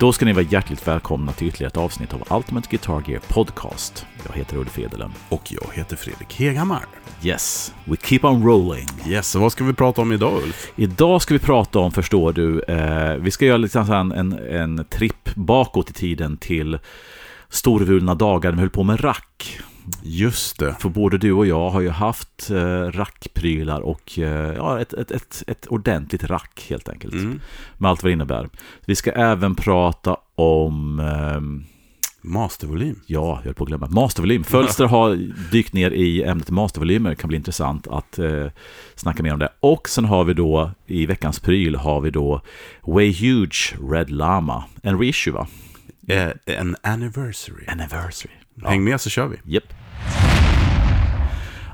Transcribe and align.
Då 0.00 0.12
ska 0.12 0.24
ni 0.24 0.32
vara 0.32 0.44
hjärtligt 0.44 0.88
välkomna 0.88 1.32
till 1.32 1.48
ytterligare 1.48 1.70
ett 1.70 1.76
avsnitt 1.76 2.14
av 2.14 2.36
Ultimate 2.36 2.68
Guitar 2.70 3.02
Gear 3.06 3.20
Podcast. 3.28 4.06
Jag 4.26 4.36
heter 4.36 4.56
Ulf 4.56 4.78
Edelen. 4.78 5.12
Och 5.28 5.42
jag 5.52 5.74
heter 5.74 5.96
Fredrik 5.96 6.34
Heghammar. 6.34 6.84
Yes, 7.22 7.74
we 7.84 7.96
keep 7.96 8.20
on 8.22 8.46
rolling. 8.46 8.88
Yes, 9.06 9.30
så 9.30 9.38
vad 9.38 9.52
ska 9.52 9.64
vi 9.64 9.72
prata 9.72 10.02
om 10.02 10.12
idag 10.12 10.42
Ulf? 10.42 10.72
Idag 10.76 11.22
ska 11.22 11.34
vi 11.34 11.40
prata 11.40 11.78
om, 11.78 11.92
förstår 11.92 12.32
du, 12.32 12.62
eh, 12.62 13.14
vi 13.14 13.30
ska 13.30 13.46
göra 13.46 13.56
lite 13.56 13.78
en, 13.78 14.12
en, 14.12 14.32
en 14.32 14.84
tripp 14.84 15.34
bakåt 15.34 15.90
i 15.90 15.92
tiden 15.92 16.36
till 16.36 16.78
storvulna 17.48 18.14
dagar 18.14 18.50
när 18.50 18.56
vi 18.56 18.60
höll 18.60 18.70
på 18.70 18.82
med 18.82 19.04
rack. 19.04 19.60
Just 20.02 20.58
det. 20.58 20.76
För 20.78 20.88
både 20.88 21.18
du 21.18 21.32
och 21.32 21.46
jag 21.46 21.70
har 21.70 21.80
ju 21.80 21.88
haft 21.88 22.50
eh, 22.50 22.82
rackprylar 22.84 23.80
och 23.80 24.18
eh, 24.18 24.54
ja, 24.56 24.80
ett, 24.80 24.92
ett, 24.92 25.10
ett, 25.10 25.42
ett 25.46 25.66
ordentligt 25.66 26.24
rack 26.24 26.66
helt 26.70 26.88
enkelt. 26.88 27.14
Mm. 27.14 27.40
Med 27.78 27.90
allt 27.90 28.02
vad 28.02 28.10
det 28.10 28.12
innebär. 28.12 28.48
Vi 28.84 28.94
ska 28.94 29.12
även 29.12 29.54
prata 29.54 30.16
om 30.34 31.00
ehm, 31.00 31.64
Mastervolym. 32.22 33.00
Ja, 33.06 33.36
jag 33.36 33.44
höll 33.44 33.54
på 33.54 33.64
att 33.64 33.68
glömma. 33.68 33.86
Mastervolym. 33.86 34.44
Fölster 34.44 34.84
har 34.84 35.16
dykt 35.50 35.72
ner 35.72 35.90
i 35.90 36.22
ämnet 36.22 36.50
mastervolymer. 36.50 37.10
Det 37.10 37.16
kan 37.16 37.28
bli 37.28 37.36
intressant 37.36 37.86
att 37.86 38.18
eh, 38.18 38.46
snacka 38.94 39.22
mer 39.22 39.32
om 39.32 39.38
det. 39.38 39.48
Och 39.60 39.88
sen 39.88 40.04
har 40.04 40.24
vi 40.24 40.34
då 40.34 40.70
i 40.86 41.06
veckans 41.06 41.40
pryl 41.40 41.76
har 41.76 42.00
vi 42.00 42.10
då 42.10 42.42
Way 42.80 43.12
Huge 43.12 43.74
Red 43.90 44.10
Lama. 44.10 44.64
En 44.82 44.98
reissue 44.98 45.32
va? 45.32 45.46
Eh, 46.08 46.28
en 46.46 46.76
anniversary. 46.82 47.64
Anniversary. 47.66 48.34
Häng 48.64 48.84
med 48.84 49.00
så 49.00 49.10
kör 49.10 49.26
vi. 49.26 49.36
Japp. 49.44 49.79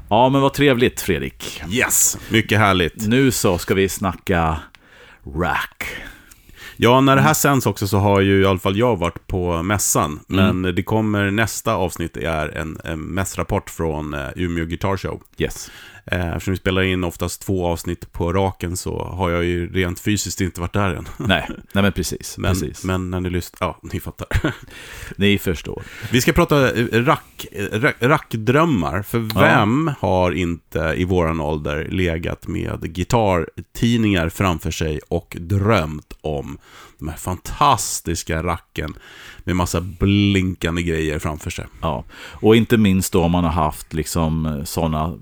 Ja, 0.08 0.28
men 0.28 0.40
vad 0.40 0.54
trevligt 0.54 1.00
Fredrik. 1.00 1.62
Yes, 1.70 2.18
mycket 2.30 2.58
härligt. 2.58 3.06
Nu 3.06 3.30
så 3.30 3.58
ska 3.58 3.74
vi 3.74 3.88
snacka 3.88 4.58
rack. 5.36 5.84
Ja, 6.76 7.00
när 7.00 7.16
det 7.16 7.22
här 7.22 7.34
sänds 7.34 7.66
också 7.66 7.88
så 7.88 7.98
har 7.98 8.20
ju 8.20 8.42
i 8.42 8.46
alla 8.46 8.58
fall 8.58 8.76
jag 8.76 8.96
varit 8.96 9.26
på 9.26 9.62
mässan. 9.62 10.20
Mm. 10.30 10.60
Men 10.60 10.74
det 10.74 10.82
kommer 10.82 11.30
nästa 11.30 11.74
avsnitt 11.74 12.16
är 12.16 12.48
en, 12.48 12.80
en 12.84 13.00
mässrapport 13.00 13.70
från 13.70 14.14
eh, 14.14 14.28
Umeå 14.36 14.64
Guitar 14.64 14.96
Show. 14.96 15.22
Yes. 15.38 15.70
Eh, 16.06 16.28
Eftersom 16.28 16.52
vi 16.52 16.58
spelar 16.58 16.82
in 16.82 17.04
oftast 17.04 17.42
två 17.42 17.66
avsnitt 17.66 18.12
på 18.12 18.32
raken 18.32 18.76
så 18.76 19.04
har 19.04 19.30
jag 19.30 19.44
ju 19.44 19.72
rent 19.72 20.00
fysiskt 20.00 20.40
inte 20.40 20.60
varit 20.60 20.72
där 20.72 20.94
än. 20.94 21.08
Nej, 21.16 21.48
nej 21.48 21.82
men 21.82 21.92
precis. 21.92 22.38
Men, 22.38 22.52
precis. 22.52 22.84
men 22.84 23.10
när 23.10 23.20
ni 23.20 23.30
lyssnar, 23.30 23.68
ja, 23.68 23.78
ni 23.82 24.00
fattar. 24.00 24.28
Ni 25.16 25.38
förstår. 25.38 25.82
Vi 26.12 26.20
ska 26.20 26.32
prata 26.32 26.72
eh, 26.72 27.04
rack, 27.04 27.46
eh, 27.52 27.80
rack, 27.80 27.96
rackdrömmar. 28.00 29.02
För 29.02 29.18
vem 29.18 29.90
har 29.98 30.32
inte 30.32 30.94
i 30.96 31.04
våran 31.04 31.40
ålder 31.40 31.88
legat 31.90 32.46
med 32.46 32.94
gitarrtidningar 32.94 34.28
framför 34.28 34.70
sig 34.70 35.00
och 35.08 35.36
drömt 35.40 36.12
om 36.20 36.58
de 36.98 37.08
här 37.08 37.16
fantastiska 37.16 38.42
racken 38.42 38.94
med 39.38 39.56
massa 39.56 39.80
blinkande 39.80 40.82
grejer 40.82 41.18
framför 41.18 41.50
sig. 41.50 41.66
Ja, 41.82 42.04
och 42.32 42.56
inte 42.56 42.76
minst 42.76 43.12
då 43.12 43.22
om 43.22 43.32
man 43.32 43.44
har 43.44 43.50
haft 43.50 43.94
liksom 43.94 44.62
sådana 44.64 45.18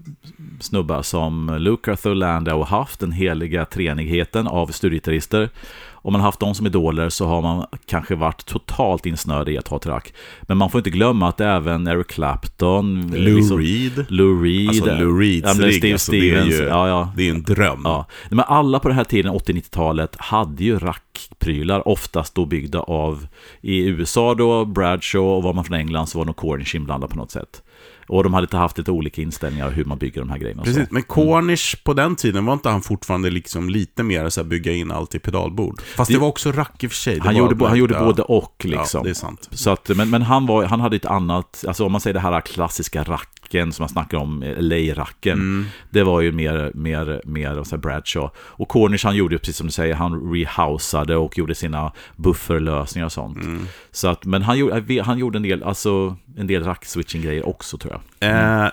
snubbar 0.65 1.03
som 1.03 1.57
Luke 1.59 1.93
Arthur 1.93 2.15
Landau 2.15 2.59
och 2.59 2.67
haft 2.67 3.01
den 3.01 3.13
heliga 3.13 3.65
treenigheten 3.65 4.47
av 4.47 4.67
studiegitarrister. 4.67 5.51
Om 5.93 6.13
man 6.13 6.21
haft 6.21 6.41
dem 6.41 6.55
som 6.55 6.67
idoler 6.67 7.09
så 7.09 7.27
har 7.27 7.43
man 7.43 7.67
kanske 7.87 8.15
varit 8.15 8.47
totalt 8.47 9.07
insnöad 9.07 9.49
i 9.49 9.59
att 9.59 9.69
ha 9.69 9.77
ett 9.77 9.87
rack. 9.87 10.15
Men 10.43 10.57
man 10.57 10.71
får 10.71 10.79
inte 10.79 10.91
glömma 10.91 11.29
att 11.29 11.41
även 11.41 11.87
Eric 11.87 12.07
Clapton, 12.07 13.13
Lou 13.17 13.37
liksom- 13.37 13.59
Reed. 13.59 14.07
Lou 14.09 14.43
Reed, 14.43 14.69
Alltså 14.69 14.85
Lou 14.85 15.21
Reeds 15.21 15.47
ja, 15.47 15.55
Steve 15.55 15.67
alltså, 15.67 15.81
det 15.81 15.93
är 15.93 15.99
Stevens, 15.99 16.61
ju 16.61 16.65
ja, 16.65 16.89
ja. 16.89 17.13
det 17.17 17.29
är 17.29 17.31
en 17.31 17.43
dröm. 17.43 17.81
Ja, 17.85 18.07
men 18.31 18.45
alla 18.49 18.79
på 18.79 18.89
den 18.89 18.97
här 18.97 19.05
tiden, 19.05 19.33
80-90-talet, 19.33 20.17
hade 20.19 20.65
ju 20.65 20.79
rackprylar, 20.79 21.89
oftast 21.89 22.35
då 22.35 22.47
byggda 22.47 22.81
av, 22.81 23.27
i 23.61 23.87
USA 23.87 24.35
då, 24.35 24.65
Bradshaw, 24.65 25.37
och 25.37 25.43
var 25.43 25.53
man 25.53 25.65
från 25.65 25.79
England 25.79 26.07
så 26.07 26.19
var 26.19 26.25
nog 26.25 26.37
Cornish 26.37 26.75
inblandad 26.75 27.11
på 27.11 27.17
något 27.17 27.31
sätt. 27.31 27.63
Och 28.07 28.25
de 28.25 28.35
hade 28.35 28.57
haft 28.57 28.79
lite 28.79 28.91
olika 28.91 29.23
inställningar 29.23 29.71
hur 29.71 29.85
man 29.85 29.99
bygger 29.99 30.21
de 30.21 30.31
här 30.31 30.39
grejerna. 30.39 30.63
Precis, 30.63 30.91
men 30.91 31.03
Cornish 31.03 31.85
på 31.85 31.93
den 31.95 32.17
tiden, 32.17 32.45
var 32.47 32.53
inte 32.53 32.69
han 32.69 32.83
fortfarande 32.83 33.31
liksom 33.31 33.71
lite 33.71 34.03
mer 34.03 34.29
så 34.29 34.41
här 34.41 34.49
bygga 34.49 34.73
in 34.73 34.91
allt 34.91 35.15
i 35.15 35.19
pedalbord? 35.19 35.81
Fast 35.97 36.09
det, 36.09 36.15
Det- 36.17 36.21
var 36.21 36.29
också 36.29 36.53
rack 36.53 36.85
i 36.85 36.87
och 36.87 36.91
för 36.91 36.97
sig. 36.97 37.19
Han 37.19 37.37
gjorde, 37.37 37.67
han 37.67 37.79
gjorde 37.79 37.95
både 37.95 38.23
och 38.23 38.65
liksom. 38.65 38.99
Ja, 38.99 39.05
det 39.05 39.11
är 39.11 39.15
sant. 39.15 39.49
Så 39.53 39.71
att, 39.71 39.89
men 39.89 40.11
men 40.11 40.23
han, 40.23 40.47
var, 40.47 40.65
han 40.65 40.81
hade 40.81 40.97
ett 40.97 41.05
annat, 41.05 41.65
alltså 41.69 41.87
om 41.87 41.93
man 41.93 42.01
säger 42.01 42.15
det 42.15 42.21
här 42.21 42.41
klassiska 42.41 43.03
racken 43.03 43.73
som 43.73 43.83
man 43.83 43.89
snackar 43.89 44.19
om, 44.19 44.43
LA-racken. 44.59 45.33
Mm. 45.39 45.67
Det 45.91 46.03
var 46.03 46.21
ju 46.21 46.33
mer, 46.33 46.73
mer, 46.75 47.23
mer 47.25 47.65
så 47.65 47.71
här 47.77 47.83
Bradshaw. 47.83 48.31
Och 48.39 48.69
Cornish 48.69 49.05
han 49.05 49.17
gjorde 49.17 49.39
precis 49.39 49.57
som 49.57 49.67
du 49.67 49.73
säger, 49.73 49.95
han 49.95 50.33
rehousade 50.33 51.17
och 51.17 51.39
gjorde 51.39 51.55
sina 51.55 51.93
bufferlösningar 52.17 53.07
och 53.07 53.13
sånt. 53.13 53.37
Mm. 53.37 53.67
Så 53.91 54.09
att, 54.09 54.25
men 54.25 54.43
han 54.43 54.59
gjorde, 54.59 55.03
han 55.03 55.19
gjorde 55.19 55.39
en 55.39 55.43
del, 55.43 55.63
alltså 55.63 56.17
en 56.37 56.47
del 56.47 56.65
rack-switching-grejer 56.65 57.47
också 57.47 57.79
tror 57.79 58.01
jag. 58.21 58.31
Eh, 58.31 58.71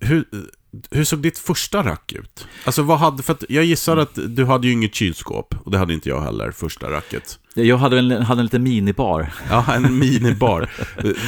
hur, 0.00 0.24
hur 0.90 1.04
såg 1.04 1.18
ditt 1.18 1.38
första 1.38 1.84
rack 1.84 2.12
ut? 2.12 2.46
Alltså 2.64 2.82
vad 2.82 2.98
hade, 2.98 3.22
för 3.22 3.36
jag 3.48 3.64
gissar 3.64 3.96
att 3.96 4.18
du 4.26 4.44
hade 4.44 4.66
ju 4.66 4.72
inget 4.72 4.94
kylskåp, 4.94 5.54
och 5.64 5.70
det 5.70 5.78
hade 5.78 5.94
inte 5.94 6.08
jag 6.08 6.20
heller, 6.20 6.50
första 6.50 6.90
racket. 6.90 7.38
Jag 7.56 7.76
hade 7.76 7.98
en, 7.98 8.10
hade 8.10 8.40
en 8.40 8.44
liten 8.44 8.62
minibar. 8.62 9.32
Ja, 9.50 9.74
en 9.74 9.98
minibar. 9.98 10.70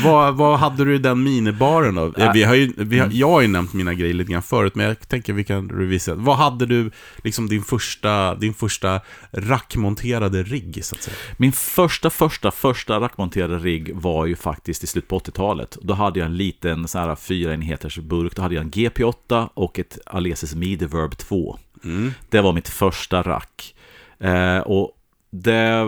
vad, 0.05 0.37
vad 0.37 0.59
hade 0.59 0.85
du 0.85 0.95
i 0.95 0.99
den 0.99 1.23
minibaren 1.23 1.95
då? 1.95 2.13
Eh, 2.19 2.33
Vi 2.33 2.43
har 2.45 2.55
ju, 2.55 2.73
vi 2.77 2.99
har, 2.99 3.09
jag 3.13 3.29
har 3.29 3.41
ju 3.41 3.49
nämnt 3.49 3.73
mina 3.73 3.95
grejer 3.95 4.15
lite 4.15 4.33
grann 4.33 4.43
förut, 4.43 4.75
men 4.75 4.87
jag 4.87 5.09
tänker 5.09 5.33
vi 5.33 5.45
kan 5.45 5.69
revisa. 5.71 6.15
Vad 6.15 6.37
hade 6.37 6.67
du, 6.67 6.91
liksom 7.25 7.49
din 7.49 7.63
första, 7.63 8.35
din 8.35 8.55
första 8.55 9.01
rackmonterade 9.33 10.43
rigg, 10.43 10.85
så 10.85 10.95
att 10.95 11.03
säga? 11.03 11.17
Min 11.37 11.53
första, 11.53 12.11
första, 12.11 12.51
första 12.51 13.01
rackmonterade 13.01 13.59
rigg 13.59 13.95
var 13.95 14.27
ju 14.27 14.37
faktiskt 14.37 14.85
i 14.85 14.87
slutet 14.87 15.09
på 15.11 15.19
80-talet. 15.19 15.79
Då 15.83 15.95
hade 15.95 16.19
jag 16.19 16.27
en 16.27 16.37
liten 16.37 16.89
så 16.89 16.99
här 16.99 17.17
fyra 17.17 17.55
enheters 17.55 17.99
burk. 17.99 18.37
Då 18.37 18.43
hade 18.43 18.55
jag 18.55 18.65
en 18.65 18.71
GP8 18.71 19.49
och 19.55 19.79
ett 19.79 19.99
Alesis 20.07 20.55
Midi 20.55 20.87
Verb 20.87 21.19
2. 21.19 21.59
Mm. 21.85 22.13
Det 22.31 22.41
var 22.41 22.53
mitt 22.53 22.69
första 22.69 23.23
rack. 23.23 23.75
Eh, 24.21 24.59
och 24.59 24.93
det 25.43 25.85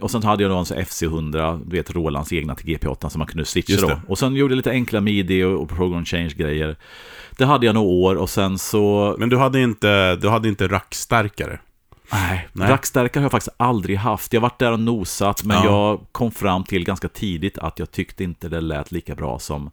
och 0.00 0.10
sen 0.10 0.22
hade 0.22 0.42
jag 0.42 0.52
då 0.52 0.64
sån 0.64 0.78
FC100, 0.78 1.62
du 1.66 1.76
vet 1.76 1.90
Rolands 1.90 2.32
egna 2.32 2.54
till 2.54 2.66
GP8 2.76 3.08
som 3.08 3.18
man 3.18 3.28
kunde 3.28 3.44
switcha 3.44 3.86
då. 3.86 4.00
Och 4.08 4.18
sen 4.18 4.36
gjorde 4.36 4.52
jag 4.52 4.56
lite 4.56 4.70
enkla 4.70 5.00
midi 5.00 5.42
och, 5.44 5.62
och 5.62 5.68
program 5.68 6.04
change 6.04 6.32
grejer. 6.36 6.76
Det 7.38 7.44
hade 7.44 7.66
jag 7.66 7.74
några 7.74 7.88
år 7.88 8.16
och 8.16 8.30
sen 8.30 8.58
så... 8.58 9.16
Men 9.18 9.28
du 9.28 9.36
hade 9.36 9.60
inte, 9.60 10.16
du 10.16 10.28
hade 10.28 10.48
inte 10.48 10.68
rackstärkare? 10.68 11.58
Nej, 12.12 12.48
Nej. 12.52 12.68
rackstärkare 12.70 13.20
har 13.20 13.24
jag 13.24 13.30
faktiskt 13.30 13.56
aldrig 13.56 13.96
haft. 13.96 14.32
Jag 14.32 14.40
har 14.40 14.48
varit 14.48 14.58
där 14.58 14.72
och 14.72 14.80
nosat, 14.80 15.44
men 15.44 15.56
Ja. 15.56 15.64
jag 15.64 16.00
kom 16.12 16.30
fram 16.30 16.64
till 16.64 16.84
ganska 16.84 17.08
tidigt 17.08 17.58
att 17.58 17.78
jag 17.78 17.90
tyckte 17.90 18.24
inte 18.24 18.48
det 18.48 18.60
lät 18.60 18.92
lika 18.92 19.14
bra 19.14 19.38
som 19.38 19.70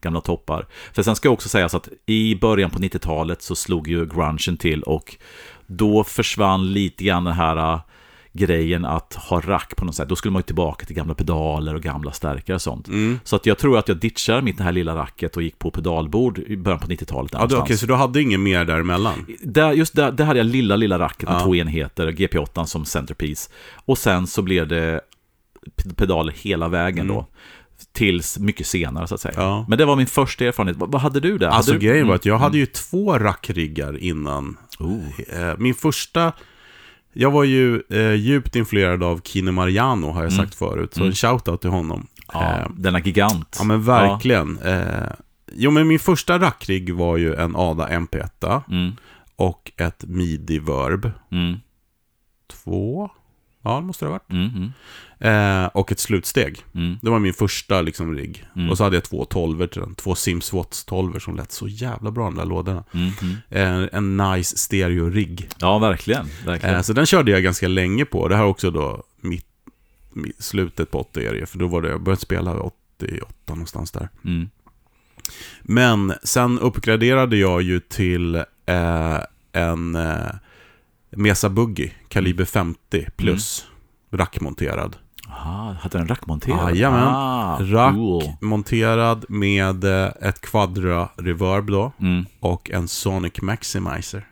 gamla 0.00 0.20
toppar. 0.20 0.66
För 0.92 1.02
sen 1.02 1.16
ska 1.16 1.26
jag 1.26 1.32
också 1.32 1.48
säga 1.48 1.68
så 1.68 1.76
att 1.76 1.88
i 2.06 2.34
början 2.34 2.70
på 2.70 2.78
90-talet 2.78 3.42
så 3.42 3.56
slog 3.56 3.88
ju 3.88 4.06
grungen 4.06 4.56
till 4.58 4.82
och 4.82 5.16
då 5.66 6.04
försvann 6.04 6.72
lite 6.72 7.04
grann 7.04 7.24
den 7.24 7.34
här 7.34 7.56
äh, 7.56 7.80
grejen 8.32 8.84
att 8.84 9.14
ha 9.14 9.40
rack 9.40 9.76
på 9.76 9.84
något 9.84 9.94
sätt. 9.94 10.08
Då 10.08 10.16
skulle 10.16 10.32
man 10.32 10.40
ju 10.40 10.44
tillbaka 10.44 10.86
till 10.86 10.96
gamla 10.96 11.14
pedaler 11.14 11.74
och 11.74 11.82
gamla 11.82 12.12
stärkare 12.12 12.54
och 12.54 12.62
sånt. 12.62 12.88
Mm. 12.88 13.20
Så 13.24 13.36
att 13.36 13.46
jag 13.46 13.58
tror 13.58 13.78
att 13.78 13.88
jag 13.88 13.96
ditchade 13.96 14.42
mitt 14.42 14.58
det 14.58 14.64
här 14.64 14.72
lilla 14.72 14.96
racket 14.96 15.36
och 15.36 15.42
gick 15.42 15.58
på 15.58 15.70
pedalbord 15.70 16.38
i 16.38 16.56
början 16.56 16.80
på 16.80 16.86
90-talet. 16.86 17.32
där 17.32 17.46
Ja, 17.50 17.58
okej, 17.58 17.78
så 17.78 17.86
du 17.86 17.94
hade 17.94 18.22
inget 18.22 18.40
mer 18.40 18.64
däremellan? 18.64 19.26
Där, 19.42 19.72
just 19.72 19.94
där, 19.94 20.12
där 20.12 20.24
hade 20.24 20.38
jag 20.38 20.46
lilla, 20.46 20.76
lilla 20.76 20.98
racket 20.98 21.28
med 21.28 21.34
Ja. 21.34 21.44
två 21.44 21.54
enheter, 21.54 22.12
GP8 22.12 22.64
som 22.64 22.84
centerpiece. 22.84 23.50
Och 23.84 23.98
sen 23.98 24.26
så 24.26 24.42
blev 24.42 24.68
det 24.68 25.00
pedaler 25.96 26.32
hela 26.36 26.68
vägen 26.68 27.08
då. 27.08 27.26
Tills 27.92 28.38
mycket 28.38 28.66
senare 28.66 29.06
så 29.06 29.14
att 29.14 29.20
säga. 29.20 29.34
Mm. 29.34 29.46
Ja. 29.46 29.64
Men 29.68 29.78
det 29.78 29.84
var 29.84 29.96
min 29.96 30.06
första 30.06 30.44
erfarenhet. 30.44 30.76
Vad, 30.78 31.00
hade 31.00 31.20
du 31.20 31.38
där? 31.38 31.46
Alltså 31.46 31.72
hade 31.72 31.80
du... 31.84 31.86
grejen 31.86 32.06
var 32.08 32.14
att 32.14 32.24
jag 32.24 32.38
hade 32.38 32.58
ju 32.58 32.66
två 32.66 33.18
rackriggar 33.18 33.98
innan. 33.98 34.56
Oh. 34.78 35.02
Min 35.58 35.74
första, 35.74 36.32
jag 37.12 37.30
var 37.30 37.44
ju 37.44 37.82
eh, 37.90 38.12
djupt 38.14 38.56
influerad 38.56 39.02
av 39.02 39.20
Kine 39.24 39.52
Mariano 39.52 40.10
har 40.10 40.22
jag 40.22 40.32
sagt 40.32 40.54
förut. 40.54 40.94
Så 40.94 41.04
en 41.04 41.12
shoutout 41.12 41.60
till 41.60 41.70
honom. 41.70 41.96
Mm. 41.96 42.06
Ja, 42.32 42.58
Eh, 42.58 42.66
denna 42.76 43.00
gigant. 43.00 43.56
Ja 43.58 43.64
men 43.64 43.82
verkligen. 43.82 44.58
Eh, 44.58 45.12
jo 45.52 45.70
men 45.70 45.88
min 45.88 45.98
första 45.98 46.38
rackrigg 46.38 46.94
var 46.94 47.16
ju 47.16 47.34
en 47.34 47.56
Ada 47.56 47.88
MP1 47.88 48.30
Ja. 48.40 48.62
Mm, 48.70 48.92
och 49.36 49.72
ett 49.76 50.04
Midi 50.04 50.58
Verb 50.58 51.10
mm, 51.32 51.56
2. 52.64 53.10
Ja, 53.62 53.74
det 53.74 53.86
måste 53.86 54.04
det 54.04 54.08
ha 54.08 54.12
varit. 54.12 54.30
mm, 54.30 54.48
mm, 54.56 54.72
Eh, 55.24 55.66
och 55.66 55.92
ett 55.92 55.98
slutsteg. 55.98 56.64
mm. 56.74 56.96
Det 57.02 57.10
var 57.10 57.18
min 57.18 57.34
första 57.34 57.80
liksom 57.82 58.14
rigg. 58.14 58.44
Mm. 58.56 58.70
Och 58.70 58.76
så 58.76 58.84
hade 58.84 58.96
jag 58.96 59.04
två 59.04 59.24
12 59.24 59.66
till 59.66 59.80
den. 59.80 59.94
Två 59.94 60.14
Sims 60.14 60.52
Watts 60.52 60.84
12 60.84 61.18
som 61.18 61.36
lät 61.36 61.52
så 61.52 61.68
jävla 61.68 62.10
bra 62.10 62.24
de 62.24 62.34
där 62.34 62.44
lådorna. 62.44 62.84
Mm, 62.94 63.10
mm. 63.22 63.82
Eh, 63.82 63.88
en 63.92 64.16
nice 64.16 64.56
stereo-rigg. 64.56 65.48
Ja, 65.58 65.78
verkligen. 65.78 66.26
verkligen. 66.46 66.76
Eh, 66.76 66.82
så 66.82 66.92
den 66.92 67.06
körde 67.06 67.30
jag 67.30 67.42
ganska 67.42 67.68
länge 67.68 68.04
på. 68.04 68.28
Det 68.28 68.36
här 68.36 68.42
är 68.42 68.48
också 68.48 68.70
då 68.70 69.02
mitt, 69.20 69.46
mitt, 70.12 70.42
slutet 70.42 70.90
på 70.90 71.00
80 71.00 71.20
är 71.26 71.34
det 71.34 71.46
För 71.46 71.58
då 71.58 71.66
var 71.66 71.82
det, 71.82 71.88
jag 71.88 72.02
började 72.02 72.22
spela 72.22 72.60
88 72.60 73.32
någonstans 73.46 73.90
där. 73.90 74.08
Men 75.62 76.12
sen 76.22 76.58
uppgraderade 76.58 77.36
jag 77.36 77.62
ju 77.62 77.80
till 77.80 78.34
eh, 78.66 79.18
en 79.52 79.94
eh, 79.94 80.34
Mesa 81.16 81.48
Buggy, 81.48 81.90
kaliber 82.08 82.44
50 82.44 83.06
plus. 83.16 83.66
rackmonterad. 84.12 84.96
Aha, 85.28 85.76
hade 85.82 85.98
den 85.98 86.08
rackmonterad? 86.08 86.70
Jajamän. 86.76 87.08
Ah, 87.08 87.58
Rack 87.60 87.94
cool. 87.94 88.22
med 89.28 89.84
eh, 89.84 90.10
ett 90.20 90.40
quadra 90.40 91.08
reverb 91.16 91.70
då. 91.70 91.92
Mm. 92.00 92.26
Och 92.40 92.70
en 92.70 92.88
Sonic 92.88 93.42
Maximizer. 93.42 94.26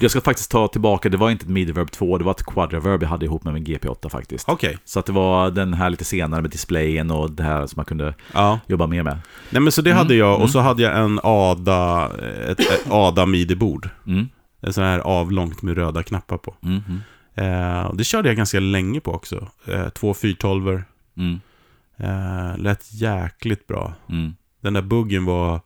Jag 0.00 0.10
ska 0.10 0.20
faktiskt 0.20 0.50
ta 0.50 0.68
tillbaka, 0.68 1.08
det 1.08 1.16
var 1.16 1.30
inte 1.30 1.44
ett 1.44 1.50
midi-verb 1.50 1.90
2, 1.90 2.18
det 2.18 2.24
var 2.24 2.30
ett 2.32 2.46
quad-reverb 2.46 3.02
jag 3.02 3.08
hade 3.08 3.24
ihop 3.24 3.44
med 3.44 3.54
min 3.54 3.64
GP8 3.64 4.08
faktiskt. 4.08 4.48
Okej. 4.48 4.78
Så 4.84 4.98
att 4.98 5.06
det 5.06 5.12
var 5.12 5.50
den 5.50 5.74
här 5.74 5.90
lite 5.90 6.04
senare 6.04 6.42
med 6.42 6.50
displayen 6.50 7.10
och 7.10 7.30
det 7.30 7.42
här 7.42 7.66
som 7.66 7.72
man 7.76 7.84
kunde 7.84 8.14
Ja. 8.34 8.60
jobba 8.66 8.86
mer 8.86 9.02
med. 9.02 9.18
Nej 9.50 9.62
men 9.62 9.72
så 9.72 9.82
det 9.82 9.90
Mm. 9.90 9.98
hade 9.98 10.14
jag 10.14 10.40
och 10.40 10.50
så 10.50 10.58
hade 10.60 10.82
jag 10.82 10.98
en 10.98 11.20
ADA, 11.22 12.10
ett, 12.48 12.60
ett 12.60 12.90
ADA 12.90 13.26
midi-bord. 13.26 13.88
Mm. 14.06 14.28
En 14.66 14.72
sån 14.72 14.84
här 14.84 14.98
avlångt 14.98 15.62
med 15.62 15.74
röda 15.76 16.02
knappar 16.02 16.36
på. 16.38 16.54
Mm. 16.62 16.82
Mm. 16.88 17.00
Eh, 17.34 17.92
det 17.94 18.04
körde 18.04 18.28
jag 18.28 18.36
ganska 18.36 18.60
länge 18.60 19.00
på 19.00 19.12
också. 19.12 19.48
Eh, 19.66 19.88
två 19.88 20.14
412 20.14 20.82
Mm. 21.16 21.40
eh, 21.96 22.58
Lät 22.58 22.92
jäkligt 22.92 23.66
bra. 23.66 23.94
Mm. 24.08 24.34
Den 24.60 24.72
där 24.74 24.82
buggen 24.82 25.24
var... 25.24 25.60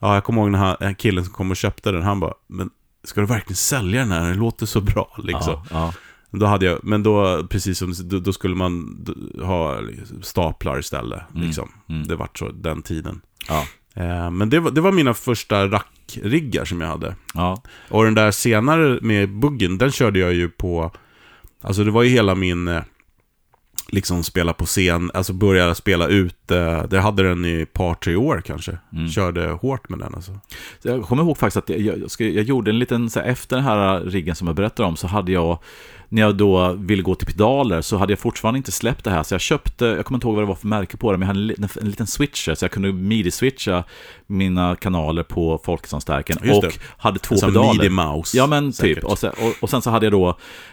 Ja, 0.00 0.14
jag 0.14 0.24
kommer 0.24 0.42
ihåg 0.42 0.50
när 0.50 0.76
han, 0.80 0.94
killen 0.94 1.24
som 1.24 1.34
kom 1.34 1.50
och 1.50 1.56
köpte 1.56 1.92
den, 1.92 2.02
han 2.02 2.20
bara, 2.20 2.34
men 2.46 2.70
ska 3.04 3.20
du 3.20 3.26
verkligen 3.26 3.56
sälja 3.56 4.00
den 4.00 4.12
här? 4.12 4.28
Den 4.28 4.38
låter 4.38 4.66
så 4.66 4.80
bra 4.80 5.16
liksom. 5.18 5.52
Ja, 5.52 5.64
ja. 5.70 5.92
Då 6.38 6.46
hade 6.46 6.66
jag, 6.66 6.78
men 6.82 7.02
då, 7.02 7.46
precis 7.50 7.78
som 7.78 7.94
då, 8.04 8.18
då 8.18 8.32
skulle 8.32 8.54
man 8.54 9.04
ha 9.42 9.80
staplar 10.22 10.78
istället. 10.78 11.22
Mm. 11.34 11.46
Liksom. 11.46 11.68
Mm. 11.88 12.06
Det 12.08 12.16
var 12.16 12.28
så 12.34 12.48
den 12.48 12.82
tiden. 12.82 13.20
Ja. 13.48 13.64
Eh, 13.98 14.30
men 14.30 14.50
det 14.50 14.60
var, 14.60 14.70
det 14.70 14.80
var 14.80 14.92
mina 14.92 15.14
första 15.14 15.66
rackriggar 15.66 16.64
som 16.64 16.80
jag 16.80 16.88
hade. 16.88 17.14
Ja. 17.34 17.62
Och 17.88 18.04
den 18.04 18.14
där 18.14 18.30
senare 18.30 18.98
med 19.02 19.28
buggen, 19.30 19.78
den 19.78 19.90
körde 19.92 20.18
jag 20.18 20.34
ju 20.34 20.48
på... 20.48 20.90
Alltså 21.60 21.84
det 21.84 21.90
var 21.90 22.02
ju 22.02 22.08
hela 22.10 22.34
min... 22.34 22.68
eh, 22.68 22.82
Liksom 23.90 24.22
spela 24.24 24.52
på 24.52 24.66
scen, 24.66 25.10
alltså 25.14 25.32
börja 25.32 25.74
spela 25.74 26.06
ut. 26.06 26.50
eh, 26.50 26.82
Det 26.82 27.00
hade 27.00 27.22
den 27.28 27.44
i 27.44 27.60
ett 27.60 27.72
par, 27.72 27.94
tre 27.94 28.16
år 28.16 28.42
kanske. 28.46 28.78
Mm. 28.92 29.08
Körde 29.08 29.48
hårt 29.50 29.88
med 29.88 29.98
den 29.98 30.14
alltså. 30.14 30.32
Så 30.82 30.88
Jag 30.88 31.02
kommer 31.02 31.22
ihåg 31.22 31.38
faktiskt 31.38 31.56
att 31.56 31.68
jag, 31.68 31.80
jag, 31.80 32.10
jag 32.30 32.44
gjorde 32.44 32.70
en 32.70 32.78
liten, 32.78 33.10
så 33.10 33.20
här, 33.20 33.26
efter 33.26 33.56
den 33.56 33.64
här 33.64 34.00
riggen 34.00 34.34
som 34.34 34.46
jag 34.46 34.56
berättade 34.56 34.88
om, 34.88 34.96
så 34.96 35.06
hade 35.06 35.32
jag, 35.32 35.58
när 36.10 36.22
jag 36.22 36.36
då 36.36 36.72
ville 36.72 37.02
gå 37.02 37.14
till 37.14 37.26
pedaler, 37.26 37.80
så 37.82 37.96
hade 37.96 38.12
jag 38.12 38.18
fortfarande 38.18 38.58
inte 38.58 38.72
släppt 38.72 39.04
det 39.04 39.10
här. 39.10 39.22
Så 39.22 39.34
jag 39.34 39.40
köpte, 39.40 39.84
jag 39.86 40.04
kommer 40.06 40.16
inte 40.16 40.26
ihåg 40.26 40.34
vad 40.34 40.42
det 40.44 40.48
var 40.48 40.54
för 40.54 40.66
märke 40.66 40.96
på 40.96 41.12
det, 41.12 41.18
men 41.18 41.28
jag 41.28 41.34
hade 41.34 41.40
en, 41.40 41.46
liten- 41.46 41.82
en 41.82 41.90
liten 41.90 42.06
switcher, 42.06 42.54
så 42.54 42.64
jag 42.64 42.70
kunde 42.72 42.88
midi-switcha 42.92 43.84
mina 44.26 44.76
kanaler 44.76 45.22
på 45.22 45.60
Folketsson-stärken 45.64 46.36
Just 46.44 46.64
och 46.64 46.72
hade 46.98 47.18
två 47.18 47.36
Som 47.36 47.48
pedaler. 47.48 47.82
midi-mouse. 47.82 48.36
Ja 48.36 48.46
men 48.46 48.72
säkert. 48.72 48.96
typ, 48.96 49.04
och 49.04 49.18
sen, 49.18 49.30
och, 49.42 49.62
och 49.62 49.70
sen 49.70 49.82
så 49.82 49.90
hade 49.90 50.06
jag 50.06 50.12
då 50.12 50.28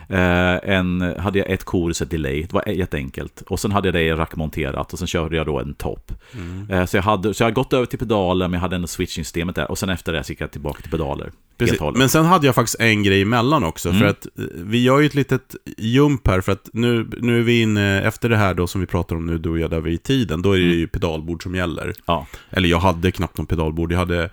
eh, 0.10 0.70
en, 0.76 1.14
hade 1.20 1.40
jag 1.40 1.50
ett 1.50 1.64
chorus, 1.64 2.02
ett 2.02 2.10
delay, 2.10 2.42
det 2.42 2.54
var 2.54 2.68
jätteenkelt. 2.70 3.42
Och 3.48 3.60
sen 3.60 3.72
hade 3.72 3.88
jag 3.88 3.94
det 3.96 4.16
rackmonterat 4.16 4.94
och 4.94 5.00
sen 5.00 5.08
körde 5.08 5.36
jag 5.38 5.46
då 5.46 5.60
en 5.60 5.74
topp. 5.74 6.12
Mm. 6.34 6.70
Eh, 6.72 6.86
så, 6.86 6.98
jag 6.98 7.04
hade, 7.04 7.34
så 7.34 7.44
jag 7.44 7.46
hade 7.46 7.56
gått 7.56 7.74
över 7.74 7.86
till 7.86 8.00
pedaler, 8.00 8.48
men 8.48 8.54
jag 8.54 8.62
hade 8.62 8.76
ändå 8.76 8.88
switching-systemet 8.88 9.56
där. 9.56 9.72
Och 9.72 9.78
sen 9.78 9.90
efter 9.90 10.14
det 10.14 10.24
så 10.24 10.32
gick 10.32 10.42
jag 10.42 10.52
tillbaka 10.52 10.82
till 10.82 10.92
pedaler. 10.92 11.32
Precis. 11.58 11.80
Men 11.96 12.10
sen 12.10 12.26
hade 12.26 12.46
jag 12.46 12.56
faktiskt 12.56 12.80
en 12.80 13.04
grej 13.04 13.22
emellan 13.22 13.64
också. 13.64 13.90
Mm. 13.90 14.02
För 14.02 14.08
att 14.08 14.26
eh, 14.26 14.46
vi 14.54 14.84
gör 14.84 15.00
ju 15.00 15.06
ett 15.06 15.16
litet 15.16 15.56
jump 15.78 16.28
här. 16.28 16.42
För 16.42 16.52
att 16.52 16.70
nu, 16.74 17.10
nu 17.22 17.40
är 17.40 17.44
vi 17.44 17.62
inne, 17.62 18.02
efter 18.02 18.30
det 18.30 18.38
här 18.38 18.54
då 18.54 18.68
som 18.68 18.82
vi 18.82 18.88
pratar 18.88 19.16
om 19.16 19.26
nu, 19.26 19.38
du 19.38 19.50
och 19.50 19.60
jag, 19.60 19.70
där 19.70 19.82
vi 19.82 19.90
är 19.92 19.96
i 19.96 19.98
tiden. 19.98 20.42
Då 20.42 20.52
är 20.52 20.60
det 20.60 20.66
ju 20.66 20.88
pedalbord 20.88 21.44
som 21.44 21.56
gäller. 21.56 21.94
Ja, 22.06 22.28
Eller 22.50 22.70
jag 22.70 22.80
hade 22.80 23.12
knappt 23.12 23.38
någon 23.38 23.48
pedalbord. 23.48 23.92
Jag 23.92 24.00
hade... 24.00 24.30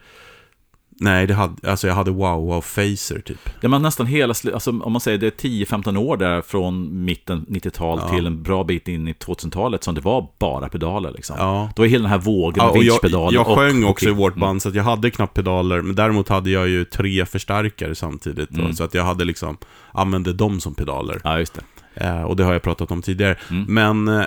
Nej, 1.02 1.26
det 1.26 1.34
hade, 1.34 1.70
alltså 1.70 1.86
jag 1.86 1.94
hade 1.94 2.10
wow 2.10 2.46
wow 2.46 2.60
facer 2.60 3.20
typ. 3.20 3.38
det 3.60 3.68
var 3.68 3.78
nästan 3.78 4.06
hela, 4.06 4.34
alltså, 4.54 4.70
om 4.70 4.92
man 4.92 5.00
säger 5.00 5.18
det 5.18 5.26
är 5.44 5.48
10-15 5.48 5.96
år 5.98 6.16
där 6.16 6.42
från 6.42 7.04
mitten 7.04 7.46
90-tal 7.48 7.98
Ja. 8.02 8.08
till 8.16 8.26
en 8.26 8.42
bra 8.42 8.64
bit 8.64 8.88
in 8.88 9.08
i 9.08 9.12
2000-talet 9.12 9.84
som 9.84 9.94
det 9.94 10.00
var 10.00 10.28
bara 10.38 10.68
pedaler 10.68 11.12
liksom. 11.12 11.36
Ja. 11.38 11.70
Då 11.76 11.82
var 11.82 11.86
hela 11.88 12.02
den 12.02 12.10
här 12.10 12.18
vågen 12.18 12.64
Ja, 12.64 12.70
och 12.70 12.76
jag, 12.76 12.82
vinschpedaler 12.82 13.38
jag 13.38 13.48
och- 13.48 13.56
sjöng 13.58 13.84
och 13.84 13.90
också 13.90 14.04
i 14.04 14.08
kick. 14.08 14.18
vårt 14.18 14.32
Mm. 14.32 14.40
band, 14.40 14.62
så 14.62 14.68
att 14.68 14.74
jag 14.74 14.84
hade 14.84 15.10
knappt 15.10 15.34
pedaler. 15.34 15.80
Men 15.82 15.96
däremot 15.96 16.28
hade 16.28 16.50
jag 16.50 16.68
ju 16.68 16.84
tre 16.84 17.26
förstärkare 17.26 17.94
samtidigt. 17.94 18.50
då, 18.50 18.60
Mm. 18.60 18.72
Så 18.74 18.84
att 18.84 18.94
jag 18.94 19.04
hade 19.04 19.24
liksom, 19.24 19.56
använde 19.92 20.32
dem 20.32 20.60
som 20.60 20.74
pedaler. 20.74 21.20
Ja, 21.24 21.38
just 21.38 21.54
det. 21.54 21.62
Eh, 22.04 22.22
och 22.22 22.36
det 22.36 22.44
har 22.44 22.52
jag 22.52 22.62
pratat 22.62 22.90
om 22.90 23.02
tidigare. 23.02 23.36
Mm. 23.50 23.64
Men 24.04 24.20
eh, 24.20 24.26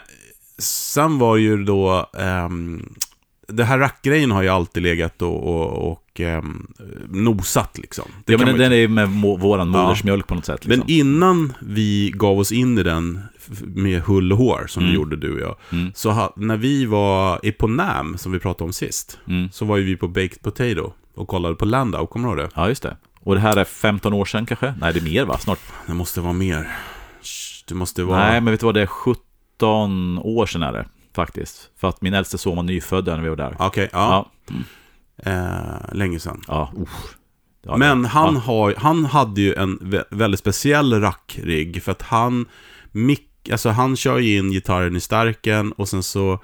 sen 0.57 1.19
var 1.19 1.37
ju 1.37 1.63
då... 1.63 2.09
ehm, 2.19 2.89
det 3.47 3.63
här 3.63 3.77
rackgrejen 3.79 4.31
har 4.31 4.41
ju 4.41 4.49
alltid 4.49 4.83
legat 4.83 5.21
och, 5.21 5.43
och, 5.43 5.91
och 5.91 6.01
ehm, 6.19 6.67
nosat 7.09 7.77
liksom. 7.77 8.05
Det 8.25 8.33
ja, 8.33 8.37
men 8.37 8.47
man 8.47 8.55
ju 8.55 8.61
den 8.61 8.71
är 8.71 8.75
ju 8.75 8.87
med 8.87 9.09
må- 9.09 9.37
våran 9.37 9.71
Ja. 9.73 9.81
modersmjölk 9.83 10.27
på 10.27 10.35
något 10.35 10.45
sätt. 10.45 10.65
Liksom. 10.65 10.79
Men 10.87 10.89
innan 10.95 11.53
vi 11.61 12.11
gav 12.15 12.39
oss 12.39 12.51
in 12.51 12.77
i 12.77 12.83
den 12.83 13.21
med 13.61 14.01
hull 14.01 14.31
och 14.31 14.37
hår, 14.37 14.65
som 14.67 14.83
Mm. 14.83 14.91
vi 14.91 14.95
gjorde 14.95 15.15
du 15.15 15.33
och 15.33 15.39
jag, 15.39 15.55
Mm. 15.79 15.91
så 15.95 16.11
ha, 16.11 16.33
när 16.35 16.57
vi 16.57 16.85
var 16.85 17.39
i 17.45 17.51
på 17.51 17.67
NAM, 17.67 18.17
som 18.17 18.31
vi 18.31 18.39
pratade 18.39 18.63
om 18.63 18.73
sist, 18.73 19.19
Mm. 19.27 19.49
så 19.51 19.65
var 19.65 19.77
ju 19.77 19.83
vi 19.83 19.95
på 19.97 20.07
Baked 20.07 20.41
Potato 20.41 20.93
och 21.15 21.27
kollade 21.27 21.55
på 21.55 21.65
Landau, 21.65 22.07
kommer 22.07 22.27
du 22.27 22.33
ihåg 22.41 22.49
det? 22.49 22.51
Ja, 22.55 22.67
just 22.69 22.83
det. 22.83 22.97
Och 23.19 23.35
det 23.35 23.41
här 23.41 23.57
är 23.57 23.63
15 23.63 24.13
år 24.13 24.25
sedan 24.25 24.45
kanske? 24.45 24.73
Nej, 24.81 24.93
det 24.93 24.99
är 24.99 25.03
mer 25.03 25.25
va? 25.25 25.37
Snart. 25.37 25.59
Det 25.87 25.93
måste 25.93 26.21
vara 26.21 26.33
mer. 26.33 26.67
Det 27.67 27.75
måste 27.75 28.03
vara... 28.03 28.19
Nej, 28.19 28.41
men 28.41 28.51
vet 28.51 28.59
du 28.59 28.65
vad? 28.65 28.75
Det 28.75 28.81
är 28.81 28.85
17 28.85 30.19
år 30.19 30.45
sedan 30.45 30.63
är 30.63 30.71
det. 30.73 30.85
Faktiskt. 31.15 31.69
För 31.79 31.89
att 31.89 32.01
min 32.01 32.13
äldste 32.13 32.37
son 32.37 32.55
var 32.55 32.63
nyfödd 32.63 33.05
när 33.05 33.21
vi 33.21 33.29
var 33.29 33.35
där. 33.35 33.55
Okej, 33.59 33.89
ja. 33.93 34.29
Ja. 34.47 34.53
Eh, 35.17 35.93
länge 35.93 36.19
sedan. 36.19 36.41
Ja, 36.47 36.73
usch. 36.81 37.15
Ja, 37.67 37.77
Men 37.77 38.05
han, 38.05 38.33
ja. 38.33 38.39
har, 38.39 38.73
han 38.77 39.05
hade 39.05 39.41
ju 39.41 39.53
en 39.53 39.79
vä- 39.79 40.03
väldigt 40.09 40.39
speciell 40.39 41.01
rackrigg 41.01 41.83
för 41.83 41.91
att 41.91 42.01
han, 42.01 42.45
mick, 42.91 43.49
alltså 43.51 43.69
han 43.69 43.95
kör 43.95 44.17
ju 44.19 44.37
in 44.37 44.51
gitarren 44.51 44.95
i 44.95 44.99
stärken 44.99 45.71
och 45.71 45.89
sen 45.89 46.03
så 46.03 46.39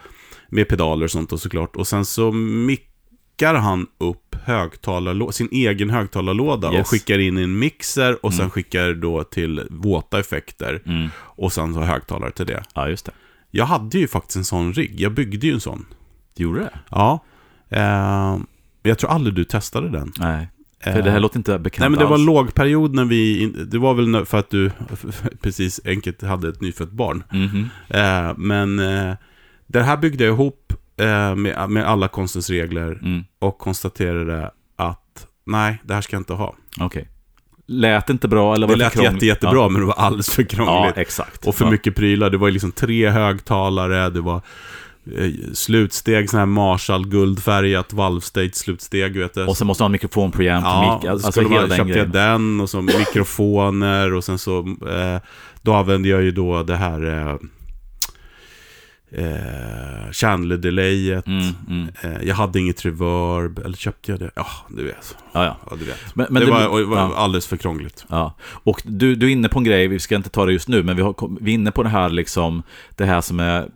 med 0.49 0.67
pedaler 0.67 1.03
och 1.03 1.11
sånt 1.11 1.33
och 1.33 1.39
såklart. 1.39 1.75
Och 1.75 1.87
sen 1.87 2.05
så 2.05 2.31
mickar 2.31 3.55
han 3.55 3.87
upp 3.97 4.35
högtalarlå- 4.45 5.31
sin 5.31 5.49
egen 5.51 5.89
högtalarlåda 5.89 6.73
Yes. 6.73 6.81
och 6.81 6.87
skickar 6.87 7.19
in 7.19 7.37
i 7.37 7.43
en 7.43 7.59
mixer 7.59 8.25
och 8.25 8.33
sen 8.33 8.39
Mm. 8.41 8.49
skickar 8.49 8.93
då 8.93 9.23
till 9.23 9.67
våta 9.69 10.19
effekter 10.19 10.81
Mm. 10.85 11.09
och 11.17 11.53
sen 11.53 11.73
så 11.73 11.79
högtalare 11.81 12.31
till 12.31 12.45
det. 12.45 12.63
Ja, 12.73 12.89
just 12.89 13.05
det. 13.05 13.11
Jag 13.51 13.65
hade 13.65 13.97
ju 13.99 14.07
faktiskt 14.07 14.35
en 14.37 14.45
sån 14.45 14.73
rigg, 14.73 14.99
jag 15.01 15.11
byggde 15.13 15.47
ju 15.47 15.53
en 15.53 15.59
sån. 15.61 15.85
Du 16.35 16.43
gjorde 16.43 16.59
det? 16.59 16.79
Ja. 16.89 17.19
Eh, 17.69 18.37
jag 18.83 18.97
tror 18.99 19.09
aldrig 19.09 19.35
du 19.35 19.43
testade 19.43 19.89
den. 19.89 20.11
Nej. 20.19 20.47
För 20.83 20.97
Eh, 20.99 21.03
det 21.03 21.11
här 21.11 21.19
låter 21.19 21.37
inte 21.37 21.59
bekant 21.59 21.79
Nej 21.79 21.89
men 21.89 21.99
det 21.99 22.05
var 22.05 22.13
alls. 22.13 22.25
lågperiod 22.25 22.95
när 22.95 23.05
vi, 23.05 23.45
det 23.71 23.77
var 23.77 23.93
väl 23.93 24.25
för 24.25 24.37
att 24.37 24.49
du 24.49 24.71
precis 25.41 25.79
enkelt 25.85 26.21
hade 26.21 26.49
ett 26.49 26.61
nyfött 26.61 26.91
barn. 26.91 27.23
Mhm. 27.31 27.69
Eh, 27.89 28.33
men 28.37 28.79
eh, 28.79 29.13
det 29.67 29.83
här 29.83 29.97
byggde 29.97 30.23
jag 30.23 30.33
ihop 30.33 30.73
eh, 30.97 31.35
med, 31.35 31.69
med 31.69 31.85
alla 31.87 32.07
konstens 32.07 32.49
regler 32.49 32.91
Mm. 33.01 33.23
och 33.39 33.57
konstaterade 33.57 34.51
att 34.75 35.27
nej, 35.45 35.81
det 35.83 35.93
här 35.93 36.01
ska 36.01 36.15
jag 36.15 36.21
inte 36.21 36.33
ha. 36.33 36.55
Okej. 36.79 37.07
Lät 37.67 38.09
inte 38.09 38.27
bra 38.27 38.55
eller 38.55 38.67
var 38.67 38.73
Det 38.75 38.79
det 38.79 38.83
lät 38.85 38.93
krångligt? 38.93 39.13
jätte, 39.13 39.25
jättebra 39.25 39.69
men 39.69 39.81
det 39.81 39.87
var 39.87 39.93
alldeles 39.93 40.29
för 40.29 40.41
Ja, 40.43 40.47
krångligt. 40.47 40.93
ja 40.95 41.01
exakt. 41.01 41.47
och 41.47 41.55
för 41.55 41.65
ja. 41.65 41.71
mycket 41.71 41.95
prylar. 41.95 42.29
Det 42.29 42.37
var 42.37 42.51
liksom 42.51 42.71
tre 42.71 43.09
högtalare, 43.09 44.09
det 44.09 44.21
var 44.21 44.35
eh, 44.35 44.41
slutsteg, 45.53 46.29
sån 46.29 46.39
här 46.39 46.45
Marshall 46.45 47.07
guldfärgat 47.07 47.93
valvstage 47.93 48.55
slutsteg, 48.55 49.17
vet 49.17 49.33
du. 49.33 49.45
Och 49.45 49.57
så 49.57 49.65
måste 49.65 49.83
man 49.83 49.85
ha 49.85 49.87
en 49.87 49.91
mikrofon 49.91 50.31
preamp, 50.31 50.65
Ja, 50.65 50.99
så 51.03 51.09
alltså 51.09 51.31
skulle 51.31 51.49
man, 51.49 51.69
köpte 51.69 51.97
jag 51.97 52.09
den 52.09 52.61
och 52.61 52.69
så 52.69 52.81
mikrofoner 52.81 54.13
och 54.13 54.23
sen 54.23 54.39
så 54.39 54.59
eh, 54.89 55.21
Då 55.61 55.73
använde 55.73 56.09
jag 56.09 56.23
ju 56.23 56.31
då 56.31 56.63
det 56.63 56.75
här 56.75 57.05
eh, 57.05 57.35
eh, 59.11 60.11
Chandler-delayet 60.11 61.27
Mm, 61.27 61.55
mm. 61.69 61.87
eh, 62.01 62.27
Jag 62.27 62.35
hade 62.35 62.59
inget 62.59 62.85
reverb, 62.85 63.59
eller 63.59 63.77
köpte 63.77 64.11
jag 64.11 64.19
det? 64.19 64.31
Ja, 64.35 64.47
du 64.69 64.83
vet. 64.83 65.17
Ja, 65.33 65.45
ja. 65.45 65.57
Ja, 65.69 65.75
du 65.79 65.85
vet. 65.85 66.15
Men, 66.15 66.27
men 66.29 66.45
det, 66.45 66.51
var, 66.51 66.79
det 66.79 66.85
var 66.85 66.97
ja. 66.97 67.15
alldeles 67.15 67.47
för 67.47 67.57
krångligt. 67.57 68.05
Ja, 68.09 68.33
och 68.41 68.81
du, 68.85 69.15
du 69.15 69.27
är 69.27 69.31
inne 69.31 69.49
på 69.49 69.59
en 69.59 69.65
grej, 69.65 69.87
vi 69.87 69.99
ska 69.99 70.15
inte 70.15 70.29
ta 70.29 70.45
det 70.45 70.53
just 70.53 70.67
nu, 70.67 70.83
men 70.83 70.95
vi, 70.95 71.01
har, 71.01 71.37
vi 71.41 71.51
är 71.51 71.55
inne 71.55 71.71
på 71.71 71.83
det 71.83 71.89
här 71.89 72.09
liksom, 72.09 72.63
det 72.95 73.05
här 73.05 73.21
som 73.21 73.39
är 73.39 73.69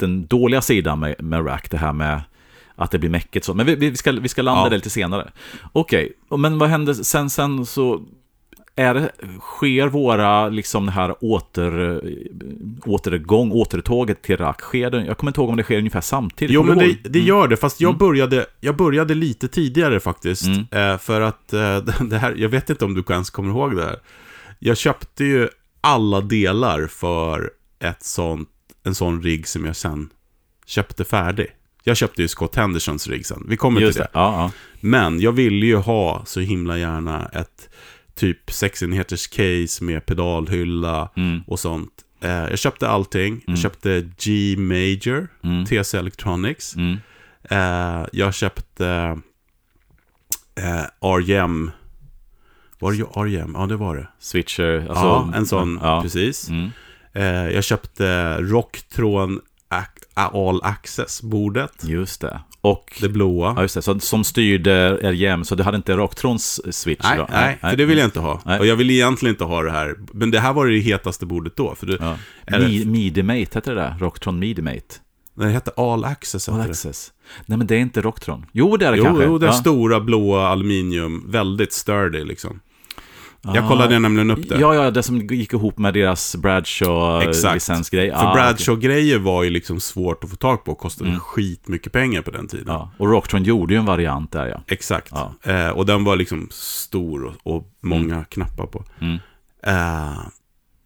den 0.00 0.26
dåliga 0.26 0.60
sidan 0.60 1.00
med, 1.00 1.14
med 1.18 1.46
Rack, 1.46 1.70
det 1.70 1.78
här 1.78 1.92
med 1.92 2.20
att 2.76 2.90
det 2.90 2.98
blir 2.98 3.10
mäckigt 3.10 3.44
så. 3.46 3.54
Men 3.54 3.66
vi, 3.66 3.74
vi, 3.74 3.96
ska, 3.96 4.12
vi 4.12 4.28
ska 4.28 4.42
landa 4.42 4.62
Ja. 4.62 4.68
det 4.68 4.76
lite 4.76 4.90
senare. 4.90 5.30
Okej, 5.72 6.12
och 6.28 6.40
men 6.40 6.58
vad 6.58 6.68
händer 6.68 6.94
sen, 6.94 7.30
sen 7.30 7.66
så 7.66 8.02
är 8.76 8.94
det, 8.94 9.10
sker 9.40 9.86
våra, 9.88 10.48
liksom 10.48 10.86
det 10.86 10.92
här 10.92 11.14
åter, 11.24 12.00
återgång, 12.84 13.52
återtåget 13.52 14.22
till 14.22 14.36
Rack, 14.36 14.60
sker 14.60 14.90
det, 14.90 15.04
jag 15.04 15.18
kommer 15.18 15.30
inte 15.30 15.40
ihåg 15.40 15.50
om 15.50 15.56
det 15.56 15.62
sker 15.62 15.78
ungefär 15.78 16.00
samtidigt. 16.00 16.54
Jo, 16.54 16.62
men 16.62 16.78
det, 16.78 16.96
det 17.02 17.18
Mm. 17.18 17.28
gör 17.28 17.48
det. 17.48 17.56
Fast 17.56 17.80
jag, 17.80 17.88
Mm. 17.88 17.98
började, 17.98 18.46
jag 18.60 18.76
började 18.76 19.14
lite 19.14 19.48
tidigare 19.48 20.00
faktiskt. 20.00 20.46
Mm. 20.46 20.92
Eh, 20.92 20.98
för 20.98 21.20
att 21.20 21.52
eh, 21.52 21.76
det 22.10 22.18
här, 22.18 22.34
jag 22.36 22.48
vet 22.48 22.70
inte 22.70 22.84
om 22.84 22.94
du 22.94 23.04
ens 23.10 23.30
kommer 23.30 23.50
ihåg 23.50 23.76
det 23.76 23.82
här. 23.84 23.96
Jag 24.58 24.76
köpte 24.76 25.24
ju 25.24 25.48
alla 25.80 26.20
delar 26.20 26.86
för 26.86 27.50
ett 27.80 28.02
sånt, 28.02 28.48
en 28.84 28.94
sån 28.94 29.22
rigg 29.22 29.46
som 29.48 29.64
jag 29.64 29.76
sen 29.76 30.10
köpte 30.66 31.04
färdig. 31.04 31.46
Jag 31.84 31.96
köpte 31.96 32.22
ju 32.22 32.28
Scott 32.28 32.56
Hendersons 32.56 33.06
rigg 33.08 33.26
sen. 33.26 33.46
Vi 33.48 33.56
kommer 33.56 33.80
Just 33.80 33.92
till 33.92 34.00
det, 34.00 34.04
det. 34.12 34.18
ja, 34.18 34.34
ja. 34.42 34.50
Men 34.80 35.20
jag 35.20 35.32
ville 35.32 35.66
ju 35.66 35.76
ha 35.76 36.22
så 36.26 36.40
himla 36.40 36.78
gärna 36.78 37.26
ett 37.26 37.68
typ 38.14 38.50
6 38.52 38.82
enheters 38.82 39.26
case 39.28 39.84
med 39.84 40.06
pedalhylla 40.06 41.10
Mm. 41.16 41.40
och 41.46 41.60
sånt. 41.60 41.92
Eh, 42.20 42.30
jag 42.30 42.58
köpte 42.58 42.88
allting. 42.88 43.44
Jag 43.46 43.58
köpte 43.58 44.10
G 44.18 44.56
Major, 44.58 45.28
Mm. 45.42 45.64
TC 45.66 45.98
Electronics. 45.98 46.76
Mm. 46.76 46.96
Eh, 47.42 48.06
jag 48.12 48.34
köpte 48.34 49.18
eh, 50.54 51.08
REM. 51.26 51.70
Var 52.78 52.90
det 52.92 52.96
ju 52.98 53.04
REM? 53.04 53.52
Ja, 53.58 53.66
det 53.66 53.76
var 53.76 53.96
det. 53.96 54.08
Switcher, 54.18 54.78
alltså, 54.88 55.04
ja, 55.04 55.32
en 55.34 55.46
sån, 55.46 55.78
ja. 55.82 56.02
precis. 56.02 56.48
Eh, 57.12 57.24
jag 57.48 57.64
köpte 57.64 58.36
Rocktron 58.40 59.40
All 60.14 60.60
Access-bordet. 60.62 61.84
Just 61.84 62.20
det. 62.20 62.40
Och, 62.60 62.98
Det 63.00 63.08
blåa. 63.08 63.52
ja 63.56 63.62
just 63.62 63.74
det, 63.74 63.82
så, 63.82 64.00
som 64.00 64.24
styrde 64.24 64.98
RJM, 65.02 65.44
så 65.44 65.54
du 65.54 65.62
hade 65.62 65.76
inte 65.76 65.96
Rocktrons 65.96 66.60
switch? 66.76 67.04
Nej, 67.04 67.18
då? 67.18 67.26
nej, 67.30 67.58
för 67.60 67.76
det 67.76 67.84
vill 67.84 67.98
jag 67.98 68.06
inte 68.06 68.20
ha. 68.20 68.40
Nej. 68.44 68.58
Och 68.60 68.66
jag 68.66 68.76
vill 68.76 68.90
egentligen 68.90 69.34
inte 69.34 69.44
ha 69.44 69.62
det 69.62 69.70
här. 69.70 69.94
Men 70.12 70.30
det 70.30 70.40
här 70.40 70.52
var 70.52 70.66
det 70.66 70.78
hetaste 70.78 71.26
bordet 71.26 71.56
då. 71.56 71.74
För 71.74 71.86
det, 71.86 71.96
Ja. 72.00 72.16
Mi- 72.58 72.84
Midimate, 72.86 73.38
hette 73.54 73.60
det 73.60 73.74
där? 73.74 73.96
Rocktron 74.00 74.38
Midimate? 74.38 74.94
det 75.34 75.48
hette 75.48 75.70
All 75.76 76.04
Access. 76.04 76.48
All 76.48 76.58
det. 76.58 76.64
Access. 76.64 77.12
Nej, 77.46 77.58
men 77.58 77.66
det 77.66 77.74
är 77.74 77.78
inte 77.80 78.00
Rocktron. 78.00 78.46
Jo, 78.52 78.76
det 78.76 78.86
är 78.86 78.90
det 78.92 78.98
Jo, 78.98 79.04
kanske. 79.04 79.24
jo, 79.24 79.38
det 79.38 79.46
är 79.46 79.50
ja. 79.50 79.52
stora 79.56 80.00
blåa 80.00 80.48
aluminium, 80.48 81.24
väldigt 81.30 81.72
sturdy 81.72 82.24
liksom. 82.24 82.60
Jag 83.42 83.64
Ah. 83.64 83.68
kollade 83.68 83.98
nämligen 83.98 84.30
upp 84.30 84.48
det. 84.48 84.58
Ja, 84.60 84.74
ja, 84.74 84.90
det 84.90 85.02
som 85.02 85.18
gick 85.20 85.52
ihop 85.52 85.78
med 85.78 85.94
deras. 85.94 86.36
Bradshaw-licensgrej. 86.36 88.10
För 88.10 88.32
Bradshaw-grejer 88.34 89.18
var 89.18 89.42
ju 89.42 89.50
liksom 89.50 89.80
svårt 89.80 90.24
att 90.24 90.30
få 90.30 90.36
tag 90.36 90.64
på 90.64 90.72
och 90.72 90.78
kostade 90.78 91.18
skitmycket 91.18 91.92
pengar 91.92 92.22
på 92.22 92.30
den 92.30 92.48
tiden. 92.48 92.68
Mm. 92.68 92.80
Ja, 92.80 92.90
och 92.98 93.08
Rocktron 93.10 93.42
gjorde 93.42 93.74
ju 93.74 93.78
en 93.80 93.86
variant 93.86 94.32
där, 94.32 94.46
ja. 94.46 94.62
Exakt. 94.66 95.12
Ja. 95.12 95.34
Eh, 95.42 95.68
och 95.68 95.86
den 95.86 96.04
var 96.04 96.16
liksom 96.16 96.48
stor 96.50 97.24
och, 97.24 97.56
och 97.56 97.72
många 97.80 98.24
knappar 98.24 98.66
på. 98.66 98.84
Mm. 99.00 99.18
Eh, 99.66 100.18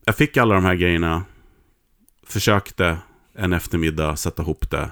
jag 0.05 0.17
fick 0.17 0.37
alla 0.37 0.55
de 0.55 0.65
här 0.65 0.75
grejerna. 0.75 1.23
Försökte 2.27 2.97
en 3.39 3.53
eftermiddag 3.53 4.17
sätta 4.17 4.43
ihop 4.43 4.71
det. 4.71 4.91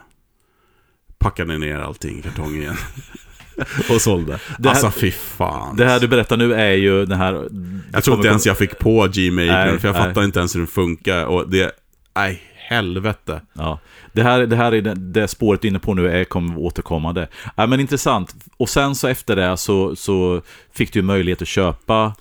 Packade 1.19 1.59
ner 1.59 1.79
allting 1.79 2.19
i 2.19 2.23
kartong 2.23 2.55
igen. 2.55 2.77
och 3.95 4.01
sålde. 4.01 4.39
Det 4.59 4.69
här- 4.69 4.75
alltså 4.77 5.01
fy 5.01 5.11
fan. 5.11 5.77
Det 5.77 5.85
här 5.85 6.01
du 6.01 6.09
berättar 6.09 6.37
nu 6.37 6.55
är 6.55 6.73
ju 6.73 7.07
den 7.07 7.19
här... 7.19 7.49
jag 7.93 8.05
tror 8.05 8.17
inte 8.17 8.29
ens 8.29 8.47
jag 8.47 8.59
fick 8.59 8.79
på 8.79 9.09
Gmail, 9.13 9.49
Nej, 9.49 9.79
för 9.79 9.89
jag 9.89 9.95
nej. 9.95 10.07
fattar 10.09 10.25
inte 10.25 10.39
ens 10.39 10.55
hur 10.55 10.61
den 10.61 10.67
funkar. 10.67 11.25
Och 11.25 11.51
det, 11.51 11.73
nej, 12.17 12.43
helvete. 12.69 13.41
Ja, 13.53 13.79
det 14.13 14.23
här, 14.23 14.47
det 14.47 14.57
här 14.57 14.73
är 14.73 14.83
det, 14.83 14.95
det 14.95 15.29
spåret 15.29 15.61
du 15.63 15.69
är 15.69 15.71
inne 15.71 15.79
på 15.79 15.95
nu 15.95 16.11
är 16.11 16.25
kommer 16.25 16.59
återkommande. 16.59 17.29
Ja, 17.57 17.67
men 17.67 17.81
intressant. 17.81 18.35
Och 18.57 18.69
sen 18.69 18.95
så 18.95 19.09
efter 19.09 19.37
det 19.37 19.57
så, 19.57 19.97
så 19.97 20.43
fick 20.73 20.93
du 20.93 21.03
möjlighet 21.03 21.43
att 21.43 21.49
köpa 21.49 22.15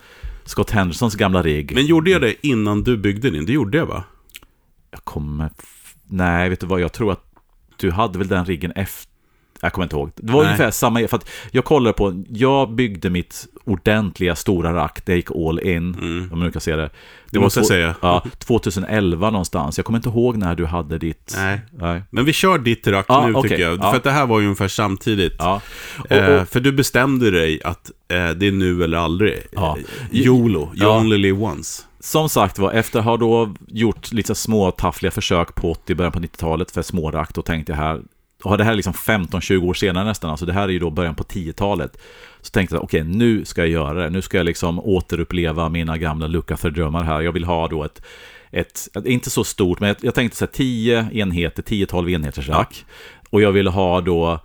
Scott 0.46 0.72
Hendersons 0.72 1.16
gamla 1.16 1.44
rigg. 1.44 1.72
Men 1.76 1.86
gjorde 1.86 2.12
jag 2.12 2.22
det 2.22 2.48
innan 2.48 2.84
du 2.84 2.98
byggde 2.98 3.30
din? 3.30 3.46
Det 3.46 3.54
gjorde 3.54 3.78
jag 3.78 3.86
va? 3.86 4.04
Jag 4.92 5.04
kommer... 5.04 5.50
Nej, 6.08 6.50
vet 6.50 6.60
du 6.60 6.68
vad? 6.68 6.82
Jag 6.82 6.94
tror 6.94 7.12
att 7.12 7.24
du 7.78 7.92
hade 7.92 8.18
väl 8.18 8.28
den 8.28 8.46
riggen 8.46 8.72
efter... 8.72 9.11
Jag 9.62 9.74
kommer 9.74 9.86
inte 9.86 9.96
ihåg. 9.96 10.12
Det 10.16 10.32
var 10.32 10.40
Nej. 10.44 10.48
ungefär 10.48 10.72
samma... 10.72 11.08
För 11.08 11.18
att 11.18 11.30
jag 11.52 11.66
kollade 11.66 11.94
på... 11.94 12.24
Jag 12.30 12.72
byggde 12.72 13.10
mitt 13.10 13.48
ordentliga 13.66 14.36
stora 14.36 14.74
rack. 14.74 15.06
Det 15.06 15.16
gick 15.16 15.32
all 15.32 15.60
in. 15.60 15.96
Om 16.32 16.40
man 16.40 16.52
kan 16.52 16.62
se 16.62 16.76
det. 16.76 16.90
Det 17.32 17.38
var 17.38 17.44
måste 17.46 17.60
jag 17.60 17.68
säga. 17.68 17.96
Ja, 18.02 18.24
2011 18.38 19.30
någonstans. 19.30 19.78
Jag 19.78 19.86
kommer 19.86 20.00
inte 20.00 20.10
ihåg 20.10 20.38
när 20.38 20.56
du 20.56 20.66
hade 20.66 20.98
ditt... 20.98 21.34
Nej. 21.38 21.62
Nej. 21.72 22.02
Men 22.10 22.26
vi 22.26 22.34
kör 22.34 22.58
ditt 22.58 22.88
rack 22.88 23.06
Ja, 23.10 23.28
nu 23.28 23.34
okej. 23.34 23.50
tycker 23.50 23.64
jag. 23.64 23.80
Ja. 23.80 23.90
För 23.90 23.98
att 23.98 24.04
det 24.04 24.12
här 24.12 24.26
var 24.26 24.40
ju 24.40 24.46
ungefär 24.46 24.68
samtidigt. 24.68 25.36
Ja. 25.40 25.62
Och, 26.00 26.12
Eh, 26.12 26.42
och, 26.42 26.48
för 26.48 26.60
du 26.60 26.72
bestämde 26.72 27.32
dig 27.32 27.62
att 27.64 27.92
eh, 28.08 28.30
det 28.30 28.48
är 28.48 28.52
nu 28.52 28.84
eller 28.84 28.98
aldrig. 28.98 29.40
Ja. 29.52 29.78
Eh, 30.12 30.20
YOLO, 30.20 30.72
you 30.76 30.98
only 30.98 31.18
live 31.18 31.40
once. 31.40 31.84
Som 32.00 32.30
sagt 32.30 32.60
var, 32.60 32.72
efter 32.72 33.00
att 33.00 33.06
ha 33.06 33.18
då 33.18 33.54
gjort 33.68 34.12
lite 34.12 34.36
små 34.36 34.72
taffliga 34.72 35.12
försök 35.12 35.56
på 35.56 35.72
80 35.72 35.96
början 35.96 36.12
på 36.12 36.20
90-talet 36.20 36.72
för 36.72 36.82
smårakt, 36.82 37.36
då 37.36 37.42
tänkte 37.42 37.72
jag 37.72 37.78
här, 37.78 38.02
och 38.44 38.58
det 38.58 38.64
här 38.64 38.72
är 38.72 38.76
liksom 38.76 38.94
15-20 38.94 39.70
år 39.70 39.74
senare 39.74 40.06
nästan, 40.06 40.32
alltså 40.32 40.46
det 40.46 40.54
här 40.54 40.64
är 40.64 40.70
ju 40.70 40.80
då 40.80 40.90
början 40.90 41.16
på 41.16 41.24
10-talet. 41.24 41.98
Så 42.42 42.52
tänkte 42.52 42.76
jag, 42.76 42.84
okej, 42.84 43.04
nu 43.04 43.46
ska 43.46 43.62
jag 43.62 43.70
göra 43.70 43.94
det. 43.94 44.10
Nu 44.10 44.22
ska 44.22 44.38
jag 44.38 44.46
liksom 44.46 44.80
återuppleva 44.80 45.70
mina 45.70 45.98
gamla 45.98 46.28
Lukather-drömmar 46.28 47.04
här. 47.04 47.22
Jag 47.22 47.32
vill 47.32 47.44
ha 47.44 47.68
då 47.68 47.84
ett, 47.84 48.02
ett, 48.52 48.88
inte 49.06 49.30
så 49.30 49.44
stort, 49.44 49.80
men 49.80 49.88
jag, 49.88 49.98
jag 50.02 50.16
tänkte 50.16 50.38
så 50.38 50.46
här 50.46 50.52
10 50.52 51.10
enheter, 51.14 51.64
10-12 51.64 52.10
enheters 52.10 52.50
rack. 52.50 52.86
Och 53.30 53.42
jag 53.42 53.52
ville 53.52 53.70
ha 53.70 54.02
då 54.02 54.40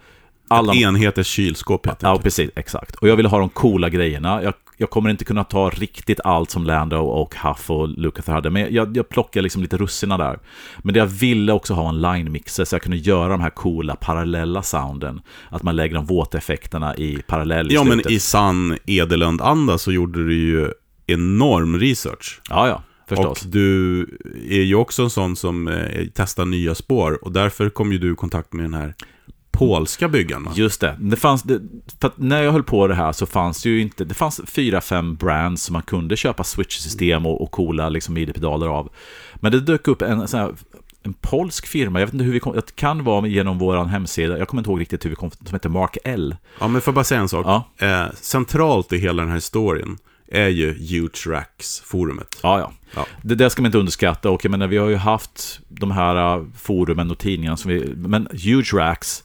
alla... 0.48 0.74
Enheters 0.74 1.26
kylskåp 1.26 1.86
heter 1.86 2.06
Ja, 2.06 2.16
det. 2.16 2.22
precis. 2.22 2.50
Exakt. 2.56 2.94
Och 2.94 3.08
jag 3.08 3.16
ville 3.16 3.28
ha 3.28 3.38
de 3.38 3.48
coola 3.48 3.88
grejerna. 3.88 4.42
Jag, 4.42 4.54
jag 4.76 4.90
kommer 4.90 5.10
inte 5.10 5.24
kunna 5.24 5.44
ta 5.44 5.70
riktigt 5.70 6.20
allt 6.24 6.50
som 6.50 6.64
Lando 6.64 6.96
och 6.96 7.34
Huff 7.34 7.70
och 7.70 7.88
Lukather 7.88 8.32
hade, 8.32 8.50
men 8.50 8.74
jag, 8.74 8.96
jag 8.96 9.08
plockar 9.08 9.42
liksom 9.42 9.62
lite 9.62 9.76
russina 9.76 10.18
där. 10.18 10.38
Men 10.78 10.94
det 10.94 10.98
jag 11.00 11.06
ville 11.06 11.52
också 11.52 11.74
ha 11.74 11.88
en 11.88 12.00
line-mixer, 12.00 12.64
så 12.64 12.74
jag 12.74 12.82
kunde 12.82 12.96
göra 12.96 13.28
de 13.28 13.40
här 13.40 13.50
coola 13.50 13.96
parallella 13.96 14.62
sounden. 14.62 15.20
Att 15.50 15.62
man 15.62 15.76
lägger 15.76 15.94
de 15.94 16.06
våta 16.06 16.38
effekterna 16.38 16.96
i 16.96 17.22
parallell 17.26 17.70
i 17.72 17.74
Ja, 17.74 17.84
men 17.84 17.92
slutet. 17.92 18.12
i 18.12 18.18
sann 18.18 18.76
Edelund-anda 18.86 19.78
så 19.78 19.92
gjorde 19.92 20.26
du 20.26 20.34
ju 20.34 20.70
enorm 21.06 21.78
research. 21.78 22.40
Ja, 22.50 22.68
ja. 22.68 22.82
Förstås. 23.08 23.44
Och 23.44 23.50
du 23.50 24.00
är 24.50 24.62
ju 24.62 24.74
också 24.74 25.02
en 25.02 25.10
sån 25.10 25.36
som 25.36 25.68
eh, 25.68 26.06
testar 26.14 26.44
nya 26.44 26.74
spår. 26.74 27.18
Och 27.24 27.32
därför 27.32 27.68
kom 27.68 27.92
ju 27.92 27.98
du 27.98 28.12
i 28.12 28.16
kontakt 28.16 28.52
med 28.52 28.64
den 28.64 28.74
här 28.74 28.94
polska 29.58 30.08
byggaren. 30.08 30.44
va? 30.44 30.52
Just 30.54 30.80
det. 30.80 30.96
det, 30.98 31.16
fanns, 31.16 31.42
det 31.42 31.60
när 32.16 32.42
jag 32.42 32.52
höll 32.52 32.62
på 32.62 32.86
det 32.86 32.94
här 32.94 33.12
så 33.12 33.26
fanns 33.26 33.62
det 33.62 33.68
ju 33.68 33.80
inte, 33.80 34.04
det 34.04 34.14
fanns 34.14 34.40
fyra, 34.46 34.80
fem 34.80 35.14
brands 35.14 35.62
som 35.62 35.72
man 35.72 35.82
kunde 35.82 36.16
köpa 36.16 36.44
switch-system 36.44 37.26
och, 37.26 37.42
och 37.42 37.50
coola 37.50 37.88
liksom 37.88 38.14
midi-pedaler 38.14 38.66
av. 38.66 38.92
Men 39.34 39.52
det 39.52 39.60
dök 39.60 39.88
upp 39.88 40.02
en 40.02 40.28
sån 40.28 40.40
här, 40.40 40.54
en 41.02 41.14
polsk 41.14 41.66
firma, 41.66 42.00
jag 42.00 42.06
vet 42.06 42.14
inte 42.14 42.24
hur 42.24 42.32
vi 42.32 42.40
kom, 42.40 42.54
det 42.54 42.76
kan 42.76 43.04
vara 43.04 43.26
genom 43.26 43.58
vår 43.58 43.84
hemsida, 43.84 44.38
jag 44.38 44.48
kommer 44.48 44.60
inte 44.60 44.70
ihåg 44.70 44.80
riktigt 44.80 45.04
hur 45.04 45.10
vi 45.10 45.16
kom, 45.16 45.30
som 45.30 45.52
heter 45.52 45.68
Mark 45.68 45.98
L. 46.04 46.36
Ja, 46.60 46.68
men 46.68 46.80
får 46.80 46.90
jag 46.90 46.94
bara 46.94 47.04
säga 47.04 47.20
en 47.20 47.28
sak? 47.28 47.46
Ja. 47.46 47.86
Eh, 47.86 48.12
centralt 48.14 48.92
i 48.92 48.98
hela 48.98 49.22
den 49.22 49.32
här 49.32 49.40
storyn 49.40 49.98
är 50.28 50.48
ju 50.48 50.72
Huge 50.72 51.26
Racks-forumet. 51.26 52.38
Ja, 52.42 52.58
ja. 52.58 52.72
Ja. 52.94 53.06
Det 53.22 53.34
där 53.34 53.48
ska 53.48 53.62
man 53.62 53.66
inte 53.66 53.78
underskatta. 53.78 54.30
Och 54.30 54.44
jag 54.44 54.50
menar, 54.50 54.66
vi 54.66 54.76
har 54.76 54.88
ju 54.88 54.96
haft 54.96 55.60
de 55.68 55.90
här 55.90 56.38
uh, 56.38 56.46
forumen 56.56 57.10
och 57.10 57.18
tidningarna 57.18 57.56
som 57.56 57.70
vi... 57.70 57.94
Men 57.96 58.28
Huge 58.30 58.74
Racks, 58.74 59.24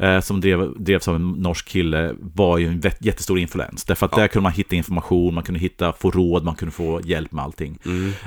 eh, 0.00 0.20
som 0.20 0.40
drev, 0.40 0.74
drevs 0.76 1.08
av 1.08 1.16
en 1.16 1.28
norsk 1.28 1.68
kille, 1.68 2.14
var 2.34 2.58
ju 2.58 2.66
en 2.66 2.82
jättestor 3.00 3.38
influens. 3.38 3.84
Därför 3.84 4.06
att 4.06 4.12
där 4.12 4.28
kunde 4.28 4.42
man 4.42 4.52
hitta 4.52 4.76
information, 4.76 5.34
man 5.34 5.44
kunde 5.44 5.60
hitta, 5.60 5.92
få 5.92 6.10
råd, 6.10 6.44
man 6.44 6.54
kunde 6.54 6.72
få 6.72 7.00
hjälp 7.04 7.32
med 7.32 7.44
allting. 7.44 7.78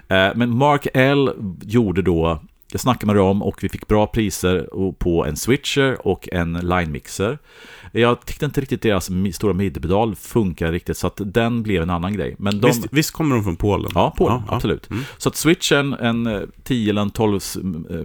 Eh, 0.08 0.30
men 0.36 0.58
Mark 0.58 0.88
L 0.94 1.30
gjorde 1.62 2.02
då... 2.02 2.40
Jag 2.74 2.82
snackade 2.82 3.06
med 3.06 3.16
dem 3.16 3.44
och 3.44 3.64
vi 3.64 3.70
fick 3.70 3.88
bra 3.88 4.08
priser 4.08 4.68
på 4.94 5.26
en 5.26 5.36
switcher 5.36 6.08
och 6.08 6.30
en 6.32 6.54
line 6.54 6.92
mixer. 6.92 7.38
Jag 7.92 8.26
tyckte 8.26 8.46
inte 8.46 8.62
riktigt 8.62 8.82
deras 8.82 9.10
stora 9.34 9.54
midi-pedal 9.54 10.16
funkar 10.16 10.72
riktigt, 10.72 10.98
så 10.98 11.08
att 11.08 11.22
den 11.26 11.64
blev 11.64 11.82
en 11.82 11.90
annan 11.90 12.14
grej. 12.14 12.36
Men 12.40 12.62
de... 12.62 12.68
Visst, 12.68 12.88
visst 12.92 13.12
kommer 13.12 13.36
de 13.36 13.44
från 13.44 13.56
Polen? 13.56 13.92
Ja, 13.96 14.14
Polen, 14.18 14.36
Ja, 14.36 14.44
ja. 14.48 14.56
absolut. 14.56 14.90
Så 15.18 15.30
att 15.30 15.36
switchen, 15.36 15.94
en 15.94 16.28
eh, 16.28 16.42
10 16.64 16.90
eller 16.90 17.02
en 17.02 17.10
12 17.10 17.40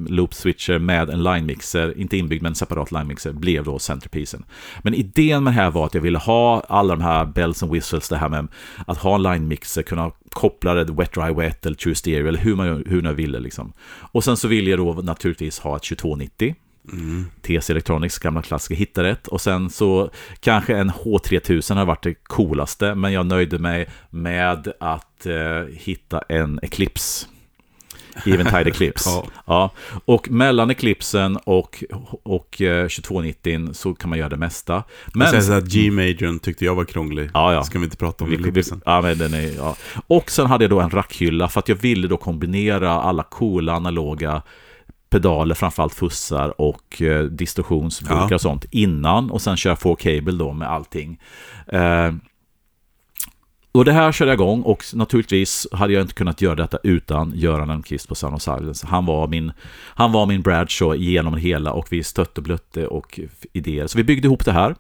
loop 0.09 0.35
switcher 0.35 0.79
med 0.79 1.11
en 1.11 1.23
line 1.23 1.47
mixer, 1.47 1.99
inte 1.99 2.17
inbyggd 2.17 2.43
men 2.43 2.53
en 2.53 2.57
separat 2.57 2.93
line 2.93 3.07
mixer, 3.07 3.33
blev 3.33 3.65
då 3.65 3.79
centerpiecen. 3.79 4.45
Men 4.83 4.95
idén 4.95 5.45
med 5.45 5.53
det 5.53 5.61
här 5.61 5.71
var 5.71 5.87
att 5.87 5.95
jag 5.95 6.01
ville 6.01 6.19
ha 6.19 6.63
alla 6.69 6.97
de 6.97 7.03
här 7.03 7.25
bells 7.25 7.63
and 7.63 7.73
whistles, 7.73 8.09
det 8.09 8.17
här 8.17 8.29
med 8.29 8.49
att 8.87 8.99
ha 8.99 9.15
en 9.15 9.23
line 9.23 9.49
mixer, 9.49 9.83
kunna 9.83 10.11
koppla 10.31 10.75
det 10.75 10.93
wet 10.93 11.13
dry 11.13 11.35
wet 11.35 11.67
eller 11.67 11.77
true 11.77 11.95
stereo 11.95 12.29
eller 12.29 12.39
hur 12.39 12.57
man 12.57 12.85
hur 12.87 13.03
man 13.03 13.17
ville 13.17 13.41
liksom. 13.41 13.73
Och 14.13 14.25
sen 14.25 14.37
så 14.37 14.49
ville 14.49 14.71
jag 14.71 14.79
då 14.79 14.93
naturligtvis 14.93 15.59
ha 15.59 15.77
ett 15.77 15.83
2290. 15.83 16.55
TC 17.43 17.73
Electronics 17.73 18.19
gamla 18.19 18.43
klassiska 18.43 18.75
hittarätt 18.75 19.29
och 19.29 19.41
sen 19.41 19.71
så 19.71 20.11
kanske 20.41 20.77
en 20.77 20.91
H3000 20.91 21.75
har 21.75 21.85
varit 21.85 22.03
det 22.03 22.15
coolaste 22.15 22.95
men 22.95 23.13
jag 23.13 23.27
nöjde 23.27 23.59
mig 23.59 23.89
med 24.11 24.73
att 24.81 25.27
eh, 25.27 25.65
hitta 25.73 26.23
en 26.29 26.59
Eclipse 26.63 27.27
Eventide 28.27 28.69
Eclipse. 28.71 29.11
Ja. 29.11 29.25
ja. 29.47 29.71
Och 30.05 30.31
mellan 30.31 30.71
Eclipsen 30.71 31.37
och, 31.37 31.85
och 32.23 32.63
eh, 32.63 32.89
2290 32.89 33.69
så 33.73 33.95
kan 33.95 34.11
man 34.11 34.19
göra 34.19 34.29
det 34.29 34.37
mesta. 34.37 34.83
Men... 35.15 35.31
Men, 35.33 35.43
Så 35.43 35.53
att 35.53 35.65
G-majorn 35.65 36.39
tyckte 36.39 36.65
jag 36.65 36.75
var 36.75 36.85
krånglig. 36.85 37.31
Ja, 37.35 37.53
ja. 37.53 37.63
Ska 37.63 37.79
vi 37.79 37.85
inte 37.85 37.97
prata 37.97 38.25
om 38.25 38.31
vi, 38.31 38.63
ja, 38.85 39.01
men 39.01 39.19
den 39.19 39.35
är, 39.35 39.57
ja. 39.57 39.77
Och 40.07 40.31
sen 40.31 40.47
hade 40.47 40.65
jag 40.65 40.71
då 40.71 40.81
en 40.81 40.91
rackhylla 40.91 41.49
för 41.49 41.59
att 41.61 41.69
jag 41.69 41.77
ville 41.77 42.09
då 42.09 42.17
kombinera 42.17 42.91
alla 42.93 43.23
coola 43.23 43.73
analoga 43.73 44.43
pedaler, 45.11 45.55
framförallt 45.55 45.95
fussar 45.95 46.61
och 46.61 47.03
eh, 47.03 47.25
distorsionsburkar 47.25 48.27
Ja. 48.31 48.35
och 48.35 48.41
sånt 48.41 48.65
innan 48.71 49.31
och 49.31 49.43
sen 49.43 49.57
köra 49.57 49.77
4 49.77 49.97
cable 49.97 50.33
då 50.33 50.53
med 50.53 50.69
allting. 50.71 51.21
Eh, 51.67 52.13
och 53.79 53.85
det 53.85 53.93
här 53.93 54.13
körde 54.13 54.31
jag 54.31 54.37
igång 54.37 54.63
och 54.63 54.85
naturligtvis 54.95 55.67
hade 55.73 55.93
jag 55.93 56.03
inte 56.03 56.15
kunnat 56.15 56.43
göra 56.43 56.55
detta 56.55 56.79
utan 56.83 57.33
Göran 57.35 57.69
Lundqvist 57.69 58.09
på 58.09 58.15
Sound 58.15 58.35
of 58.35 58.43
Silence. 58.43 58.87
Han 58.87 59.07
var 59.07 59.29
min, 59.29 59.53
han 59.95 60.13
var 60.13 60.27
min 60.27 60.43
Bradshaw 60.43 61.05
genom 61.05 61.35
det 61.35 61.41
hela 61.41 61.73
och 61.73 61.87
vi 61.91 62.05
stötte 62.05 62.41
och 62.41 62.45
blötte 62.45 62.87
och 62.87 63.21
idéer. 63.53 63.87
Så 63.87 63.99
vi 63.99 64.05
byggde 64.05 64.29
ihop 64.29 64.45
det 64.45 64.53
här. 64.53 64.75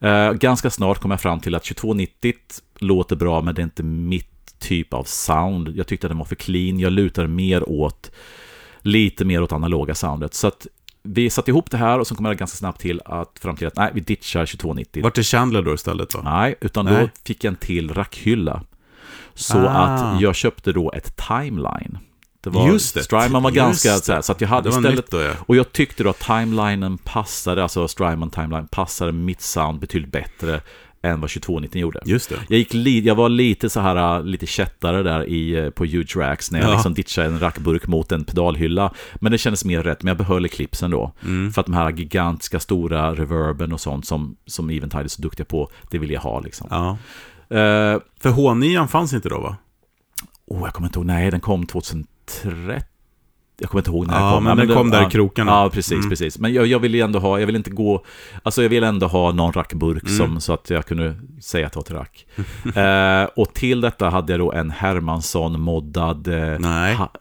Eh, 0.00 0.32
ganska 0.32 0.70
snart 0.70 0.98
kom 0.98 1.10
jag 1.10 1.20
fram 1.20 1.40
till 1.40 1.54
att 1.54 1.64
2290 1.64 2.34
låter 2.78 3.16
bra 3.16 3.42
men 3.42 3.54
det 3.54 3.60
är 3.60 3.64
inte 3.64 3.82
mitt 3.82 4.58
typ 4.58 4.94
av 4.94 5.04
sound. 5.04 5.68
Jag 5.76 5.86
tyckte 5.86 6.06
att 6.06 6.10
den 6.10 6.18
var 6.18 6.24
för 6.24 6.36
clean. 6.36 6.78
Jag 6.78 6.92
lutar 6.92 7.26
mer 7.26 7.68
åt 7.68 8.10
lite 8.80 9.24
mer 9.24 9.42
åt 9.42 9.52
analoga 9.52 9.94
soundet. 9.94 10.34
Så 10.34 10.46
att 10.46 10.66
vi 11.14 11.30
satte 11.30 11.50
ihop 11.50 11.70
det 11.70 11.76
här 11.76 11.98
och 11.98 12.06
så 12.06 12.14
kom 12.14 12.24
jag 12.24 12.36
ganska 12.36 12.56
snabbt 12.56 12.80
till 12.80 13.00
att 13.04 13.38
fram 13.42 13.56
till 13.56 13.66
att 13.66 13.76
nej, 13.76 13.90
vi 13.94 14.00
ditchar 14.00 14.46
2290. 14.46 15.02
Vart 15.02 15.18
är 15.18 15.22
Chandler 15.22 15.62
då 15.62 15.74
istället 15.74 16.10
då? 16.10 16.18
Nej, 16.24 16.54
utan 16.60 16.84
Nej. 16.84 16.94
då 17.02 17.08
fick 17.24 17.44
jag 17.44 17.50
en 17.50 17.56
till 17.56 17.94
rackhylla. 17.94 18.62
Så 19.34 19.58
Ah. 19.58 19.68
att 19.68 20.20
jag 20.20 20.34
köpte 20.34 20.72
då 20.72 20.92
ett 20.92 21.16
timeline. 21.16 21.98
Det 22.40 22.50
var, 22.50 22.68
Just 22.68 22.94
det. 22.94 23.02
Strymon 23.02 23.42
var 23.42 23.50
ganska 23.50 23.94
så 23.94 24.12
här, 24.12 24.22
så 24.22 24.32
att 24.32 24.40
jag 24.40 24.48
hade 24.48 24.68
istället... 24.68 25.10
då 25.10 25.20
ja. 25.20 25.32
Och 25.46 25.56
jag 25.56 25.72
tyckte 25.72 26.02
då 26.02 26.10
att 26.10 26.20
timelinen 26.20 26.98
passade, 26.98 27.62
alltså 27.62 27.88
Strymon 27.88 28.30
timeline 28.30 28.68
passade 28.68 29.12
mitt 29.12 29.40
sound 29.40 29.80
betydligt 29.80 30.12
bättre 30.12 30.60
än 31.08 31.20
vad 31.20 31.30
2290 31.30 31.80
gjorde. 31.80 32.00
Just 32.04 32.28
det. 32.28 32.36
Jag, 32.48 32.58
gick 32.58 32.74
li, 32.74 33.00
jag 33.00 33.14
var 33.14 33.28
lite 33.28 33.70
så 33.70 33.80
här, 33.80 34.22
lite 34.22 34.46
kättare 34.46 35.02
där 35.02 35.24
i, 35.28 35.54
eh, 35.56 35.70
på 35.70 35.84
huge 35.84 36.16
racks 36.16 36.50
när 36.50 36.60
jag 36.60 36.68
Ja. 36.68 36.72
liksom 36.74 36.94
ditchade 36.94 37.26
en 37.28 37.40
rackburk 37.40 37.86
mot 37.86 38.12
en 38.12 38.24
pedalhylla. 38.24 38.92
Men 39.14 39.32
det 39.32 39.38
kändes 39.38 39.64
mer 39.64 39.82
rätt, 39.82 40.02
men 40.02 40.08
jag 40.08 40.16
behöll 40.16 40.44
Eclipsen 40.44 40.90
då. 40.90 41.12
Mm. 41.24 41.52
För 41.52 41.60
att 41.60 41.66
de 41.66 41.74
här 41.74 41.90
gigantiska 41.92 42.60
stora 42.60 43.14
reverben 43.14 43.72
och 43.72 43.80
sånt 43.80 44.06
som, 44.06 44.36
som 44.46 44.70
Eventide 44.70 45.04
är 45.04 45.08
så 45.08 45.22
duktiga 45.22 45.46
på, 45.46 45.70
det 45.90 45.98
vill 45.98 46.10
jag 46.10 46.20
ha 46.20 46.40
liksom. 46.40 46.66
Ja. 46.70 46.90
Eh, 47.56 48.00
För 48.20 48.30
H9 48.30 48.86
fanns 48.86 49.12
inte 49.12 49.28
då 49.28 49.40
va? 49.40 49.56
oh, 50.46 50.60
jag 50.64 50.72
kommer 50.74 50.88
inte 50.88 50.98
ihåg, 50.98 51.06
nej 51.06 51.30
den 51.30 51.40
kom 51.40 51.66
2013. 51.66 52.82
Jag 53.60 53.70
kommer 53.70 53.80
inte 53.80 53.90
ihåg 53.90 54.06
när 54.06 54.14
Ja, 54.20 54.24
den 54.24 54.32
kom. 54.34 54.44
men 54.44 54.56
den 54.56 54.68
det- 54.68 54.74
kom 54.74 54.90
där 54.90 55.00
i 55.00 55.02
ja, 55.02 55.10
krokarna. 55.10 55.50
Ja, 55.52 55.70
precis, 55.70 55.92
Mm. 55.98 56.08
precis. 56.10 56.38
Men 56.38 56.52
jag, 56.52 56.66
jag 56.66 56.78
vill 56.78 56.94
ändå 56.94 57.18
ha, 57.18 57.38
jag 57.40 57.46
vill 57.46 57.56
inte 57.56 57.70
gå, 57.70 58.04
alltså 58.42 58.62
jag 58.62 58.68
vill 58.68 58.84
ändå 58.84 59.06
ha 59.06 59.32
någon 59.32 59.52
rackburk 59.52 60.02
Mm. 60.02 60.16
som, 60.16 60.40
så 60.40 60.52
att 60.52 60.70
jag 60.70 60.86
kunde 60.86 61.14
säga 61.42 61.66
att 61.66 61.72
det 61.72 61.78
var 61.78 61.84
till 61.84 61.96
rack. 61.96 62.26
eh, 62.76 63.30
och 63.36 63.54
till 63.54 63.80
detta 63.80 64.10
hade 64.10 64.32
jag 64.32 64.40
då 64.40 64.52
en 64.52 64.70
Hermansson 64.70 65.60
moddad 65.60 66.28
eh, 66.28 66.58
Nej. 66.58 66.94
ha, 66.94 67.12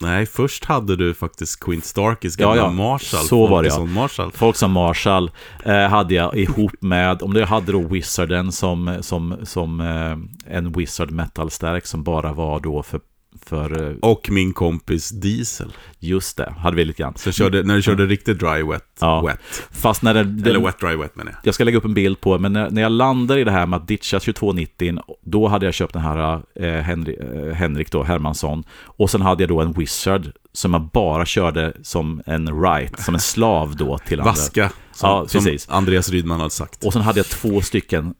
Nej, 0.00 0.26
först 0.26 0.64
hade 0.64 0.96
du 0.96 1.14
faktiskt 1.14 1.60
Quint 1.60 1.84
Starkis 1.84 2.36
gamla 2.36 2.56
Ja, 2.56 2.62
ja. 2.62 2.70
Marshall. 2.72 3.24
Så 3.24 3.46
var 3.46 3.62
det, 3.62 3.68
ja. 3.68 3.84
Marshall. 3.84 4.32
Folk 4.32 4.56
som 4.56 4.72
Marshall 4.72 5.30
eh, 5.64 5.74
hade 5.88 6.14
jag 6.14 6.36
ihop 6.36 6.72
med, 6.80 7.22
om 7.22 7.34
det 7.34 7.40
jag 7.40 7.46
hade 7.46 7.72
då 7.72 7.80
Wizarden 7.80 8.52
som, 8.52 8.96
som, 9.00 9.36
som 9.42 9.80
eh, 9.80 10.56
en 10.56 10.72
Wizard 10.72 11.10
Metal-stärk 11.10 11.86
som 11.86 12.02
bara 12.02 12.32
var 12.32 12.60
då 12.60 12.82
för, 12.82 13.00
för 13.46 13.90
eh, 13.90 13.96
Och 14.02 14.28
min 14.30 14.52
kompis 14.52 15.10
Diesel. 15.10 15.72
just 15.98 16.36
det, 16.36 16.54
hade 16.58 16.76
vi 16.76 16.84
lite 16.84 17.02
grann. 17.02 17.12
Så 17.16 17.32
körde, 17.32 17.62
när 17.62 17.74
du 17.76 17.82
körde 17.82 18.06
riktigt 18.06 18.38
dry 18.38 18.62
wet, 18.62 18.84
Ja. 19.00 19.22
wet. 19.26 19.40
Fast 19.70 20.02
när 20.02 20.14
det, 20.14 20.24
det, 20.24 20.50
Eller 20.50 20.60
wet 20.60 20.78
dry 20.80 20.96
wet 20.96 21.16
menar 21.16 21.32
jag. 21.32 21.40
jag 21.42 21.54
ska 21.54 21.64
lägga 21.64 21.78
upp 21.78 21.84
en 21.84 21.94
bild 21.94 22.20
på, 22.20 22.38
men 22.38 22.52
när, 22.52 22.70
när 22.70 22.82
jag 22.82 22.92
landar 22.92 23.38
i 23.38 23.44
det 23.44 23.50
här 23.50 23.66
med 23.66 23.76
att 23.76 23.88
ditcha 23.88 24.20
2290, 24.20 24.98
då 25.22 25.48
hade 25.48 25.66
jag 25.66 25.74
köpt 25.74 25.92
den 25.92 26.02
här 26.02 26.40
eh, 26.54 26.72
Henry, 26.72 27.14
eh, 27.14 27.54
Henrik 27.54 27.90
då, 27.92 28.02
Hermansson. 28.02 28.64
Och 28.84 29.10
sen 29.10 29.20
hade 29.22 29.42
jag 29.42 29.48
då 29.50 29.60
en 29.60 29.72
Wizard 29.72 30.32
som 30.52 30.72
jag 30.72 30.82
bara 30.82 31.26
körde 31.26 31.72
som 31.82 32.22
en 32.26 32.62
right, 32.62 33.00
som 33.00 33.14
en 33.14 33.20
slav 33.20 33.76
då 33.76 33.98
till 33.98 34.20
andra. 34.20 34.30
Vaska, 34.32 34.70
som, 34.92 35.08
Ja, 35.10 35.28
som 35.28 35.44
precis. 35.44 35.68
Andreas 35.70 36.10
Rydman 36.10 36.38
hade 36.40 36.50
sagt. 36.50 36.84
Och 36.84 36.92
sen 36.92 37.02
hade 37.02 37.18
jag 37.18 37.26
två 37.26 37.60
stycken 37.60 38.14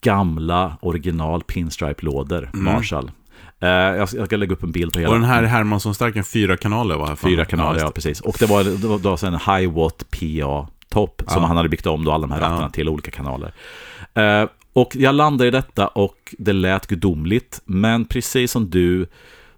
gamla 0.00 0.76
original 0.82 1.42
pinstripe-lådor, 1.42 2.50
Marshall. 2.52 3.10
Eh, 3.62 3.68
jag, 3.68 4.08
ska, 4.08 4.26
ska 4.26 4.36
lägga 4.36 4.52
upp 4.52 4.62
en 4.62 4.72
bild 4.72 4.92
på 4.92 4.98
hela. 4.98 5.10
Och 5.12 5.20
den 5.20 5.28
här 5.28 5.42
Hermansson-starken, 5.42 6.24
fyra 6.24 6.56
kanaler 6.56 6.96
var 6.96 7.06
här 7.06 7.14
för 7.14 7.28
Fyra 7.28 7.44
kanaler, 7.44 7.80
ja 7.80 7.90
precis. 7.90 8.20
Och 8.20 8.36
det 8.38 8.46
var, 8.46 8.64
det 8.64 8.86
var, 8.88 8.98
det 8.98 9.08
var 9.08 9.24
en 9.24 9.34
high-watt 9.34 10.04
PA-topp 10.10 11.22
som 11.28 11.42
Ja. 11.42 11.48
han 11.48 11.56
hade 11.56 11.68
byggt 11.68 11.86
om 11.86 12.04
då 12.04 12.12
alla 12.12 12.20
de 12.26 12.30
här 12.30 12.40
Ja. 12.40 12.46
rattarna 12.48 12.70
till 12.70 12.88
olika 12.88 13.10
kanaler. 13.10 13.52
Eh, 14.14 14.48
och 14.72 14.96
jag 14.96 15.14
landade 15.14 15.48
i 15.48 15.50
detta 15.50 15.86
och 15.86 16.34
det 16.38 16.52
lät 16.52 16.86
gudomligt, 16.86 17.60
men 17.64 18.04
precis 18.04 18.52
som 18.52 18.70
du 18.70 19.06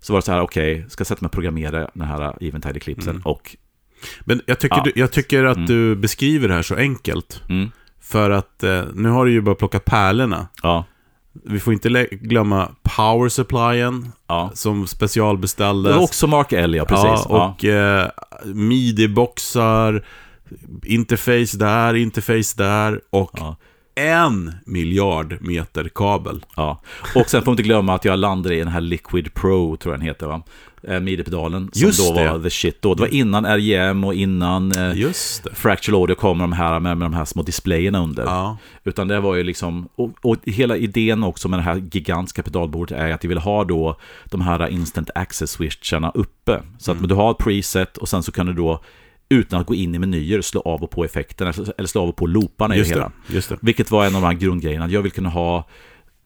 så 0.00 0.12
var 0.12 0.20
det 0.20 0.24
så 0.24 0.32
här, 0.32 0.40
okej, 0.40 0.86
ska 0.88 1.00
jag 1.00 1.06
sätta 1.06 1.20
mig 1.22 1.26
och 1.26 1.32
programmera 1.32 1.90
den 1.94 2.08
här 2.08 2.36
Eventide 2.40 2.76
Eclipsen 2.76 3.10
Mm. 3.10 3.22
och 3.22 3.56
Men 4.20 4.40
jag 4.46 4.58
tycker, 4.58 4.76
Ja. 4.76 4.82
du, 4.84 4.92
jag 4.94 5.10
tycker 5.12 5.44
att 5.44 5.56
Mm. 5.56 5.66
du 5.66 5.96
beskriver 5.96 6.48
det 6.48 6.54
här 6.54 6.62
så 6.62 6.74
enkelt. 6.76 7.42
mm, 7.48 7.70
För 8.00 8.30
att 8.30 8.62
eh, 8.62 8.82
nu 8.94 9.08
har 9.08 9.24
du 9.26 9.32
ju 9.32 9.40
bara 9.40 9.54
plockat 9.54 9.84
pärlorna. 9.84 10.48
ja, 10.62 10.84
Vi 11.44 11.60
får 11.60 11.72
inte 11.72 12.06
glömma 12.10 12.70
power 12.96 13.28
supplyen 13.28 14.12
ja. 14.26 14.50
som 14.54 14.86
specialbeställdes. 14.86 15.96
också 15.96 16.26
Mark 16.26 16.52
L, 16.52 16.74
ja 16.74 16.84
precis. 16.84 17.26
Ja, 17.28 17.54
och 17.54 17.64
eh, 17.64 18.10
midi-boxar, 18.44 20.04
interface 20.82 21.58
där, 21.58 21.94
interface 21.94 22.54
där 22.56 23.00
och. 23.10 23.38
En 23.94 24.52
miljard 24.66 25.36
meter 25.40 25.90
kabel. 25.94 26.44
Ja, 26.56 26.80
och 27.14 27.30
sen 27.30 27.40
får 27.42 27.46
man 27.46 27.52
inte 27.52 27.62
glömma 27.62 27.94
att 27.94 28.04
jag 28.04 28.18
landade 28.18 28.54
i 28.54 28.58
den 28.58 28.68
här 28.68 28.80
Liquid 28.80 29.34
Pro, 29.34 29.76
tror 29.76 29.94
jag 29.94 30.00
den 30.00 30.06
heter 30.06 30.26
va? 30.26 30.42
Eh, 30.88 31.00
Midi-pedalen, 31.00 31.70
som 31.72 31.86
Just 31.86 32.08
då 32.08 32.14
det. 32.14 32.32
var 32.32 32.38
the 32.38 32.50
shit 32.50 32.82
då. 32.82 32.94
Det 32.94 33.00
var 33.00 33.14
innan 33.14 33.44
RGM 33.44 34.04
och 34.04 34.14
innan 34.14 34.72
eh, 34.72 34.98
Just 34.98 35.44
det. 35.44 35.54
Fractal 35.54 35.94
Audio 35.94 36.14
kom 36.14 36.38
de 36.38 36.52
här, 36.52 36.80
med, 36.80 36.98
med 36.98 37.06
de 37.06 37.14
här 37.14 37.24
små 37.24 37.42
displayerna 37.42 38.02
under. 38.02 38.24
Ja, 38.24 38.56
Utan 38.84 39.08
det 39.08 39.20
var 39.20 39.34
ju 39.34 39.42
liksom, 39.42 39.88
och, 39.94 40.10
och 40.22 40.36
hela 40.44 40.76
idén 40.76 41.24
också 41.24 41.48
med 41.48 41.58
det 41.58 41.62
här 41.62 41.82
gigantiska 41.92 42.42
pedalbordet 42.42 42.98
är 42.98 43.10
att 43.12 43.24
jag 43.24 43.28
vill 43.28 43.38
ha 43.38 43.64
då 43.64 43.96
de 44.24 44.40
här 44.40 44.68
instant 44.68 45.10
access-switcharna 45.14 46.12
uppe. 46.14 46.62
Så 46.78 46.92
att 46.92 47.08
du 47.08 47.14
har 47.14 47.30
ett 47.30 47.38
preset 47.38 47.96
och 47.96 48.08
sen 48.08 48.22
så 48.22 48.32
kan 48.32 48.46
du 48.46 48.52
då 48.52 48.80
utan 49.28 49.60
att 49.60 49.66
gå 49.66 49.74
in 49.74 49.94
i 49.94 49.98
menyer 49.98 50.40
slå 50.40 50.60
av 50.60 50.82
och 50.82 50.90
på 50.90 51.04
effekten 51.04 51.46
eller 51.46 51.86
slå 51.86 52.02
av 52.02 52.08
och 52.08 52.16
på 52.16 52.26
looparna 52.26 52.74
i 52.74 52.78
det 52.78 52.80
just 52.80 52.92
hela. 52.92 53.12
Just 53.26 53.48
det. 53.48 53.58
Vilket 53.60 53.90
var 53.90 54.06
en 54.06 54.14
av 54.14 54.22
de 54.22 54.26
här 54.26 54.34
grundgrejerna. 54.34 54.88
Jag 54.88 55.02
vill 55.02 55.12
kunna 55.12 55.28
ha 55.28 55.68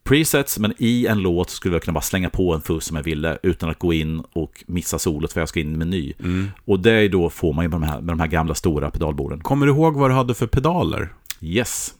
presets, 0.05 0.59
men 0.59 0.75
i 0.79 1.07
en 1.07 1.19
låt 1.19 1.51
skulle 1.51 1.75
jag 1.75 1.83
kunna 1.83 1.93
bara 1.93 2.01
slänga 2.01 2.31
på 2.31 2.55
en 2.55 2.61
fuss 2.61 2.85
som 2.85 2.97
jag 2.97 3.05
ville 3.05 3.39
utan 3.43 3.71
att 3.71 3.79
gå 3.79 3.93
in 3.93 4.23
och 4.33 4.65
missa 4.67 4.99
solot 4.99 5.33
för 5.33 5.41
jag 5.41 5.49
ska 5.49 5.61
in 5.61 5.69
i 5.69 5.73
en 5.73 5.79
meny. 5.79 6.13
Mm. 6.21 6.49
Och 6.65 6.81
det 6.81 6.93
är 6.93 7.09
då 7.09 7.31
får 7.31 7.53
man 7.53 7.65
ju 7.65 7.69
med 7.69 7.81
de 7.81 7.87
här, 7.87 8.01
med 8.01 8.13
de 8.13 8.21
här 8.21 8.27
gamla 8.27 8.55
stora 8.55 8.91
pedalborden. 8.91 9.41
Kommer 9.41 9.67
du 9.67 9.73
ihåg 9.73 9.95
vad 9.95 10.11
du 10.11 10.15
hade 10.15 10.35
för 10.35 10.47
pedaler? 10.47 11.13
Yes. 11.41 11.95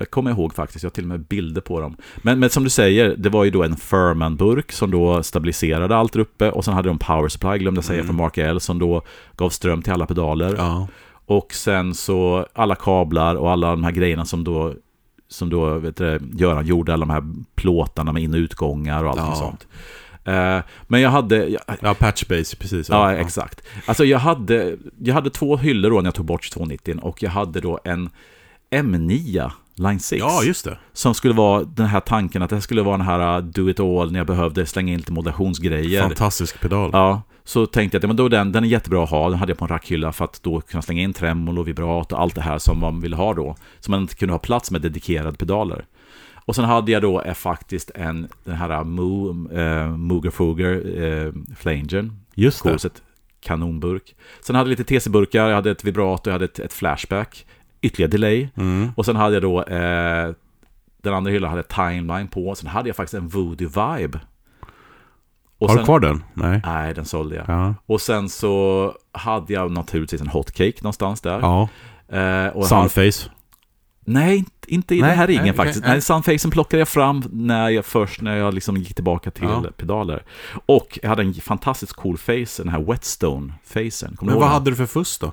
Jag 0.00 0.10
kommer 0.10 0.30
ihåg 0.30 0.54
faktiskt, 0.54 0.82
jag 0.82 0.90
har 0.90 0.94
till 0.94 1.04
och 1.04 1.08
med 1.08 1.20
bilder 1.20 1.60
på 1.60 1.80
dem. 1.80 1.96
Men, 2.22 2.38
men 2.38 2.50
som 2.50 2.64
du 2.64 2.70
säger, 2.70 3.14
det 3.16 3.28
var 3.28 3.44
ju 3.44 3.50
då 3.50 3.62
en 3.64 3.76
Furman-burk 3.76 4.72
som 4.72 4.90
då 4.90 5.22
stabiliserade 5.22 5.96
allt 5.96 6.12
där 6.12 6.20
uppe 6.20 6.50
och 6.50 6.64
sen 6.64 6.74
hade 6.74 6.88
de 6.88 6.98
Power 6.98 7.28
Supply, 7.28 7.58
glömde 7.58 7.78
jag 7.78 7.84
säga, 7.84 8.04
från 8.04 8.16
Mark 8.16 8.38
L 8.38 8.60
som 8.60 8.78
då 8.78 9.02
gav 9.36 9.50
ström 9.50 9.82
till 9.82 9.92
alla 9.92 10.06
pedaler. 10.06 10.54
Ja. 10.58 10.88
Och 11.26 11.54
sen 11.54 11.94
så 11.94 12.46
alla 12.52 12.74
kablar 12.74 13.34
och 13.34 13.50
alla 13.50 13.70
de 13.70 13.84
här 13.84 13.92
grejerna 13.92 14.24
som 14.24 14.44
då 14.44 14.74
som 15.28 15.50
då 15.50 15.78
vet 15.78 15.96
du, 15.96 16.20
Göran 16.38 16.66
gjorde, 16.66 16.92
alla 16.92 17.06
de 17.06 17.10
här 17.10 17.22
plåtarna 17.54 18.12
med 18.12 18.22
in 18.22 18.34
och 18.34 18.38
utgångar 18.38 19.04
och 19.04 19.10
allt 19.10 19.18
Ja. 19.20 19.34
sånt. 19.34 19.66
Eh, 20.24 20.58
men 20.88 21.00
jag 21.00 21.10
hade, 21.10 21.36
jag, 21.48 21.62
Ja, 21.80 21.94
patchbase, 21.94 22.56
precis. 22.56 22.88
ja 22.88 23.12
exakt. 23.12 23.62
Alltså 23.86 24.04
jag 24.04 24.18
hade, 24.18 24.76
jag 24.98 25.14
hade 25.14 25.30
två 25.30 25.56
hyllor 25.56 25.90
då 25.90 25.96
när 25.96 26.04
jag 26.06 26.14
tog 26.14 26.26
bort 26.26 26.50
290 26.50 26.98
och 27.02 27.22
jag 27.22 27.30
hade 27.30 27.60
då 27.60 27.80
en 27.84 28.10
M9 28.70 29.50
Line 29.80 30.00
6. 30.00 30.20
Ja, 30.20 30.42
just 30.42 30.64
det. 30.64 30.78
Som 30.92 31.14
skulle 31.14 31.34
vara 31.34 31.64
den 31.64 31.86
här 31.86 32.00
tanken 32.00 32.42
att 32.42 32.50
det 32.50 32.60
skulle 32.60 32.82
vara 32.82 32.96
den 32.96 33.06
här 33.06 33.38
uh, 33.38 33.44
do 33.44 33.70
it 33.70 33.80
all 33.80 34.12
när 34.12 34.20
jag 34.20 34.26
behövde 34.26 34.66
slänga 34.66 34.92
in 34.92 34.98
lite 34.98 35.12
modulationsgrejer. 35.12 36.02
Fantastisk 36.02 36.60
pedal. 36.60 36.90
Ja, 36.92 37.22
så 37.44 37.66
tänkte 37.66 37.94
jag 37.94 37.98
att 37.98 38.02
ja, 38.02 38.06
men 38.06 38.16
då 38.16 38.28
den, 38.28 38.52
den 38.52 38.64
är 38.64 38.68
jättebra 38.68 39.04
att 39.04 39.10
ha. 39.10 39.28
Den 39.28 39.38
hade 39.38 39.50
jag 39.50 39.58
på 39.58 39.64
en 39.64 39.68
rackhylla 39.68 40.12
för 40.12 40.24
att 40.24 40.42
då 40.42 40.60
kunna 40.60 40.82
slänga 40.82 41.02
in 41.02 41.12
tremolo, 41.12 41.62
vibrat 41.62 42.12
och 42.12 42.20
allt 42.20 42.34
det 42.34 42.40
här 42.40 42.58
som 42.58 42.80
man 42.80 43.00
ville 43.00 43.16
ha 43.16 43.34
då. 43.34 43.56
Så 43.80 43.90
man 43.90 44.00
inte 44.00 44.14
kunde 44.14 44.34
ha 44.34 44.38
plats 44.38 44.70
med 44.70 44.82
dedikerade 44.82 45.36
pedaler. 45.36 45.84
Och 46.44 46.56
sen 46.56 46.64
hade 46.64 46.92
jag 46.92 47.02
då 47.02 47.22
eh, 47.22 47.34
faktiskt 47.34 47.90
en, 47.94 48.28
den 48.44 48.56
här 48.56 48.84
Mo, 48.84 49.30
eh, 49.52 49.88
Mooger 49.88 50.30
Fooger 50.30 51.02
eh, 51.02 51.32
Flangern. 51.56 52.12
Just 52.34 52.64
det. 52.64 52.72
Korset, 52.72 53.02
kanonburk. 53.40 54.14
Sen 54.40 54.56
hade 54.56 54.70
jag 54.70 54.78
lite 54.78 54.94
TC-burkar, 54.94 55.48
jag 55.48 55.54
hade 55.54 55.70
ett 55.70 55.84
vibrato, 55.84 56.30
jag 56.30 56.32
hade 56.32 56.44
ett, 56.44 56.58
ett 56.58 56.72
flashback. 56.72 57.46
Ytterligare 57.82 58.10
delay. 58.10 58.48
Mm. 58.56 58.92
Och 58.96 59.04
sen 59.06 59.16
hade 59.16 59.34
jag 59.34 59.42
då 59.42 59.62
eh, 59.62 60.32
den 61.02 61.14
andra 61.14 61.30
hyllan 61.30 61.50
hade 61.50 61.62
timeline 61.62 62.28
på. 62.28 62.54
Sen 62.54 62.68
hade 62.68 62.88
jag 62.88 62.96
faktiskt 62.96 63.14
en 63.14 63.28
Voodoo 63.28 63.68
Vibe. 63.68 64.20
Och 65.58 65.68
Har 65.68 65.76
du 65.76 65.78
sen- 65.78 65.84
kvar 65.84 66.00
den? 66.00 66.24
Nej. 66.34 66.60
Nej, 66.64 66.94
den 66.94 67.04
sålde 67.04 67.36
jag. 67.36 67.44
Ja. 67.48 67.74
Och 67.86 68.00
sen 68.00 68.28
så 68.28 68.94
hade 69.12 69.52
jag 69.52 69.70
naturligtvis 69.70 70.20
en 70.20 70.28
hotcake 70.28 70.72
någonstans 70.80 71.20
där. 71.20 71.40
ja. 71.40 71.68
Eh, 72.08 72.20
hade, 72.22 72.64
Sunface. 72.66 73.30
nej, 74.04 74.44
inte- 74.66 74.94
i 74.94 75.00
Nej, 75.00 75.08
den 75.08 75.18
här 75.18 75.26
ringen 75.26 75.44
nej, 75.44 75.52
faktiskt. 75.54 75.80
nej. 75.80 75.90
Nej, 75.90 76.00
Sunfacen 76.00 76.50
plockade 76.50 76.78
jag 76.80 76.88
fram 76.88 77.22
när 77.32 77.68
jag, 77.68 77.84
först 77.84 78.20
när 78.22 78.36
jag 78.36 78.54
liksom 78.54 78.76
gick 78.76 78.94
tillbaka 78.94 79.30
till 79.30 79.44
Ja. 79.44 79.64
pedaler. 79.76 80.22
Och 80.66 80.98
jag 81.02 81.08
hade 81.08 81.22
en 81.22 81.34
fantastiskt 81.34 81.92
cool 81.92 82.18
face, 82.18 82.56
den 82.62 82.68
här 82.68 82.80
Whetstone-facen. 82.80 84.16
Men 84.20 84.34
vad 84.34 84.42
den? 84.44 84.48
hade 84.52 84.70
du 84.70 84.76
för 84.76 84.86
fuss 84.86 85.18
då? 85.18 85.32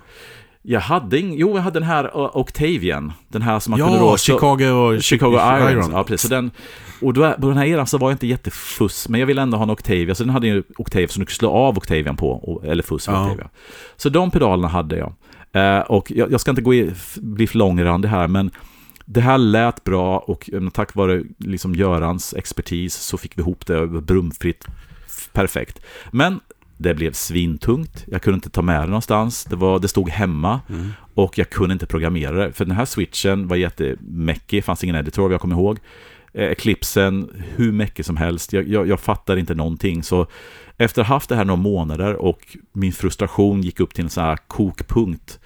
Jag 0.62 0.80
hade 0.80 1.18
ing- 1.18 1.36
jo, 1.38 1.56
jag 1.56 1.62
hade 1.64 1.80
den 1.80 1.88
här 1.90 2.04
uh, 2.04 2.38
Octavian. 2.38 3.14
Den 3.28 3.42
här 3.42 3.60
som 3.60 3.72
man 3.72 3.80
kunde 3.80 3.96
Ja, 3.96 4.00
då... 4.12 4.18
Chicago 4.18 4.72
och 4.72 5.04
Chicago 5.04 5.40
Irons. 5.72 5.90
Ja, 5.92 6.04
precis. 6.04 6.30
Så 6.30 6.36
den, 6.36 6.52
Och 7.02 7.14
då, 7.14 7.34
på 7.34 7.48
den 7.48 7.58
här 7.58 7.66
eran 7.66 7.88
så 7.88 7.98
var 7.98 8.10
jag 8.10 8.14
inte 8.14 8.28
jättefuss, 8.28 9.10
men 9.10 9.20
jag 9.20 9.28
ville 9.28 9.42
ändå 9.42 9.58
ha 9.58 9.64
en 9.64 9.70
Octavia, 9.70 10.16
så 10.16 10.24
den 10.24 10.30
hade 10.34 10.48
ju 10.48 10.64
Octavia 10.78 11.08
som 11.08 11.20
du 11.20 11.26
kunde 11.26 11.36
slå 11.36 11.50
av 11.52 11.78
Octavian 11.78 12.16
på, 12.16 12.62
eller 12.66 12.84
fuss 12.84 13.08
med 13.08 13.16
Ja. 13.18 13.26
Octavia. 13.26 13.50
Så 13.98 14.10
de 14.10 14.32
pedalerna 14.32 14.68
hade 14.68 14.98
jag. 14.98 15.14
Eh, 15.52 15.80
och 15.80 16.12
jag, 16.12 16.32
jag 16.32 16.42
ska 16.42 16.52
inte 16.52 16.62
gå 16.62 16.74
i, 16.74 16.92
bli 17.16 17.48
för 17.48 17.58
långrandig 17.58 18.10
här, 18.10 18.28
men 18.28 18.52
det 19.06 19.22
här 19.22 19.38
lät 19.38 19.84
bra 19.84 20.20
och 20.20 20.50
eh, 20.54 20.70
tack 20.70 20.96
vare 20.96 21.24
liksom 21.38 21.76
Görans 21.76 22.34
expertis 22.34 22.96
så 22.96 23.18
fick 23.18 23.38
vi 23.38 23.42
ihop 23.42 23.66
det 23.68 23.88
brumfritt 23.88 24.66
perfekt. 25.34 25.82
Men 26.12 26.40
det 26.78 26.94
blev 26.94 27.12
svintungt, 27.14 28.06
jag 28.08 28.22
kunde 28.22 28.36
inte 28.36 28.50
ta 28.50 28.62
med 28.62 28.82
det 28.82 28.86
någonstans, 28.88 29.44
det, 29.46 29.56
var, 29.56 29.80
det 29.80 29.88
stod 29.88 30.10
hemma 30.10 30.62
Mm. 30.70 30.90
och 31.14 31.38
jag 31.38 31.50
kunde 31.50 31.74
inte 31.74 31.86
programmera 31.86 32.32
det. 32.46 32.54
För 32.54 32.66
den 32.66 32.76
här 32.76 32.86
switchen 32.86 33.48
var 33.48 33.56
jättemäckig, 33.56 34.64
fanns 34.64 34.84
ingen 34.84 34.96
editor 34.96 35.22
vad 35.24 35.34
jag 35.34 35.42
kommer 35.42 35.56
ihåg. 35.56 35.80
Eh, 36.34 36.48
Eclipsen, 36.52 37.30
hur 37.56 37.72
mycket 37.72 38.06
som 38.06 38.18
helst, 38.18 38.54
jag, 38.54 38.68
jag, 38.68 38.88
jag 38.88 39.00
fattar 39.00 39.38
inte 39.38 39.56
någonting. 39.56 40.04
Så 40.04 40.28
efter 40.78 41.02
att 41.02 41.08
ha 41.08 41.16
haft 41.16 41.30
det 41.30 41.36
här 41.36 41.46
några 41.46 41.62
månader 41.62 42.16
och 42.16 42.58
min 42.74 42.92
frustration 42.94 43.62
gick 43.62 43.80
upp 43.80 43.94
till 43.94 44.04
en 44.04 44.10
sån 44.10 44.24
här 44.24 44.38
kokpunkt 44.48 45.40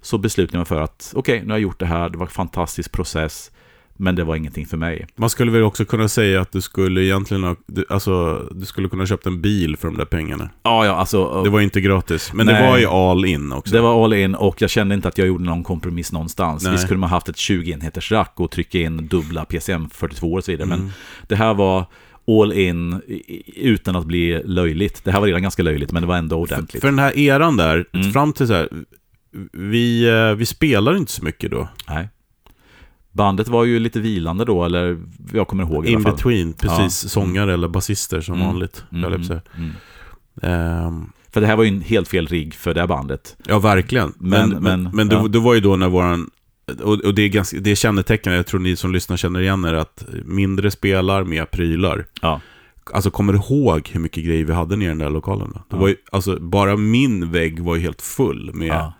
så 0.00 0.18
beslutade 0.18 0.56
jag 0.56 0.60
mig 0.60 0.66
för 0.66 0.80
att 0.80 1.12
okej, 1.16 1.40
nu 1.40 1.46
har 1.46 1.54
jag 1.54 1.60
gjort 1.62 1.80
det 1.80 1.86
här, 1.86 2.08
det 2.08 2.18
var 2.18 2.26
en 2.26 2.30
fantastisk 2.32 2.92
process, 2.92 3.50
men 4.00 4.14
det 4.14 4.24
var 4.24 4.36
ingenting 4.36 4.66
för 4.66 4.76
mig. 4.76 5.06
Man 5.16 5.30
skulle 5.30 5.50
väl 5.50 5.62
också 5.62 5.84
kunna 5.84 6.08
säga 6.08 6.40
att 6.40 6.52
du 6.52 6.60
skulle 6.60 7.04
egentligen 7.04 7.44
ha, 7.44 7.56
du, 7.66 7.84
alltså, 7.88 8.44
du 8.50 8.66
skulle 8.66 8.88
kunna 8.88 9.02
ha 9.02 9.06
köpt 9.06 9.26
en 9.26 9.40
bil 9.40 9.76
för 9.76 9.88
de 9.88 9.96
där 9.96 10.04
pengarna. 10.04 10.50
Ja, 10.62 10.86
ja, 10.86 10.92
alltså... 10.92 11.42
Det 11.42 11.50
var 11.50 11.60
inte 11.60 11.80
gratis, 11.80 12.32
men 12.34 12.46
det 12.46 12.52
Nej. 12.52 12.70
var 12.70 12.78
ju 12.78 12.86
all 12.86 13.24
in 13.24 13.52
också. 13.52 13.74
Det 13.74 13.80
var 13.80 14.04
all 14.04 14.12
in 14.12 14.34
och 14.34 14.62
jag 14.62 14.70
kände 14.70 14.94
inte 14.94 15.08
att 15.08 15.18
jag 15.18 15.26
gjorde 15.26 15.44
någon 15.44 15.64
kompromiss 15.64 16.12
någonstans. 16.12 16.62
Nej. 16.62 16.72
Visst 16.72 16.84
skulle 16.84 16.98
man 17.00 17.10
haft 17.10 17.28
ett 17.28 17.36
20 17.36 17.72
enheters 17.72 18.12
rack 18.12 18.32
och 18.36 18.50
trycka 18.50 18.78
in 18.78 19.06
dubbla 19.08 19.44
PCM 19.44 19.90
42 19.90 20.32
och 20.32 20.44
så 20.44 20.50
vidare. 20.50 20.66
Mm. 20.66 20.80
Men 20.80 20.90
det 21.28 21.36
här 21.36 21.54
var 21.54 21.84
all 22.28 22.52
in 22.52 23.00
utan 23.56 23.96
att 23.96 24.06
bli 24.06 24.42
löjligt. 24.44 25.04
Det 25.04 25.12
här 25.12 25.20
var 25.20 25.26
redan 25.26 25.42
ganska 25.42 25.62
löjligt, 25.62 25.92
men 25.92 26.02
det 26.02 26.06
var 26.06 26.16
ändå 26.16 26.36
ordentligt. 26.36 26.80
För 26.80 26.88
den 26.88 26.98
här 26.98 27.18
eran 27.18 27.56
där, 27.56 27.84
Mm. 27.92 28.12
fram 28.12 28.32
till 28.32 28.46
så 28.46 28.52
här, 28.52 28.68
vi, 29.52 30.08
eh, 30.08 30.34
vi 30.34 30.46
spelar 30.46 30.96
inte 30.96 31.12
så 31.12 31.24
mycket 31.24 31.50
då. 31.50 31.68
Nej. 31.88 32.08
Bandet 33.12 33.48
var 33.48 33.64
ju 33.64 33.78
lite 33.78 34.00
vilande 34.00 34.44
då, 34.44 34.64
eller 34.64 34.98
jag 35.32 35.48
kommer 35.48 35.62
ihåg 35.64 35.86
i 35.86 35.88
In 35.90 35.94
alla 35.96 36.02
fall. 36.04 36.12
between, 36.12 36.52
precis. 36.52 37.04
Ja. 37.04 37.08
sångare 37.08 37.54
eller 37.54 37.68
basister 37.68 38.20
som 38.20 38.34
Mm. 38.34 38.46
vanligt. 38.46 38.84
Mm, 38.92 39.12
jag 39.12 39.40
mm. 39.56 39.70
Ehm, 40.42 41.12
För 41.32 41.40
det 41.40 41.46
här 41.46 41.56
var 41.56 41.64
ju 41.64 41.68
en 41.68 41.80
helt 41.80 42.08
fel 42.08 42.26
rigg 42.26 42.54
för 42.54 42.74
det 42.74 42.80
här 42.80 42.86
bandet. 42.86 43.36
ja, 43.46 43.58
verkligen. 43.58 44.12
Men, 44.18 44.48
Men- 44.48 44.62
men, 44.62 44.90
men, 44.92 45.08
ja. 45.10 45.28
det 45.28 45.38
var 45.38 45.54
ju 45.54 45.60
då 45.60 45.76
när 45.76 45.88
våran... 45.88 46.30
Och, 46.82 47.00
och 47.00 47.14
det 47.14 47.22
är 47.22 47.28
ganska, 47.28 47.60
det 47.60 47.70
är 47.70 47.74
kännetecken, 47.74 48.32
jag 48.32 48.46
tror 48.46 48.60
ni 48.60 48.76
som 48.76 48.92
lyssnar 48.92 49.16
känner 49.16 49.40
igen 49.40 49.64
er, 49.64 49.74
att 49.74 50.04
mindre 50.24 50.70
spelar, 50.70 51.24
mer 51.24 51.44
prylar. 51.44 52.06
Ja. 52.22 52.40
Alltså 52.92 53.10
kommer 53.10 53.32
du 53.32 53.38
ihåg 53.38 53.88
hur 53.92 54.00
mycket 54.00 54.24
grejer 54.24 54.44
vi 54.44 54.52
hade 54.52 54.76
nere 54.76 54.86
i 54.86 54.88
den 54.88 54.98
där 54.98 55.10
lokalen? 55.10 55.50
Då? 55.54 55.58
Det 55.58 55.76
Ja. 55.76 55.78
var 55.80 55.88
ju, 55.88 55.96
alltså, 56.12 56.40
bara 56.40 56.76
min 56.76 57.32
vägg 57.32 57.60
var 57.60 57.76
ju 57.76 57.82
helt 57.82 58.02
full 58.02 58.50
med... 58.54 58.92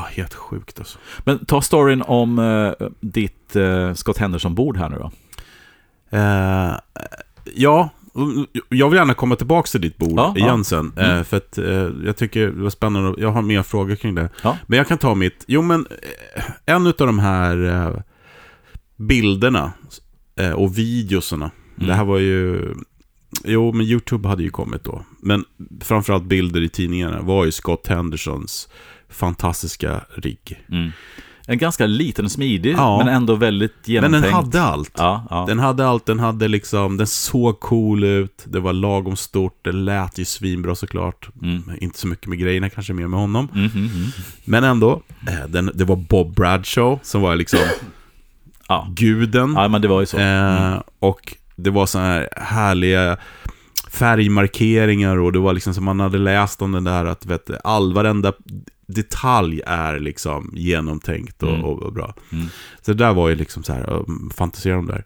ja. 0.00 0.06
Ah, 0.08 0.16
helt 0.16 0.34
sjukt 0.34 0.78
alltså. 0.78 0.98
Men 1.18 1.44
ta 1.46 1.62
storyn 1.62 2.02
om 2.02 2.38
eh, 2.38 2.88
ditt 3.00 3.56
uh, 3.56 3.94
Scott 3.94 4.18
Henderson-bord 4.18 4.76
här 4.76 4.88
nu 4.88 4.96
då. 4.96 5.10
Eh, 6.10 6.74
ja, 7.54 7.90
jag 8.68 8.88
vill 8.90 8.96
gärna 8.96 9.14
komma 9.14 9.36
tillbaka 9.36 9.66
till 9.66 9.80
ditt 9.80 9.96
bord 9.96 10.18
Ja, 10.18 10.34
igen 10.36 10.58
ja. 10.58 10.64
sen. 10.64 10.92
Mm. 10.96 11.18
Eh, 11.18 11.24
för 11.24 11.36
att 11.36 11.58
eh, 11.58 11.90
jag 12.04 12.16
tycker 12.16 12.46
det 12.46 12.62
var 12.62 12.70
spännande. 12.70 13.20
Jag 13.20 13.32
har 13.32 13.42
mer 13.42 13.62
frågor 13.62 13.94
kring 13.94 14.14
det. 14.14 14.28
Ja. 14.42 14.56
Men 14.66 14.76
jag 14.76 14.88
kan 14.88 14.98
ta 14.98 15.14
mitt. 15.14 15.44
Jo, 15.48 15.62
men 15.62 15.86
eh, 16.34 16.44
en 16.66 16.86
av 16.86 16.92
de 16.96 17.18
här 17.18 17.64
eh, 17.64 18.02
bilderna 18.96 19.72
eh, 20.36 20.52
och 20.52 20.78
videoserna. 20.78 21.50
Mm. 21.76 21.88
Det 21.88 21.94
här 21.94 22.04
var 22.04 22.18
ju... 22.18 22.74
Jo, 23.44 23.72
men 23.72 23.86
YouTube 23.86 24.28
hade 24.28 24.42
ju 24.42 24.50
kommit 24.50 24.84
då. 24.84 25.04
Men 25.20 25.44
framförallt 25.80 26.24
bilder 26.24 26.60
i 26.60 26.68
tidningarna 26.68 27.20
var 27.20 27.44
ju 27.44 27.52
Scott 27.52 27.86
Hendersons 27.86 28.68
fantastiska 29.10 30.00
rigg. 30.14 30.64
Mm. 30.70 30.92
En 31.46 31.58
ganska 31.58 31.86
liten 31.86 32.24
och 32.24 32.30
smidig, 32.30 32.74
Ja. 32.76 32.98
men 32.98 33.08
ändå 33.14 33.34
väldigt 33.34 33.72
Men 33.84 33.92
genomtänkt. 33.94 34.24
den 34.26 34.34
hade 34.34 34.62
allt. 34.62 34.92
Ja, 34.98 35.26
ja. 35.30 35.44
Den 35.48 35.58
hade 35.58 35.86
allt, 35.86 36.06
den 36.06 36.18
hade 36.18 36.48
liksom, 36.48 36.96
den 36.96 37.06
såg 37.06 37.60
cool 37.60 38.04
ut, 38.04 38.44
det 38.44 38.60
var 38.60 38.72
lagom 38.72 39.16
stort, 39.16 39.58
det 39.62 39.72
lät 39.72 40.18
ju 40.18 40.24
svinbra 40.24 40.74
såklart. 40.74 41.28
Mm. 41.42 41.62
Inte 41.80 41.98
så 41.98 42.06
mycket 42.06 42.26
med 42.26 42.38
grejerna, 42.38 42.70
kanske 42.70 42.92
mer 42.92 43.06
med 43.06 43.20
honom. 43.20 43.48
Mm, 43.54 43.70
mm, 43.74 43.86
mm. 43.94 44.08
Men 44.44 44.64
ändå, 44.64 45.02
eh, 45.28 45.48
den, 45.48 45.70
det 45.74 45.84
var 45.84 45.96
Bob 45.96 46.34
Bradshaw 46.34 47.00
som 47.02 47.22
var 47.22 47.36
liksom 47.36 47.58
guden. 48.94 49.52
ja, 49.56 49.68
men 49.68 49.82
det 49.82 49.88
var 49.88 50.00
ju 50.00 50.06
så. 50.06 50.18
Mm. 50.18 50.72
Eh, 50.72 50.80
och 50.98 51.36
det 51.56 51.70
var 51.70 51.86
sådana 51.86 52.08
här 52.08 52.28
härliga 52.36 53.16
färgmarkeringar 53.90 55.16
och 55.18 55.32
det 55.32 55.38
var 55.38 55.52
liksom 55.52 55.74
som 55.74 55.84
man 55.84 56.00
hade 56.00 56.18
läst 56.18 56.62
om 56.62 56.72
den 56.72 56.84
där 56.84 57.04
att 57.04 57.26
vet, 57.26 57.50
all 57.64 57.92
varenda 57.92 58.32
detalj 58.94 59.60
är 59.66 59.98
liksom 60.00 60.50
genomtänkt 60.54 61.42
och, 61.42 61.48
Mm. 61.48 61.64
och, 61.64 61.92
bra. 61.92 62.14
Mm. 62.32 62.46
Så 62.82 62.92
det 62.92 63.04
där 63.04 63.14
var 63.14 63.28
ju 63.28 63.34
liksom 63.34 63.62
så 63.62 63.72
här, 63.72 64.04
fantisera 64.34 64.78
om 64.78 64.86
där. 64.86 65.04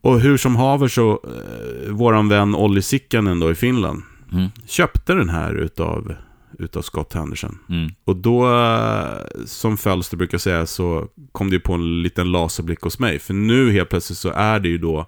Och 0.00 0.20
hur 0.20 0.36
som 0.36 0.56
haver 0.56 0.88
så, 0.88 1.12
eh, 1.12 1.92
våran 1.92 2.28
vän 2.28 2.54
Olli 2.54 2.82
Sikkanen 2.82 3.40
då 3.40 3.50
i 3.50 3.54
Finland, 3.54 4.02
Mm. 4.32 4.48
köpte 4.66 5.14
den 5.14 5.28
här 5.28 5.54
utav, 5.54 6.14
utav 6.58 6.82
Scott 6.82 7.14
Henderson. 7.14 7.58
Mm. 7.68 7.90
Och 8.04 8.16
då, 8.16 8.54
eh, 8.56 9.44
som 9.46 9.76
Fölster 9.76 10.16
brukar 10.16 10.38
säga, 10.38 10.66
så 10.66 11.08
kom 11.32 11.50
det 11.50 11.56
ju 11.56 11.60
på 11.60 11.72
en 11.72 12.02
liten 12.02 12.32
laserblick 12.32 12.80
hos 12.80 12.98
mig. 12.98 13.18
För 13.18 13.34
nu 13.34 13.72
helt 13.72 13.88
plötsligt 13.88 14.18
så 14.18 14.28
är 14.30 14.60
det 14.60 14.68
ju 14.68 14.78
då, 14.78 15.06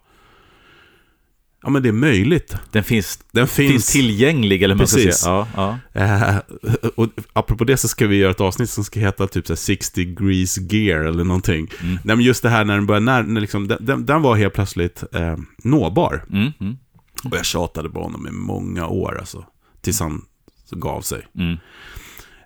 ja 1.62 1.70
men 1.70 1.83
det 1.83 1.88
är 1.88 1.92
möjligt. 1.92 2.57
Den 2.70 2.85
finns, 2.85 3.18
Den 3.33 3.49
finns, 3.49 3.70
finns. 3.73 3.87
tillgänglig, 3.92 4.62
eller 4.62 4.75
man 4.75 4.87
ska 4.87 4.99
säga. 4.99 5.12
Ja, 5.25 5.79
ja. 5.92 6.01
Eh, 6.01 6.37
och 6.96 7.09
apropå 7.33 7.64
det 7.64 7.77
så 7.77 7.88
ska 7.88 8.07
vi 8.07 8.16
göra 8.16 8.31
ett 8.31 8.40
avsnitt 8.40 8.70
som 8.70 8.85
ska 8.85 9.01
heta 9.01 9.27
typ 9.27 9.46
så 9.46 9.53
här 9.53 9.57
60 9.57 10.05
degrees 10.05 10.59
gear 10.73 11.01
eller 11.01 11.25
någonting. 11.25 11.68
Mm. 11.83 11.99
Nej 12.05 12.16
men 12.16 12.20
just 12.20 12.42
det 12.42 12.49
här 12.49 12.64
när 12.64 12.75
den 12.75 12.87
började, 12.87 13.05
när, 13.07 13.23
när 13.23 13.40
liksom, 13.40 13.68
den, 13.68 14.07
den, 14.07 14.23
var 14.23 14.37
helt 14.37 14.55
plötsligt 14.55 15.05
eh, 15.14 15.37
nåbar. 15.64 16.25
Mm, 16.33 16.53
mm, 16.61 16.77
Och 17.25 17.37
jag 17.37 17.44
tjatade 17.44 17.90
på 17.90 18.03
honom 18.03 18.27
i 18.27 18.31
många 18.31 18.87
år 18.87 19.18
alltså. 19.18 19.44
Tills 19.81 20.01
han 20.01 20.23
gav 20.70 21.01
sig. 21.01 21.27
mm. 21.38 21.57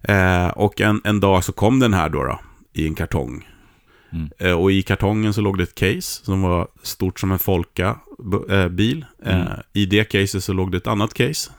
Eh, 0.09 0.49
och 0.49 0.81
en, 0.81 1.01
en 1.05 1.21
dag 1.21 1.45
så 1.45 1.53
kom 1.53 1.79
den 1.79 1.95
här 1.95 2.09
då, 2.09 2.23
då 2.25 2.41
i 2.73 2.87
en 2.87 2.95
kartong. 2.95 3.49
Mm. 4.15 4.31
Eh, 4.39 4.53
och 4.53 4.73
i 4.73 4.83
kartongen 4.83 5.35
så 5.35 5.41
låg 5.41 5.59
det 5.59 5.63
ett 5.65 5.75
case 5.75 6.25
som 6.25 6.43
var 6.43 6.69
stort 6.83 7.21
som 7.21 7.33
en 7.33 7.39
Folka-bil. 7.39 9.05
Eh, 9.27 9.37
Mm. 9.41 9.49
I 9.73 9.87
det 9.87 10.05
caset 10.05 10.45
så 10.45 10.53
låg 10.53 10.71
det 10.73 10.77
ett 10.77 10.87
annat 10.87 11.15
case. 11.15 11.51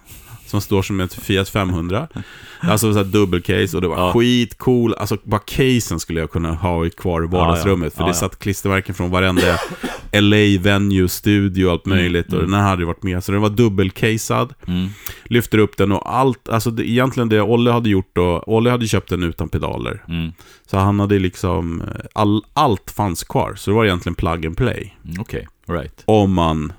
Som 0.46 0.62
står 0.62 0.82
som 0.82 1.00
ett 1.00 1.14
Fiat 1.14 1.50
500. 1.50 2.08
Alltså 2.62 2.92
så 2.94 2.98
här 3.00 3.06
dubbelcase 3.06 3.76
och 3.78 3.82
det 3.82 3.88
var 3.88 3.98
Ja. 3.98 4.14
skitcool. 4.14 4.94
Alltså 4.94 5.18
bara 5.24 5.40
casen 5.46 6.00
skulle 6.00 6.20
jag 6.20 6.32
kunna 6.32 6.54
ha 6.54 6.90
kvar 6.90 7.24
i 7.24 7.28
vardagsrummet. 7.28 7.94
För 7.94 8.02
Ja, 8.02 8.06
det 8.06 8.10
ja. 8.10 8.14
satt 8.20 8.40
klistermärken 8.40 8.96
från 8.96 9.10
varenda 9.12 9.42
LA 10.22 10.60
Venue, 10.62 11.08
studio 11.10 11.66
och 11.66 11.72
allt 11.72 11.86
Mm, 11.86 11.98
möjligt. 11.98 12.28
Och 12.28 12.34
mm. 12.40 12.52
den 12.52 12.60
här 12.60 12.70
hade 12.70 12.82
ju 12.82 12.86
varit 12.86 13.04
med. 13.04 13.24
Så 13.24 13.32
den 13.32 13.42
var 13.42 13.50
dubbelcasead 13.50 14.54
Mm. 14.68 14.88
lyfter 15.26 15.58
upp 15.58 15.78
den 15.78 15.92
och 15.92 16.16
allt, 16.16 16.50
alltså 16.50 16.72
det, 16.72 16.90
egentligen 16.90 17.30
det 17.30 17.42
Olle 17.42 17.72
hade 17.72 17.90
gjort 17.90 18.10
då, 18.14 18.44
Olle 18.48 18.70
hade 18.70 18.88
köpt 18.88 19.10
den 19.10 19.24
utan 19.24 19.50
pedaler. 19.50 20.04
Mm. 20.08 20.32
Så 20.66 20.78
han 20.78 21.00
hade 21.00 21.20
liksom, 21.20 21.82
eh, 21.82 21.88
all, 22.14 22.42
allt 22.54 22.92
fanns 22.92 23.24
kvar. 23.24 23.54
Så 23.56 23.72
det 23.72 23.76
var 23.76 23.86
egentligen 23.86 24.16
plug 24.16 24.46
and 24.46 24.58
play. 24.58 24.94
Mm, 25.06 25.16
Okej, 25.22 25.48
right. 25.68 26.04
Om 26.06 26.34
man 26.34 26.74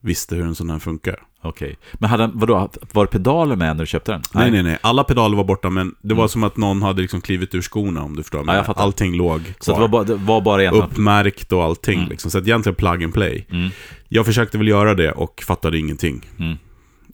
visste 0.00 0.36
hur 0.36 0.44
en 0.44 0.54
sån 0.54 0.70
här 0.70 0.78
funkar. 0.78 1.22
Okej. 1.48 1.76
Men 1.94 2.10
hade, 2.10 2.30
vadå, 2.34 2.70
var 2.92 3.04
det 3.04 3.10
pedaler 3.10 3.56
med 3.56 3.76
när 3.76 3.82
du 3.82 3.86
köpte 3.86 4.12
den? 4.12 4.22
Nej, 4.34 4.50
nej, 4.50 4.62
nej. 4.62 4.78
Alla 4.80 5.04
pedaler 5.04 5.36
var 5.36 5.44
borta, 5.44 5.70
men 5.70 5.94
det 6.02 6.14
var 6.14 6.22
Mm. 6.22 6.28
som 6.28 6.44
att 6.44 6.56
någon 6.56 6.82
hade 6.82 7.02
liksom 7.02 7.20
klivit 7.20 7.54
ur 7.54 7.62
skorna, 7.62 8.02
om 8.02 8.16
du 8.16 8.22
förstår. 8.22 8.44
Ja, 8.46 8.54
jag 8.56 8.66
fattar. 8.66 8.82
Allting 8.82 9.16
låg 9.16 9.40
Så 9.60 9.72
kvar. 9.72 9.74
det 9.74 9.80
var 9.80 9.88
bara, 9.88 10.04
det 10.04 10.14
var 10.14 10.40
bara 10.40 10.62
en... 10.64 10.74
Uppmärkt 10.74 11.52
och 11.52 11.64
allting. 11.64 11.98
Mm. 11.98 12.10
Liksom. 12.10 12.30
Så 12.30 12.38
att 12.38 12.44
egentligen 12.46 12.76
plug 12.76 13.04
and 13.04 13.14
play. 13.14 13.46
Mm. 13.50 13.68
Jag 14.08 14.26
försökte 14.26 14.58
väl 14.58 14.68
göra 14.68 14.94
det 14.94 15.12
och 15.12 15.42
fattade 15.46 15.78
ingenting. 15.78 16.26
Mm. 16.38 16.56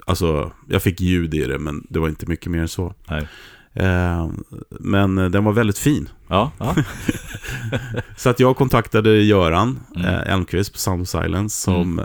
Alltså, 0.07 0.53
jag 0.69 0.83
fick 0.83 1.01
ljud 1.01 1.35
i 1.35 1.45
det, 1.45 1.59
men 1.59 1.87
det 1.91 1.99
var 1.99 2.09
inte 2.09 2.27
mycket 2.27 2.47
mer 2.47 2.61
än 2.61 2.69
så. 2.69 2.95
Nej. 3.11 3.27
Eh, 3.75 4.29
men 4.71 5.15
den 5.15 5.45
var 5.45 5.53
väldigt 5.53 5.79
fin. 5.79 6.09
Ja, 6.29 6.51
ja. 6.59 6.75
Så 8.17 8.31
att 8.31 8.41
jag 8.41 8.57
kontaktade 8.57 9.11
Göran 9.23 9.79
Mm. 9.97 10.07
eh, 10.09 10.33
Elmqvist 10.33 10.73
på 10.73 10.79
Sound 10.79 11.03
of 11.03 11.09
Silence 11.09 11.57
som... 11.63 11.99
Eh, 11.99 12.05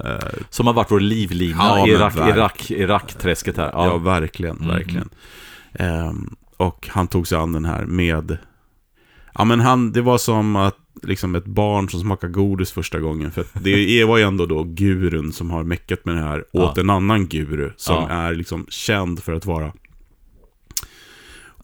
Som 0.50 0.68
har 0.68 0.74
varit 0.74 0.92
vår 0.92 1.00
livlina 1.00 1.58
Ja, 1.60 1.88
i 1.88 1.92
Irak, 1.92 2.16
Irak, 2.16 2.72
Irak-träsket 2.72 3.58
här. 3.58 3.70
ja. 3.74 3.86
Ja. 3.86 3.98
verkligen, 3.98 4.56
Mm, 4.58 4.68
verkligen. 4.68 5.10
Och 6.58 6.88
han 6.92 7.08
tog 7.08 7.28
sig 7.28 7.38
an 7.38 7.52
den 7.52 7.66
här 7.66 7.86
med... 7.86 8.38
Ja, 9.34 9.44
men 9.46 9.60
han, 9.60 9.92
det 9.92 10.02
var 10.02 10.18
som 10.18 10.56
att 10.56 10.76
liksom 11.04 11.36
ett 11.36 11.46
barn 11.46 11.90
som 11.90 12.00
smakar 12.00 12.28
godis 12.28 12.72
första 12.72 13.00
gången. 13.00 13.32
För 13.32 13.46
det 13.54 14.04
var 14.06 14.18
ju 14.18 14.24
ändå 14.24 14.46
då 14.46 14.64
gurun 14.64 15.32
som 15.32 15.52
har 15.52 15.64
meckat 15.64 16.06
med 16.06 16.16
det 16.16 16.22
här 16.22 16.40
åt 16.40 16.74
Ja. 16.78 16.82
en 16.82 16.90
annan 16.90 17.28
guru 17.28 17.72
som 17.78 17.96
Ja. 17.96 18.10
är 18.10 18.34
liksom 18.36 18.66
känd 18.70 19.24
för 19.24 19.34
att 19.34 19.46
vara 19.46 19.72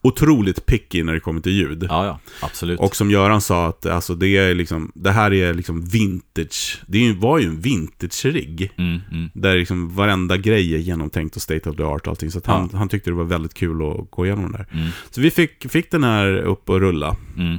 otroligt 0.04 0.66
picky 0.66 1.02
när 1.02 1.12
det 1.12 1.20
kommer 1.20 1.40
till 1.40 1.52
ljud. 1.52 1.86
Ja, 1.90 2.06
ja, 2.06 2.18
absolut. 2.40 2.80
Och 2.80 2.96
som 2.96 3.10
Göran 3.10 3.40
sa, 3.40 3.66
att 3.66 3.86
alltså, 3.86 4.14
det, 4.14 4.36
är 4.36 4.54
liksom, 4.54 4.92
det 4.94 5.10
här 5.10 5.32
är 5.32 5.54
liksom 5.54 5.84
vintage. 5.84 6.82
Det 6.86 7.12
var 7.12 7.38
ju 7.38 7.46
en 7.46 7.60
vintage-rigg. 7.60 8.72
Mm, 8.76 9.00
mm. 9.12 9.30
Där 9.34 9.56
liksom 9.56 9.94
varenda 9.94 10.36
grej 10.36 10.74
är 10.74 10.78
genomtänkt 10.78 11.36
och 11.36 11.42
state 11.42 11.70
of 11.70 11.76
the 11.76 11.82
art 11.82 12.06
och 12.06 12.08
allting. 12.08 12.30
Så 12.30 12.40
han, 12.44 12.70
han 12.72 12.88
tyckte 12.88 13.10
det 13.10 13.14
var 13.14 13.24
väldigt 13.24 13.54
kul 13.54 13.82
att 13.82 14.10
gå 14.10 14.26
igenom 14.26 14.42
den 14.42 14.52
där. 14.52 14.66
Mm. 14.72 14.88
Så 15.10 15.20
vi 15.20 15.30
fick, 15.30 15.70
fick 15.70 15.90
den 15.90 16.04
här 16.04 16.36
upp 16.36 16.70
och 16.70 16.80
rulla. 16.80 17.16
Mm. 17.38 17.58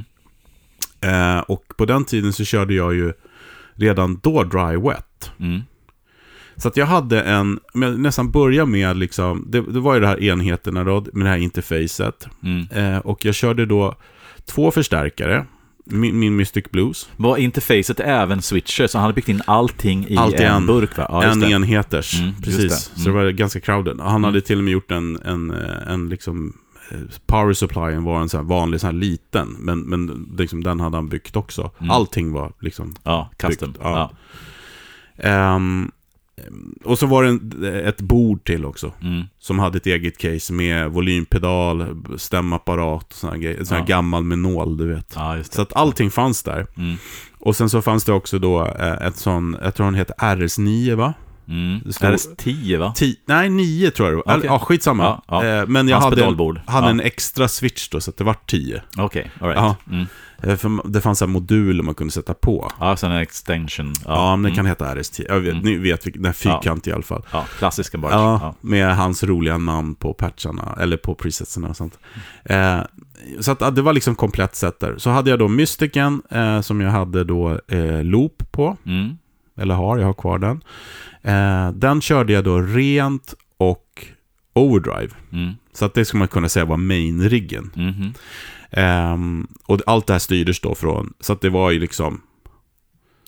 Eh, 1.00 1.40
och 1.40 1.64
på 1.76 1.84
den 1.84 2.04
tiden 2.04 2.32
så 2.32 2.44
körde 2.44 2.74
jag 2.74 2.94
ju 2.94 3.12
redan 3.74 4.20
då 4.22 4.44
dry 4.44 4.76
wet. 4.76 5.30
Mm. 6.56 6.60
Så 6.60 6.68
att 6.68 6.76
jag 6.76 6.86
hade 6.86 7.20
en, 7.22 7.60
om 7.74 7.82
jag 7.82 8.00
nästan 8.00 8.30
börjar 8.30 8.66
med 8.66 8.96
liksom, 8.96 9.44
det, 9.48 9.60
det 9.60 9.80
var 9.80 9.94
ju 9.94 10.00
det 10.00 10.06
här 10.06 10.22
enheterna 10.22 10.84
då, 10.84 11.04
med 11.12 11.26
det 11.26 11.30
här 11.30 11.36
interfacet. 11.38 12.28
Mm. 12.42 12.66
Eh, 12.94 12.98
och 12.98 13.24
jag 13.24 13.34
körde 13.34 13.66
då 13.66 13.94
två 14.44 14.70
förstärkare, 14.70 15.46
min, 15.84 16.18
min 16.18 16.36
Mystic 16.36 16.64
Blues, 16.70 17.08
Var 17.16 17.36
interfacet 17.36 18.00
även 18.00 18.42
switcher, 18.42 18.86
så 18.86 18.98
han 18.98 19.02
hade 19.02 19.14
byggt 19.14 19.28
in 19.28 19.42
allting 19.46 20.06
i 20.08 20.16
Allt 20.16 20.34
en, 20.34 20.52
en- 20.54 20.66
burk 20.66 20.96
va? 20.98 21.06
Ja, 21.08 21.22
en 21.24 21.40
det. 21.40 21.50
enheters, 21.50 22.20
Mm, 22.20 22.34
precis. 22.42 22.90
det. 22.94 23.00
Så 23.00 23.08
det 23.08 23.14
var 23.14 23.30
ganska 23.30 23.60
crowded. 23.60 24.00
Han 24.00 24.24
hade 24.24 24.40
till 24.40 24.58
och 24.58 24.64
med 24.64 24.72
gjort 24.72 24.90
en, 24.90 25.18
en, 25.24 25.50
eh, 25.50 25.92
en 25.92 26.08
liksom, 26.08 26.56
eh, 26.90 26.98
power 27.26 27.52
supplyen 27.52 28.04
var 28.04 28.20
en 28.20 28.28
sån 28.28 28.40
här 28.40 28.48
vanlig 28.48 28.80
sån 28.80 28.88
här 28.88 28.94
liten, 29.00 29.56
men, 29.58 29.80
men 29.80 30.28
liksom, 30.38 30.62
den 30.62 30.80
hade 30.80 30.96
han 30.96 31.08
byggt 31.08 31.36
också. 31.36 31.70
Mm. 31.78 31.90
Allting 31.90 32.32
var 32.32 32.52
liksom 32.60 32.94
Ja, 33.04 33.30
custom. 33.38 33.72
Byggt, 33.72 33.80
ja. 33.84 34.10
Ja. 35.16 35.24
Ehm, 35.28 35.90
och 36.84 36.98
så 36.98 37.06
var 37.06 37.22
det 37.24 37.28
en, 37.28 37.64
ett 37.86 38.00
bord 38.00 38.44
till 38.44 38.64
också. 38.64 38.92
Mm. 39.02 39.24
Som 39.38 39.58
hade 39.58 39.76
ett 39.78 39.86
eget 39.86 40.18
case 40.18 40.52
med 40.52 40.90
volympedal, 40.90 41.86
stämapparat 42.16 43.04
och 43.04 43.12
såna 43.14 43.36
grejer. 43.36 43.64
Sån 43.64 43.76
här 43.76 43.84
Ja. 43.88 43.96
gammal 43.96 44.24
med 44.24 44.38
nål, 44.38 44.76
du 44.76 44.94
vet. 44.94 45.12
ja. 45.14 45.36
Så 45.50 45.62
att 45.62 45.76
allting 45.76 46.10
fanns 46.10 46.42
där. 46.42 46.66
Mm. 46.76 46.96
Och 47.38 47.56
sen 47.56 47.68
så 47.70 47.82
fanns 47.82 48.04
det 48.04 48.12
också 48.12 48.38
då 48.38 48.66
eh, 48.66 49.06
ett 49.06 49.16
sån, 49.16 49.56
jag 49.62 49.74
tror 49.74 49.86
den 49.86 49.94
heter 49.94 50.14
RS9 50.18 50.94
va? 50.94 51.14
Mm. 51.48 51.92
Står- 51.92 52.06
RS10 52.08 52.78
va? 52.78 52.92
Ti- 52.96 53.16
nej, 53.26 53.50
9 53.50 53.90
tror 53.90 54.08
jag 54.08 54.18
det 54.18 54.22
var. 54.26 54.44
Ja, 54.44 54.58
skitsamma. 54.58 55.22
Ja. 55.28 55.44
Eh, 55.44 55.66
men 55.66 55.88
jag 55.88 55.96
Hans 56.00 56.04
hade, 56.20 56.24
en, 56.24 56.58
hade 56.66 56.88
en 56.90 57.00
extra 57.00 57.48
switch 57.48 57.88
då, 57.88 58.00
så 58.00 58.10
att 58.10 58.16
det 58.16 58.24
var 58.24 58.36
10. 58.46 58.82
Okej, 58.98 59.30
alright. 59.40 59.56
Ja. 59.58 59.76
Mm. 59.90 60.06
Eh, 60.42 60.56
för 60.56 60.88
det 60.88 61.00
fanns 61.00 61.22
en 61.22 61.30
modul 61.30 61.82
man 61.82 61.94
kunde 61.94 62.12
sätta 62.12 62.34
på. 62.34 62.72
Ja, 62.80 62.96
sen 62.96 63.10
en 63.12 63.20
extension. 63.20 63.92
Ja, 64.04 64.36
men 64.36 64.42
det 64.42 64.48
Mm. 64.48 64.56
kan 64.56 64.66
heta 64.66 64.94
RS10. 64.94 65.24
Jag 65.28 65.40
vet, 65.40 65.52
Mm. 65.52 65.64
Ni 65.64 65.76
vet, 65.76 66.06
den 66.14 66.34
fyrkantig 66.34 66.90
i 66.90 66.94
alla 66.94 67.02
fall. 67.02 67.22
Ja, 67.32 67.44
klassiska 67.58 67.98
bara. 67.98 68.12
Ja, 68.12 68.38
Ja. 68.42 68.54
med 68.60 68.96
hans 68.96 69.24
roliga 69.24 69.58
namn 69.58 69.94
på 69.94 70.14
patcharna, 70.14 70.76
eller 70.80 70.96
på 70.96 71.14
presetserna 71.14 71.68
och 71.68 71.76
sånt. 71.76 71.98
Eh, 72.44 72.78
så 73.40 73.52
att 73.52 73.60
ja, 73.60 73.70
det 73.70 73.82
var 73.82 73.92
liksom 73.92 74.14
komplett 74.14 74.54
set 74.56 74.80
där. 74.80 74.94
Så 74.98 75.10
hade 75.10 75.30
jag 75.30 75.38
då 75.38 75.48
Mystiken, 75.48 76.22
eh, 76.30 76.60
som 76.60 76.80
jag 76.80 76.90
hade 76.90 77.24
då 77.24 77.60
eh, 77.68 78.04
loop 78.04 78.52
på, 78.52 78.76
Mm. 78.86 79.16
eller 79.56 79.74
har, 79.74 79.98
jag 79.98 80.06
har 80.06 80.14
kvar 80.14 80.38
den. 80.38 80.60
Eh, 81.22 81.72
den 81.72 82.00
körde 82.00 82.32
jag 82.32 82.44
då 82.44 82.60
rent 82.60 83.34
och 83.58 84.06
overdrive. 84.52 85.12
Mm. 85.32 85.52
Så 85.72 85.84
att 85.84 85.94
det 85.94 86.04
skulle 86.04 86.18
man 86.18 86.28
kunna 86.28 86.48
säga 86.48 86.64
var 86.64 86.76
main-riggen. 86.76 87.70
Ehm, 88.76 89.46
och 89.66 89.80
allt 89.86 90.06
det 90.06 90.12
här 90.14 90.18
styrdes 90.18 90.60
då 90.60 90.74
från, 90.74 91.12
så 91.20 91.32
att 91.32 91.40
det 91.40 91.50
var 91.50 91.70
ju 91.70 91.78
liksom 91.78 92.20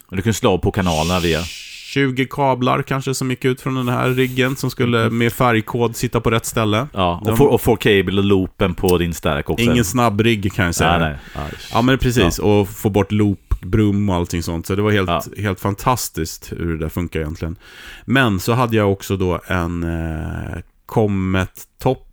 Och 0.06 0.16
Du 0.16 0.22
kunde 0.22 0.34
slå 0.34 0.58
på 0.58 0.70
kanalerna 0.70 1.20
via... 1.20 1.40
20 1.88 2.26
kablar 2.30 2.82
kanske 2.82 3.14
som 3.14 3.30
gick 3.30 3.44
ut 3.44 3.60
från 3.60 3.74
den 3.74 3.88
här 3.88 4.08
riggen 4.10 4.56
som 4.56 4.70
skulle 4.70 5.10
med 5.10 5.32
färgkod 5.32 5.96
sitta 5.96 6.20
på 6.20 6.30
rätt 6.30 6.46
ställe. 6.46 6.86
Ja, 6.92 7.22
De- 7.24 7.40
och, 7.40 7.60
får 7.60 7.76
cable 7.76 8.18
och 8.18 8.24
loopen 8.24 8.74
på 8.74 8.98
din 8.98 9.14
stack 9.14 9.50
också. 9.50 9.64
Ingen 9.64 9.84
snabb 9.84 10.20
rigg 10.20 10.52
kan 10.52 10.64
jag 10.64 10.74
säga. 10.74 10.98
Nej, 10.98 11.08
nej. 11.10 11.18
Ja, 11.34 11.56
Ja 11.72 11.82
men 11.82 11.98
precis, 11.98 12.38
och 12.38 12.68
få 12.68 12.90
bort 12.90 13.12
loop, 13.12 13.60
brum 13.60 14.08
och 14.08 14.14
allting 14.16 14.42
sånt. 14.42 14.66
Så 14.66 14.74
det 14.74 14.82
var 14.82 14.90
helt, 14.90 15.08
Ja. 15.08 15.22
helt 15.42 15.60
fantastiskt 15.60 16.52
hur 16.52 16.72
det 16.72 16.78
där 16.78 16.88
funkar 16.88 17.20
egentligen. 17.20 17.56
Men 18.04 18.40
så 18.40 18.52
hade 18.52 18.76
jag 18.76 18.92
också 18.92 19.16
då 19.16 19.40
en 19.46 19.82
eh, 19.82 20.58
Comet 20.86 21.62
Top. 21.82 22.07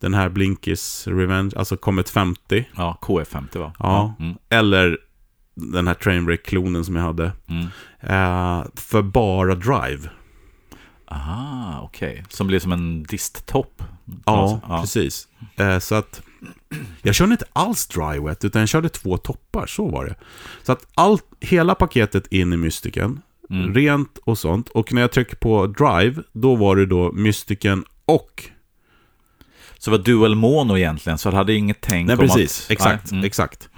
Den 0.00 0.14
här 0.14 0.28
Blinkis 0.28 1.06
Revenge, 1.06 1.52
alltså 1.56 1.76
Comet 1.76 2.10
50. 2.10 2.64
ja 2.76 2.98
KF50 3.02 3.58
va? 3.58 3.72
Ja. 3.78 4.14
Mm. 4.20 4.34
Eller 4.48 4.98
den 5.54 5.86
här 5.86 5.94
Trainwreck-klonen 5.94 6.84
som 6.84 6.96
jag 6.96 7.02
hade. 7.02 7.32
Mm. 7.48 7.66
Eh, 8.00 8.64
för 8.74 9.02
bara 9.02 9.54
drive. 9.54 10.10
Aha, 11.06 11.80
okej. 11.82 12.24
Som 12.28 12.46
blir 12.46 12.58
som 12.58 12.72
en 12.72 13.02
disttopp. 13.02 13.82
Ja, 14.24 14.60
ja. 14.68 14.80
precis. 14.80 15.28
Eh, 15.56 15.78
så 15.78 15.94
att 15.94 16.22
jag 17.02 17.14
körde 17.14 17.32
inte 17.32 17.44
alls 17.52 17.86
dry 17.86 18.18
wet, 18.20 18.44
utan 18.44 18.60
jag 18.60 18.68
körde 18.68 18.88
två 18.88 19.16
toppar, 19.16 19.66
så 19.66 19.88
var 19.88 20.04
det. 20.04 20.14
Så 20.62 20.72
att 20.72 20.86
allt, 20.94 21.24
hela 21.40 21.74
paketet 21.74 22.26
in 22.32 22.52
i 22.52 22.56
mystiken, 22.56 23.22
Mm. 23.50 23.74
rent 23.74 24.18
och 24.18 24.38
sånt. 24.38 24.68
Och 24.68 24.92
när 24.92 25.00
jag 25.00 25.12
trycker 25.12 25.36
på 25.36 25.66
drive, 25.66 26.22
då 26.32 26.56
var 26.56 26.76
det 26.76 26.86
då 26.86 27.12
mystiken 27.12 27.84
och... 28.04 28.44
Så 29.82 29.90
var 29.90 29.98
dual 29.98 30.34
mono 30.34 30.76
egentligen, 30.78 31.18
så 31.18 31.30
det 31.30 31.36
hade 31.36 31.54
inget 31.54 31.80
tänk 31.80 32.06
Nej, 32.06 32.16
om 32.16 32.20
precis. 32.20 32.64
att... 32.66 32.70
exakt, 32.70 33.04
Nej, 33.10 33.18
mm. 33.18 33.24
exakt. 33.26 33.68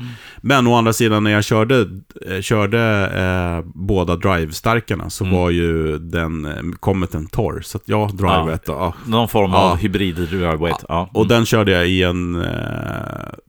Men 0.41 0.67
å 0.67 0.75
andra 0.75 0.93
sidan, 0.93 1.25
när 1.25 1.31
jag 1.31 1.45
körde, 1.45 1.87
eh, 2.31 2.41
körde 2.41 2.81
eh, 3.15 3.71
båda 3.75 4.17
drive-starkarna 4.17 5.11
så 5.11 5.25
Mm. 5.25 5.37
var 5.37 5.51
ju 5.51 5.99
den, 5.99 6.45
eh, 6.45 6.53
kommit 6.81 7.15
en 7.15 7.27
torr. 7.27 7.61
Så 7.63 7.79
att 7.79 7.83
ja, 7.87 8.11
drivet. 8.13 8.63
Ja. 8.67 8.95
Någon 9.07 9.29
form 9.29 9.51
Ja. 9.51 9.59
av 9.59 9.77
hybrid 9.77 10.15
dragweight. 10.15 10.85
Ja. 10.89 11.11
Och 11.13 11.27
den 11.27 11.47
körde 11.47 11.73
jag 11.73 11.89
i 11.89 12.03
en 12.03 12.43
eh, 12.43 12.51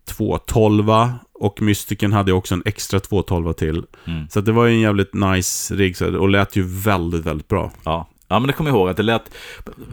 212 0.09 0.89
och 1.39 1.61
Mystiken 1.61 2.13
hade 2.13 2.31
jag 2.31 2.37
också 2.37 2.53
en 2.55 2.63
extra 2.65 2.99
212 2.99 3.53
till. 3.53 3.83
Mm. 4.07 4.27
Så 4.29 4.41
det 4.41 4.51
var 4.51 4.65
ju 4.65 4.73
en 4.73 4.79
jävligt 4.79 5.13
nice 5.13 5.75
rigg 5.75 5.95
och 6.01 6.29
lät 6.29 6.55
ju 6.55 6.63
väldigt, 6.63 7.25
väldigt 7.25 7.47
bra. 7.47 7.71
Ja. 7.83 8.07
Ja, 8.33 8.39
men 8.39 8.47
det 8.47 8.53
kommer 8.53 8.69
jag 8.69 8.77
ihåg 8.77 8.89
att 8.89 8.97
det 8.97 9.03
lät... 9.03 9.35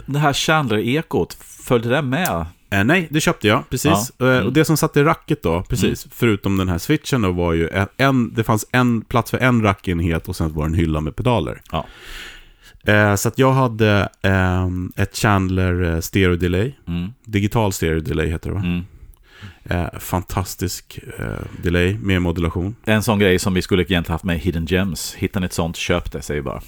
Det 0.06 0.18
här 0.18 0.32
Chandler-ekot, 0.32 1.36
följde 1.40 1.88
det 1.88 2.02
med? 2.02 2.46
Eh, 2.70 2.84
nej, 2.84 3.08
det 3.10 3.20
köpte 3.20 3.48
jag, 3.48 3.70
precis. 3.70 4.12
Ja. 4.18 4.26
Mm. 4.26 4.38
Eh, 4.38 4.46
och 4.46 4.52
det 4.52 4.64
som 4.64 4.76
satt 4.76 4.96
i 4.96 5.02
racket 5.02 5.42
då, 5.42 5.62
precis, 5.62 6.06
förutom 6.10 6.56
den 6.56 6.68
här 6.68 6.78
switchen 6.78 7.22
då, 7.22 7.32
var 7.32 7.52
ju 7.52 7.68
en, 7.96 8.34
det 8.34 8.44
fanns 8.44 8.66
en 8.72 9.00
plats 9.00 9.30
för 9.30 9.38
en 9.38 9.62
rackenhet 9.62 10.28
och 10.28 10.36
sen 10.36 10.52
var 10.54 10.62
det 10.62 10.68
en 10.68 10.74
hylla 10.74 11.00
med 11.00 11.16
pedaler. 11.16 11.62
Ja. 11.72 11.86
Eh, 12.84 13.14
så 13.14 13.28
att 13.28 13.38
jag 13.38 13.52
hade 13.52 14.08
ehm, 14.22 14.92
ett 14.96 15.16
Chandler 15.16 15.82
eh, 15.94 16.00
stereo 16.00 16.36
delay, 16.36 16.72
Mm. 16.88 17.12
digital 17.24 17.72
stereo 17.72 18.00
delay 18.00 18.26
heter 18.30 18.48
det 18.50 18.54
va? 18.54 18.62
Mm. 18.64 18.84
Eh, 19.64 19.98
fantastisk 19.98 20.98
eh, 21.18 21.24
delay 21.62 21.98
med 21.98 22.22
modulation. 22.22 22.74
En 22.84 23.02
sån 23.02 23.18
grej 23.18 23.38
som 23.38 23.54
vi 23.54 23.62
skulle 23.62 23.82
egentligen 23.82 24.12
haft 24.14 24.24
med 24.24 24.38
Hidden 24.38 24.66
Gems. 24.66 25.14
Hittar 25.14 25.40
ni 25.40 25.46
ett 25.46 25.52
sånt, 25.52 25.76
köp 25.76 26.12
det, 26.12 26.22
säger 26.22 26.42
bara. 26.42 26.60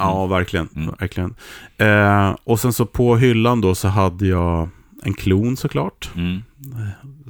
Ja, 0.00 0.26
verkligen. 0.26 0.68
Mm. 0.76 0.94
verkligen. 1.00 1.34
Eh, 1.76 2.36
och 2.44 2.60
sen 2.60 2.72
så 2.72 2.86
på 2.86 3.16
hyllan 3.16 3.60
då 3.60 3.74
så 3.74 3.88
hade 3.88 4.26
jag 4.26 4.68
en 5.02 5.14
klon 5.14 5.56
såklart. 5.56 6.10
Mm. 6.16 6.42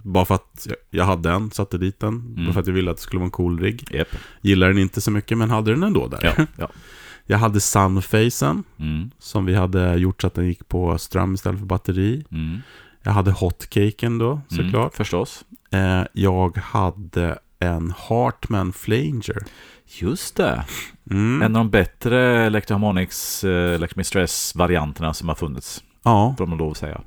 Bara 0.03 0.25
för 0.25 0.35
att 0.35 0.67
jag- 0.91 1.05
hade 1.05 1.31
en, 1.31 1.51
satte 1.51 1.79
dit 1.79 2.01
den. 2.01 2.09
Mm. 2.15 2.45
Bara 2.45 2.53
för 2.53 2.61
att 2.61 2.67
jag 2.67 2.75
ville 2.75 2.91
att 2.91 2.97
det 2.97 3.03
skulle 3.03 3.19
vara 3.21 3.27
en 3.27 3.31
cool 3.31 3.61
rigg. 3.61 3.85
Japp. 3.91 4.09
Gillar 4.41 4.69
den 4.69 4.79
inte 4.79 5.01
så 5.01 5.11
mycket, 5.11 5.39
men 5.39 5.51
hade 5.51 5.71
den 5.71 5.83
ändå 5.83 6.07
där. 6.09 6.35
Ja, 6.37 6.47
ja. 6.57 6.69
Jag 7.27 7.39
hade 7.39 7.61
sunfacen, 7.61 8.65
Mm. 8.79 9.11
som 9.19 9.45
vi 9.47 9.55
hade 9.55 9.95
gjort 9.97 10.21
så 10.21 10.27
att 10.27 10.35
den 10.35 10.47
gick 10.47 10.69
på 10.69 10.99
ström 10.99 11.35
istället 11.35 11.59
för 11.59 11.67
batteri. 11.67 12.25
Mm. 12.31 12.59
Jag 13.03 13.13
hade 13.13 13.31
hotcaken 13.33 14.19
då, 14.19 14.31
Mm. 14.31 14.43
såklart. 14.49 14.95
Förstås. 14.95 15.45
Eh, 15.71 16.03
jag 16.13 16.57
hade 16.57 17.39
en 17.61 17.94
Hartman 17.96 18.73
Flanger. 18.73 19.38
Just 19.87 20.37
det. 20.37 20.64
Mm. 21.11 21.42
En 21.42 21.57
av 21.57 21.64
de 21.64 21.70
bättre 21.70 22.46
Electroharmonics, 22.46 23.44
eh, 23.44 23.75
Electromistress-varianterna 23.75 25.14
som 25.14 25.29
har 25.29 25.35
funnits. 25.35 25.85
Ja. 26.03 26.35
Får 26.38 26.46
man 26.46 26.59
lov 26.59 26.70
att 26.70 26.77
säga. 26.77 27.01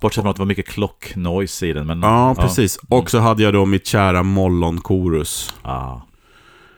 Bortsett 0.00 0.22
från 0.22 0.30
att 0.30 0.36
det 0.36 0.40
var 0.40 0.46
mycket 0.46 0.68
klock 0.68 1.16
noise 1.16 1.66
i 1.66 1.72
den. 1.72 1.86
Men, 1.86 2.00
Ja, 2.00 2.34
precis. 2.38 2.76
Och 2.88 3.10
så 3.10 3.18
hade 3.18 3.42
jag 3.42 3.52
då 3.52 3.66
mitt 3.66 3.86
kära 3.86 4.22
Mollon 4.22 4.80
Chorus. 4.80 5.54
Ja. 5.62 6.06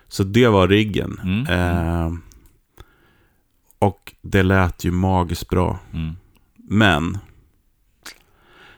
Så 0.09 0.23
det 0.23 0.49
var 0.49 0.69
riggen. 0.69 1.21
Mm. 1.23 1.47
Eh, 1.47 2.13
och 3.79 4.15
det 4.23 4.43
lät 4.43 4.85
ju 4.85 4.91
magiskt 4.91 5.49
bra. 5.49 5.79
Mm. 5.93 6.17
Men 6.57 7.19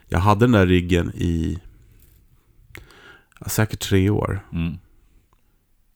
jag 0.09 0.19
hade 0.19 0.41
den 0.41 0.53
där 0.53 0.67
riggen 0.67 1.13
i 1.15 1.59
ja, 1.63 1.72
säkert 3.47 3.81
tre 3.81 4.11
år. 4.11 4.41
Mm. 4.53 4.79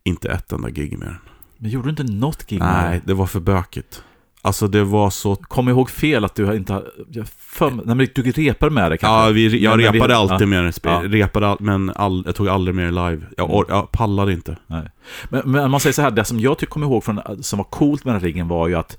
Inte 0.04 0.28
ett 0.30 0.52
enda 0.52 0.70
gig 0.70 0.98
med 0.98 1.08
den. 1.08 1.16
Men 1.58 1.70
gjorde 1.70 1.86
du 1.86 1.90
inte 1.90 2.02
något 2.04 2.46
gig 2.46 2.58
med 2.58 2.84
Nej, 2.84 3.00
det? 3.00 3.06
det 3.06 3.14
var 3.14 3.26
för 3.26 3.40
bökigt. 3.40 4.02
Alltså 4.42 4.68
det 4.68 4.84
var 4.84 5.10
så... 5.10 5.36
Kom 5.36 5.68
ihåg 5.68 5.90
fel 5.90 6.24
att 6.24 6.34
du 6.34 6.56
inte 6.56 6.82
jag 7.10 7.26
För, 7.28 7.70
nej, 7.70 7.96
men 7.96 8.06
du 8.14 8.22
repar 8.22 8.70
med 8.70 8.90
det 8.92 8.98
kanske? 8.98 9.26
Ja, 9.28 9.32
vi, 9.32 9.58
jag 9.62 9.70
Men- 9.76 9.84
men 9.84 9.92
vi- 9.92 9.98
repade 9.98 10.16
alltid 10.16 10.48
med 10.48 10.62
den. 10.64 10.70
Spe- 10.72 11.02
Ja. 11.02 11.02
Repade 11.04 11.48
all, 11.48 11.56
men 11.60 11.90
all, 11.90 12.22
jag 12.26 12.34
tog 12.34 12.48
aldrig 12.48 12.74
mer 12.74 12.90
live. 13.10 13.26
Jag, 13.36 13.50
or, 13.54 13.66
jag 13.68 13.90
pallade 13.92 14.32
inte. 14.32 14.56
Nej. 14.66 14.88
Men, 15.28 15.42
men 15.50 15.70
man 15.70 15.80
säger 15.80 15.94
så 15.94 16.02
här, 16.02 16.10
det 16.10 16.24
som 16.24 16.40
jag 16.40 16.58
tycker 16.58 16.70
kommer 16.72 16.86
ihåg 16.86 17.04
från, 17.04 17.20
som 17.42 17.56
var 17.56 17.64
coolt 17.64 18.04
med 18.04 18.14
den 18.14 18.20
här 18.20 18.26
riggen 18.26 18.48
var 18.48 18.68
ju 18.68 18.74
att 18.74 18.98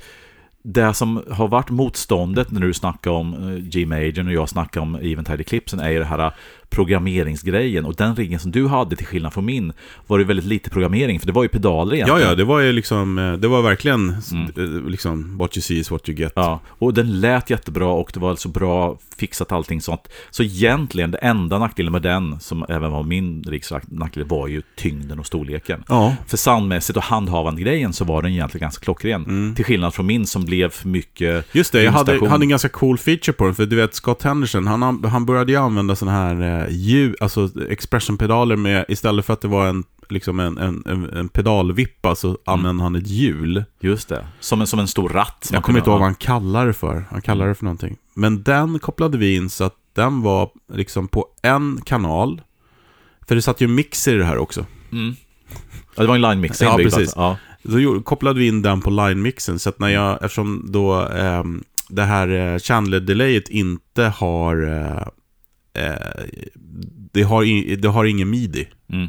det 0.63 0.93
som 0.93 1.23
har 1.31 1.47
varit 1.47 1.69
motståndet 1.69 2.51
när 2.51 2.61
du 2.61 2.73
snackar 2.73 3.11
om 3.11 3.33
eh, 3.33 3.63
G-Major 3.63 4.27
och 4.27 4.33
jag 4.33 4.49
snackar 4.49 4.81
om 4.81 4.95
Eventide 4.95 5.41
Eclipsen 5.41 5.79
är 5.79 5.89
ju 5.89 5.99
det 5.99 6.05
här 6.05 6.31
programmeringsgrejen. 6.69 7.85
Och 7.85 7.95
den 7.95 8.15
riggen 8.15 8.39
som 8.39 8.51
du 8.51 8.67
hade, 8.67 8.95
till 8.95 9.05
skillnad 9.05 9.33
från 9.33 9.45
min, 9.45 9.73
var 10.07 10.19
det 10.19 10.25
väldigt 10.25 10.45
lite 10.45 10.69
programmering, 10.69 11.19
för 11.19 11.27
det 11.27 11.33
var 11.33 11.43
ju 11.43 11.49
pedaler 11.49 11.95
egentligen. 11.95 12.21
Ja, 12.21 12.27
ja, 12.27 12.35
det 12.35 12.43
var 12.43 12.59
ju 12.59 12.71
liksom, 12.71 13.17
eh, 13.17 13.33
det 13.33 13.47
var 13.47 13.61
verkligen 13.61 14.15
mm. 14.31 14.87
liksom, 14.87 15.37
what 15.37 15.57
you 15.57 15.61
see 15.61 15.77
is 15.77 15.91
what 15.91 16.09
you 16.09 16.17
get. 16.17 16.31
Ja, 16.35 16.59
och 16.67 16.93
den 16.93 17.21
lät 17.21 17.49
jättebra 17.49 17.87
och 17.87 18.11
det 18.13 18.19
var 18.19 18.35
så 18.35 18.49
bra 18.49 18.97
fixat 19.17 19.51
allting 19.51 19.81
sånt. 19.81 20.07
Så 20.29 20.43
egentligen, 20.43 21.11
det 21.11 21.17
enda 21.17 21.59
nackdelen 21.59 21.91
med 21.91 22.01
den, 22.01 22.39
som 22.39 22.65
även 22.69 22.91
var 22.91 23.03
min 23.03 23.43
riggs 23.43 23.73
nackdel, 23.87 24.23
var 24.23 24.47
ju 24.47 24.61
tyngden 24.75 25.19
och 25.19 25.25
storleken. 25.25 25.83
Ja. 25.87 26.15
För 26.27 26.37
soundmässigt 26.37 26.97
och 26.97 27.03
handhavande 27.03 27.61
grejen 27.61 27.93
så 27.93 28.05
var 28.05 28.21
den 28.21 28.31
egentligen 28.31 28.65
ganska 28.65 28.83
klockren. 28.83 29.23
Mm. 29.23 29.55
Till 29.55 29.65
skillnad 29.65 29.93
från 29.93 30.05
min 30.05 30.27
som 30.27 30.45
blev 30.45 30.69
för 30.69 30.87
mycket 30.87 31.55
Just 31.55 31.71
det, 31.71 31.83
jag 31.83 31.91
hade, 31.91 32.29
hade 32.29 32.43
en 32.43 32.49
ganska 32.49 32.69
cool 32.69 32.97
feature 32.97 33.33
på 33.33 33.45
den, 33.45 33.55
för 33.55 33.65
du 33.65 33.75
vet 33.75 33.95
Scott 33.95 34.23
Henderson, 34.23 34.67
han, 34.67 35.03
han 35.03 35.25
började 35.25 35.51
ju 35.51 35.57
använda 35.57 35.95
sådana 35.95 36.17
här 36.17 36.56
eh, 36.61 36.67
ljud, 36.69 37.15
alltså 37.19 37.49
expression-pedaler 37.69 38.55
med, 38.55 38.85
istället 38.87 39.25
för 39.25 39.33
att 39.33 39.41
det 39.41 39.47
var 39.47 39.67
en 39.67 39.83
liksom 40.09 40.39
en, 40.39 40.57
en, 40.57 40.83
en, 40.85 41.09
en 41.09 41.29
pedalvippa 41.29 42.15
så 42.15 42.27
mm. 42.27 42.39
använde 42.45 42.83
han 42.83 42.95
ett 42.95 43.07
hjul. 43.07 43.63
Just 43.79 44.09
det, 44.09 44.27
som 44.39 44.61
en, 44.61 44.67
som 44.67 44.79
en 44.79 44.87
stor 44.87 45.09
ratt. 45.09 45.49
Jag 45.53 45.63
kommer 45.63 45.79
inte 45.79 45.89
ihåg 45.89 45.99
vad 45.99 46.07
han 46.07 46.15
kallar 46.15 46.67
det 46.67 46.73
för. 46.73 47.05
Han 47.09 47.21
kallar 47.21 47.47
det 47.47 47.55
för 47.55 47.63
någonting. 47.63 47.97
Men 48.13 48.43
den 48.43 48.79
kopplade 48.79 49.17
vi 49.17 49.35
in 49.35 49.49
så 49.49 49.63
att 49.63 49.75
den 49.93 50.21
var 50.21 50.49
liksom 50.73 51.07
på 51.07 51.25
en 51.41 51.81
kanal. 51.85 52.41
För 53.27 53.35
det 53.35 53.41
satt 53.41 53.61
ju 53.61 53.67
mixer 53.67 54.15
i 54.15 54.17
det 54.17 54.25
här 54.25 54.37
också. 54.37 54.65
Mm. 54.91 55.15
Ja, 55.95 56.01
det 56.01 56.07
var 56.07 56.15
en 56.15 56.21
line-mixer 56.21 56.65
Ja, 56.65 56.77
precis. 56.77 57.13
Ja. 57.15 57.37
Så 57.63 58.01
kopplade 58.01 58.39
vi 58.39 58.47
in 58.47 58.61
den 58.61 58.81
på 58.81 58.89
line-mixen. 58.89 59.59
Så 59.59 59.69
att 59.69 59.79
när 59.79 59.89
jag, 59.89 60.13
eftersom 60.13 60.65
då 60.71 61.07
eh, 61.07 61.43
det 61.89 62.03
här 62.03 62.27
eh, 62.27 62.57
Chandler-delayet 62.57 63.49
inte 63.49 64.03
har 64.03 64.67
eh, 64.67 65.07
eh, 65.77 66.23
det, 67.11 67.23
har, 67.23 67.75
det 67.75 67.87
har 67.87 68.05
ingen 68.05 68.29
midi. 68.29 68.67
Mm. 68.93 69.07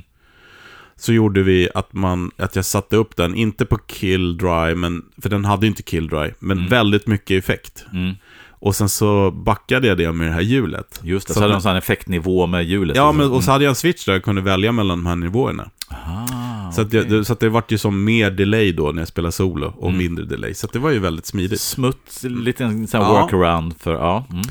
Så 0.96 1.12
gjorde 1.12 1.42
vi 1.42 1.68
att, 1.74 1.92
man, 1.92 2.30
att 2.36 2.56
jag 2.56 2.64
satte 2.64 2.96
upp 2.96 3.16
den, 3.16 3.34
inte 3.34 3.64
på 3.64 3.78
kill 3.78 4.36
dry, 4.36 4.74
men, 4.74 5.02
för 5.22 5.28
den 5.28 5.44
hade 5.44 5.66
inte 5.66 5.82
kill 5.82 6.08
dry, 6.08 6.30
men 6.38 6.58
mm. 6.58 6.70
väldigt 6.70 7.06
mycket 7.06 7.44
effekt. 7.44 7.84
Mm. 7.92 8.14
Och 8.60 8.76
sen 8.76 8.88
så 8.88 9.30
backade 9.30 9.86
jag 9.86 9.96
det 9.96 10.12
med 10.12 10.26
det 10.26 10.32
här 10.32 10.40
hjulet. 10.40 11.00
Just 11.02 11.26
det, 11.26 11.34
så, 11.34 11.38
så 11.38 11.44
hade 11.44 11.52
du 11.52 11.56
en 11.56 11.62
sån 11.62 11.76
effektnivå 11.76 12.46
med 12.46 12.64
hjulet. 12.64 12.96
Ja, 12.96 13.12
men, 13.12 13.30
och 13.30 13.44
så 13.44 13.50
hade 13.50 13.64
jag 13.64 13.70
en 13.70 13.74
switch 13.74 14.04
där 14.04 14.12
jag 14.12 14.22
kunde 14.22 14.40
välja 14.40 14.72
mellan 14.72 14.98
de 14.98 15.06
här 15.06 15.16
nivåerna. 15.16 15.70
Aha, 15.90 16.72
så, 16.74 16.82
okay. 16.82 17.04
det, 17.04 17.24
så 17.24 17.34
det 17.34 17.48
vart 17.48 17.72
ju 17.72 17.78
som 17.78 18.04
mer 18.04 18.30
delay 18.30 18.72
då 18.72 18.92
när 18.92 19.00
jag 19.00 19.08
spelade 19.08 19.32
solo 19.32 19.72
och 19.76 19.88
mm. 19.88 19.98
mindre 19.98 20.24
delay. 20.24 20.54
Så 20.54 20.66
det 20.66 20.78
var 20.78 20.90
ju 20.90 20.98
väldigt 20.98 21.26
smidigt. 21.26 21.60
Smutt, 21.60 22.22
lite 22.22 22.64
en 22.64 22.86
sån 22.86 23.00
ja. 23.00 23.12
workaround 23.12 23.74
för, 23.78 23.94
ja. 23.94 24.26
Mm. 24.30 24.42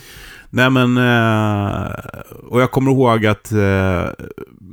Nej 0.50 0.70
men, 0.70 0.98
eh, 0.98 1.92
och 2.48 2.62
jag 2.62 2.72
kommer 2.72 2.92
ihåg 2.92 3.26
att 3.26 3.52
eh, 3.52 3.60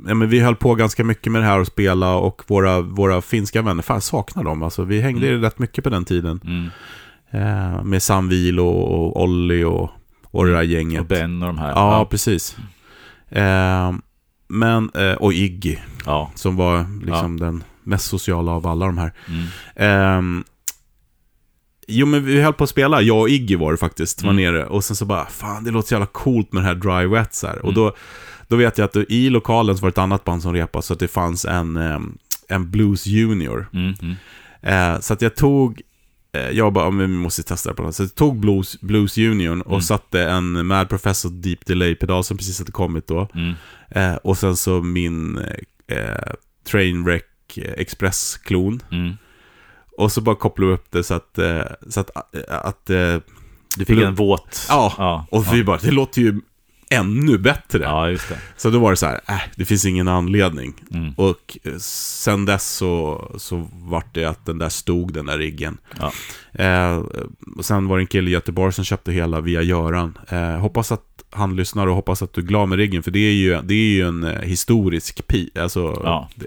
ja, 0.07 0.13
men 0.15 0.29
vi 0.29 0.39
höll 0.39 0.55
på 0.55 0.75
ganska 0.75 1.03
mycket 1.03 1.31
med 1.31 1.41
det 1.41 1.45
här 1.45 1.59
och 1.59 1.67
spela 1.67 2.15
och 2.15 2.41
våra, 2.47 2.81
våra 2.81 3.21
finska 3.21 3.61
vänner, 3.61 3.83
fan 3.83 3.95
jag 3.95 4.03
saknar 4.03 4.43
dem. 4.43 4.63
Alltså, 4.63 4.83
vi 4.83 5.01
hängde 5.01 5.27
mm. 5.27 5.41
rätt 5.41 5.59
mycket 5.59 5.83
på 5.83 5.89
den 5.89 6.05
tiden. 6.05 6.39
Mm. 6.43 6.69
Eh, 7.31 7.83
med 7.83 8.03
Sam 8.03 8.31
och, 8.59 8.91
och 8.91 9.23
Olli 9.23 9.63
och, 9.63 9.91
och 10.23 10.45
det 10.45 10.53
där 10.53 10.61
gänget. 10.61 11.01
Och 11.01 11.07
Ben 11.07 11.41
och 11.41 11.47
de 11.47 11.57
här. 11.57 11.69
Ja, 11.69 11.97
ja. 11.97 12.05
precis. 12.05 12.57
Men, 14.47 14.89
och 15.19 15.33
Iggy, 15.33 15.77
ja. 16.05 16.31
som 16.35 16.55
var 16.55 17.05
liksom 17.05 17.39
den 17.39 17.63
mest 17.83 18.05
sociala 18.05 18.51
av 18.51 18.67
alla 18.67 18.85
de 18.85 18.97
här. 18.97 19.13
Mm. 19.75 20.43
Jo 21.87 22.05
men 22.05 22.25
vi 22.25 22.41
höll 22.41 22.53
på 22.53 22.63
att 22.63 22.69
spela, 22.69 23.01
jag 23.01 23.19
och 23.19 23.29
Iggy 23.29 23.55
var 23.55 23.71
det 23.71 23.77
faktiskt, 23.77 24.23
var 24.23 24.31
mm. 24.31 24.43
nere. 24.43 24.65
Och 24.65 24.83
sen 24.83 24.95
så 24.95 25.05
bara, 25.05 25.25
fan 25.25 25.63
det 25.63 25.71
låter 25.71 25.87
så 25.87 25.93
jävla 25.93 26.05
coolt 26.05 26.53
med 26.53 26.63
det 26.63 26.67
här 26.67 26.75
dry 26.75 27.07
wet 27.07 27.33
så 27.33 27.47
här. 27.47 27.53
Mm. 27.53 27.65
Och 27.65 27.73
då, 27.73 27.95
då 28.47 28.55
vet 28.55 28.77
jag 28.77 28.85
att 28.85 28.95
i 28.95 29.29
lokalen 29.29 29.77
så 29.77 29.81
var 29.81 29.89
det 29.89 29.93
ett 29.93 29.97
annat 29.97 30.23
band 30.23 30.41
som 30.41 30.53
repade, 30.53 30.83
så 30.83 30.93
att 30.93 30.99
det 30.99 31.07
fanns 31.07 31.45
en, 31.45 31.77
en 32.47 32.71
Blues 32.71 33.05
Junior. 33.05 33.67
Mm. 33.73 33.93
mm. 34.01 34.15
Eh, 34.65 34.99
så 34.99 35.13
att 35.13 35.21
jag 35.21 35.35
tog, 35.35 35.81
eh, 36.31 36.49
jag 36.49 36.73
bara, 36.73 36.89
vi 36.89 37.07
måste 37.07 37.43
testa 37.43 37.69
det 37.69 37.75
på 37.75 37.83
något 37.83 37.95
Så 37.95 38.03
jag 38.03 38.15
tog 38.15 38.39
Blues, 38.39 38.81
Blues 38.81 39.17
Union 39.17 39.61
och 39.61 39.71
mm. 39.71 39.81
satte 39.81 40.23
en 40.23 40.65
Mad 40.65 40.89
Professor 40.89 41.29
Deep 41.29 41.65
Delay-pedal 41.65 42.23
som 42.23 42.37
precis 42.37 42.59
hade 42.59 42.71
kommit 42.71 43.07
då. 43.07 43.29
Mm. 43.33 43.53
Eh, 43.89 44.15
och 44.15 44.37
sen 44.37 44.55
så 44.55 44.81
min 44.81 45.37
eh, 45.87 46.33
Trainwreck 46.67 47.57
Express-klon. 47.57 48.81
Och 49.97 50.11
så 50.11 50.21
bara 50.21 50.35
kopplade 50.35 50.71
vi 50.71 50.75
upp 50.75 50.91
det 50.91 51.03
så 51.03 51.13
att, 51.13 51.37
eh, 51.37 51.61
så 51.89 51.99
att, 51.99 52.09
eh, 52.15 52.41
att 52.47 52.89
eh, 52.89 53.17
du 53.77 53.85
fick 53.85 54.01
en 54.01 54.15
våt... 54.15 54.65
Ja, 54.69 54.93
ja 54.97 55.27
och 55.29 55.53
vi 55.53 55.57
ja. 55.57 55.63
bara, 55.63 55.77
det 55.77 55.91
låter 55.91 56.21
ju 56.21 56.41
ännu 56.89 57.37
bättre. 57.37 57.83
Ja, 57.83 58.09
just 58.09 58.29
det. 58.29 58.37
Så 58.57 58.69
då 58.69 58.79
var 58.79 58.91
det 58.91 58.97
så 58.97 59.05
här, 59.05 59.19
äh, 59.27 59.41
det 59.55 59.65
finns 59.65 59.85
ingen 59.85 60.07
anledning. 60.07 60.73
Mm. 60.93 61.13
Och 61.17 61.57
sen 61.79 62.45
dess 62.45 62.69
så, 62.69 63.25
så 63.37 63.67
vart 63.73 64.13
det 64.13 64.25
att 64.25 64.45
den 64.45 64.57
där 64.57 64.69
stod, 64.69 65.13
den 65.13 65.25
där 65.25 65.37
riggen. 65.37 65.77
Ja. 65.99 66.11
Eh, 66.63 67.03
och 67.57 67.65
sen 67.65 67.87
var 67.87 67.97
det 67.97 68.03
en 68.03 68.07
kille 68.07 68.29
i 68.29 68.33
Göteborg 68.33 68.73
som 68.73 68.83
köpte 68.83 69.11
hela 69.11 69.41
via 69.41 69.61
Göran. 69.61 70.17
Eh, 70.29 70.57
hoppas 70.57 70.91
att 70.91 71.23
han 71.29 71.55
lyssnar 71.55 71.87
och 71.87 71.95
hoppas 71.95 72.21
att 72.21 72.33
du 72.33 72.41
är 72.41 72.45
glad 72.45 72.69
med 72.69 72.77
riggen, 72.77 73.03
för 73.03 73.11
det 73.11 73.19
är 73.19 73.33
ju, 73.33 73.61
det 73.61 73.73
är 73.73 73.89
ju 73.89 74.07
en 74.07 74.41
historisk 74.43 75.27
pi. 75.27 75.49
Alltså, 75.59 76.01
ja. 76.03 76.29
det, 76.35 76.45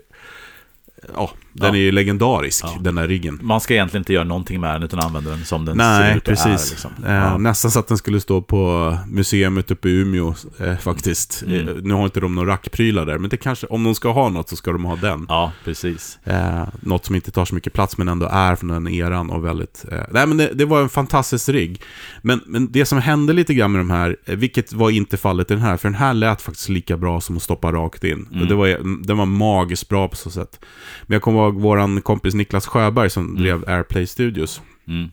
ja, 1.15 1.31
den 1.61 1.75
ja. 1.75 1.77
är 1.77 1.83
ju 1.83 1.93
legendarisk, 1.93 2.65
ja. 2.65 2.77
den 2.81 2.95
där 2.95 3.09
riggen. 3.09 3.39
Man 3.43 3.61
ska 3.61 3.75
egentligen 3.75 4.01
inte 4.01 4.13
göra 4.13 4.25
någonting 4.25 4.61
med 4.61 4.75
den 4.75 4.83
utan 4.83 5.01
använda 5.01 5.31
den 5.31 5.45
som 5.45 5.65
den 5.65 5.77
Nej, 5.77 6.11
ser 6.11 6.17
ut 6.17 6.25
precis. 6.25 6.47
är. 6.47 6.71
Liksom. 6.71 6.91
Eh, 7.07 7.13
ja. 7.13 7.39
Nästan 7.39 7.71
så 7.71 7.79
att 7.79 7.89
den 7.89 7.99
skulle 7.99 8.21
stå 8.21 8.43
på 8.43 8.97
museet 9.07 9.71
uppe 9.71 9.89
i 9.89 9.93
Umeå 9.93 10.35
eh, 10.61 10.77
faktiskt. 10.77 11.43
Mm. 11.47 11.69
Eh, 11.69 11.75
nu 11.83 11.95
har 11.95 12.05
inte 12.05 12.21
de 12.21 12.35
några 12.35 12.53
rackprylar 12.53 13.07
där, 13.07 13.19
men 13.19 13.31
det 13.31 13.37
kanske, 13.37 13.67
om 13.67 13.85
de 13.85 13.95
ska 13.95 14.13
ha 14.13 14.29
något 14.29 14.49
så 14.49 14.57
ska 14.57 14.73
de 14.73 14.85
ha 14.85 14.97
den. 14.97 15.27
Ja, 15.29 15.53
precis. 15.65 16.19
Eh, 16.25 16.65
något 16.81 17.05
som 17.05 17.15
inte 17.15 17.31
tar 17.31 17.45
så 17.45 17.55
mycket 17.55 17.73
plats 17.73 17.99
men 17.99 18.09
ändå 18.09 18.27
är 18.27 18.57
från 18.57 18.69
den 18.69 18.89
eran 18.89 19.31
och 19.31 19.45
väldigt... 19.45 19.85
Eh, 19.93 19.99
nej, 20.11 20.27
men 20.27 20.37
det, 20.37 20.51
det, 20.55 20.65
var 20.65 20.83
en 20.83 20.89
fantastisk 20.89 21.49
rigg. 21.49 21.83
Men, 22.23 22.41
men 22.47 22.73
det 22.73 22.85
som 22.85 22.99
hände 22.99 23.33
lite 23.33 23.55
grann 23.55 23.73
med 23.73 23.81
de 23.81 23.91
här, 23.91 24.17
eh, 24.25 24.37
vilket 24.37 24.73
var 24.73 24.91
inte 24.91 25.17
fallet 25.17 25.51
i 25.51 25.55
den 25.55 25.63
här, 25.63 25.77
för 25.77 25.89
den 25.89 25.99
här 25.99 26.15
lät 26.15 26.43
faktiskt 26.43 26.69
lika 26.69 26.97
bra 26.97 27.21
som 27.21 27.37
att 27.37 27.43
stoppa 27.43 27.73
rakt 27.73 28.05
in. 28.05 28.29
Mm. 28.33 28.49
Det 28.49 28.55
var, 28.55 28.69
den 29.07 29.17
var 29.17 29.27
magiskt 29.27 29.89
bra 29.89 30.09
på 30.09 30.17
så 30.17 30.31
sätt. 30.31 30.61
Men 31.03 31.15
jag 31.15 31.23
kommer 31.23 31.48
ihåg 31.49 31.61
våran 31.61 32.03
kompis 32.03 32.35
Niklas 32.35 32.67
Sjöberg 32.67 33.11
som 33.11 33.25
mm. 33.25 33.43
drev 33.43 33.69
Airplay 33.69 34.07
Studios. 34.07 34.63
Mm. 34.89 35.09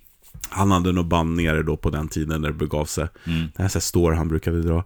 Han 0.50 0.72
hade 0.72 0.92
nog 0.92 1.08
band 1.08 1.36
nere 1.36 1.64
då 1.64 1.78
på 1.78 1.90
den 1.90 2.08
tiden 2.08 2.42
när 2.42 2.48
det 2.50 2.54
begav 2.54 2.86
sig. 2.86 3.08
Mm. 3.28 3.48
Det 3.56 3.62
här, 3.62 3.70
så 3.70 3.78
här 3.78 3.82
store 3.82 4.16
han 4.16 4.28
brukade 4.28 4.62
dra. 4.62 4.78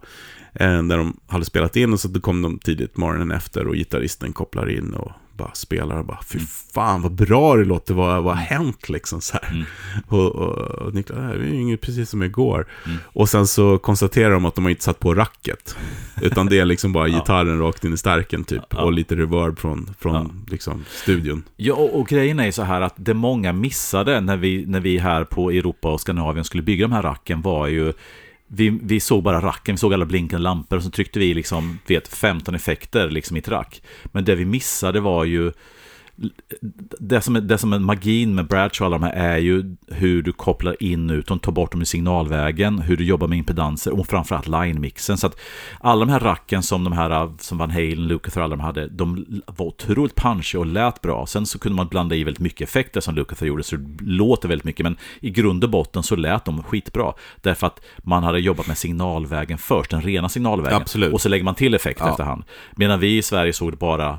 Eh, 0.54 0.82
där 0.82 0.98
de 0.98 1.16
hade 1.26 1.44
spelat 1.44 1.76
in 1.76 1.92
och 1.92 2.00
så 2.00 2.20
kom 2.20 2.42
de 2.42 2.58
tidigt 2.58 2.96
morgonen 2.96 3.30
efter 3.30 3.66
och 3.66 3.74
gitarristen 3.74 4.32
kopplar 4.32 4.70
in 4.70 4.94
och 4.94 5.12
bara 5.40 5.54
spelar 5.54 5.96
och 5.96 6.04
bara, 6.04 6.22
fy 6.26 6.38
fan 6.74 7.02
vad 7.02 7.12
bra 7.12 7.56
det 7.56 7.64
låter, 7.64 7.94
vad, 7.94 8.22
vad 8.22 8.36
har 8.36 8.42
hänt 8.42 8.88
liksom 8.88 9.20
så 9.20 9.38
här. 9.42 9.50
Mm. 9.50 9.64
Och, 10.08 10.26
och, 10.26 10.58
och 10.58 10.94
Niklas, 10.94 11.18
det 11.18 11.46
är 11.46 11.68
ju 11.68 11.76
precis 11.76 12.10
som 12.10 12.22
igår. 12.22 12.66
Mm. 12.86 12.98
Och 13.04 13.28
sen 13.28 13.46
så 13.46 13.78
konstaterar 13.78 14.30
de 14.30 14.44
att 14.44 14.54
de 14.54 14.64
har 14.64 14.70
inte 14.70 14.84
satt 14.84 14.98
på 14.98 15.14
racket. 15.14 15.76
Utan 16.20 16.46
det 16.46 16.58
är 16.58 16.64
liksom 16.64 16.92
bara 16.92 17.08
gitarren 17.18 17.58
rakt 17.58 17.84
in 17.84 17.94
i 17.94 17.96
stärken 17.96 18.44
typ. 18.44 18.62
Ja. 18.70 18.82
Och 18.82 18.92
lite 18.92 19.16
reverb 19.16 19.58
från, 19.58 19.90
från 19.98 20.14
ja. 20.14 20.50
liksom, 20.50 20.84
studion. 20.88 21.42
Ja, 21.56 21.74
och, 21.74 22.00
och, 22.00 22.08
grejen 22.08 22.40
är 22.40 22.46
ju 22.46 22.52
så 22.52 22.62
här 22.62 22.80
att 22.80 22.94
det 22.96 23.14
många 23.14 23.52
missade 23.52 24.20
när 24.20 24.36
vi, 24.36 24.66
när 24.66 24.80
vi 24.80 24.98
här 24.98 25.24
på 25.24 25.50
Europa 25.50 25.92
och 25.92 26.00
Skandinavien 26.00 26.44
skulle 26.44 26.62
bygga 26.62 26.84
de 26.84 26.92
här 26.92 27.02
racken 27.02 27.42
var 27.42 27.66
ju 27.66 27.92
vi, 28.52 28.78
vi 28.82 29.00
såg 29.00 29.22
bara 29.22 29.40
racken, 29.40 29.74
vi 29.74 29.78
såg 29.78 29.94
alla 29.94 30.04
blinkande 30.04 30.42
lampor 30.42 30.76
och 30.76 30.84
så 30.84 30.90
tryckte 30.90 31.18
vi 31.18 31.34
liksom, 31.34 31.78
vet, 31.86 32.08
15 32.08 32.54
effekter 32.54 33.10
liksom 33.10 33.36
i 33.36 33.40
ett 33.40 33.48
rack. 33.48 33.82
Men 34.04 34.24
det 34.24 34.34
vi 34.34 34.44
missade 34.44 35.00
var 35.00 35.24
ju 35.24 35.52
det 37.00 37.20
som, 37.20 37.36
är, 37.36 37.40
det 37.40 37.58
som 37.58 37.72
är 37.72 37.78
magin 37.78 38.34
med 38.34 38.46
Bradshaw 38.46 38.80
och 38.80 38.86
alla 38.86 39.12
de 39.12 39.18
här 39.18 39.34
är 39.34 39.38
ju 39.38 39.76
hur 39.86 40.22
du 40.22 40.32
kopplar 40.32 40.82
in 40.82 41.10
ut 41.10 41.30
och 41.30 41.42
tar 41.42 41.52
bort 41.52 41.72
dem 41.72 41.82
i 41.82 41.86
signalvägen, 41.86 42.78
hur 42.78 42.96
du 42.96 43.04
jobbar 43.04 43.28
med 43.28 43.38
impedanser 43.38 43.98
och 43.98 44.06
framförallt 44.06 44.46
line-mixen. 44.46 45.16
Så 45.16 45.26
att 45.26 45.40
alla 45.80 46.04
de 46.04 46.12
här 46.12 46.20
racken 46.20 46.62
som 46.62 46.84
de 46.84 46.92
här 46.92 47.32
som 47.38 47.58
Van 47.58 47.70
Halen, 47.70 48.08
Lukather 48.08 48.40
och 48.40 48.44
alla 48.44 48.56
de 48.56 48.62
hade, 48.62 48.88
de 48.88 49.42
var 49.46 49.66
otroligt 49.66 50.14
punchy 50.14 50.58
och 50.58 50.66
lät 50.66 51.00
bra. 51.00 51.26
Sen 51.26 51.46
så 51.46 51.58
kunde 51.58 51.76
man 51.76 51.88
blanda 51.88 52.14
i 52.14 52.24
väldigt 52.24 52.40
mycket 52.40 52.68
effekter 52.68 53.00
som 53.00 53.14
Lukather 53.14 53.46
gjorde, 53.46 53.62
så 53.62 53.76
det 53.76 54.04
låter 54.04 54.48
väldigt 54.48 54.64
mycket, 54.64 54.84
men 54.84 54.96
i 55.20 55.30
grund 55.30 55.64
och 55.64 55.70
botten 55.70 56.02
så 56.02 56.16
lät 56.16 56.44
de 56.44 56.62
skitbra. 56.62 57.12
Därför 57.40 57.66
att 57.66 57.80
man 57.98 58.22
hade 58.22 58.40
jobbat 58.40 58.66
med 58.66 58.78
signalvägen 58.78 59.58
först, 59.58 59.90
den 59.90 60.02
rena 60.02 60.28
signalvägen. 60.28 60.80
Absolut. 60.80 61.12
Och 61.12 61.20
så 61.20 61.28
lägger 61.28 61.44
man 61.44 61.54
till 61.54 61.74
effekter 61.74 62.04
ja. 62.04 62.10
efterhand. 62.10 62.44
Medan 62.76 63.00
vi 63.00 63.16
i 63.16 63.22
Sverige 63.22 63.52
såg 63.52 63.72
det 63.72 63.76
bara 63.76 64.18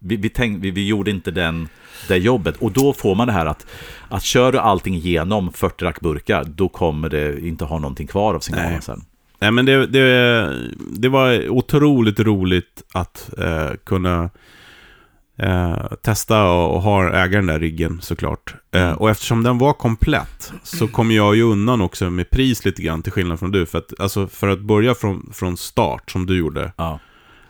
vi, 0.00 0.16
vi, 0.16 0.28
tänk, 0.28 0.64
vi, 0.64 0.70
vi 0.70 0.86
gjorde 0.86 1.10
inte 1.10 1.30
den, 1.30 1.68
det 2.08 2.16
jobbet. 2.16 2.56
Och 2.56 2.72
då 2.72 2.92
får 2.92 3.14
man 3.14 3.26
det 3.26 3.32
här 3.32 3.46
att, 3.46 3.66
att 4.08 4.22
kör 4.22 4.52
du 4.52 4.58
allting 4.58 4.94
igenom 4.94 5.52
40 5.52 5.84
rackburkar, 5.84 6.44
då 6.44 6.68
kommer 6.68 7.08
det 7.08 7.40
inte 7.40 7.64
ha 7.64 7.78
någonting 7.78 8.06
kvar 8.06 8.34
av 8.34 8.40
signalen 8.40 8.82
sen. 8.82 9.02
Nej, 9.38 9.50
men 9.50 9.66
det, 9.66 9.86
det, 9.86 10.70
det 10.98 11.08
var 11.08 11.48
otroligt 11.48 12.20
roligt 12.20 12.82
att 12.92 13.30
eh, 13.38 13.70
kunna 13.84 14.30
Eh, 15.42 15.86
testa 16.02 16.44
och, 16.50 16.74
och 16.74 16.82
ha 16.82 17.12
äga 17.12 17.36
den 17.36 17.46
där 17.46 17.58
riggen 17.58 18.00
såklart. 18.02 18.54
Eh, 18.70 18.92
och 18.92 19.10
eftersom 19.10 19.42
den 19.42 19.58
var 19.58 19.72
komplett 19.72 20.52
så 20.62 20.88
kommer 20.88 21.14
jag 21.14 21.36
ju 21.36 21.42
undan 21.42 21.80
också 21.80 22.10
med 22.10 22.30
pris 22.30 22.64
lite 22.64 22.82
grann 22.82 23.02
till 23.02 23.12
skillnad 23.12 23.38
från 23.38 23.50
du. 23.50 23.66
För 23.66 23.78
att, 23.78 24.00
alltså, 24.00 24.26
för 24.26 24.48
att 24.48 24.60
börja 24.60 24.94
från, 24.94 25.30
från 25.32 25.56
start 25.56 26.10
som 26.10 26.26
du 26.26 26.38
gjorde. 26.38 26.72
Ja. 26.76 27.00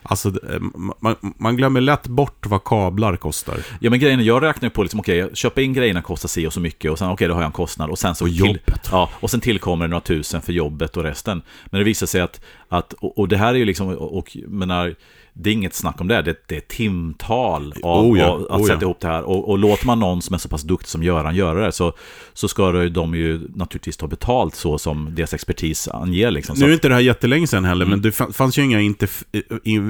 Alltså, 0.03 0.29
eh, 0.29 0.61
man, 0.99 1.17
man 1.21 1.57
glömmer 1.57 1.81
lätt 1.81 2.07
bort 2.07 2.47
vad 2.47 2.65
kablar 2.65 3.17
kostar. 3.17 3.57
Ja 3.81 3.91
men 3.91 4.01
grejen 4.01 4.21
är, 4.21 4.25
jag 4.25 4.43
räknar 4.43 4.67
ju 4.67 4.71
på 4.71 4.83
liksom, 4.83 5.01
okej, 5.01 5.25
okay, 5.25 5.35
köpa 5.35 5.61
in 5.61 5.73
grejerna 5.73 6.03
kostar 6.03 6.29
si 6.29 6.47
och 6.47 6.53
så 6.53 6.61
mycket 6.61 6.91
och 6.91 6.99
sen 6.99 7.07
okej, 7.07 7.15
okay, 7.15 7.29
då 7.29 7.35
har 7.35 7.41
jag 7.41 7.47
en 7.47 7.53
kostnad 7.53 7.91
och 7.91 7.99
sen 7.99 8.15
så... 8.15 8.25
Och 8.25 8.29
jobbet. 8.29 8.89
ja, 8.91 9.11
och 9.21 9.31
sen 9.31 9.41
tillkommer 9.41 9.85
det 9.85 9.91
några 9.91 10.01
tusen 10.01 10.43
för 10.43 10.53
jobbet 10.53 10.97
och 10.97 11.03
resten. 11.03 11.43
Men 11.67 11.79
det 11.79 11.85
visar 11.85 12.07
sig 12.07 12.21
att, 12.21 12.41
att 12.69 12.93
och, 12.93 13.19
och 13.19 13.29
det 13.29 13.37
här 13.37 13.55
är 13.55 13.59
ju 13.59 13.65
liksom, 13.65 13.89
och, 13.89 14.19
och 14.19 14.37
menar, 14.49 14.95
det 15.33 15.51
är 15.51 15.55
inget 15.55 15.75
snack 15.75 16.01
om 16.01 16.09
det, 16.09 16.23
det, 16.23 16.37
det 16.49 16.57
är 16.57 16.61
timtal 16.61 17.75
av, 17.83 18.05
Oh 18.07 18.19
ja, 18.19 18.27
av 18.27 18.43
att 18.51 18.61
oh 18.61 18.67
sätta 18.67 18.75
ja. 18.75 18.83
ihop 18.83 19.01
det 19.01 19.09
här. 19.09 19.23
Och, 19.23 19.49
och 19.51 19.59
låter 19.59 19.87
man 19.87 19.99
någon 19.99 20.23
som 20.23 20.35
är 20.35 20.39
så 20.39 20.49
pass 20.49 20.63
duktig 20.63 20.89
som 20.89 21.03
Göran 21.03 21.35
göra 21.37 21.65
det, 21.67 21.73
så, 21.73 21.93
så 22.33 22.49
ska 22.49 22.73
de 22.73 23.15
ju 23.15 23.41
naturligtvis 23.55 23.97
ta 23.97 24.07
betalt 24.07 24.55
så 24.55 24.79
som 24.79 25.15
deras 25.15 25.35
expertis 25.35 25.89
anger. 25.89 26.31
Liksom. 26.31 26.57
Nu 26.59 26.67
är 26.69 26.73
inte 26.73 26.89
det 26.89 26.95
här 26.95 27.01
jättelänge 27.03 27.47
sedan 27.47 27.65
heller, 27.65 27.85
Mm. 27.87 27.91
men 27.91 28.03
det 28.03 28.11
fa- 28.11 28.33
fanns 28.33 28.59
ju 28.59 28.63
inga, 28.63 28.95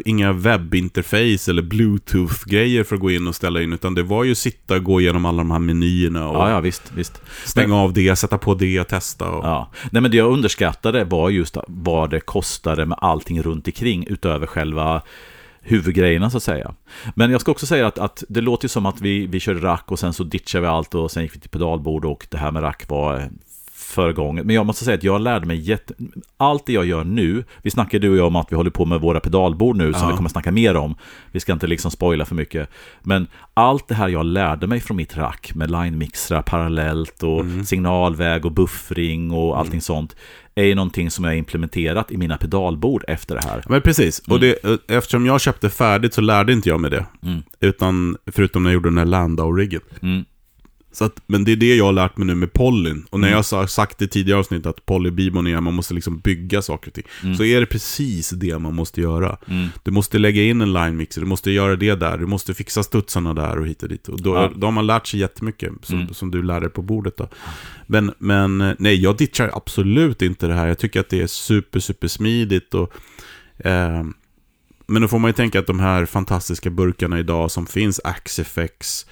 inga 0.04 0.32
webbinterface 0.32 1.50
eller 1.50 1.62
bluetooth-grejer 1.62 2.84
för 2.84 2.94
att 2.96 3.00
gå 3.00 3.10
in 3.10 3.26
och 3.26 3.34
ställa 3.34 3.62
in, 3.62 3.72
utan 3.72 3.94
det 3.94 4.02
var 4.02 4.24
ju 4.24 4.34
sitta 4.34 4.74
och 4.76 4.84
gå 4.84 5.00
igenom 5.00 5.24
alla 5.24 5.38
de 5.38 5.50
här 5.50 5.58
menyerna 5.58 6.28
och 6.28 6.36
ja, 6.36 6.50
ja, 6.50 6.60
visst, 6.60 6.92
visst. 6.94 7.22
stänga 7.44 7.76
av 7.76 7.92
det, 7.92 8.16
sätta 8.16 8.38
på 8.38 8.54
det 8.54 8.80
och 8.80 8.88
testa. 8.88 9.30
Och... 9.30 9.44
Ja. 9.44 9.70
Nej, 9.90 10.02
men 10.02 10.10
det 10.10 10.16
jag 10.16 10.32
underskattade 10.32 11.04
var 11.04 11.30
just 11.30 11.56
vad 11.66 12.10
det 12.10 12.20
kostade 12.20 12.86
med 12.86 12.98
allting 13.00 13.42
runt 13.42 13.66
omkring 13.66 14.06
utöver 14.06 14.46
själva 14.46 15.02
huvudgrejerna 15.62 16.30
så 16.30 16.36
att 16.36 16.42
säga. 16.42 16.74
Men 17.14 17.30
jag 17.30 17.40
ska 17.40 17.50
också 17.50 17.66
säga 17.66 17.86
att, 17.86 17.98
att 17.98 18.24
det 18.28 18.40
låter 18.40 18.64
ju 18.64 18.68
som 18.68 18.86
att 18.86 19.00
vi, 19.00 19.26
vi 19.26 19.40
körde 19.40 19.60
rack 19.60 19.84
och 19.90 19.98
sen 19.98 20.12
så 20.12 20.24
ditchade 20.24 20.62
vi 20.62 20.68
allt 20.68 20.94
och 20.94 21.10
sen 21.10 21.22
gick 21.22 21.34
vi 21.36 21.40
till 21.40 21.50
pedalbord 21.50 22.04
och 22.04 22.26
det 22.30 22.38
här 22.38 22.50
med 22.50 22.62
rack 22.62 22.88
var 22.88 23.30
föregången. 23.90 24.46
Men 24.46 24.56
jag 24.56 24.66
måste 24.66 24.84
säga 24.84 24.94
att 24.94 25.04
jag 25.04 25.20
lärde 25.20 25.46
mig 25.46 25.56
jätte... 25.56 25.94
Allt 26.36 26.66
det 26.66 26.72
jag 26.72 26.86
gör 26.86 27.04
nu, 27.04 27.44
vi 27.62 27.70
snackade 27.70 28.06
du 28.06 28.10
och 28.10 28.16
jag 28.16 28.26
om 28.26 28.36
att 28.36 28.52
vi 28.52 28.56
håller 28.56 28.70
på 28.70 28.84
med 28.86 29.00
våra 29.00 29.20
pedalbord 29.20 29.76
nu 29.76 29.92
som 29.92 30.02
Ja. 30.02 30.08
vi 30.08 30.16
kommer 30.16 30.30
snacka 30.30 30.52
mer 30.52 30.76
om. 30.76 30.94
Vi 31.32 31.40
ska 31.40 31.52
inte 31.52 31.66
liksom 31.66 31.90
spoila 31.90 32.24
för 32.24 32.34
mycket. 32.34 32.68
Men 33.02 33.26
allt 33.54 33.88
det 33.88 33.94
här 33.94 34.08
jag 34.08 34.26
lärde 34.26 34.66
mig 34.66 34.80
från 34.80 34.96
mitt 34.96 35.16
rack 35.16 35.54
med 35.54 35.70
line-mixrar 35.70 36.42
parallellt 36.42 37.22
och 37.22 37.44
signalväg 37.66 38.44
och 38.46 38.52
buffring 38.52 39.30
och 39.30 39.58
allting 39.58 39.80
sånt 39.80 40.16
är 40.54 40.64
ju 40.64 40.74
någonting 40.74 41.10
som 41.10 41.24
jag 41.24 41.36
implementerat 41.36 42.10
i 42.12 42.16
mina 42.16 42.36
pedalbord 42.36 43.04
efter 43.08 43.34
det 43.34 43.44
här. 43.44 43.64
Men 43.68 43.82
precis, 43.82 44.18
och 44.18 44.40
det, 44.40 44.64
eh, 44.64 44.96
eftersom 44.96 45.26
jag 45.26 45.40
köpte 45.40 45.70
färdigt 45.70 46.14
så 46.14 46.20
lärde 46.20 46.52
inte 46.52 46.68
jag 46.68 46.80
mig 46.80 46.90
det. 46.90 47.06
Mm. 47.22 47.42
Utan, 47.60 48.16
förutom 48.26 48.62
när 48.62 48.70
jag 48.70 48.74
gjorde 48.74 48.88
den 48.88 48.98
här 48.98 49.04
Landau-riggen. 49.04 49.80
Mm. 50.90 50.96
Så 50.96 51.04
att, 51.04 51.22
men 51.26 51.44
det 51.44 51.52
är 51.52 51.56
det 51.56 51.76
jag 51.76 51.84
har 51.84 51.92
lärt 51.92 52.16
mig 52.16 52.26
nu 52.26 52.34
med 52.34 52.52
Pollyn. 52.52 53.06
Och 53.10 53.20
när 53.20 53.28
Mm. 53.28 53.36
jag 53.36 53.44
sa- 53.44 53.66
sagt 53.66 54.02
i 54.02 54.08
tidigare 54.08 54.38
avsnitt 54.40 54.66
att 54.66 54.86
polybibon 54.86 55.46
är 55.46 55.60
man 55.60 55.74
måste 55.74 55.94
liksom 55.94 56.18
bygga 56.18 56.62
saker 56.62 56.90
och 56.90 56.94
ting. 56.94 57.36
Så 57.36 57.44
är 57.44 57.60
det 57.60 57.66
precis 57.66 58.30
det 58.30 58.58
man 58.58 58.74
måste 58.74 59.00
göra. 59.00 59.36
Mm. 59.48 59.68
Du 59.82 59.90
måste 59.90 60.18
lägga 60.18 60.42
in 60.42 60.60
en 60.60 60.72
line 60.72 60.96
mixer, 60.96 61.20
du 61.20 61.26
måste 61.26 61.50
göra 61.50 61.76
det 61.76 61.94
där, 61.94 62.18
du 62.18 62.26
måste 62.26 62.54
fixa 62.54 62.82
studsarna 62.82 63.34
där 63.34 63.58
och 63.58 63.66
hit 63.66 63.82
och 63.82 63.88
dit. 63.88 64.08
Och 64.08 64.22
då, 64.22 64.34
Ja. 64.34 64.52
då 64.56 64.66
har 64.66 64.72
man 64.72 64.86
lärt 64.86 65.06
sig 65.06 65.20
jättemycket, 65.20 65.72
som, 65.82 66.00
Mm. 66.00 66.14
som 66.14 66.30
du 66.30 66.42
lärde 66.42 66.68
på 66.68 66.82
bordet 66.82 67.16
då. 67.16 67.28
Men, 67.86 68.12
men 68.18 68.60
eh, 68.60 68.74
nej, 68.78 69.02
jag 69.02 69.16
ditchar 69.16 69.50
absolut 69.54 70.22
inte 70.22 70.46
det 70.46 70.54
här. 70.54 70.66
Jag 70.66 70.78
tycker 70.78 71.00
att 71.00 71.08
det 71.08 71.20
är 71.22 71.26
super, 71.26 71.80
super 71.80 72.08
smidigt 72.08 72.74
och... 72.74 72.92
Eh, 73.58 74.04
men 74.86 75.02
då 75.02 75.08
får 75.08 75.18
man 75.18 75.28
ju 75.28 75.32
tänka 75.32 75.58
att 75.58 75.66
de 75.66 75.80
här 75.80 76.06
fantastiska 76.06 76.70
burkarna 76.70 77.18
idag 77.18 77.50
som 77.50 77.66
finns, 77.66 78.00
Axifex, 78.04 79.06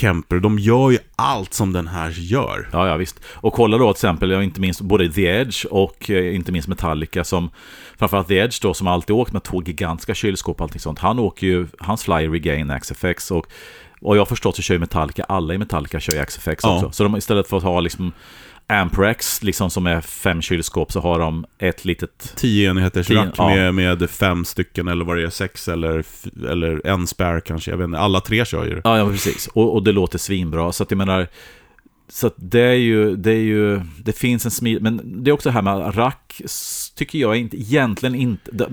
Kemper, 0.00 0.36
de 0.40 0.58
gör 0.58 0.90
ju 0.90 0.98
allt 1.16 1.54
som 1.54 1.72
den 1.72 1.86
här 1.88 2.10
gör. 2.10 2.68
Ja, 2.72 2.88
ja, 2.88 2.96
visst. 2.96 3.20
Och 3.34 3.52
kolla 3.52 3.78
då 3.78 3.92
till 3.92 3.96
exempel, 3.98 4.32
inte 4.32 4.60
minst 4.60 4.80
både 4.80 5.08
The 5.12 5.26
Edge 5.26 5.66
och 5.70 6.10
eh, 6.10 6.34
inte 6.34 6.52
minst 6.52 6.68
Metallica 6.68 7.24
som 7.24 7.50
framförallt 7.98 8.28
The 8.28 8.36
Edge 8.36 8.62
då 8.62 8.74
som 8.74 8.86
alltid 8.86 9.16
åkt 9.16 9.32
med 9.32 9.42
två 9.42 9.62
gigantiska 9.62 10.14
kylskåp 10.14 10.60
och 10.60 10.64
allting 10.64 10.80
sånt. 10.80 10.98
Han 10.98 11.18
åker 11.18 11.46
ju, 11.46 11.66
hans 11.78 12.02
Fly 12.04 12.28
Regain 12.28 12.72
XFX 12.80 13.30
och 13.30 13.46
och 14.02 14.16
jag 14.16 14.20
har 14.20 14.26
förstått 14.26 14.56
så 14.56 14.62
kör 14.62 14.74
ju 14.74 14.78
Metallica, 14.78 15.24
alla 15.24 15.54
i 15.54 15.58
Metallica 15.58 16.00
kör 16.00 16.12
ju 16.14 16.24
XFX 16.24 16.64
Ja. 16.64 16.76
också. 16.76 16.90
Så 16.92 17.02
de, 17.02 17.16
istället 17.16 17.48
för 17.48 17.56
att 17.56 17.62
ha 17.62 17.80
liksom 17.80 18.12
Amprex, 18.70 19.42
liksom 19.42 19.70
som 19.70 19.86
är 19.86 20.00
fem 20.00 20.42
kylskåp, 20.42 20.92
så 20.92 21.00
har 21.00 21.18
de 21.18 21.46
ett 21.58 21.84
litet... 21.84 22.32
10 22.36 22.70
enheters 22.70 23.06
Tio, 23.06 23.18
rack 23.18 23.34
ja. 23.36 23.48
med, 23.48 23.74
med 23.74 24.10
fem 24.10 24.44
stycken 24.44 24.88
eller 24.88 25.04
vad 25.04 25.16
det 25.16 25.22
är, 25.22 25.30
sex 25.30 25.68
eller, 25.68 26.04
eller 26.48 26.86
en 26.86 27.06
spare 27.06 27.40
kanske. 27.40 27.70
Jag 27.70 27.78
vet 27.78 27.84
inte, 27.84 27.98
alla 27.98 28.20
tre 28.20 28.44
kör 28.44 28.64
ju. 28.66 28.80
Ja, 28.84 28.98
ja 28.98 29.08
precis. 29.10 29.46
Och, 29.46 29.74
och 29.74 29.82
det 29.82 29.92
låter 29.92 30.18
svinbra. 30.18 30.72
Så 30.72 30.82
att 30.82 30.90
jag 30.90 30.98
menar, 30.98 31.28
så 32.08 32.26
att 32.26 32.34
det 32.36 32.60
är 32.60 32.74
ju, 32.74 33.16
det 33.16 33.32
är 33.32 33.42
ju, 33.42 33.80
det 34.04 34.12
finns 34.12 34.44
en 34.44 34.50
smid, 34.50 34.82
men 34.82 35.22
det 35.24 35.30
är 35.30 35.32
också 35.32 35.48
det 35.48 35.52
här 35.52 35.62
med 35.62 35.96
rack, 35.98 36.42
tycker 36.96 37.18
jag 37.18 37.36
inte, 37.36 37.56
egentligen 37.56 38.14
inte, 38.14 38.50
det- 38.52 38.68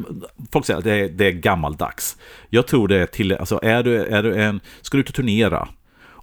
folk 0.51 0.65
säger 0.65 0.77
att 0.77 0.83
det 0.83 0.93
är, 0.93 1.09
det 1.09 1.25
är 1.25 1.31
gammaldags. 1.31 2.17
Jag 2.49 2.67
tror 2.67 2.87
det 2.87 2.97
är 2.97 3.05
till, 3.05 3.33
alltså 3.33 3.59
är 3.63 3.83
du, 3.83 4.03
är 4.03 4.23
du 4.23 4.35
en, 4.35 4.59
ska 4.81 4.97
du 4.97 5.01
ut 5.01 5.09
och 5.09 5.15
turnera, 5.15 5.67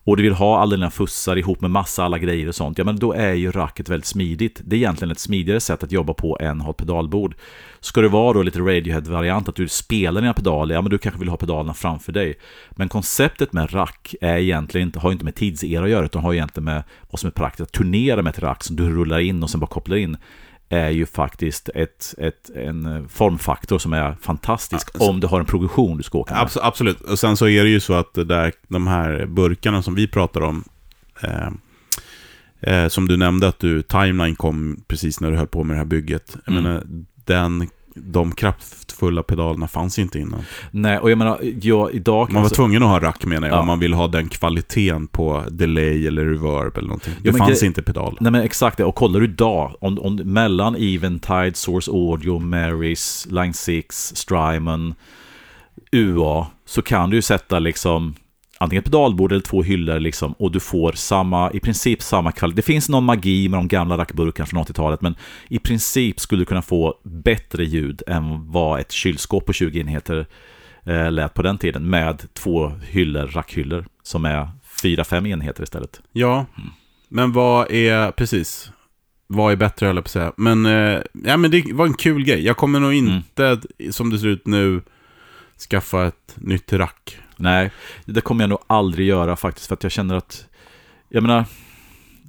och 0.04 0.16
du 0.16 0.22
vill 0.22 0.32
ha 0.32 0.60
alla 0.60 0.76
dina 0.76 0.90
fussar 0.90 1.36
ihop 1.36 1.60
med 1.60 1.70
massa 1.70 2.04
alla 2.04 2.18
grejer 2.18 2.48
och 2.48 2.54
sånt, 2.54 2.78
ja 2.78 2.84
men 2.84 2.98
då 2.98 3.12
är 3.12 3.32
ju 3.32 3.50
racket 3.50 3.88
väldigt 3.88 4.06
smidigt. 4.06 4.60
Det 4.64 4.76
är 4.76 4.78
egentligen 4.78 5.12
ett 5.12 5.18
smidigare 5.18 5.60
sätt 5.60 5.82
att 5.82 5.92
jobba 5.92 6.14
på 6.14 6.38
än 6.40 6.58
att 6.58 6.64
ha 6.64 6.70
ett 6.70 6.76
pedalbord. 6.76 7.34
Ska 7.80 8.00
det 8.00 8.08
vara 8.08 8.32
då 8.32 8.42
lite 8.42 8.58
Radiohead-variant, 8.58 9.48
att 9.48 9.54
du 9.54 9.68
spelar 9.68 10.20
dina 10.20 10.34
pedaler, 10.34 10.74
ja 10.74 10.82
men 10.82 10.90
du 10.90 10.98
kanske 10.98 11.20
vill 11.20 11.28
ha 11.28 11.36
pedalerna 11.36 11.74
framför 11.74 12.12
dig. 12.12 12.34
Men 12.70 12.88
konceptet 12.88 13.52
med 13.52 13.74
rack 13.74 14.14
är 14.20 14.36
egentligen 14.36 14.88
inte, 14.88 14.98
har 14.98 15.12
inte 15.12 15.24
med 15.24 15.34
tidsera 15.34 15.84
att 15.84 15.90
göra, 15.90 16.04
utan 16.04 16.22
har 16.22 16.34
egentligen 16.34 16.64
med 16.64 16.82
vad 17.10 17.20
som 17.20 17.26
är 17.26 17.32
praktiskt. 17.32 17.60
Att 17.62 17.72
turnera 17.72 18.22
med 18.22 18.30
ett 18.30 18.42
rack 18.42 18.64
som 18.64 18.76
du 18.76 18.90
rullar 18.90 19.18
in 19.18 19.42
och 19.42 19.50
sen 19.50 19.60
bara 19.60 19.66
kopplar 19.66 19.96
in 19.96 20.16
är 20.74 20.90
ju 20.90 21.06
faktiskt 21.06 21.68
ett, 21.74 22.14
ett, 22.18 22.50
en 22.56 23.08
formfaktor 23.08 23.78
som 23.78 23.92
är 23.92 24.16
fantastisk 24.20 24.90
Ja, 24.94 24.98
så- 25.00 25.10
om 25.10 25.20
du 25.20 25.26
har 25.26 25.40
en 25.40 25.46
progression 25.46 25.96
du 25.96 26.02
ska 26.02 26.18
åka 26.18 26.34
med. 26.34 26.42
Abs- 26.42 26.58
absolut. 26.62 27.00
Och 27.00 27.18
sen 27.18 27.36
så 27.36 27.48
är 27.48 27.64
det 27.64 27.70
ju 27.70 27.80
så 27.80 27.94
att 27.94 28.14
där, 28.14 28.52
de 28.68 28.86
här 28.86 29.26
burkarna 29.26 29.82
som 29.82 29.94
vi 29.94 30.06
pratar 30.08 30.40
om, 30.40 30.64
eh, 31.22 31.48
eh, 32.60 32.88
som 32.88 33.08
du 33.08 33.16
nämnde 33.16 33.48
att 33.48 33.58
du, 33.58 33.82
Timeline 33.82 34.36
kom 34.36 34.84
precis 34.88 35.20
när 35.20 35.30
du 35.30 35.36
höll 35.36 35.46
på 35.46 35.64
med 35.64 35.74
det 35.74 35.78
här 35.78 35.84
bygget. 35.86 36.36
Jag 36.46 36.52
Mm. 36.52 36.62
menar, 36.64 36.82
den, 37.24 37.68
de 37.94 38.32
kraftfulla 38.94 39.22
pedalerna 39.22 39.68
fanns 39.68 39.98
inte 39.98 40.18
innan. 40.18 40.42
Nej, 40.70 40.98
och 40.98 41.10
jag 41.10 41.18
menar, 41.18 41.38
jag 41.60 41.92
idag... 41.94 42.28
Man 42.32 42.34
var 42.34 42.40
alltså- 42.40 42.54
tvungen 42.54 42.82
att 42.82 42.88
ha 42.88 43.00
rack 43.00 43.24
menar 43.24 43.48
jag, 43.48 43.56
Ja. 43.56 43.60
om 43.60 43.66
man 43.66 43.78
vill 43.78 43.92
ha 43.94 44.06
den 44.08 44.28
kvaliteten 44.28 45.06
på 45.06 45.44
delay 45.50 46.06
eller 46.06 46.24
reverb 46.24 46.76
eller 46.78 46.88
någonting. 46.88 47.14
Det 47.22 47.30
Ja, 47.30 47.36
fanns 47.36 47.62
inte 47.62 47.82
pedal. 47.82 48.16
Nej 48.20 48.32
men 48.32 48.40
exakt 48.42 48.76
det, 48.76 48.84
och 48.84 48.94
kollar 48.94 49.20
du 49.20 49.26
idag, 49.26 49.74
om, 49.80 49.98
om, 49.98 50.16
mellan 50.16 50.76
Eventide, 50.78 51.52
Source 51.54 51.90
Audio, 51.90 52.38
Marys, 52.38 53.26
Line 53.30 53.54
6, 53.54 54.12
Strymon, 54.16 54.94
UA, 55.92 56.46
så 56.66 56.82
kan 56.82 57.10
du 57.10 57.16
ju 57.16 57.22
sätta 57.22 57.58
liksom 57.58 58.14
antingen 58.58 58.80
ett 58.80 58.84
pedalbord 58.84 59.32
eller 59.32 59.42
två 59.42 59.62
hyllor 59.62 60.00
liksom, 60.00 60.32
och 60.32 60.52
du 60.52 60.60
får 60.60 60.92
samma, 60.92 61.50
i 61.50 61.60
princip 61.60 62.02
samma 62.02 62.32
kvalitet. 62.32 62.56
Det 62.56 62.62
finns 62.62 62.88
någon 62.88 63.04
magi 63.04 63.48
med 63.48 63.58
de 63.58 63.68
gamla 63.68 63.98
rackburkarna 63.98 64.46
från 64.46 64.64
80-talet, 64.64 65.00
men 65.00 65.14
i 65.48 65.58
princip 65.58 66.20
skulle 66.20 66.40
du 66.42 66.46
kunna 66.46 66.62
få 66.62 66.94
bättre 67.04 67.64
ljud 67.64 68.02
än 68.06 68.50
vad 68.52 68.80
ett 68.80 68.92
kylskåp 68.92 69.46
på 69.46 69.52
20 69.52 69.80
enheter 69.80 70.26
eh, 70.86 71.10
lät 71.12 71.34
på 71.34 71.42
den 71.42 71.58
tiden, 71.58 71.90
med 71.90 72.22
två 72.34 72.72
hyllor, 72.88 73.26
rackhyllor, 73.26 73.84
som 74.02 74.24
är 74.24 74.48
4-5 74.82 75.28
enheter 75.28 75.62
istället. 75.62 76.00
Ja, 76.12 76.46
men 77.08 77.32
vad 77.32 77.70
är, 77.70 78.10
precis, 78.10 78.70
vad 79.26 79.52
är 79.52 79.56
bättre 79.56 79.86
höll 79.86 79.96
jag 79.96 80.04
på 80.04 80.08
att 80.08 80.10
säga. 80.10 80.32
Men, 80.36 80.66
eh, 80.66 81.00
ja, 81.24 81.36
men 81.36 81.50
det 81.50 81.64
var 81.72 81.86
en 81.86 81.94
kul 81.94 82.24
grej. 82.24 82.44
Jag 82.46 82.56
kommer 82.56 82.80
nog 82.80 82.92
Mm. 82.94 83.14
inte, 83.14 83.60
som 83.90 84.10
det 84.10 84.18
ser 84.18 84.26
ut 84.26 84.46
nu, 84.46 84.82
skaffa 85.70 86.06
ett 86.06 86.34
nytt 86.36 86.72
rack. 86.72 87.18
Nej, 87.36 87.70
det 88.04 88.20
kommer 88.20 88.42
jag 88.42 88.48
nog 88.48 88.58
aldrig 88.66 89.06
göra 89.06 89.36
faktiskt, 89.36 89.66
för 89.66 89.74
att 89.74 89.82
jag 89.82 89.92
känner 89.92 90.14
att, 90.14 90.46
jag 91.08 91.22
menar, 91.22 91.44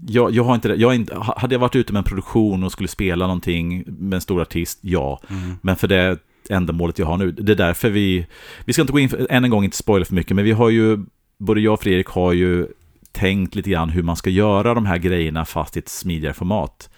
jag, 0.07 0.31
jag 0.31 0.43
har 0.43 0.55
inte 0.55 0.67
det, 0.67 0.75
jag 0.75 0.91
är 0.91 0.95
inte, 0.95 1.15
hade 1.37 1.55
jag 1.55 1.59
varit 1.59 1.75
ute 1.75 1.93
med 1.93 1.99
en 1.99 2.03
produktion 2.03 2.63
och 2.63 2.71
skulle 2.71 2.89
spela 2.89 3.27
någonting 3.27 3.83
med 3.87 4.13
en 4.13 4.21
stor 4.21 4.41
artist, 4.41 4.79
ja. 4.81 5.21
Men 5.61 5.75
för 5.75 5.87
det 5.87 6.19
ändamålet 6.49 6.99
jag 6.99 7.05
har 7.05 7.17
nu, 7.17 7.31
det 7.31 7.51
är 7.51 7.55
därför 7.55 7.89
vi, 7.89 8.27
vi 8.65 8.73
ska 8.73 8.81
inte 8.81 8.93
gå 8.93 8.99
in, 8.99 9.09
för, 9.09 9.27
än 9.29 9.43
en 9.43 9.49
gång 9.49 9.63
inte 9.63 9.77
spoila 9.77 10.05
för 10.05 10.13
mycket, 10.13 10.35
men 10.35 10.45
vi 10.45 10.51
har 10.51 10.69
ju, 10.69 11.05
både 11.37 11.61
jag 11.61 11.73
och 11.73 11.81
Fredrik 11.81 12.07
har 12.07 12.33
ju 12.33 12.67
tänkt 13.11 13.55
lite 13.55 13.69
grann 13.69 13.89
hur 13.89 14.03
man 14.03 14.15
ska 14.15 14.29
göra 14.29 14.73
de 14.73 14.85
här 14.85 14.97
grejerna 14.97 15.45
fast 15.45 15.75
i 15.75 15.79
ett 15.79 15.89
smidigare 15.89 16.33
format. 16.33 16.89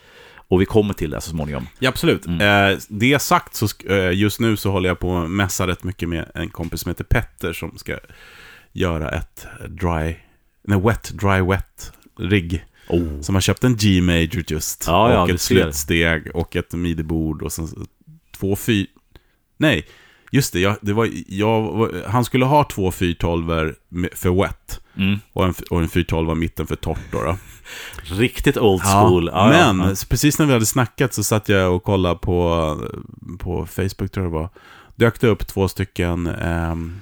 Och 0.48 0.62
vi 0.62 0.66
kommer 0.66 0.94
till 0.94 1.10
det 1.10 1.22
så 1.22 1.30
småningom. 1.30 1.68
Ja, 1.80 1.90
absolut. 1.90 2.26
Mm. 2.26 2.72
Eh, 2.72 2.80
det 2.88 3.20
sagt 3.20 3.56
så, 3.56 3.68
eh, 3.90 4.12
just 4.12 4.40
nu 4.40 4.58
så 4.58 4.72
håller 4.72 4.90
jag 4.90 5.00
på 5.00 5.18
att 5.18 5.30
mässa 5.30 5.68
rätt 5.68 5.84
mycket 5.84 6.10
med 6.10 6.32
en 6.34 6.50
kompis 6.50 6.82
som 6.82 6.90
heter 6.90 7.04
Petter 7.04 7.54
som 7.54 7.78
ska 7.78 7.98
göra 8.72 9.12
ett 9.12 9.48
dry, 9.68 10.16
nej, 10.64 10.82
wet, 10.82 11.12
dry, 11.14 11.42
wet 11.42 11.92
rigg. 12.20 12.66
Oh. 12.90 13.22
Som 13.22 13.36
har 13.36 13.42
köpt 13.42 13.64
en 13.64 13.76
G-major 13.76 14.44
just. 14.48 14.84
Ja, 14.88 15.14
ja, 15.14 15.22
och 15.22 15.28
du 15.28 15.34
ett 15.34 15.42
slutsteg 15.42 16.36
och 16.36 16.56
ett 16.56 16.74
midi-bord 16.74 17.42
och 17.42 17.52
sen 17.52 17.88
två 18.38 18.56
fy... 18.56 18.88
Nej, 19.58 19.88
Just 20.32 20.54
det, 20.54 20.60
jag, 20.60 20.76
det 20.82 20.94
var, 20.94 21.10
jag, 21.28 21.90
han 22.08 22.26
skulle 22.26 22.46
ha 22.46 22.64
två 22.64 22.92
412 22.92 23.74
för 24.14 24.42
wet. 24.44 24.82
Mm. 24.98 25.20
Och 25.34 25.46
en, 25.46 25.54
och 25.70 25.82
en 25.82 25.90
412 25.90 26.38
mitten 26.38 26.68
för 26.68 26.76
torrt 26.76 27.12
då. 27.12 27.24
då. 27.24 27.38
Riktigt 28.16 28.58
old 28.58 28.82
school. 28.82 29.30
Ja, 29.34 29.54
ja, 29.54 29.74
men 29.74 29.90
ja. 29.90 29.96
precis 30.10 30.40
när 30.40 30.46
vi 30.46 30.54
hade 30.54 30.66
snackat 30.66 31.14
så 31.14 31.24
satt 31.24 31.50
jag 31.50 31.76
och 31.76 31.84
kollade 31.84 32.16
på, 32.16 32.78
på 33.40 33.66
Facebook 33.66 34.12
tror 34.12 34.26
jag 34.26 34.34
det 34.34 34.38
var. 34.38 34.50
Dök 34.96 35.22
det 35.22 35.28
upp 35.28 35.48
två 35.48 35.68
stycken 35.68 36.28
ehm, 36.28 37.02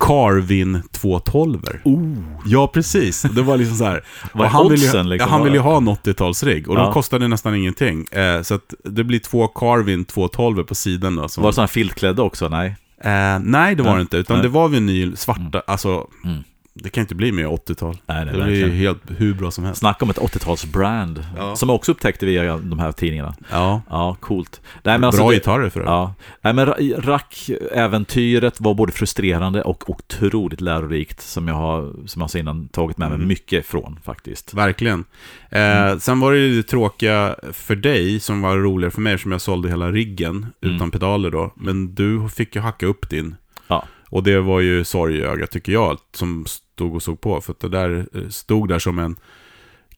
Carvin 0.00 0.82
212 0.92 1.60
Oh. 1.84 2.12
Ja, 2.46 2.66
precis. 2.74 3.22
Det 3.22 3.42
var 3.42 3.56
liksom 3.56 3.76
så 3.76 3.84
här. 3.84 4.04
Och 4.32 4.44
han, 4.44 4.68
vill 4.68 4.80
ju, 4.82 5.02
liksom? 5.02 5.30
han 5.30 5.44
vill 5.44 5.52
ju 5.54 5.58
ha 5.60 5.76
en 5.76 5.88
80-talsrigg 5.88 6.66
och 6.66 6.74
Ja. 6.76 6.80
de 6.82 6.92
kostade 6.92 7.28
nästan 7.28 7.54
ingenting. 7.54 8.06
Eh, 8.12 8.42
så 8.42 8.54
att 8.54 8.74
det 8.84 9.04
blir 9.04 9.18
två 9.18 9.48
Carvin 9.48 10.04
212 10.04 10.62
på 10.64 10.74
sidan 10.74 11.16
då. 11.16 11.28
Som, 11.28 11.42
Var 11.42 11.50
det 11.50 11.54
sådana 11.54 11.68
filtklädda 11.68 12.22
också? 12.22 12.48
Nej. 12.48 12.76
eh, 13.04 13.38
nej, 13.40 13.74
det 13.74 13.82
var 13.82 13.94
det 13.96 14.00
inte. 14.00 14.16
Utan 14.16 14.36
Nej. 14.36 14.42
det 14.42 14.48
var 14.48 14.68
vinyl, 14.68 15.16
svarta, 15.16 15.62
alltså 15.66 16.06
Mm. 16.24 16.42
Det 16.78 16.88
kan 16.90 17.00
inte 17.00 17.14
bli 17.14 17.32
mer 17.32 17.46
80-tal. 17.46 17.96
Nej, 18.06 18.24
nej, 18.24 18.34
det 18.34 18.44
blir 18.44 18.68
helt 18.70 19.02
hur 19.16 19.34
bra 19.34 19.50
som 19.50 19.64
helst. 19.64 19.80
Snacka 19.80 20.04
om 20.04 20.10
ett 20.10 20.18
80-talsbrand. 20.18 21.24
Ja. 21.36 21.56
Som 21.56 21.68
jag 21.68 21.76
också 21.76 21.92
upptäckte 21.92 22.26
via 22.26 22.56
de 22.58 22.78
här 22.78 22.92
tidningarna. 22.92 23.34
Ja, 23.50 23.82
Ja, 23.90 24.16
coolt. 24.20 24.60
Nej, 24.82 24.94
alltså 25.04 25.20
bra 25.22 25.28
det- 25.30 25.34
gitarrer 25.36 25.68
för 25.70 25.80
det. 25.80 25.86
Ja, 25.86 26.14
Nej, 26.42 26.52
men 26.54 26.66
Ra- 26.68 27.00
Rack-äventyret 27.00 28.60
var 28.60 28.74
både 28.74 28.92
frustrerande 28.92 29.62
och 29.62 29.90
otroligt 29.90 30.60
lärorikt 30.60 31.20
som 31.20 31.48
jag 31.48 31.54
har, 31.54 31.92
som 32.06 32.20
jag 32.22 32.30
sa 32.30 32.38
innan, 32.38 32.68
tagit 32.68 32.98
med 32.98 33.08
mig 33.08 33.16
Mm. 33.16 33.28
mycket 33.28 33.66
från 33.66 33.98
faktiskt. 34.04 34.54
Verkligen. 34.54 35.04
Eh, 35.50 35.98
Sen 35.98 36.20
var 36.20 36.32
det 36.32 36.38
ju 36.38 36.56
det 36.56 36.62
tråkiga 36.68 37.36
för 37.52 37.76
dig, 37.76 38.20
som 38.20 38.42
var 38.42 38.56
roligare 38.56 38.90
för 38.90 39.00
mig, 39.00 39.12
eftersom 39.14 39.32
jag 39.32 39.40
sålde 39.40 39.68
hela 39.68 39.92
riggen 39.92 40.46
Mm. 40.62 40.76
utan 40.76 40.90
pedaler 40.90 41.30
då. 41.30 41.52
Men 41.56 41.94
du 41.94 42.28
fick 42.28 42.54
ju 42.56 42.60
hacka 42.60 42.86
upp 42.86 43.10
din. 43.10 43.34
Ja. 43.68 43.84
Och 44.08 44.22
det 44.22 44.40
var 44.40 44.60
ju 44.60 44.84
sorgöga, 44.84 45.46
tycker 45.46 45.72
jag, 45.72 45.98
som 46.14 46.46
stod 46.76 46.94
och 46.94 47.02
såg 47.02 47.20
på. 47.20 47.40
För 47.40 47.52
att 47.52 47.60
det 47.60 47.68
där 47.68 48.06
eh, 48.14 48.28
stod 48.28 48.68
där 48.68 48.78
som 48.78 48.98
en 48.98 49.16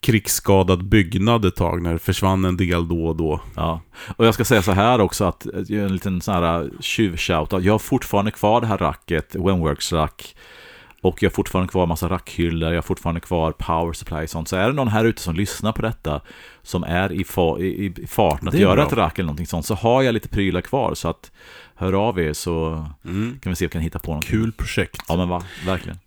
krigsskadad 0.00 0.84
byggnad 0.84 1.44
ett 1.44 1.56
tag, 1.56 1.82
när 1.82 1.92
det 1.92 1.98
försvann 1.98 2.44
en 2.44 2.56
del 2.56 2.88
då 2.88 3.06
och 3.06 3.16
då. 3.16 3.40
Ja, 3.56 3.80
och 4.16 4.26
jag 4.26 4.34
ska 4.34 4.44
säga 4.44 4.62
så 4.62 4.72
här 4.72 5.00
också 5.00 5.24
att 5.24 5.46
eh, 5.46 5.78
en 5.84 5.92
liten 5.92 6.20
sån 6.20 6.34
här 6.34 6.70
tjuvshout. 6.80 7.52
Jag 7.64 7.74
har 7.74 7.78
fortfarande 7.78 8.30
kvar 8.30 8.60
det 8.60 8.66
här 8.66 8.78
racket, 8.78 9.34
Wenworks 9.34 9.92
rack. 9.92 10.36
Och 11.02 11.22
jag 11.22 11.30
har 11.30 11.34
fortfarande 11.34 11.70
kvar 11.70 11.86
massa 11.86 12.08
rackhyllor, 12.08 12.68
jag 12.70 12.76
har 12.76 12.82
fortfarande 12.82 13.20
kvar 13.20 13.52
power 13.52 13.92
supply 13.92 14.24
och 14.24 14.30
sånt. 14.30 14.48
Så 14.48 14.56
är 14.56 14.66
det 14.66 14.72
någon 14.72 14.88
här 14.88 15.04
ute 15.04 15.22
som 15.22 15.34
lyssnar 15.34 15.72
på 15.72 15.82
detta, 15.82 16.20
som 16.62 16.84
är 16.84 17.12
i, 17.12 17.24
fa 17.24 17.58
i, 17.58 17.86
i 17.98 18.06
farten 18.06 18.48
att 18.48 18.54
göra 18.54 18.74
bra. 18.74 18.86
ett 18.86 18.92
rack 18.92 19.18
eller 19.18 19.26
någonting 19.26 19.46
sånt, 19.46 19.66
så 19.66 19.74
har 19.74 20.02
jag 20.02 20.12
lite 20.12 20.28
prylar 20.28 20.60
kvar. 20.60 20.94
Så 20.94 21.08
att 21.08 21.32
hör 21.74 21.92
av 22.08 22.20
er 22.20 22.32
så 22.32 22.84
Mm. 23.04 23.38
kan 23.42 23.52
vi 23.52 23.56
se 23.56 23.64
om 23.64 23.68
vi 23.68 23.72
kan 23.72 23.82
hitta 23.82 23.98
på 23.98 24.14
något. 24.14 24.24
Kul 24.24 24.52
projekt. 24.52 25.02
Ja 25.08 25.16
men 25.16 25.28
va, 25.28 25.42
verkligen. 25.66 25.98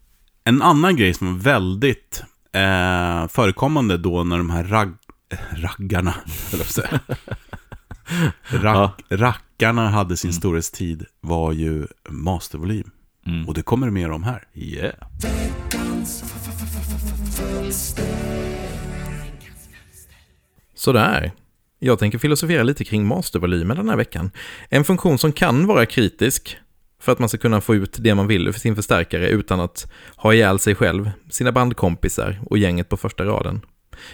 En 0.43 0.61
annan 0.61 0.95
grej 0.95 1.13
som 1.13 1.33
var 1.33 1.43
väldigt 1.43 2.23
eh, 2.53 3.27
förekommande 3.27 3.97
då 3.97 4.23
när 4.23 4.37
de 4.37 4.49
här 4.49 4.63
ragg, 4.63 4.93
raggarna, 5.51 6.13
att 6.53 6.71
säga. 6.71 6.99
Rack, 8.43 9.01
Rackarna 9.09 9.89
hade 9.89 10.17
sin 10.17 10.33
storhetstid 10.33 11.05
var 11.21 11.51
ju 11.51 11.87
mastervolym. 12.09 12.91
Mm. 13.25 13.47
Och 13.47 13.53
det 13.53 13.61
kommer 13.61 13.87
det 13.87 13.93
mer 13.93 14.11
om 14.11 14.23
här. 14.23 14.43
Yeah. 14.53 14.93
Sådär. 20.75 21.31
Jag 21.79 21.99
tänker 21.99 22.17
filosofera 22.17 22.63
lite 22.63 22.83
kring 22.83 23.05
mastervolymen 23.07 23.77
den 23.77 23.89
här 23.89 23.97
veckan. 23.97 24.31
En 24.69 24.83
funktion 24.83 25.17
som 25.17 25.31
kan 25.31 25.67
vara 25.67 25.85
kritisk 25.85 26.57
för 27.01 27.11
att 27.11 27.19
man 27.19 27.29
ska 27.29 27.37
kunna 27.37 27.61
få 27.61 27.75
ut 27.75 27.97
det 27.99 28.15
man 28.15 28.27
vill 28.27 28.47
ur 28.47 28.51
sin 28.51 28.75
förstärkare 28.75 29.29
utan 29.29 29.59
att 29.59 29.91
ha 30.15 30.33
ihjäl 30.33 30.59
sig 30.59 30.75
själv, 30.75 31.11
sina 31.29 31.51
bandkompisar 31.51 32.41
och 32.45 32.57
gänget 32.57 32.89
på 32.89 32.97
första 32.97 33.25
raden. 33.25 33.61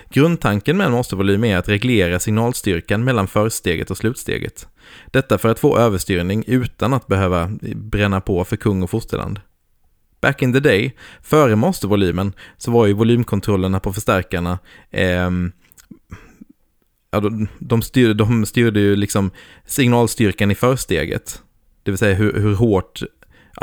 Grundtanken 0.10 0.78
med 0.78 0.86
en 0.86 0.92
mastervolym 0.92 1.44
är 1.44 1.58
att 1.58 1.70
reglera 1.70 2.20
signalstyrkan 2.20 3.04
mellan 3.04 3.28
försteget 3.28 3.92
och 3.92 3.98
slutsteget. 3.98 4.68
Detta 5.12 5.38
för 5.38 5.50
att 5.50 5.60
få 5.60 5.78
överstyrning 5.78 6.44
utan 6.48 6.94
att 6.94 7.08
behöva 7.08 7.52
bränna 7.76 8.22
på 8.22 8.44
för 8.44 8.56
kung 8.56 8.84
och 8.84 8.90
fosterland. 8.90 9.40
Back 10.22 10.42
in 10.42 10.54
the 10.54 10.60
day, 10.60 10.96
före 11.22 11.56
mastervolymen, 11.56 12.34
så 12.58 12.72
var 12.72 12.86
ju 12.86 12.94
volymkontrollerna 12.94 13.80
på 13.80 13.94
förstärkarna 13.94 14.60
eh, 14.92 15.32
ja, 17.12 17.20
de, 17.20 17.48
de, 17.60 17.82
styrde, 17.82 18.14
de 18.14 18.46
styrde 18.46 18.80
ju 18.80 18.96
liksom 18.96 19.32
signalstyrkan 19.66 20.52
i 20.52 20.56
försteget. 20.56 21.42
Det 21.88 21.92
vill 21.92 21.98
säga 21.98 22.16
hur, 22.16 22.34
hur 22.34 22.56
hårt, 22.56 23.02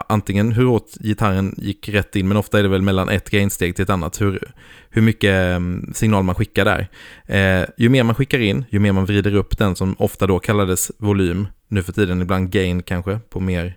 antingen 0.08 0.52
hur 0.52 0.64
hårt 0.64 0.90
gitarren 1.00 1.54
gick 1.58 1.88
rätt 1.88 2.16
in, 2.16 2.28
men 2.28 2.36
ofta 2.36 2.58
är 2.58 2.62
det 2.62 2.68
väl 2.68 2.82
mellan 2.82 3.08
ett 3.08 3.30
gainsteg 3.30 3.76
till 3.76 3.82
ett 3.82 3.90
annat, 3.90 4.20
hur, 4.20 4.52
hur 4.90 5.02
mycket 5.02 5.30
mm, 5.30 5.92
signal 5.94 6.22
man 6.22 6.34
skickar 6.34 6.64
där. 6.64 6.88
Eh, 7.26 7.68
ju 7.76 7.88
mer 7.88 8.02
man 8.02 8.14
skickar 8.14 8.38
in, 8.38 8.64
ju 8.70 8.78
mer 8.78 8.92
man 8.92 9.06
vrider 9.06 9.34
upp 9.34 9.58
den 9.58 9.76
som 9.76 9.96
ofta 9.98 10.26
då 10.26 10.38
kallades 10.38 10.92
volym, 10.98 11.48
nu 11.68 11.82
för 11.82 11.92
tiden 11.92 12.22
ibland 12.22 12.50
gain 12.50 12.82
kanske, 12.82 13.18
på 13.28 13.40
mer 13.40 13.76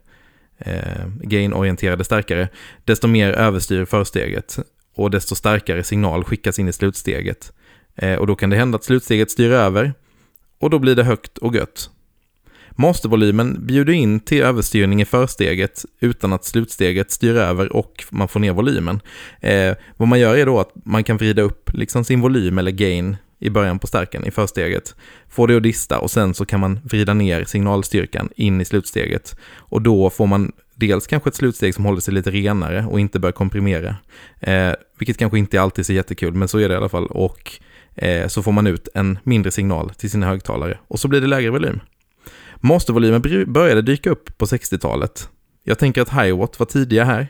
eh, 0.57 1.07
gain-orienterade 1.21 2.03
stärkare, 2.03 2.49
desto 2.83 3.07
mer 3.07 3.31
överstyr 3.31 3.85
försteget 3.85 4.59
och 4.95 5.11
desto 5.11 5.35
starkare 5.35 5.83
signal 5.83 6.23
skickas 6.23 6.59
in 6.59 6.67
i 6.67 6.73
slutsteget. 6.73 7.53
Eh, 7.95 8.15
och 8.15 8.27
då 8.27 8.35
kan 8.35 8.49
det 8.49 8.55
hända 8.55 8.75
att 8.75 8.83
slutsteget 8.83 9.31
styr 9.31 9.51
över 9.51 9.93
och 10.59 10.69
då 10.69 10.79
blir 10.79 10.95
det 10.95 11.03
högt 11.03 11.37
och 11.37 11.55
gött. 11.55 11.89
Mastervolymen 12.79 13.65
bjuder 13.65 13.93
in 13.93 14.19
till 14.19 14.41
överstyrning 14.41 15.01
i 15.01 15.05
försteget 15.05 15.85
utan 15.99 16.33
att 16.33 16.45
slutsteget 16.45 17.11
styr 17.11 17.35
över 17.35 17.75
och 17.75 18.03
man 18.09 18.27
får 18.27 18.39
ner 18.39 18.53
volymen. 18.53 19.01
Eh, 19.39 19.75
vad 19.97 20.07
man 20.07 20.19
gör 20.19 20.37
är 20.37 20.45
då 20.45 20.59
att 20.59 20.71
man 20.85 21.03
kan 21.03 21.17
vrida 21.17 21.41
upp 21.41 21.73
liksom 21.73 22.03
sin 22.03 22.21
volym 22.21 22.57
eller 22.57 22.71
gain 22.71 23.17
i 23.39 23.49
början 23.49 23.79
på 23.79 23.87
stärken 23.87 24.25
i 24.25 24.31
försteget, 24.31 24.95
få 25.29 25.47
det 25.47 25.57
att 25.57 25.63
dista 25.63 25.99
och 25.99 26.11
sen 26.11 26.33
så 26.33 26.45
kan 26.45 26.59
man 26.59 26.79
vrida 26.83 27.13
ner 27.13 27.43
signalstyrkan 27.43 28.29
in 28.35 28.61
i 28.61 28.65
slutsteget 28.65 29.35
och 29.55 29.81
då 29.81 30.09
får 30.09 30.27
man 30.27 30.51
dels 30.75 31.07
kanske 31.07 31.29
ett 31.29 31.35
slutsteg 31.35 31.75
som 31.75 31.85
håller 31.85 32.01
sig 32.01 32.13
lite 32.13 32.31
renare 32.31 32.85
och 32.85 32.99
inte 32.99 33.19
börjar 33.19 33.33
komprimera, 33.33 33.95
eh, 34.39 34.71
vilket 34.97 35.17
kanske 35.17 35.39
inte 35.39 35.61
alltid 35.61 35.83
är 35.83 35.85
så 35.85 35.93
jättekul, 35.93 36.33
men 36.33 36.47
så 36.47 36.57
är 36.57 36.69
det 36.69 36.73
i 36.73 36.77
alla 36.77 36.89
fall 36.89 37.07
och 37.07 37.51
eh, 37.95 38.27
så 38.27 38.43
får 38.43 38.51
man 38.51 38.67
ut 38.67 38.87
en 38.93 39.19
mindre 39.23 39.51
signal 39.51 39.89
till 39.89 40.11
sina 40.11 40.25
högtalare 40.25 40.77
och 40.87 40.99
så 40.99 41.07
blir 41.07 41.21
det 41.21 41.27
lägre 41.27 41.49
volym. 41.49 41.79
Mastervolymen 42.61 43.53
började 43.53 43.81
dyka 43.81 44.09
upp 44.09 44.37
på 44.37 44.45
60-talet. 44.45 45.29
Jag 45.63 45.79
tänker 45.79 46.01
att 46.01 46.23
Hiwatt 46.23 46.59
var 46.59 46.65
tidiga 46.65 47.03
här. 47.03 47.27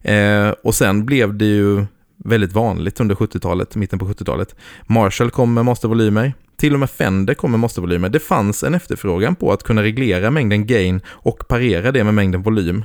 Eh, 0.00 0.54
och 0.62 0.74
sen 0.74 1.06
blev 1.06 1.34
det 1.34 1.44
ju 1.44 1.84
väldigt 2.24 2.52
vanligt 2.52 3.00
under 3.00 3.14
70-talet, 3.14 3.76
mitten 3.76 3.98
på 3.98 4.06
70-talet. 4.06 4.56
Marshall 4.86 5.30
kom 5.30 5.54
med 5.54 5.64
mastervolymer. 5.64 6.32
Till 6.56 6.74
och 6.74 6.80
med 6.80 6.90
Fender 6.90 7.34
kom 7.34 7.50
med 7.50 7.60
mastervolymer. 7.60 8.08
Det 8.08 8.20
fanns 8.20 8.64
en 8.64 8.74
efterfrågan 8.74 9.34
på 9.36 9.52
att 9.52 9.62
kunna 9.62 9.82
reglera 9.82 10.30
mängden 10.30 10.66
gain 10.66 11.00
och 11.08 11.48
parera 11.48 11.92
det 11.92 12.04
med 12.04 12.14
mängden 12.14 12.42
volym. 12.42 12.84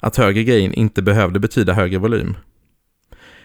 Att 0.00 0.16
högre 0.16 0.44
gain 0.44 0.72
inte 0.72 1.02
behövde 1.02 1.40
betyda 1.40 1.72
högre 1.72 1.98
volym. 1.98 2.36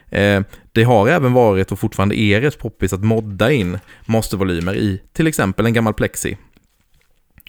Eh, 0.09 0.41
det 0.71 0.83
har 0.83 1.07
även 1.07 1.33
varit 1.33 1.71
och 1.71 1.79
fortfarande 1.79 2.19
är 2.19 2.41
rätt 2.41 2.59
poppis 2.59 2.93
att 2.93 3.03
modda 3.03 3.51
in 3.51 3.79
mastervolymer 4.05 4.75
i 4.75 5.01
till 5.13 5.27
exempel 5.27 5.65
en 5.65 5.73
gammal 5.73 5.93
plexi. 5.93 6.37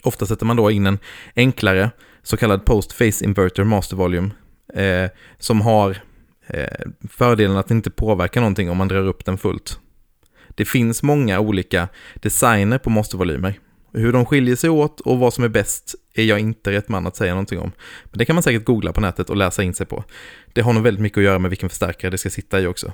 Ofta 0.05 0.27
sätter 0.27 0.47
man 0.47 0.57
då 0.57 0.71
in 0.71 0.87
en 0.87 0.99
enklare 1.37 1.91
så 2.23 2.37
kallad 2.37 2.65
post-face 2.65 3.25
inverter 3.25 3.65
master 3.65 3.97
volume 3.97 4.31
eh, 4.75 5.11
som 5.39 5.61
har 5.61 5.97
eh, 6.47 6.87
fördelen 7.11 7.57
att 7.57 7.69
det 7.69 7.75
inte 7.75 7.91
påverkar 7.91 8.41
någonting 8.41 8.71
om 8.71 8.77
man 8.77 8.89
drar 8.89 9.07
upp 9.07 9.25
den 9.25 9.39
fullt. 9.39 9.79
Det 10.55 10.65
finns 10.65 11.03
många 11.03 11.41
olika 11.41 11.89
designer 12.15 12.79
på 12.79 12.91
mastervolymer. 12.91 13.59
Hur 13.93 14.13
de 14.13 14.27
skiljer 14.27 14.57
sig 14.57 14.71
åt 14.71 15.01
och 15.01 15.19
vad 15.19 15.35
som 15.35 15.45
är 15.45 15.49
bäst 15.49 15.95
är 16.15 16.25
jag 16.25 16.41
inte 16.41 16.73
rätt 16.73 16.89
man 16.89 17.07
att 17.07 17.17
säga 17.17 17.33
någonting 17.33 17.59
om. 17.59 17.73
Men 18.05 18.19
det 18.19 18.25
kan 18.25 18.37
man 18.37 18.43
säkert 18.43 18.65
googla 18.65 18.93
på 18.93 19.01
nätet 19.01 19.31
och 19.31 19.37
läsa 19.37 19.63
in 19.63 19.75
sig 19.75 19.87
på. 19.87 20.05
Det 20.53 20.61
har 20.61 20.73
nog 20.73 20.83
väldigt 20.83 21.03
mycket 21.03 21.19
att 21.19 21.25
göra 21.25 21.39
med 21.39 21.51
vilken 21.51 21.69
förstärkare 21.69 22.11
det 22.11 22.19
ska 22.19 22.31
sitta 22.31 22.61
i 22.61 22.67
också. 22.67 22.93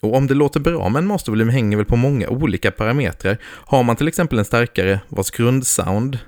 Och 0.00 0.14
om 0.14 0.26
det 0.26 0.34
låter 0.34 0.60
bra 0.60 0.88
med 0.88 1.00
en 1.00 1.06
mastervolym 1.06 1.48
hänger 1.48 1.76
väl 1.76 1.86
på 1.86 1.96
många 1.96 2.28
olika 2.28 2.70
parametrar. 2.70 3.38
Har 3.42 3.82
man 3.82 3.96
till 3.96 4.08
exempel 4.08 4.38
en 4.38 4.44
stärkare 4.44 5.00
vars 5.08 5.30
grundsound 5.30 6.18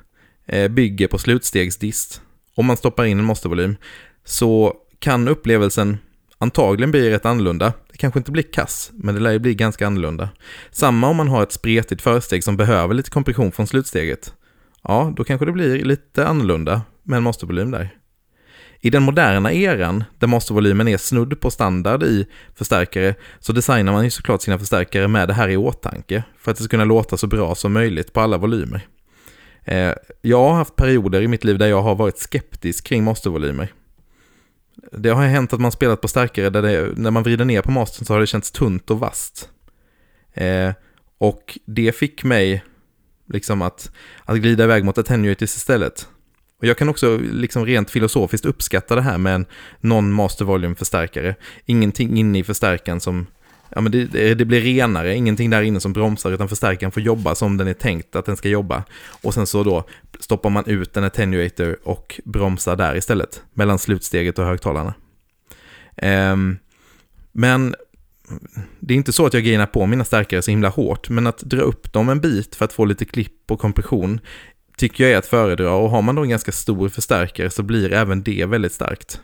Eh, 0.46 0.68
bygger 0.68 1.08
på 1.08 1.18
slutstegsdist, 1.18 2.22
om 2.54 2.66
man 2.66 2.76
stoppar 2.76 3.04
in 3.04 3.18
en 3.18 3.24
mastervolym, 3.24 3.76
så 4.24 4.76
kan 4.98 5.28
upplevelsen 5.28 5.98
antagligen 6.38 6.90
bli 6.90 7.10
rätt 7.10 7.26
annorlunda. 7.26 7.72
Det 7.90 7.98
kanske 7.98 8.20
inte 8.20 8.32
blir 8.32 8.52
kass, 8.52 8.90
men 8.94 9.14
det 9.14 9.20
lär 9.20 9.32
ju 9.32 9.38
bli 9.38 9.54
ganska 9.54 9.86
annorlunda. 9.86 10.28
Samma 10.70 11.08
om 11.08 11.16
man 11.16 11.28
har 11.28 11.42
ett 11.42 11.52
spretigt 11.52 12.02
försteg 12.02 12.44
som 12.44 12.56
behöver 12.56 12.94
lite 12.94 13.10
kompression 13.10 13.52
från 13.52 13.66
slutsteget. 13.66 14.34
Ja, 14.82 15.12
då 15.16 15.24
kanske 15.24 15.46
det 15.46 15.52
blir 15.52 15.84
lite 15.84 16.26
annorlunda 16.26 16.82
med 17.02 17.16
en 17.16 17.22
mastervolym 17.22 17.70
där. 17.70 17.90
I 18.80 18.90
den 18.90 19.02
moderna 19.02 19.52
eran, 19.52 20.04
där 20.18 20.26
mastervolymen 20.26 20.88
är 20.88 20.96
snudd 20.96 21.40
på 21.40 21.50
standard 21.50 22.02
i 22.02 22.26
förstärkare, 22.54 23.14
så 23.40 23.52
designar 23.52 23.92
man 23.92 24.04
ju 24.04 24.10
såklart 24.10 24.42
sina 24.42 24.58
förstärkare 24.58 25.08
med 25.08 25.28
det 25.28 25.34
här 25.34 25.48
i 25.48 25.56
åtanke, 25.56 26.24
för 26.38 26.50
att 26.50 26.56
det 26.56 26.64
ska 26.64 26.70
kunna 26.70 26.84
låta 26.84 27.16
så 27.16 27.26
bra 27.26 27.54
som 27.54 27.72
möjligt 27.72 28.12
på 28.12 28.20
alla 28.20 28.38
volymer. 28.38 28.86
Eh, 29.64 29.92
jag 30.22 30.38
har 30.38 30.54
haft 30.54 30.76
perioder 30.76 31.22
i 31.22 31.28
mitt 31.28 31.44
liv 31.44 31.58
där 31.58 31.66
jag 31.66 31.82
har 31.82 31.94
varit 31.94 32.18
skeptisk 32.18 32.86
kring 32.86 33.04
mastervolymer. 33.04 33.72
Det 34.92 35.10
har 35.10 35.26
hänt 35.26 35.52
att 35.52 35.60
man 35.60 35.72
spelat 35.72 36.00
på 36.00 36.08
starkare 36.08 36.50
där 36.50 36.62
det, 36.62 36.92
när 36.96 37.10
man 37.10 37.22
vrider 37.22 37.44
ner 37.44 37.62
på 37.62 37.70
mastern 37.70 38.04
så 38.04 38.12
har 38.12 38.20
det 38.20 38.26
känts 38.26 38.50
tunt 38.50 38.90
och 38.90 39.00
vasst. 39.00 39.48
Eh, 40.34 40.70
och 41.18 41.58
det 41.64 41.96
fick 41.96 42.24
mig 42.24 42.64
liksom 43.28 43.62
att, 43.62 43.90
att 44.24 44.36
glida 44.36 44.64
iväg 44.64 44.84
mot 44.84 44.98
attenuators 44.98 45.56
istället. 45.56 46.08
Och 46.58 46.66
jag 46.66 46.78
kan 46.78 46.88
också 46.88 47.16
liksom 47.18 47.66
rent 47.66 47.90
filosofiskt 47.90 48.46
uppskatta 48.46 48.94
det 48.94 49.02
här 49.02 49.18
med 49.18 49.34
en 49.34 49.46
non-master 49.80 50.44
volume-förstärkare. 50.44 51.34
Ingenting 51.66 52.18
inne 52.18 52.38
i 52.38 52.44
förstärkaren 52.44 53.00
som, 53.00 53.26
ja 53.74 53.80
men 53.80 53.92
det, 53.92 54.34
det, 54.34 54.44
blir 54.44 54.60
renare, 54.60 55.14
ingenting 55.14 55.50
där 55.50 55.62
inne 55.62 55.80
som 55.80 55.92
bromsar, 55.92 56.32
utan 56.32 56.48
förstärkaren 56.48 56.92
får 56.92 57.02
jobba 57.02 57.34
som 57.34 57.56
den 57.56 57.68
är 57.68 57.74
tänkt 57.74 58.16
att 58.16 58.26
den 58.26 58.36
ska 58.36 58.48
jobba. 58.48 58.84
Och 59.22 59.34
sen 59.34 59.46
så 59.46 59.62
då 59.62 59.84
stoppar 60.20 60.50
man 60.50 60.66
ut 60.66 60.96
en 60.96 61.04
attenuator 61.04 61.78
och 61.84 62.20
bromsar 62.24 62.76
där 62.76 62.96
istället, 62.96 63.42
mellan 63.52 63.78
slutsteget 63.78 64.38
och 64.38 64.44
högtalarna. 64.44 64.94
Um, 66.02 66.58
men 67.32 67.74
det 68.80 68.94
är 68.94 68.98
inte 68.98 69.12
så 69.12 69.26
att 69.26 69.34
jag 69.34 69.44
gainar 69.44 69.66
på 69.66 69.86
mina 69.86 70.04
stärkare 70.04 70.42
så 70.42 70.50
himla 70.50 70.68
hårt, 70.68 71.08
men 71.08 71.26
att 71.26 71.38
dra 71.38 71.60
upp 71.60 71.92
dem 71.92 72.08
en 72.08 72.20
bit 72.20 72.54
för 72.54 72.64
att 72.64 72.72
få 72.72 72.84
lite 72.84 73.04
klipp 73.04 73.50
och 73.50 73.60
kompression 73.60 74.20
tycker 74.76 75.04
jag 75.04 75.12
är 75.12 75.18
att 75.18 75.26
föredra 75.26 75.72
och 75.72 75.90
har 75.90 76.02
man 76.02 76.14
då 76.14 76.22
en 76.22 76.28
ganska 76.28 76.52
stor 76.52 76.88
förstärkare 76.88 77.50
så 77.50 77.62
blir 77.62 77.92
även 77.92 78.22
det 78.22 78.44
väldigt 78.44 78.72
starkt. 78.72 79.20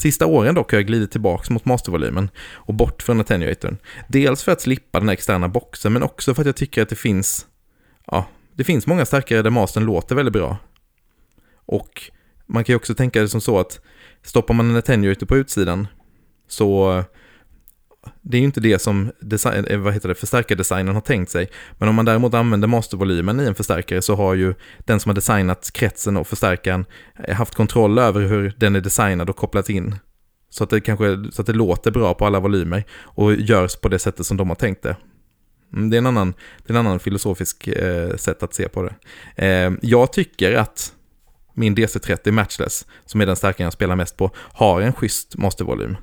Sista 0.00 0.26
åren 0.26 0.54
dock 0.54 0.72
har 0.72 0.78
jag 0.78 0.86
glidit 0.86 1.10
tillbaka 1.10 1.52
mot 1.52 1.64
mastervolymen 1.64 2.30
och 2.52 2.74
bort 2.74 3.02
från 3.02 3.20
attenuatorn. 3.20 3.76
Dels 4.08 4.42
för 4.42 4.52
att 4.52 4.60
slippa 4.60 5.00
den 5.00 5.08
externa 5.08 5.48
boxen 5.48 5.92
men 5.92 6.02
också 6.02 6.34
för 6.34 6.42
att 6.42 6.46
jag 6.46 6.56
tycker 6.56 6.82
att 6.82 6.88
det 6.88 6.96
finns, 6.96 7.46
ja, 8.06 8.26
det 8.54 8.64
finns 8.64 8.86
många 8.86 9.06
starkare 9.06 9.42
där 9.42 9.50
mastern 9.50 9.84
låter 9.84 10.14
väldigt 10.14 10.32
bra. 10.32 10.56
Och 11.66 12.10
man 12.46 12.64
kan 12.64 12.72
ju 12.72 12.76
också 12.76 12.94
tänka 12.94 13.20
det 13.20 13.28
som 13.28 13.40
så 13.40 13.58
att 13.58 13.80
stoppar 14.22 14.54
man 14.54 14.70
en 14.70 14.76
attenuator 14.76 15.26
på 15.26 15.36
utsidan 15.36 15.88
så 16.48 17.04
det 18.22 18.36
är 18.36 18.38
ju 18.38 18.44
inte 18.44 18.60
det 18.60 18.78
som 18.78 19.12
design, 19.20 19.64
eh, 19.64 19.78
vad 19.78 19.94
heter 19.94 20.08
det, 20.08 20.14
förstärkardesignern 20.14 20.94
har 20.94 21.00
tänkt 21.00 21.30
sig. 21.30 21.48
Men 21.78 21.88
om 21.88 21.94
man 21.94 22.04
däremot 22.04 22.34
använder 22.34 22.68
mastervolymen 22.68 23.40
i 23.40 23.44
en 23.44 23.54
förstärkare 23.54 24.02
så 24.02 24.14
har 24.14 24.34
ju 24.34 24.54
den 24.78 25.00
som 25.00 25.10
har 25.10 25.14
designat 25.14 25.70
kretsen 25.72 26.16
och 26.16 26.26
förstärkaren 26.26 26.84
eh, 27.24 27.34
haft 27.36 27.54
kontroll 27.54 27.98
över 27.98 28.20
hur 28.20 28.54
den 28.56 28.76
är 28.76 28.80
designad 28.80 29.30
och 29.30 29.36
kopplats 29.36 29.70
in. 29.70 29.96
Så 30.50 30.64
att 30.64 30.70
det, 30.70 30.80
kanske, 30.80 31.24
så 31.32 31.42
att 31.42 31.46
det 31.46 31.52
låter 31.52 31.90
bra 31.90 32.14
på 32.14 32.26
alla 32.26 32.40
volymer 32.40 32.84
och 33.02 33.34
görs 33.34 33.76
på 33.76 33.88
det 33.88 33.98
sättet 33.98 34.26
som 34.26 34.36
de 34.36 34.48
har 34.48 34.56
tänkt 34.56 34.82
det. 34.82 34.96
Mm, 35.72 35.90
det 35.90 35.96
är 35.96 35.98
en 35.98 36.06
annan, 36.06 36.34
det 36.66 36.72
är 36.72 36.78
en 36.78 36.86
annan 36.86 37.00
filosofisk 37.00 37.68
eh, 37.68 38.16
sätt 38.16 38.42
att 38.42 38.54
se 38.54 38.68
på 38.68 38.82
det. 38.82 38.94
Eh, 39.46 39.72
jag 39.82 40.12
tycker 40.12 40.54
att 40.54 40.92
min 41.54 41.76
DC30 41.76 42.30
Matchless, 42.30 42.86
som 43.04 43.20
är 43.20 43.26
den 43.26 43.36
stärkaren 43.36 43.66
jag 43.66 43.72
spelar 43.72 43.96
mest 43.96 44.16
på, 44.16 44.30
har 44.36 44.80
en 44.80 44.92
schysst 44.92 45.36
mastervolym. 45.36 45.96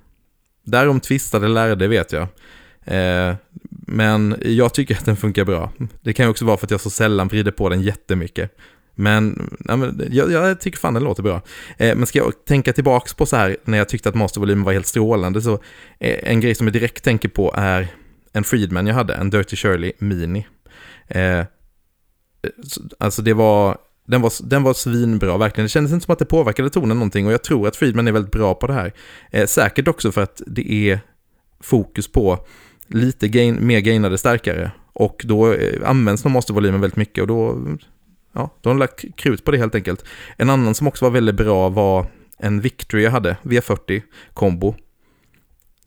Därom 0.68 1.00
tvistade 1.00 1.48
lärde 1.48 1.88
vet 1.88 2.12
jag. 2.12 2.28
Eh, 2.86 3.36
men 3.88 4.36
jag 4.42 4.74
tycker 4.74 4.96
att 4.96 5.06
den 5.06 5.16
funkar 5.16 5.46
bra. 5.46 5.72
Det 6.02 6.14
kan 6.14 6.26
ju 6.26 6.30
också 6.30 6.46
vara 6.46 6.58
för 6.58 6.66
att 6.66 6.72
jag 6.72 6.82
så 6.82 6.90
sällan 6.90 7.28
vrider 7.28 7.52
på 7.52 7.70
den 7.70 7.82
jättemycket. 7.82 8.58
Men, 8.96 9.50
men 9.60 10.10
jag, 10.12 10.32
jag, 10.32 10.60
tycker 10.60 10.78
fan 10.78 10.94
den 10.94 11.04
låter 11.04 11.24
bra. 11.24 11.42
Eh, 11.78 11.96
men 11.96 12.06
ska 12.06 12.20
jag 12.20 12.46
tänka 12.46 12.74
tillbaka 12.74 13.14
på 13.18 13.26
så 13.26 13.36
här 13.36 13.58
när 13.64 13.78
jag 13.78 13.90
tyckte 13.90 14.10
att 14.10 14.16
mastervolymen 14.16 14.64
var 14.64 14.74
helt 14.74 14.88
strålande 14.88 15.42
så 15.42 15.54
eh, 16.00 16.32
en 16.32 16.40
grej 16.40 16.56
som 16.56 16.68
jag 16.68 16.74
direkt 16.74 17.04
tänker 17.04 17.30
på 17.30 17.54
är 17.58 17.88
en 18.34 18.44
Friedman 18.44 18.88
jag 18.88 18.96
hade, 18.96 19.14
en 19.14 19.30
Dirty 19.30 19.56
Shirley 19.56 19.92
Mini. 20.00 20.48
Eh, 21.08 21.44
alltså 22.98 23.22
det 23.22 23.34
var 23.34 23.78
den 24.08 24.22
var, 24.22 24.32
den 24.44 24.64
var 24.64 24.74
svinbra, 24.74 25.38
verkligen. 25.38 25.66
Det 25.66 25.70
kändes 25.70 25.94
inte 25.94 26.06
som 26.06 26.14
att 26.14 26.20
det 26.20 26.26
påverkade 26.26 26.70
tonen 26.70 26.98
någonting 26.98 27.28
och 27.28 27.34
jag 27.34 27.44
tror 27.44 27.68
att 27.68 27.76
Friedman 27.76 28.08
är 28.08 28.12
väldigt 28.12 28.32
bra 28.32 28.54
på 28.54 28.68
det 28.68 28.74
här. 28.74 28.94
Eh, 29.32 29.46
säkert 29.46 29.88
också 29.88 30.12
för 30.12 30.22
att 30.22 30.42
det 30.48 30.72
är 30.72 31.00
fokus 31.60 32.12
på 32.12 32.46
lite 32.88 33.28
gain, 33.28 33.68
mer 33.68 33.80
gainade 33.80 34.18
starkare. 34.18 34.72
Och 34.94 35.22
då 35.26 35.54
eh, 35.54 35.90
används 35.90 36.24
de 36.24 36.32
mastervolymen 36.32 36.82
väldigt 36.82 36.98
mycket 36.98 37.22
och 37.22 37.28
då, 37.28 37.68
ja, 38.34 38.50
då 38.62 38.70
har 38.70 38.74
de 38.74 38.80
lagt 38.80 39.16
krut 39.16 39.46
på 39.46 39.52
det 39.52 39.58
helt 39.58 39.76
enkelt. 39.76 40.06
En 40.38 40.50
annan 40.50 40.76
som 40.76 40.88
också 40.88 41.06
var 41.06 41.12
väldigt 41.12 41.36
bra 41.36 41.70
var 41.70 42.06
en 42.38 42.62
Victory 42.62 43.04
jag 43.04 43.12
hade, 43.12 43.38
V40 43.44 44.02
kombo. 44.34 44.76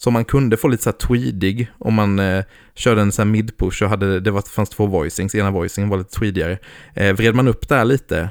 Så 0.03 0.11
man 0.11 0.25
kunde 0.25 0.57
få 0.57 0.69
lite 0.69 0.83
så 0.83 0.91
här 0.91 0.99
tweedig 0.99 1.71
om 1.79 1.95
man 1.95 2.19
eh, 2.19 2.45
körde 2.75 3.01
en 3.01 3.13
sån 3.13 3.29
här 3.29 3.33
mid-push 3.33 3.83
och 3.83 3.89
hade, 3.89 4.21
det 4.21 4.31
var, 4.31 4.43
fanns 4.43 4.71
två 4.71 4.87
voicings, 4.87 5.35
ena 5.35 5.51
voicingen 5.51 5.91
var 5.91 5.99
lite 5.99 6.19
tweedigare. 6.19 6.59
Eh, 6.95 7.13
vred 7.13 7.35
man 7.35 7.49
upp 7.49 7.69
där 7.69 7.85
lite, 7.85 8.31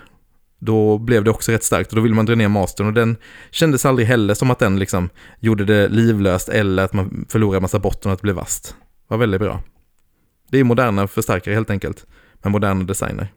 då 0.59 0.97
blev 0.97 1.24
det 1.24 1.32
också 1.32 1.51
rätt 1.51 1.63
starkt 1.63 1.89
och 1.89 1.95
då 1.95 2.01
ville 2.01 2.15
man 2.15 2.26
dra 2.26 2.36
ner 2.36 2.47
mastern 2.47 2.88
och 2.88 2.93
den 2.93 3.17
kändes 3.51 3.86
aldrig 3.86 4.07
heller 4.07 4.34
som 4.34 4.51
att 4.51 4.59
den 4.59 4.80
liksom 4.80 5.09
gjorde 5.39 5.65
det 5.65 5.88
livlöst 5.88 6.49
eller 6.49 6.84
att 6.84 6.93
man 6.93 7.26
förlorade 7.30 7.61
massa 7.61 7.80
botten 7.80 8.09
och 8.09 8.13
att 8.13 8.20
det 8.20 8.24
blev 8.24 8.36
vasst. 8.36 8.76
Det 9.07 9.13
var 9.13 9.17
väldigt 9.17 9.41
bra. 9.41 9.63
Det 10.51 10.59
är 10.59 10.63
moderna 10.63 11.07
förstärkare 11.07 11.53
helt 11.53 11.70
enkelt, 11.70 12.05
med 12.41 12.51
moderna 12.51 12.84
designer. 12.84 13.28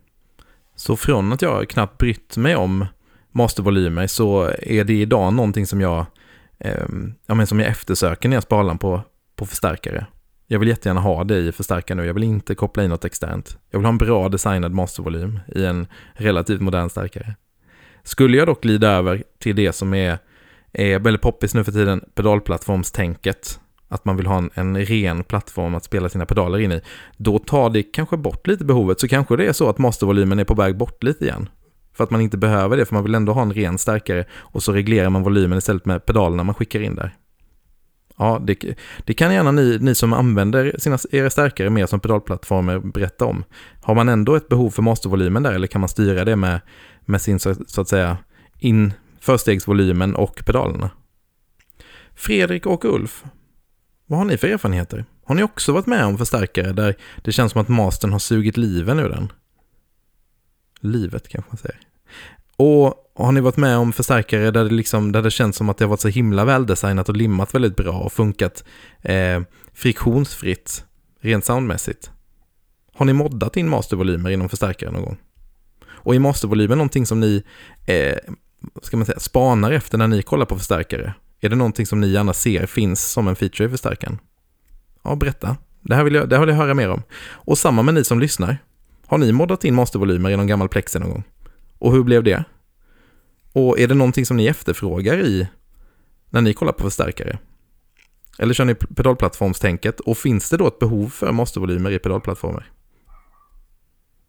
Så 0.76 0.96
från 0.96 1.32
att 1.32 1.42
jag 1.42 1.68
knappt 1.68 1.98
brytt 1.98 2.36
mig 2.36 2.56
om 2.56 2.86
mastervolymer 3.32 4.06
så 4.06 4.50
är 4.58 4.84
det 4.84 4.94
idag 4.94 5.32
någonting 5.32 5.66
som 5.66 5.80
jag 5.80 6.06
eh, 6.64 6.86
ja, 7.26 7.34
men 7.34 7.46
som 7.46 7.60
jag 7.60 7.68
eftersöker 7.68 8.28
när 8.28 8.36
jag 8.36 8.42
sparar 8.42 8.74
på, 8.74 9.02
på 9.36 9.46
förstärkare. 9.46 10.06
Jag 10.46 10.58
vill 10.58 10.68
jättegärna 10.68 11.00
ha 11.00 11.24
det 11.24 11.38
i 11.38 11.52
förstärkare 11.52 11.96
nu. 11.96 12.06
Jag 12.06 12.14
vill 12.14 12.22
inte 12.22 12.54
koppla 12.54 12.84
in 12.84 12.90
något 12.90 13.04
externt. 13.04 13.58
Jag 13.70 13.78
vill 13.78 13.86
ha 13.86 13.92
en 13.92 13.98
bra 13.98 14.28
designad 14.28 14.72
mastervolym 14.72 15.40
i 15.54 15.64
en 15.64 15.86
relativt 16.14 16.60
modern 16.60 16.90
stärkare. 16.90 17.34
Skulle 18.02 18.36
jag 18.36 18.46
dock 18.46 18.62
glida 18.62 18.90
över 18.90 19.22
till 19.38 19.56
det 19.56 19.72
som 19.72 19.94
är, 19.94 20.18
är 20.72 20.98
väldigt 20.98 21.22
poppis 21.22 21.54
nu 21.54 21.64
för 21.64 21.72
tiden, 21.72 22.04
pedalplattformstänket, 22.14 23.60
att 23.88 24.04
man 24.04 24.16
vill 24.16 24.26
ha 24.26 24.38
en, 24.38 24.50
en, 24.54 24.84
ren 24.86 25.24
plattform 25.24 25.74
att 25.74 25.84
spela 25.84 26.08
sina 26.08 26.26
pedaler 26.26 26.58
in 26.58 26.72
i, 26.72 26.80
då 27.16 27.38
tar 27.38 27.70
det 27.70 27.82
kanske 27.82 28.16
bort 28.16 28.46
lite 28.46 28.64
behovet. 28.64 29.00
Så 29.00 29.08
kanske 29.08 29.36
det 29.36 29.46
är 29.46 29.52
så 29.52 29.68
att 29.68 29.78
mastervolymen 29.78 30.38
är 30.38 30.44
på 30.44 30.54
väg 30.54 30.76
bort 30.76 31.02
lite 31.02 31.24
igen. 31.24 31.48
För 31.94 32.04
att 32.04 32.10
man 32.10 32.20
inte 32.20 32.36
behöver 32.36 32.76
det, 32.76 32.84
för 32.84 32.94
man 32.94 33.04
vill 33.04 33.14
ändå 33.14 33.32
ha 33.32 33.42
en 33.42 33.52
ren 33.52 33.78
stärkare 33.78 34.24
och 34.32 34.62
så 34.62 34.72
reglerar 34.72 35.10
man 35.10 35.22
volymen 35.22 35.58
istället 35.58 35.84
med 35.84 36.06
pedalerna 36.06 36.44
man 36.44 36.54
skickar 36.54 36.80
in 36.80 36.94
där. 36.94 37.16
Ja, 38.16 38.42
det, 38.46 38.76
det 39.04 39.14
kan 39.14 39.34
gärna 39.34 39.50
ni, 39.50 39.78
ni 39.80 39.94
som 39.94 40.12
använder 40.12 40.74
sina, 40.78 40.98
era 41.10 41.30
stärkare 41.30 41.70
mer 41.70 41.86
som 41.86 42.00
pedalplattformar 42.00 42.78
berätta 42.78 43.24
om. 43.24 43.44
Har 43.82 43.94
man 43.94 44.08
ändå 44.08 44.34
ett 44.34 44.48
behov 44.48 44.70
för 44.70 44.82
mastervolymen 44.82 45.42
där 45.42 45.52
eller 45.52 45.66
kan 45.66 45.80
man 45.80 45.88
styra 45.88 46.24
det 46.24 46.36
med, 46.36 46.60
med 47.04 47.22
sin 47.22 47.38
så, 47.38 47.54
så 47.66 47.80
att 47.80 47.88
säga 47.88 48.16
in 48.58 48.92
förstegsvolymen 49.20 50.14
och 50.14 50.42
pedalerna? 50.46 50.90
Fredrik 52.14 52.66
och 52.66 52.84
Ulf, 52.84 53.24
vad 54.06 54.18
har 54.18 54.26
ni 54.26 54.36
för 54.36 54.48
erfarenheter? 54.48 55.04
Har 55.24 55.34
ni 55.34 55.42
också 55.42 55.72
varit 55.72 55.86
med 55.86 56.04
om 56.04 56.18
förstärkare 56.18 56.72
där 56.72 56.94
det 57.22 57.32
känns 57.32 57.52
som 57.52 57.60
att 57.60 57.68
mastern 57.68 58.12
har 58.12 58.18
sugit 58.18 58.56
liven 58.56 58.98
ur 58.98 59.08
den? 59.08 59.32
Livet 60.82 61.28
kanske 61.28 61.50
man 61.50 61.58
säger. 61.58 61.78
Och 62.56 62.94
har 63.14 63.32
ni 63.32 63.40
varit 63.40 63.56
med 63.56 63.76
om 63.76 63.92
förstärkare 63.92 64.50
där 64.50 64.64
det, 64.64 64.70
liksom, 64.70 65.12
där 65.12 65.22
det 65.22 65.30
känns 65.30 65.56
som 65.56 65.68
att 65.68 65.78
det 65.78 65.84
har 65.84 65.90
varit 65.90 66.00
så 66.00 66.08
himla 66.08 66.44
väldesignat 66.44 67.08
och 67.08 67.16
limmat 67.16 67.54
väldigt 67.54 67.76
bra 67.76 67.92
och 67.92 68.12
funkat 68.12 68.64
eh, 69.02 69.40
friktionsfritt 69.74 70.84
rent 71.20 71.44
soundmässigt? 71.44 72.10
Har 72.94 73.06
ni 73.06 73.12
moddat 73.12 73.56
in 73.56 73.68
mastervolymer 73.68 74.30
inom 74.30 74.48
förstärkare 74.48 74.90
någon 74.90 75.02
gång? 75.02 75.18
Och 75.86 76.14
är 76.14 76.18
mastervolymen 76.18 76.78
någonting 76.78 77.06
som 77.06 77.20
ni 77.20 77.42
eh, 77.86 78.16
ska 78.82 78.96
man 78.96 79.06
säga, 79.06 79.18
spanar 79.20 79.72
efter 79.72 79.98
när 79.98 80.08
ni 80.08 80.22
kollar 80.22 80.46
på 80.46 80.58
förstärkare? 80.58 81.14
Är 81.40 81.48
det 81.48 81.56
någonting 81.56 81.86
som 81.86 82.00
ni 82.00 82.08
gärna 82.08 82.32
ser 82.32 82.66
finns 82.66 83.12
som 83.12 83.28
en 83.28 83.36
feature 83.36 83.66
i 83.66 83.70
förstärkaren? 83.70 84.18
Ja, 85.04 85.14
berätta. 85.14 85.56
Det 85.80 85.94
här 85.94 86.04
vill 86.04 86.14
jag, 86.14 86.28
det 86.28 86.36
här 86.36 86.40
vill 86.40 86.54
jag 86.54 86.62
höra 86.62 86.74
mer 86.74 86.90
om. 86.90 87.02
Och 87.22 87.58
samma 87.58 87.82
med 87.82 87.94
ni 87.94 88.04
som 88.04 88.20
lyssnar. 88.20 88.58
Har 89.12 89.18
ni 89.18 89.32
moddat 89.32 89.64
in 89.64 89.74
mastervolymer 89.74 90.30
i 90.30 90.36
någon 90.36 90.46
gammal 90.46 90.68
plexi 90.68 90.98
någon 90.98 91.10
gång? 91.10 91.24
Och 91.78 91.92
hur 91.92 92.02
blev 92.02 92.24
det? 92.24 92.44
Och 93.52 93.78
är 93.78 93.88
det 93.88 93.94
någonting 93.94 94.26
som 94.26 94.36
ni 94.36 94.46
efterfrågar 94.46 95.18
i 95.18 95.48
när 96.30 96.40
ni 96.40 96.54
kollar 96.54 96.72
på 96.72 96.82
förstärkare? 96.82 97.38
Eller 98.38 98.54
kör 98.54 98.64
ni 98.64 98.74
pedalplattformstänket 98.74 100.00
och 100.00 100.18
finns 100.18 100.50
det 100.50 100.56
då 100.56 100.66
ett 100.66 100.78
behov 100.78 101.08
för 101.08 101.32
mastervolymer 101.32 101.90
i 101.90 101.98
pedalplattformar? 101.98 102.70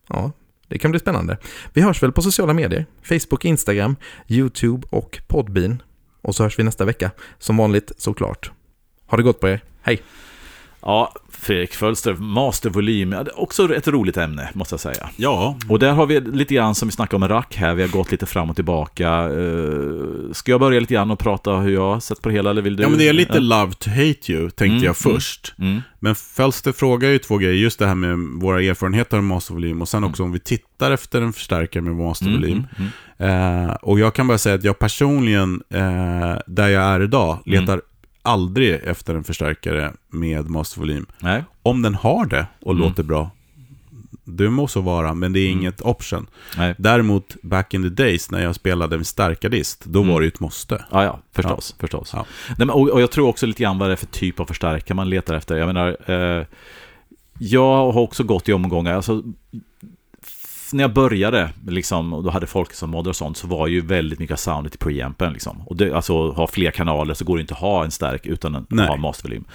Ja, 0.10 0.32
det 0.68 0.78
kan 0.78 0.92
bli 0.92 1.00
spännande. 1.00 1.38
Vi 1.74 1.82
hörs 1.82 2.04
väl 2.04 2.12
på 2.12 2.22
sociala 2.22 2.54
medier, 2.54 2.86
Facebook, 3.04 3.46
Instagram, 3.46 3.96
YouTube 4.28 4.88
och 4.90 5.20
Podbean. 5.28 5.82
Och 6.22 6.36
så 6.36 6.44
hörs 6.44 6.60
vi 6.60 6.64
nästa 6.64 6.86
vecka, 6.86 7.12
som 7.40 7.58
vanligt 7.58 7.92
såklart. 7.98 8.52
Ha 9.06 9.18
det 9.18 9.24
gott 9.24 9.40
på 9.40 9.48
er, 9.48 9.64
hej! 9.82 10.02
Ja, 10.82 11.14
Fredrik 11.44 11.74
Fölster, 11.74 12.14
mastervolym, 12.14 13.16
också 13.36 13.76
ett 13.76 13.88
roligt 13.88 14.18
ämne, 14.18 14.50
måste 14.54 14.74
jag 14.74 14.80
säga. 14.80 15.10
Ja, 15.16 15.58
Och 15.70 15.80
där 15.80 15.92
har 15.92 16.06
vi 16.06 16.20
lite 16.22 16.54
grann 16.54 16.76
som 16.76 16.88
vi 16.88 16.92
snackade 16.92 17.26
om 17.26 17.30
rack 17.30 17.56
här, 17.56 17.74
vi 17.74 17.82
har 17.82 17.90
gått 17.90 18.12
lite 18.12 18.26
fram 18.26 18.50
och 18.50 18.56
tillbaka. 18.56 19.10
Eh, 19.10 20.32
Ska 20.32 20.52
jag 20.52 20.60
börja 20.60 20.80
lite 20.80 20.94
grann 20.94 21.12
och 21.12 21.20
prata 21.20 21.52
hur 21.56 21.74
jag 21.74 21.94
har 21.94 22.00
sett 22.00 22.22
på 22.22 22.30
det 22.30 22.36
hela, 22.36 22.50
eller 22.50 22.62
vill 22.62 22.76
du? 22.76 22.84
ja 22.84 22.90
men 22.90 22.98
det 23.00 23.08
är 23.08 23.14
lite 23.14 23.40
love 23.40 23.74
to 23.74 23.90
hate 23.90 24.32
you, 24.32 24.50
tänkte 24.50 24.64
Mm, 24.66 24.84
jag 24.84 24.98
först. 24.98 25.54
Mm. 25.60 25.82
Men 26.00 26.16
Fölster 26.16 26.72
frågar 26.72 27.10
ju 27.10 27.18
två 27.20 27.38
grejer, 27.38 27.54
just 27.56 27.80
det 27.80 27.88
här 27.88 27.96
med 27.96 28.18
våra 28.42 28.62
erfarenheter 28.62 29.18
av 29.18 29.24
mastervolym 29.24 29.82
och 29.82 29.88
sen 29.90 30.04
också 30.04 30.24
om 30.24 30.32
vi 30.32 30.40
tittar 30.40 30.92
efter 30.92 31.22
en 31.22 31.34
förstärkare 31.34 31.84
med 31.84 31.96
mastervolym. 31.96 32.52
Mm, 32.52 32.66
mm, 32.78 32.90
Eh, 33.18 33.70
och 33.82 34.00
jag 34.00 34.14
kan 34.14 34.28
bara 34.28 34.38
säga 34.38 34.56
att 34.56 34.64
jag 34.64 34.80
personligen, 34.80 35.62
eh, 35.74 35.82
där 36.48 36.68
jag 36.68 36.84
är 36.84 37.02
idag, 37.04 37.40
Mm. 37.46 37.60
letar 37.62 37.82
aldrig 38.24 38.74
efter 38.84 39.16
en 39.16 39.24
förstärkare 39.24 39.94
med 40.10 40.50
mastervolym. 40.50 41.06
Nej, 41.20 41.44
Om 41.64 41.82
den 41.82 41.96
har 41.96 42.26
det 42.26 42.48
och 42.62 42.72
Mm. 42.74 42.84
låter 42.88 43.04
bra, 43.04 43.30
det 44.24 44.50
må 44.50 44.68
så 44.68 44.82
vara, 44.82 45.14
men 45.14 45.34
det 45.34 45.40
är 45.40 45.50
inget 45.50 45.82
option. 45.82 46.28
nej. 46.58 46.76
Däremot, 46.78 47.36
back 47.42 47.74
in 47.74 47.84
the 47.84 47.90
days 48.04 48.32
när 48.32 48.44
jag 48.44 48.56
spelade 48.56 48.98
med 48.98 49.08
starkardist, 49.08 49.86
då 49.86 50.00
Mm. 50.02 50.14
var 50.14 50.20
det 50.22 50.26
ju 50.26 50.28
ett 50.28 50.40
måste. 50.40 50.86
Ja, 50.92 51.04
ja, 51.04 51.20
förstås. 51.32 51.76
förstås. 51.80 52.10
Ja. 52.14 52.26
Nej, 52.48 52.56
men, 52.58 52.70
och, 52.70 52.90
och 52.90 53.02
jag 53.02 53.12
tror 53.12 53.28
också 53.28 53.46
lite 53.46 53.64
grann 53.64 53.78
vad 53.78 53.90
det 53.90 53.94
är 53.94 53.96
för 53.96 54.06
typ 54.06 54.40
av 54.40 54.46
förstärkare 54.46 54.96
man 54.96 55.10
letar 55.10 55.34
efter. 55.36 55.58
Jag 55.58 55.68
menar, 55.68 55.98
eh, 56.12 56.46
jag 57.40 57.92
har 57.94 58.02
också 58.02 58.24
gått 58.24 58.50
i 58.50 58.54
omgångar. 58.54 58.94
Alltså, 58.96 59.24
när 60.74 60.84
jag 60.84 60.94
började, 60.94 61.50
liksom, 61.68 62.14
och 62.14 62.24
då 62.24 62.30
hade 62.30 62.48
folk 62.48 62.74
som 62.74 62.90
moddar 62.90 63.10
och 63.10 63.16
sånt, 63.16 63.38
så 63.38 63.48
var 63.48 63.68
ju 63.68 63.82
väldigt 63.82 64.20
mycket 64.20 64.34
av 64.34 64.38
soundet 64.38 64.76
i 64.76 64.78
preampen. 64.78 65.34
Liksom. 65.34 65.62
Och 65.62 65.76
det, 65.76 65.94
alltså, 65.94 66.32
ha 66.32 66.48
fler 66.48 66.72
kanaler 66.72 67.14
så 67.14 67.26
går 67.26 67.38
det 67.38 67.42
inte 67.42 67.54
att 67.54 67.60
ha 67.60 67.84
en 67.84 67.92
stärk 67.92 68.26
utan 68.26 68.56
att 68.56 68.88
ha 68.88 68.98
mastervolym. 68.98 69.46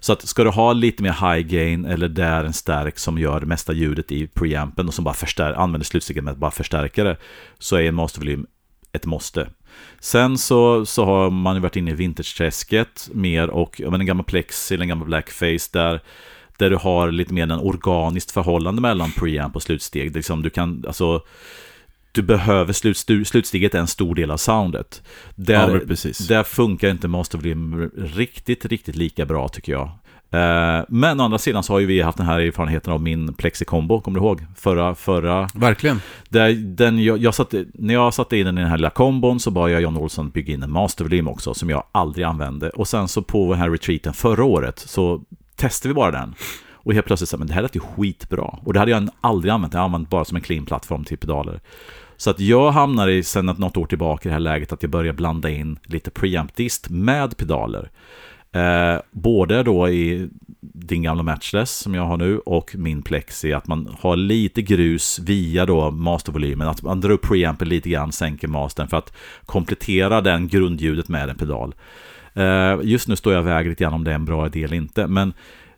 Så 0.00 0.12
att 0.12 0.28
ska 0.28 0.44
du 0.44 0.50
ha 0.50 0.72
lite 0.72 1.02
mer 1.02 1.34
high 1.34 1.46
gain 1.46 1.84
eller 1.84 2.08
där 2.08 2.44
en 2.44 2.52
stärk 2.52 2.98
som 2.98 3.18
gör 3.18 3.40
det 3.40 3.46
mesta 3.46 3.72
ljudet 3.72 4.12
i 4.12 4.26
preampen 4.26 4.88
och 4.88 4.94
som 4.94 5.04
bara 5.04 5.14
förstär, 5.14 5.52
använder 5.52 6.30
att 6.30 6.36
bara 6.36 6.50
förstärka 6.50 7.04
det, 7.04 7.16
så 7.58 7.76
är 7.76 7.82
en 7.82 7.94
mastervolym 7.94 8.46
ett 8.92 9.06
måste. 9.06 9.48
Sen 10.00 10.38
så, 10.38 10.86
så 10.86 11.04
har 11.04 11.30
man 11.30 11.54
ju 11.54 11.60
varit 11.60 11.76
inne 11.76 11.90
i 11.90 11.94
vintage-träsket 11.94 13.10
mer 13.12 13.50
och 13.50 13.80
men 13.88 14.00
en 14.00 14.06
gammal 14.06 14.24
plexi 14.24 14.74
eller 14.74 14.82
en 14.82 14.88
gammal 14.88 15.06
blackface 15.06 15.70
där, 15.72 16.00
där 16.58 16.70
du 16.70 16.76
har 16.76 17.10
lite 17.10 17.34
mer 17.34 17.42
en 17.42 17.50
organiskt 17.52 18.30
förhållande 18.30 18.82
mellan 18.82 19.12
preamp 19.12 19.56
och 19.56 19.62
slutsteg. 19.62 20.14
Liksom 20.16 20.42
du 20.42 20.50
kan, 20.50 20.84
alltså, 20.86 21.20
du 22.12 22.22
behöver 22.22 22.72
slut, 22.72 22.96
slutsteget 23.28 23.74
är 23.74 23.78
en 23.78 23.86
stor 23.86 24.14
del 24.14 24.30
av 24.30 24.36
soundet. 24.36 25.02
Där, 25.34 25.54
Ja, 25.84 26.26
där 26.28 26.42
funkar 26.42 26.90
inte 26.90 27.08
Master 27.08 27.38
Volym 27.38 27.90
riktigt, 27.96 28.64
riktigt 28.64 28.96
lika 28.96 29.26
bra 29.26 29.48
tycker 29.48 29.72
jag. 29.72 29.90
Eh, 30.30 30.84
Men 30.88 31.20
å 31.20 31.24
andra 31.24 31.38
sidan 31.38 31.62
så 31.62 31.72
har 31.72 31.80
ju 31.80 31.86
vi 31.86 32.00
haft 32.00 32.18
den 32.18 32.26
här 32.26 32.40
erfarenheten 32.40 32.92
av 32.92 33.02
min 33.02 33.34
Plexi 33.34 33.64
Combo, 33.64 34.00
kommer 34.00 34.20
du 34.20 34.26
ihåg? 34.26 34.46
Förra, 34.56 34.94
förra 34.94 35.48
Verkligen. 35.54 36.00
där, 36.28 36.52
den, 36.52 37.02
jag, 37.04 37.18
jag 37.18 37.34
satte, 37.34 37.64
när 37.74 37.94
jag 37.94 38.14
satte 38.14 38.36
in 38.36 38.46
den 38.46 38.58
i 38.58 38.60
den 38.60 38.70
här 38.70 38.76
lilla 38.78 38.90
kombon 38.90 39.40
så 39.40 39.50
bad 39.50 39.70
jag 39.70 39.82
John 39.82 39.96
Olsson 39.96 40.30
bygga 40.30 40.54
in 40.54 40.62
en 40.62 40.70
mastervolym 40.72 41.28
också 41.28 41.54
som 41.54 41.70
jag 41.70 41.82
aldrig 41.92 42.24
använde. 42.26 42.70
Och 42.70 42.88
sen 42.88 43.08
så 43.08 43.22
på 43.22 43.50
den 43.52 43.60
här 43.60 43.70
retreaten 43.70 44.12
förra 44.12 44.44
året 44.44 44.78
så 44.78 45.22
Testar 45.56 45.88
vi 45.88 45.94
bara 45.94 46.10
den. 46.10 46.34
Och 46.72 46.94
helt 46.94 47.06
plötsligt 47.06 47.28
så 47.28 47.38
men 47.38 47.46
det 47.46 47.54
här 47.54 47.62
lät 47.62 47.76
ju 47.76 47.80
skitbra. 47.80 48.58
Och 48.64 48.72
det 48.72 48.78
hade 48.78 48.90
jag 48.90 49.08
aldrig 49.20 49.52
använt, 49.52 49.74
jag 49.74 49.80
har 49.80 49.84
använt 49.84 50.10
bara 50.10 50.24
som 50.24 50.36
en 50.36 50.42
clean 50.42 50.66
plattform 50.66 51.04
till 51.04 51.18
pedaler. 51.18 51.60
Så 52.16 52.30
att 52.30 52.40
jag 52.40 52.70
hamnar 52.70 53.08
i, 53.08 53.22
sen 53.22 53.46
något 53.46 53.76
år 53.76 53.86
tillbaka 53.86 54.28
i 54.28 54.30
det 54.30 54.32
här 54.32 54.40
läget 54.40 54.72
att 54.72 54.82
jag 54.82 54.90
börjar 54.90 55.12
blanda 55.12 55.50
in 55.50 55.78
lite 55.82 56.10
preamp 56.10 56.56
dist 56.56 56.90
med 56.90 57.36
pedaler. 57.36 57.90
Eh, 58.52 59.00
både 59.10 59.62
då 59.62 59.88
i 59.88 60.28
din 60.60 61.02
gamla 61.02 61.22
Matchless 61.22 61.70
som 61.70 61.94
jag 61.94 62.02
har 62.02 62.16
nu 62.16 62.38
och 62.38 62.74
min 62.74 63.02
Plexi, 63.02 63.52
att 63.52 63.66
man 63.66 63.96
har 64.00 64.16
lite 64.16 64.62
grus 64.62 65.18
via 65.18 65.66
då 65.66 65.90
mastervolymen, 65.90 66.68
att 66.68 66.82
man 66.82 67.00
drar 67.00 67.10
upp 67.10 67.22
preampen 67.22 67.68
lite 67.68 67.88
grann, 67.88 68.12
sänker 68.12 68.48
mastern 68.48 68.88
för 68.88 68.96
att 68.96 69.12
komplettera 69.46 70.20
den 70.20 70.48
grundljudet 70.48 71.08
med 71.08 71.28
en 71.28 71.36
pedal. 71.36 71.74
Eh, 72.34 72.78
just 72.82 73.08
nu 73.08 73.16
står 73.16 73.32
jag 73.32 73.40
och 73.40 73.46
väger 73.46 73.70
lite 73.70 73.84
grann 73.84 73.94
om 73.94 74.04
det 74.04 74.10
är 74.10 74.14
en 74.14 74.24
bra 74.24 74.46
idé 74.46 74.64
eller 74.64 74.76
inte, 74.76 75.06
men 75.06 75.32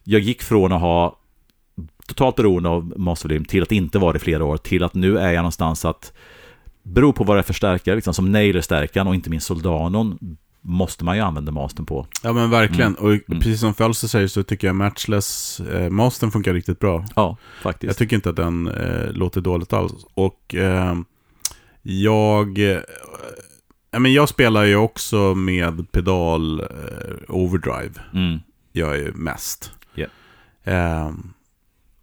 jag 0.05 0.21
gick 0.21 0.43
från 0.43 0.73
att 0.73 0.81
ha 0.81 1.19
totalt 2.07 2.37
beroende 2.37 2.69
av 2.69 2.93
mastervolym 2.97 3.45
till 3.45 3.63
att 3.63 3.73
inte 3.73 3.99
vara 3.99 4.13
det 4.13 4.17
i 4.17 4.21
flera 4.21 4.45
år, 4.45 4.57
till 4.57 4.83
att 4.83 4.95
nu 4.95 5.19
är 5.19 5.33
jag 5.33 5.37
någonstans 5.43 5.85
att 5.85 6.13
beror 6.83 7.13
på 7.13 7.25
vad 7.25 7.37
det 7.37 7.41
är 7.41 7.43
för 7.43 7.55
stärkare, 7.55 7.95
liksom, 7.95 8.15
som 8.15 8.33
Nailer-stärkaren 8.33 9.07
och 9.07 9.15
inte 9.15 9.31
minst 9.31 9.47
Soldanon 9.47 10.19
måste 10.61 11.05
man 11.05 11.17
ju 11.17 11.23
använda 11.23 11.53
mastern 11.53 11.87
på. 11.87 12.07
Ja 12.23 12.33
men 12.33 12.51
verkligen. 12.51 12.95
Och 12.95 13.11
Mm. 13.11 13.23
precis 13.29 13.61
som 13.61 13.75
Fölster 13.75 14.09
säger 14.09 14.29
så 14.29 14.43
tycker 14.43 14.67
jag 14.67 14.77
Matchless, 14.77 15.61
eh, 15.61 15.91
mastern 15.91 16.31
funkar 16.31 16.55
riktigt 16.55 16.79
bra. 16.79 17.05
Ja, 17.17 17.37
faktiskt. 17.63 17.89
Jag 17.89 17.97
tycker 17.97 18.17
inte 18.17 18.31
att 18.31 18.37
den 18.37 18.67
eh, 18.69 19.13
låter 19.13 19.41
dåligt 19.41 19.73
alls. 19.73 19.93
Och 20.15 20.55
eh, 20.55 20.95
jag... 21.83 22.59
Ja, 23.97 24.01
men 24.01 24.13
jag 24.13 24.29
spelar 24.29 24.65
ju 24.65 24.77
också 24.77 25.35
med 25.35 25.93
pedal 25.93 26.61
eh, 26.61 26.67
overdrive. 27.29 28.01
Mm. 28.15 28.41
Jag 28.73 28.95
är 28.95 28.99
ju 28.99 29.13
mest. 29.13 29.73
Ja. 29.95 30.07
Eh, 30.65 31.11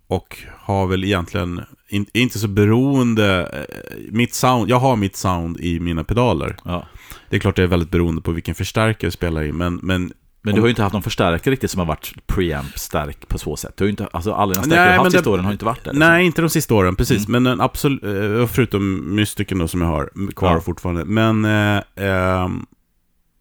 och 0.07 0.37
har 0.57 0.87
väl 0.87 1.03
egentligen 1.03 1.61
in, 1.89 2.05
inte 2.13 2.39
så 2.39 2.47
beroende... 2.47 3.49
Eh, 3.53 4.11
mitt 4.11 4.33
sound, 4.33 4.69
jag 4.69 4.79
har 4.79 4.95
mitt 4.95 5.15
sound 5.15 5.59
i 5.59 5.79
mina 5.79 6.03
pedaler. 6.03 6.55
Ja. 6.65 6.87
Det 7.29 7.35
är 7.35 7.39
klart 7.39 7.55
det 7.55 7.63
är 7.63 7.67
väldigt 7.67 7.91
beroende 7.91 8.21
på 8.21 8.31
vilken 8.31 8.55
förstärkare 8.55 9.05
jag 9.05 9.13
spelar 9.13 9.43
i, 9.43 9.51
men, 9.51 9.79
men 9.83 10.13
Men 10.45 10.55
du 10.55 10.61
har 10.61 10.67
ju 10.67 10.69
inte 10.71 10.83
haft 10.83 10.93
någon 10.93 11.01
förstärkare 11.03 11.51
riktigt 11.51 11.71
som 11.71 11.79
har 11.79 11.85
varit 11.85 12.13
preamp-stark 12.27 13.27
på 13.27 13.37
så 13.37 13.55
sätt. 13.57 13.73
Du 13.77 13.83
har 13.83 13.87
ju 13.87 13.91
inte, 13.91 14.07
alltså 14.13 14.33
alla 14.33 14.53
dina 14.53 14.63
stärkare 14.63 14.85
Nej, 14.89 14.97
haft 14.97 15.11
sista 15.11 15.29
åren 15.29 15.45
har 15.45 15.51
inte 15.51 15.65
varit 15.65 15.83
det. 15.83 15.89
liksom. 15.91 15.99
Nej, 15.99 16.25
inte 16.25 16.41
de 16.41 16.49
sista 16.49 16.73
åren, 16.73 16.95
precis. 16.95 17.27
Mm. 17.27 17.43
Men 17.43 17.53
en 17.53 17.61
absolut, 17.61 18.03
eh, 18.03 18.47
förutom 18.47 19.15
mystiken 19.15 19.57
då 19.57 19.67
som 19.67 19.81
jag 19.81 19.87
har 19.87 20.09
kvar 20.35 20.51
Ja. 20.53 20.61
fortfarande. 20.61 21.05
Men 21.05 21.45
eh, 21.45 21.83
ehm, 21.95 22.65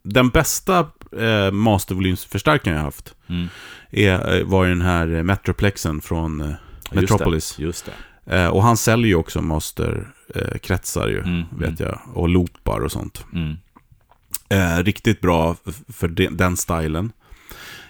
den 0.03 0.29
bästa 0.29 0.79
eh, 1.19 1.51
mastervolymsförstärkaren 1.51 2.77
jag 2.77 2.83
haft 2.83 3.15
Mm. 3.29 3.47
är, 3.91 4.37
eh, 4.39 4.43
var 4.45 4.63
ju 4.63 4.69
den 4.69 4.81
här 4.81 5.15
eh, 5.15 5.23
Metroplexen 5.23 6.01
från 6.01 6.41
eh, 6.41 6.47
Ja, 6.47 6.53
just 7.01 7.11
Metropolis. 7.11 7.55
Det, 7.57 7.63
just 7.63 7.89
det. 8.25 8.35
Eh, 8.37 8.47
och 8.47 8.63
han 8.63 8.77
säljer 8.77 9.07
ju 9.07 9.15
också 9.15 9.41
masterkretsar 9.41 11.07
ju, 11.07 11.19
Mm, 11.19 11.43
vet 11.59 11.79
jag. 11.79 11.99
Och 12.13 12.29
loopar 12.29 12.79
och 12.79 12.91
sånt. 12.91 13.25
Eh, 14.53 14.83
riktigt 14.83 15.21
bra 15.21 15.55
för 15.93 16.07
de, 16.07 16.27
den 16.27 16.57
stilen. 16.57 17.11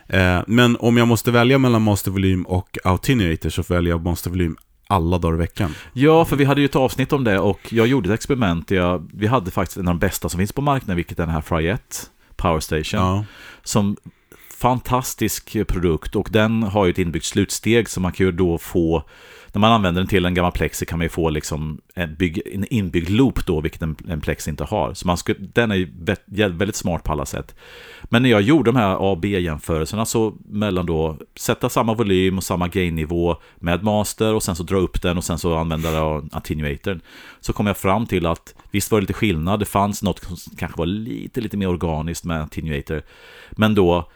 Eh, 0.08 0.42
men 0.48 0.78
om 0.80 0.98
jag 0.98 1.08
måste 1.08 1.32
välja 1.32 1.58
mellan 1.58 1.82
mastervolym 1.82 2.44
och 2.44 2.78
attenuator 2.84 3.50
så 3.50 3.74
väljer 3.74 3.94
jag 3.94 4.04
mastervolym 4.04 4.58
alla 4.88 5.18
dagar 5.18 5.36
i 5.36 5.38
veckan. 5.38 5.76
Ja, 5.94 6.26
för 6.26 6.36
vi 6.36 6.46
hade 6.46 6.62
ju 6.62 6.66
ett 6.66 6.76
avsnitt 6.76 7.14
om 7.14 7.24
det 7.24 7.40
och 7.40 7.60
jag 7.74 7.88
gjorde 7.88 8.10
ett 8.10 8.20
experiment. 8.20 8.72
Jag, 8.72 9.10
vi 9.14 9.28
hade 9.28 9.52
faktiskt 9.52 9.78
en 9.78 9.88
av 9.88 9.94
de 9.94 10.00
bästa 10.00 10.30
som 10.30 10.38
finns 10.38 10.52
på 10.52 10.62
marknaden, 10.62 10.96
vilket 10.96 11.20
är 11.20 11.26
den 11.26 11.36
här 11.36 11.42
Fryette 11.42 11.96
Power 12.36 12.60
Station. 12.60 13.00
Ja. 13.00 13.26
Som 13.64 13.98
fantastisk 14.58 15.68
produkt 15.68 16.16
och 16.16 16.30
den 16.32 16.64
har 16.64 16.86
ju 16.86 16.92
ett 16.92 16.98
inbyggt 16.98 17.26
slutsteg 17.26 17.90
så 17.90 18.00
man 18.00 18.12
kan 18.12 18.26
ju 18.26 18.32
då 18.32 18.58
få 18.58 19.04
när 19.54 19.60
man 19.60 19.72
använder 19.72 20.02
den 20.02 20.08
till 20.08 20.26
en 20.26 20.34
gammal 20.34 20.52
plexi 20.52 20.86
kan 20.86 21.00
man 21.00 21.06
ju 21.06 21.10
få 21.10 21.30
liksom 21.30 21.82
en, 21.96 22.16
bygg, 22.16 22.42
en 22.54 22.74
inbyggd 22.74 23.10
loop 23.10 23.46
då, 23.46 23.62
vilket 23.62 23.82
en, 23.82 23.96
en 24.08 24.22
plexi 24.22 24.50
inte 24.50 24.64
har. 24.64 24.94
Så 24.94 25.08
man 25.08 25.18
skulle, 25.18 25.40
den 25.40 25.72
är 25.72 25.76
ju 25.76 25.92
väldigt 26.36 26.76
smart 26.76 27.04
på 27.04 27.12
alla 27.12 27.26
sätt. 27.26 27.56
Men 28.04 28.22
när 28.22 28.30
jag 28.30 28.42
gjorde 28.42 28.72
de 28.72 28.76
här 28.76 28.90
A 28.90 28.98
och 28.98 29.18
B-jämförelserna 29.18 30.06
så 30.06 30.34
mellan 30.46 30.86
då 30.86 31.18
sätta 31.36 31.70
samma 31.70 31.94
volym 31.94 32.38
och 32.38 32.44
samma 32.44 32.68
gain-nivå 32.68 33.36
med 33.56 33.84
master 33.84 34.34
och 34.34 34.44
sen 34.44 34.56
så 34.56 34.64
dra 34.64 34.78
upp 34.78 35.02
den 35.02 35.18
och 35.18 35.24
sen 35.24 35.38
så 35.38 35.56
använda 35.56 35.92
då 35.92 36.26
attenuatorn. 36.32 37.02
Så 37.40 37.54
kom 37.54 37.68
jag 37.68 37.78
fram 37.78 38.06
till 38.06 38.26
att 38.26 38.56
visst 38.72 38.92
var 38.92 39.00
det 39.00 39.04
lite 39.04 39.14
skillnad, 39.14 39.60
det 39.60 39.66
fanns 39.66 40.04
något 40.04 40.20
som 40.20 40.56
kanske 40.58 40.78
var 40.78 40.86
lite, 40.86 41.42
lite 41.42 41.58
mer 41.58 41.68
organiskt 41.68 42.26
med 42.26 42.42
attenuator. 42.42 43.02
Men 43.52 43.76
då 43.76 44.10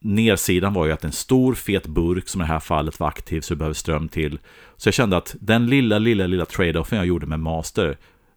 Nersidan 0.00 0.74
var 0.74 0.86
ju 0.86 0.92
att 0.92 1.04
en 1.04 1.12
stor 1.12 1.54
fet 1.54 1.86
burk 1.86 2.28
som 2.28 2.40
i 2.40 2.44
det 2.44 2.48
här 2.48 2.60
fallet 2.60 3.00
var 3.00 3.08
aktiv 3.08 3.40
så 3.40 3.54
du 3.54 3.58
behöver 3.58 3.74
ström 3.74 4.08
till. 4.08 4.38
Så 4.76 4.86
jag 4.88 4.94
kände 4.94 5.16
att 5.16 5.36
den 5.40 5.66
lilla, 5.66 5.98
lilla, 5.98 6.26
lilla 6.26 6.44
trade-offen 6.44 6.98
jag 6.98 7.06
gjorde 7.06 7.26
med 7.26 7.40
Master 7.40 7.88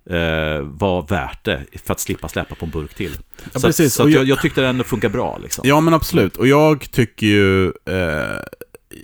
eh, 0.10 0.62
var 0.62 1.08
värt 1.10 1.44
det 1.46 1.66
för 1.86 1.94
att 1.94 2.00
slippa 2.00 2.28
släppa 2.28 2.56
på 2.56 2.66
en 2.66 2.72
burk 2.72 2.94
till. 2.94 3.12
Ja, 3.54 3.60
så 3.60 3.68
precis. 3.68 4.00
att, 4.00 4.06
så 4.06 4.10
jag- 4.10 4.26
jag, 4.26 4.42
tyckte 4.42 4.62
det 4.62 4.68
ändå 4.68 4.84
funkar 4.84 5.10
bra 5.10 5.38
liksom. 5.44 5.62
Ja, 5.68 5.82
men 5.82 5.94
absolut. 5.94 6.38
Och 6.38 6.48
jag 6.48 6.92
tycker 6.92 7.28
ju... 7.28 7.66
Eh, 7.68 8.40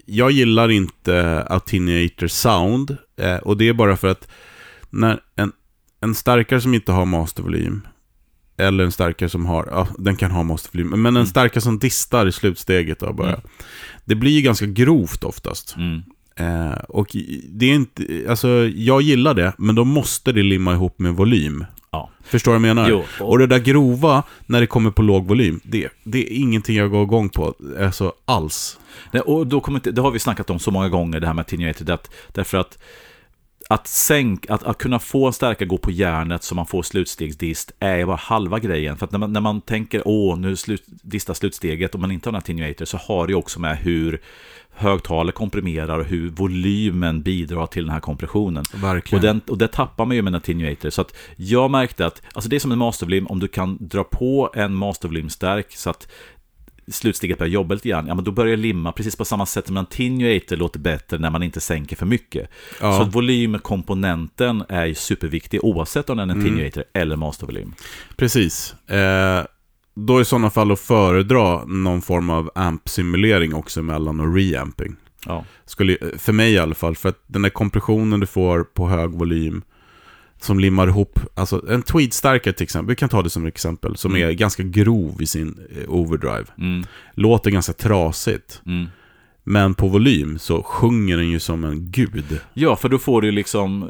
jag 0.05 0.31
gillar 0.31 0.71
inte 0.71 1.43
attenuator 1.49 2.27
sound. 2.27 2.97
Eh, 3.17 3.35
och 3.37 3.57
det 3.57 3.67
är 3.69 3.73
bara 3.73 3.97
för 3.97 4.07
att 4.07 4.27
när 4.89 5.19
en, 5.35 5.51
en 6.01 6.15
starkare 6.15 6.61
som 6.61 6.73
inte 6.73 6.91
har 6.91 7.05
mastervolym 7.05 7.87
eller 8.57 8.83
en 8.83 8.91
starkare 8.91 9.29
som 9.29 9.45
har, 9.45 9.67
ja, 9.71 9.87
den 9.97 10.15
kan 10.15 10.31
ha 10.31 10.43
mastervolym, 10.43 10.87
men 10.89 11.05
en 11.05 11.15
Mm. 11.15 11.25
starkare 11.27 11.61
som 11.61 11.79
distar 11.79 12.25
i 12.27 12.31
slutsteget 12.31 12.99
då 12.99 13.13
bara. 13.13 13.27
Mm. 13.29 13.41
Det 14.05 14.15
blir 14.15 14.31
ju 14.31 14.41
ganska 14.41 14.65
grovt 14.65 15.23
oftast. 15.23 15.75
Mm. 15.77 16.01
Eh, 16.35 16.77
och 16.89 17.07
det 17.49 17.65
är 17.65 17.73
inte, 17.73 18.25
alltså 18.29 18.47
jag 18.75 19.01
gillar 19.01 19.33
det, 19.33 19.53
men 19.57 19.75
då 19.75 19.83
måste 19.83 20.31
det 20.31 20.43
limma 20.43 20.73
ihop 20.73 20.99
med 20.99 21.13
volym. 21.13 21.65
Ja. 21.91 22.09
Förstår 22.23 22.51
du 22.53 22.59
vad 22.59 22.69
jag 22.69 22.75
menar? 22.75 22.89
Jo, 22.89 23.03
och... 23.19 23.29
och- 23.29 23.39
det 23.39 23.47
där 23.47 23.59
grova, 23.59 24.23
när 24.45 24.61
det 24.61 24.67
kommer 24.67 24.91
på 24.91 25.01
låg 25.01 25.25
volym, 25.27 25.59
det, 25.63 25.89
det 26.03 26.19
är 26.33 26.37
ingenting 26.37 26.75
jag 26.75 26.89
går 26.91 27.03
igång 27.03 27.29
på, 27.29 27.53
alltså 27.79 28.13
alls. 28.25 28.79
Nej, 29.11 29.21
och 29.21 29.47
då 29.47 29.59
kommer 29.61 29.77
inte, 29.77 29.91
det 29.91 30.01
har 30.01 30.11
vi 30.11 30.19
snackat 30.19 30.49
om 30.49 30.59
så 30.59 30.71
många 30.71 30.89
gånger, 30.89 31.19
det 31.19 31.27
här 31.27 31.33
med 31.33 31.41
attenuated, 31.41 31.89
att, 31.89 32.11
därför 32.33 32.57
att 32.57 32.77
att, 33.67 33.87
sänk, 33.87 34.49
att, 34.49 34.63
att 34.63 34.77
kunna 34.77 34.99
få 34.99 35.27
en 35.27 35.33
stärkare 35.33 35.67
gå 35.67 35.77
på 35.77 35.91
järnet 35.91 36.43
så 36.43 36.55
man 36.55 36.65
får 36.65 36.83
slutstegsdist 36.83 37.71
är 37.79 38.05
bara 38.05 38.15
halva 38.15 38.59
grejen. 38.59 38.97
För 38.97 39.05
att 39.05 39.11
när 39.11 39.19
man, 39.19 39.33
när 39.33 39.41
man 39.41 39.61
tänker 39.61 40.01
åh, 40.05 40.37
nu 40.37 40.55
slut, 40.55 40.83
distar 40.87 41.33
slutsteget 41.33 41.93
och 41.93 41.99
man 41.99 42.11
inte 42.11 42.29
har 42.29 42.33
en 42.33 42.37
attenuator 42.37 42.85
så 42.85 42.97
har 42.97 43.27
det 43.27 43.35
också 43.35 43.59
med 43.59 43.77
hur 43.77 44.21
högtalare 44.77 45.31
komprimerar 45.31 45.99
och 45.99 46.05
hur 46.05 46.29
volymen 46.29 47.21
bidrar 47.21 47.67
till 47.67 47.83
den 47.83 47.93
här 47.93 47.99
kompressionen. 47.99 48.63
Verkligen. 48.73 49.19
Och, 49.19 49.27
den, 49.27 49.41
och 49.47 49.57
det 49.57 49.67
tappar 49.67 50.05
man 50.05 50.15
ju 50.15 50.21
med 50.21 50.31
en 50.31 50.35
attenuator. 50.35 50.89
Så 50.89 51.01
att 51.01 51.15
jag 51.35 51.71
märkte 51.71 52.05
att, 52.05 52.21
alltså 52.33 52.49
det 52.49 52.55
är 52.55 52.59
som 52.59 52.71
en 52.71 52.77
mastervolym, 52.77 53.27
om 53.27 53.39
du 53.39 53.47
kan 53.47 53.77
dra 53.79 54.03
på 54.03 54.51
en 54.53 54.73
mastervolymstärk 54.73 55.75
så 55.75 55.89
att 55.89 56.07
slutsteget 56.91 57.37
börjar 57.37 57.51
jobba 57.51 57.73
lite 57.73 57.89
grann, 57.89 58.07
ja 58.07 58.15
men 58.15 58.23
då 58.23 58.31
börjar 58.31 58.57
det 58.57 58.61
limma 58.61 58.91
precis 58.91 59.15
på 59.15 59.25
samma 59.25 59.45
sätt 59.45 59.67
som 59.67 59.77
en 59.77 59.83
attenuator 59.83 60.55
låter 60.55 60.79
bättre 60.79 61.17
när 61.17 61.29
man 61.29 61.43
inte 61.43 61.59
sänker 61.59 61.95
för 61.95 62.05
mycket. 62.05 62.49
Ja. 62.81 62.99
Så 62.99 63.03
volymkomponenten 63.03 64.63
är 64.69 64.85
ju 64.85 64.95
superviktig 64.95 65.63
oavsett 65.63 66.09
om 66.09 66.17
den 66.17 66.29
är 66.29 66.33
en 66.33 66.41
attenuator 66.41 66.83
eller 66.93 67.15
mastervolym. 67.15 67.73
Precis. 68.15 68.75
Eh, 68.89 69.45
då 69.95 70.21
i 70.21 70.25
sådana 70.25 70.49
fall 70.49 70.71
att 70.71 70.79
föredra 70.79 71.65
någon 71.65 72.01
form 72.01 72.29
av 72.29 72.51
amp-simulering 72.55 73.53
också 73.53 73.81
mellan 73.81 74.19
och 74.19 74.35
reamping. 74.35 74.95
Ja. 75.25 75.45
Skulle, 75.65 75.97
för 76.17 76.33
mig 76.33 76.53
i 76.53 76.57
alla 76.57 76.75
fall, 76.75 76.95
för 76.95 77.09
att 77.09 77.23
den 77.27 77.41
där 77.41 77.49
kompressionen 77.49 78.19
du 78.19 78.25
får 78.25 78.63
på 78.63 78.87
hög 78.89 79.11
volym 79.11 79.61
som 80.41 80.59
limmar 80.59 80.87
ihop, 80.87 81.19
alltså 81.35 81.63
en 81.69 81.83
tweed-stärkare 81.83 82.53
till 82.53 82.63
exempel, 82.63 82.89
vi 82.89 82.95
kan 82.95 83.09
ta 83.09 83.21
det 83.21 83.29
som 83.29 83.45
exempel, 83.45 83.97
som 83.97 84.15
Mm. 84.15 84.29
är 84.29 84.33
ganska 84.33 84.63
grov 84.63 85.21
i 85.21 85.27
sin 85.27 85.59
eh, 85.77 85.89
overdrive. 85.93 86.45
Mm, 86.57 86.83
Låter 87.13 87.51
ganska 87.51 87.73
trasigt, 87.73 88.61
mm. 88.65 88.87
men 89.43 89.73
på 89.73 89.87
volym 89.87 90.39
så 90.39 90.63
sjunger 90.63 91.17
den 91.17 91.29
ju 91.29 91.39
som 91.39 91.63
en 91.63 91.91
gud. 91.91 92.39
Ja, 92.53 92.75
för 92.75 92.89
då 92.89 92.97
får 92.97 93.21
du 93.21 93.31
liksom 93.31 93.89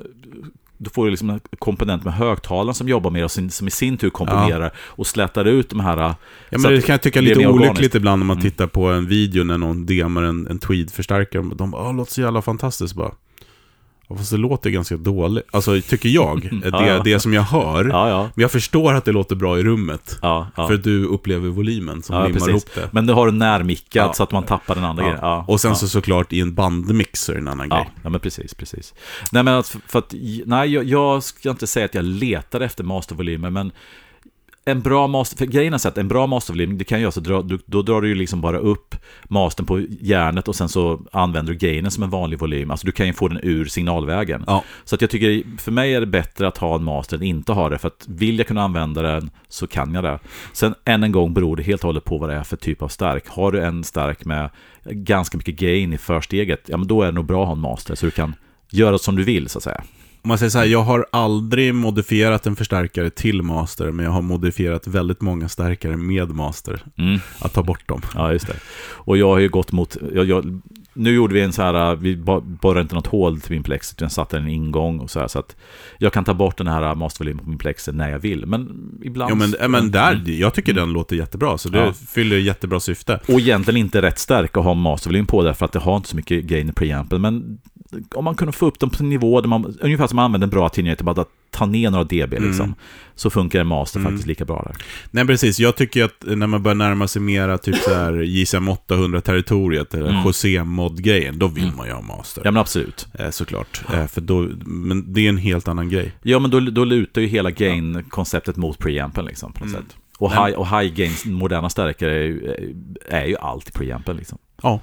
då 0.80 0.90
får 0.90 1.06
du 1.06 1.12
liksom 1.12 1.30
en 1.30 1.40
komponent 1.60 2.04
med 2.04 2.14
högtalaren 2.14 2.74
som 2.76 2.88
jobbar 2.90 3.12
med 3.12 3.24
och 3.24 3.32
sin, 3.32 3.50
som 3.50 3.68
i 3.68 3.72
sin 3.72 3.98
tur 3.98 4.10
komprimerar 4.10 4.72
och 4.78 5.08
slätar 5.08 5.46
ut 5.46 5.70
de 5.70 5.80
här... 5.80 5.98
Ja, 5.98 6.16
så 6.52 6.60
men 6.60 6.72
det 6.72 6.82
kan 6.82 6.94
jag 6.94 7.02
tycka 7.02 7.20
är 7.20 7.24
lite 7.24 7.48
olyckligt 7.48 7.96
ibland 7.96 8.20
när 8.20 8.26
man 8.26 8.38
Mm. 8.38 8.50
tittar 8.52 8.68
på 8.68 8.88
en 8.88 9.06
video 9.08 9.44
när 9.44 9.58
någon 9.58 9.86
demar 9.86 10.24
en, 10.24 10.48
en 10.48 10.60
tweed-förstärkare. 10.60 11.56
De 11.56 11.72
bara, 11.72 11.82
"Åh, 11.90 11.96
låter 11.96 12.12
så 12.14 12.22
jävla 12.22 12.42
fantastiskt 12.42 12.96
bara. 12.96 13.12
Ja, 14.10 14.16
Fast 14.16 14.32
det 14.32 14.38
låter 14.38 14.70
ganska 14.70 14.98
dåligt. 14.98 15.46
Alltså, 15.52 15.82
tycker 15.82 16.10
jag. 16.10 16.42
Det, 16.62 16.70
Ja, 16.70 16.88
ja. 16.88 17.02
det 17.04 17.20
som 17.20 17.34
jag 17.34 17.42
hör. 17.42 17.86
Ja. 17.86 18.30
Men 18.36 18.42
jag 18.42 18.52
förstår 18.52 18.94
att 18.94 19.06
det 19.06 19.12
låter 19.12 19.36
bra 19.36 19.60
i 19.60 19.64
rummet. 19.64 20.18
För 20.56 20.74
att 20.74 20.84
du 20.84 21.06
upplever 21.06 21.50
volymen 21.50 22.04
som 22.04 22.16
limmar 22.16 22.30
precis. 22.34 22.50
ihop 22.50 22.70
det. 22.76 22.90
Men 22.92 23.06
det 23.06 23.14
har 23.14 23.26
du 23.26 23.32
närmickat 23.32 24.16
så 24.16 24.24
att 24.24 24.32
man 24.32 24.44
tappar 24.44 24.76
den 24.76 24.84
andra 24.84 25.04
grejen. 25.04 25.20
Och 25.48 25.62
sen 25.62 25.76
så 25.76 25.88
såklart 25.88 26.34
i 26.34 26.40
en 26.40 26.54
bandmix 26.54 27.30
är 27.30 27.34
det 27.34 27.40
en 27.40 27.48
annan 27.48 27.68
Ja, 27.70 27.76
grej. 27.76 27.90
ja, 28.04 28.10
men 28.10 28.20
precis, 28.20 28.54
precis. 28.54 28.94
Nej, 29.32 29.44
men 29.44 29.64
för 29.64 30.00
att, 30.00 30.14
nej, 30.46 30.74
jag, 30.74 30.84
jag 30.84 31.24
ska 31.24 31.50
inte 31.50 31.68
säga 31.68 31.86
att 31.86 31.96
jag 31.96 32.06
letar 32.06 32.62
efter 32.62 32.84
mastervolymer, 32.84 33.50
men 33.50 33.72
en 34.68 34.82
bra 34.82 35.08
master, 35.08 35.38
för 35.38 35.46
grejen 35.46 35.74
är 35.74 35.78
så 35.78 35.88
att 35.88 35.98
en 35.98 36.08
bra 36.08 36.28
mastervolym, 36.28 36.78
det 36.78 36.84
kan 36.84 37.02
göra 37.02 37.12
så, 37.12 37.20
dra, 37.20 37.42
du, 37.42 37.60
då 37.66 37.82
drar 37.82 38.02
du 38.02 38.08
ju 38.08 38.16
liksom 38.16 38.42
bara 38.42 38.58
upp 38.58 38.96
mastern 39.24 39.66
på 39.66 39.80
järnet 40.02 40.48
och 40.48 40.56
sen 40.56 40.70
så 40.70 41.02
använder 41.12 41.54
du 41.54 41.60
gainen 41.60 41.92
som 41.92 42.04
en 42.04 42.10
vanlig 42.10 42.40
volym. 42.40 42.72
Alltså 42.72 42.86
du 42.86 42.92
kan 42.92 43.08
ju 43.08 43.14
få 43.14 43.28
den 43.28 43.40
ur 43.44 43.66
signalvägen. 43.66 44.44
Ja. 44.48 44.64
Så 44.84 44.96
att 44.96 45.02
jag 45.02 45.10
tycker, 45.10 45.58
för 45.58 45.72
mig 45.72 45.94
är 45.94 46.00
det 46.00 46.06
bättre 46.06 46.48
att 46.48 46.58
ha 46.58 46.76
en 46.76 46.84
master 46.84 47.18
än 47.18 47.24
inte 47.24 47.52
ha 47.52 47.70
det, 47.70 47.78
för 47.78 47.88
att 47.88 48.06
vill 48.08 48.38
jag 48.38 48.48
kunna 48.48 48.62
använda 48.62 49.02
den 49.02 49.30
så 49.50 49.68
kan 49.68 49.94
jag 49.94 50.04
det. 50.04 50.20
Sen 50.54 50.76
än 50.86 51.04
en 51.04 51.12
gång 51.12 51.34
beror 51.34 51.56
det 51.56 51.64
helt 51.64 51.82
och 51.82 51.88
hållet 51.88 52.04
på 52.04 52.18
vad 52.18 52.30
det 52.30 52.36
är 52.36 52.44
för 52.44 52.58
typ 52.58 52.82
av 52.82 52.88
stark. 52.88 53.28
Har 53.28 53.52
du 53.52 53.62
en 53.62 53.84
stark 53.84 54.26
med 54.26 54.50
ganska 54.90 55.38
mycket 55.38 55.56
gain 55.56 55.94
i 55.94 55.98
försteget, 55.98 56.62
ja 56.66 56.78
men 56.78 56.88
då 56.88 57.02
är 57.02 57.06
det 57.06 57.12
nog 57.12 57.26
bra 57.26 57.42
att 57.42 57.48
ha 57.48 57.54
en 57.54 57.62
master, 57.62 57.96
så 57.96 58.06
du 58.06 58.12
kan 58.12 58.36
göra 58.72 58.98
som 58.98 59.16
du 59.16 59.24
vill 59.24 59.50
så 59.50 59.60
att 59.60 59.64
säga. 59.64 59.84
Om 60.28 60.30
man 60.30 60.38
säger 60.38 60.50
så 60.50 60.58
här, 60.58 60.66
jag 60.66 60.84
har 60.84 61.06
aldrig 61.12 61.76
modifierat 61.76 62.48
en 62.48 62.56
förstärkare 62.56 63.10
till 63.10 63.42
master, 63.42 63.92
men 63.92 64.06
jag 64.06 64.12
har 64.12 64.22
modifierat 64.22 64.88
väldigt 64.88 65.22
många 65.22 65.50
stärkare 65.50 65.98
med 65.98 66.30
master. 66.30 66.82
Mm. 66.98 67.20
Att 67.40 67.54
ta 67.54 67.64
bort 67.64 67.88
dem. 67.88 68.02
Ja, 68.16 68.32
just 68.32 68.48
det. 68.48 68.54
Och 68.94 69.18
jag 69.18 69.28
har 69.28 69.40
ju 69.40 69.50
gått 69.50 69.72
mot... 69.72 69.98
Jag, 70.14 70.26
jag, 70.26 70.62
nu 70.94 71.16
gjorde 71.16 71.34
vi 71.34 71.42
en 71.42 71.54
så 71.54 71.62
här, 71.62 71.96
vi 71.96 72.16
borrade 72.62 72.82
inte 72.82 72.96
något 72.96 73.08
hål 73.08 73.42
till 73.42 73.52
min 73.52 73.64
plex, 73.64 73.94
utan 73.94 74.10
satte 74.10 74.38
en 74.38 74.48
ingång 74.48 75.00
och 75.00 75.10
så 75.10 75.20
här, 75.20 75.28
så 75.28 75.40
att 75.40 75.56
jag 75.98 76.14
kan 76.14 76.24
ta 76.24 76.34
bort 76.34 76.58
den 76.58 76.68
här 76.68 76.96
mastervolymen 76.96 77.44
på 77.44 77.50
min 77.50 77.60
plex 77.60 77.90
när 77.94 78.10
jag 78.10 78.20
vill. 78.20 78.46
Men 78.46 78.90
ibland... 79.04 79.32
Ja, 79.32 79.36
men, 79.36 79.72
men 79.72 79.92
där, 79.92 80.24
jag 80.26 80.54
tycker 80.54 80.74
den 80.74 80.94
låter 80.94 81.16
jättebra, 81.16 81.58
så 81.58 81.70
det 81.70 81.80
Ja. 81.80 81.94
fyller 81.94 82.38
jättebra 82.38 82.80
syfte. 82.80 83.20
Och 83.28 83.40
egentligen 83.40 83.78
inte 83.78 84.02
rätt 84.02 84.20
stark 84.20 84.58
att 84.58 84.64
ha 84.64 84.74
mastervolym 84.74 85.26
på 85.26 85.44
därför 85.44 85.66
att 85.66 85.72
det 85.72 85.80
har 85.80 85.98
inte 85.98 86.10
så 86.10 86.16
mycket 86.16 86.44
gain 86.44 86.70
i 86.70 86.74
preampen. 86.74 87.22
Men 87.22 87.58
om 88.16 88.24
man 88.26 88.36
kunde 88.36 88.52
få 88.52 88.66
upp 88.66 88.80
dem 88.80 88.90
på 88.90 89.04
en 89.04 89.10
nivå 89.10 89.42
där 89.42 89.48
man, 89.48 89.78
ungefär 89.82 90.08
som 90.08 90.16
man 90.16 90.26
använder 90.26 90.46
en 90.48 90.52
bra 90.52 90.66
attenuator, 90.68 91.06
bara 91.06 91.22
att 91.22 91.30
ta 91.52 91.66
ner 91.66 91.92
några 91.92 92.04
dB 92.04 92.32
liksom, 92.34 92.66
Mm. 92.66 92.76
så 93.16 93.30
funkar 93.30 93.60
en 93.62 93.68
master 93.68 94.00
Mm. 94.00 94.12
faktiskt 94.12 94.28
lika 94.28 94.46
bra 94.46 94.64
där. 94.68 94.76
Nej, 95.12 95.28
precis. 95.28 95.60
Jag 95.60 95.76
tycker 95.76 96.04
att 96.04 96.24
när 96.26 96.48
man 96.48 96.64
börjar 96.64 96.76
närma 96.76 97.08
sig 97.08 97.22
mera 97.22 97.58
typ 97.58 97.76
så 97.76 97.94
här 97.94 98.14
JSM 98.14 98.70
800-territoriet, 98.70 99.94
eller 99.94 100.10
Mm. 100.10 100.24
José-mod-grejen, 100.26 101.40
då 101.40 101.48
vill 101.48 101.64
Mm. 101.64 101.76
man 101.78 101.88
ju 101.88 101.94
ha 101.94 102.02
master. 102.02 102.42
Ja 102.46 102.52
men 102.52 102.62
absolut. 102.62 103.08
Eh, 103.14 103.30
såklart. 103.30 103.82
Eh, 103.94 104.08
för 104.08 104.22
då, 104.22 104.48
men 104.66 105.14
det 105.14 105.22
är 105.26 105.30
en 105.30 105.38
helt 105.38 105.68
annan 105.68 105.90
grej. 105.90 106.12
Ja 106.24 106.40
men 106.40 106.52
då, 106.52 106.60
då 106.60 106.84
lutar 106.86 107.22
ju 107.22 107.28
hela 107.28 107.52
gain-konceptet 107.52 108.56
mot 108.58 108.78
preampen 108.80 109.26
liksom 109.26 109.54
på 109.54 109.66
något 109.66 109.74
Mm. 109.74 109.82
sätt. 109.88 109.96
Och 110.20 110.32
high, 110.32 110.58
och 110.58 110.68
high 110.80 110.94
gains, 110.96 111.26
moderna 111.26 111.70
stärkare 111.70 112.14
är, 112.16 112.24
ju- 112.24 112.80
är 113.10 113.26
ju 113.26 113.36
allt 113.38 113.74
preampen 113.74 114.18
liksom. 114.18 114.38
Ja. 114.64 114.80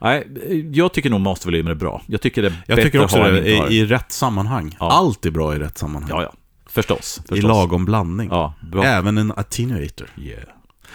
Nej, 0.00 0.26
jag 0.72 0.92
tycker 0.92 1.10
nog 1.10 1.20
mastervolymer 1.20 1.70
är 1.70 1.74
bra. 1.74 2.02
Jag 2.06 2.20
tycker 2.20 2.42
det 2.42 2.48
är 2.48 2.52
Jag 2.66 2.76
bättre 2.76 2.82
tycker 2.90 3.04
också 3.04 3.16
att 3.16 3.22
ha 3.22 3.28
än 3.28 3.34
det, 3.34 3.50
inte 3.50 3.62
ha 3.62 3.70
i, 3.70 3.78
i 3.78 3.86
rätt 3.86 4.12
sammanhang. 4.12 4.76
Ja. 4.80 4.90
Allt 4.92 5.26
är 5.26 5.30
bra 5.30 5.54
i 5.56 5.58
rätt 5.58 5.78
sammanhang. 5.78 6.10
Ja, 6.10 6.22
ja. 6.22 6.32
Förstås. 6.66 7.20
I 7.24 7.28
förstås. 7.28 7.48
lagom 7.48 7.84
blandning. 7.84 8.28
Ja, 8.30 8.54
bra. 8.72 8.84
Även 8.84 9.18
en 9.18 9.32
attenuator. 9.36 10.08
Yeah. 10.18 10.40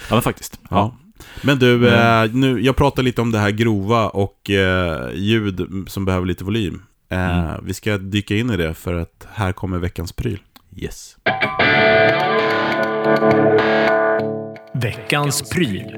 Ja, 0.10 0.16
men 0.16 0.22
faktiskt. 0.22 0.60
Ja. 0.64 0.68
Ja. 0.70 0.96
Men 1.42 1.60
du, 1.60 1.78
Men- 1.78 2.24
eh, 2.30 2.36
nu, 2.36 2.62
jag 2.62 2.76
pratar 2.76 3.04
lite 3.04 3.22
om 3.22 3.32
det 3.32 3.40
här 3.40 3.52
grova 3.52 4.10
och 4.10 4.50
eh, 4.50 5.10
ljud 5.14 5.68
som 5.88 6.06
behöver 6.06 6.26
lite 6.28 6.44
volym. 6.44 6.82
Eh, 7.12 7.40
Mm. 7.40 7.66
Vi 7.66 7.74
ska 7.74 7.98
dyka 7.98 8.36
in 8.36 8.50
i 8.50 8.58
det 8.58 8.74
för 8.74 8.94
att 8.94 9.28
här 9.34 9.52
kommer 9.52 9.78
veckans 9.80 10.12
pryl. 10.14 10.40
Yes. 10.76 11.16
Veckans 14.74 15.50
pryl. 15.50 15.96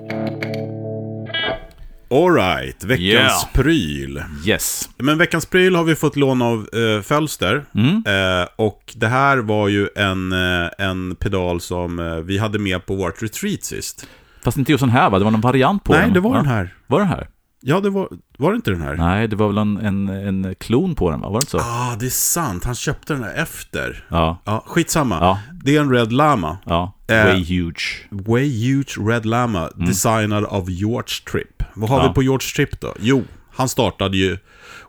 Alright, 2.12 2.84
veckans 2.84 3.02
Yeah. 3.02 3.46
pryl. 3.54 4.24
Yes. 4.46 4.90
Men 4.98 5.18
veckans 5.18 5.46
pryl 5.46 5.76
har 5.76 5.84
vi 5.84 5.96
fått 5.96 6.16
låna 6.16 6.46
av 6.46 6.70
eh, 6.74 7.02
Fölster. 7.02 7.66
Mm. 7.76 8.04
Eh, 8.42 8.48
och 8.56 8.94
det 8.96 9.08
här 9.08 9.38
var 9.38 9.68
ju 9.68 9.88
en, 9.96 10.32
eh, 10.32 10.70
en 10.78 11.16
pedal 11.16 11.62
som 11.62 12.00
eh, 12.00 12.16
vi 12.16 12.38
hade 12.38 12.60
med 12.60 12.86
på 12.86 12.96
vårt 12.96 13.22
retreat 13.22 13.64
sist. 13.64 14.08
Fast 14.44 14.58
inte 14.58 14.72
just 14.72 14.82
den 14.82 14.90
här 14.90 15.10
va? 15.10 15.20
Det 15.20 15.24
var 15.26 15.32
någon 15.32 15.42
variant 15.42 15.84
på 15.84 15.94
Nej, 15.94 16.02
den. 16.02 16.14
det 16.14 16.20
var 16.20 16.30
va? 16.32 16.38
den 16.38 16.46
här. 16.46 16.76
Var 16.88 17.00
den 17.00 17.08
här? 17.08 17.28
Ja, 17.64 17.80
det 17.80 17.90
var, 17.90 18.08
var 18.38 18.52
det 18.52 18.56
inte 18.56 18.72
den 18.72 18.82
här? 18.82 18.96
Nej, 18.96 19.28
det 19.28 19.36
var 19.36 19.48
väl 19.48 19.58
en, 19.58 19.78
en, 19.78 20.10
en 20.10 20.56
klon 20.56 20.96
på 20.96 21.12
den 21.12 21.22
va? 21.22 21.28
Var 21.30 21.34
det 21.40 21.44
inte 21.44 21.52
så? 21.52 21.58
Ah, 21.60 21.96
det 22.00 22.06
är 22.06 22.10
sant. 22.10 22.66
Han 22.66 22.76
köpte 22.76 23.14
den 23.14 23.24
här 23.24 23.34
efter. 23.34 24.06
Ja. 24.10 24.42
Ja, 24.46 24.64
skitsamma. 24.68 25.18
Ja. 25.22 25.40
Det 25.64 25.76
är 25.78 25.82
en 25.82 25.92
Red 25.94 26.12
Lama. 26.14 26.58
Ja. 26.66 26.94
Eh. 27.08 27.26
Way 27.26 27.44
huge. 27.44 27.84
Way 28.10 28.68
Huge 28.68 28.98
Red 29.10 29.26
Lama, 29.26 29.70
designad 29.76 30.46
av 30.46 30.70
George 30.70 31.14
Tripp. 31.32 31.61
Vad 31.74 31.90
har 31.90 32.00
Ja. 32.02 32.08
vi 32.08 32.14
på 32.14 32.24
George 32.24 32.48
Tripp 32.56 32.82
då? 32.82 32.94
Jo, 33.00 33.24
han 33.54 33.70
startade 33.70 34.18
ju 34.18 34.38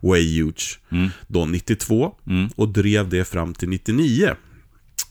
Way 0.01 0.41
Huge 0.43 0.78
då 1.26 1.45
92 1.45 2.14
Mm. 2.26 2.49
och 2.57 2.68
drev 2.68 3.09
det 3.09 3.24
fram 3.24 3.55
till 3.55 3.68
99. 3.68 4.30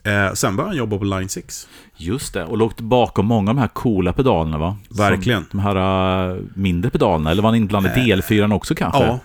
Eh, 0.04 0.34
sen 0.34 0.56
började 0.56 0.70
han 0.70 0.78
jobba 0.78 0.98
på 0.98 1.04
Line 1.04 1.30
6. 1.30 1.68
Just 1.98 2.34
det, 2.34 2.44
och 2.46 2.58
låg 2.58 2.72
bakom 2.78 3.26
många 3.26 3.52
av 3.52 3.56
de 3.56 3.62
här 3.62 3.68
coola 3.68 4.14
pedalerna 4.14 4.58
va? 4.58 4.78
Verkligen. 4.90 5.42
Som 5.52 5.60
de 5.60 5.60
här 5.60 6.30
äh, 6.32 6.38
mindre 6.56 6.92
pedalerna, 6.92 7.32
eller 7.32 7.42
var 7.44 7.50
han 7.50 7.58
inblandad 7.58 7.98
i 7.98 8.02
DL4 8.02 8.54
också 8.54 8.76
kanske? 8.76 9.04
ja. 9.04 9.20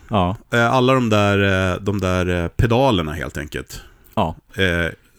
Ja. 0.51 0.59
Eh, 0.59 0.73
alla 0.73 0.93
de 0.95 1.09
där, 1.11 1.73
eh, 1.73 1.81
de 1.81 2.01
där 2.01 2.43
eh, 2.43 2.49
pedalerna 2.49 3.13
helt 3.13 3.37
enkelt. 3.39 3.81
ja. 4.15 4.37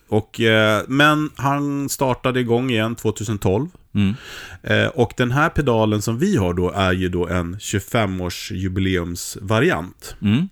Och, 0.08 0.42
eh, 0.42 0.84
men 0.88 1.30
han 1.36 1.90
startade 1.90 2.40
igång 2.40 2.70
igen 2.70 2.96
2012. 2.96 3.68
Mm. 3.96 4.16
Eh, 4.64 4.88
och 4.88 5.14
den 5.18 5.32
här 5.32 5.50
pedalen 5.50 6.02
som 6.02 6.20
vi 6.20 6.38
har 6.38 6.54
då 6.54 6.72
är 6.72 6.92
ju 6.92 7.10
då 7.10 7.28
en 7.28 7.56
25-års 7.60 8.52
jubileumsvariant. 8.52 10.16
Mm. 10.22 10.50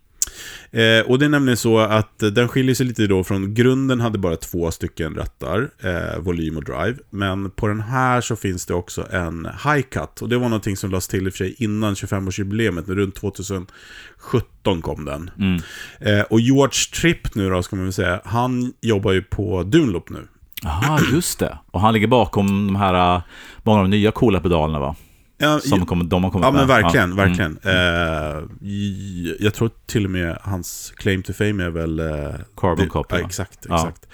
Eh, 0.71 0.99
och 1.05 1.19
det 1.19 1.25
är 1.25 1.29
nämligen 1.29 1.57
så 1.57 1.79
att 1.79 2.23
eh, 2.23 2.29
den 2.29 2.47
skiljer 2.47 2.75
sig 2.75 2.85
lite 2.85 3.07
då 3.07 3.23
från 3.23 3.53
grunden 3.53 4.01
hade 4.01 4.17
bara 4.17 4.35
två 4.35 4.71
stycken 4.71 5.15
rattar, 5.15 5.69
eh, 5.83 6.19
volym 6.19 6.57
och 6.57 6.63
drive. 6.63 6.95
Men 7.09 7.51
på 7.51 7.67
den 7.67 7.81
här 7.81 8.21
så 8.21 8.35
finns 8.35 8.65
det 8.65 8.73
också 8.73 9.07
en 9.11 9.47
high 9.63 9.81
cut. 9.81 10.21
Och 10.21 10.29
det 10.29 10.37
var 10.37 10.49
någonting 10.49 10.77
som 10.77 10.91
lades 10.91 11.07
till 11.07 11.27
i 11.27 11.29
och 11.29 11.33
för 11.33 11.37
sig 11.37 11.55
innan 11.57 11.93
25-årsjubileet, 11.93 12.71
men 12.71 12.83
runt 12.83 13.15
2017 13.15 14.81
kom 14.81 15.05
den. 15.05 15.29
Mm. 15.37 15.61
Eh, 15.99 16.25
och 16.25 16.39
George 16.39 17.01
Tripp 17.01 17.35
nu 17.35 17.49
då, 17.49 17.63
ska 17.63 17.75
man 17.75 17.85
väl 17.85 17.93
säga, 17.93 18.21
han 18.25 18.73
jobbar 18.81 19.11
ju 19.11 19.21
på 19.21 19.63
Dunlop 19.63 20.09
nu. 20.09 20.27
Jaha, 20.63 20.99
just 21.13 21.39
det. 21.39 21.57
Och 21.71 21.81
han 21.81 21.93
ligger 21.93 22.07
bakom 22.07 22.67
de 22.67 22.75
här, 22.75 23.15
äh, 23.15 23.21
många 23.63 23.79
av 23.79 23.83
de 23.85 23.89
nya 23.89 24.11
coola 24.11 24.39
pedalerna 24.39 24.79
va? 24.79 24.95
Ja, 25.37 25.59
Som 25.59 25.85
kom, 25.85 26.09
de 26.09 26.23
har 26.23 26.31
kommit 26.31 26.45
Ja 26.45 26.51
men 26.51 26.67
med. 26.67 26.81
verkligen, 26.81 27.09
Ja. 27.09 27.15
verkligen. 27.15 27.57
Eh, 27.63 28.43
j- 28.69 29.35
jag 29.39 29.53
tror 29.53 29.69
till 29.85 30.05
och 30.05 30.11
med 30.11 30.37
hans 30.41 30.93
claim 30.97 31.23
to 31.23 31.33
fame 31.33 31.63
är 31.63 31.69
väl... 31.69 31.99
Eh, 31.99 32.35
Carbon 32.57 32.87
copy, 32.89 33.15
Ja, 33.15 33.25
exakt, 33.25 33.65
Ja. 33.69 33.75
exakt. 33.75 34.05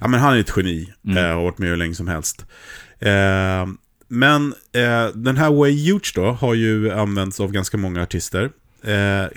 Ja 0.00 0.08
men 0.08 0.20
han 0.20 0.34
är 0.34 0.38
ett 0.40 0.52
geni. 0.56 0.92
Mm. 1.06 1.16
Eh, 1.16 1.24
har 1.34 1.42
varit 1.42 1.58
med 1.58 1.68
hur 1.68 1.76
länge 1.76 1.94
som 1.94 2.08
helst. 2.08 2.46
Eh, 2.98 3.66
men 4.08 4.54
den 5.14 5.36
här 5.36 5.50
Way 5.52 5.90
Huge 5.92 6.12
då 6.14 6.30
har 6.32 6.54
ju 6.54 6.90
använts 6.92 7.40
av 7.40 7.52
ganska 7.52 7.76
många 7.76 8.02
artister. 8.02 8.50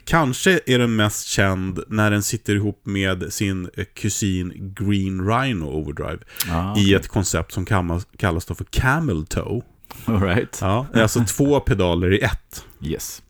Kanske 0.06 0.60
är 0.66 0.80
den 0.80 0.96
mest 0.96 1.28
känd 1.28 1.80
när 1.88 2.12
den 2.12 2.24
sitter 2.24 2.56
ihop 2.56 2.82
med 2.86 3.34
sin 3.34 3.70
kusin 3.96 4.74
Green 4.80 5.28
Rhino 5.30 5.66
Overdrive. 5.66 6.20
Ah, 6.52 6.78
I 6.78 6.94
ett 6.94 7.08
koncept 7.08 7.52
som 7.52 7.66
kallas, 7.66 8.08
kallas 8.18 8.46
då 8.46 8.56
för 8.56 8.66
Camel 8.72 9.26
Toe. 9.26 9.62
all 10.06 10.22
right. 10.22 10.58
Ja, 10.62 10.86
alltså 10.94 11.24
två 11.28 11.60
pedaler 11.60 12.14
i 12.14 12.20
ett. 12.20 12.66
Yes. 12.82 13.22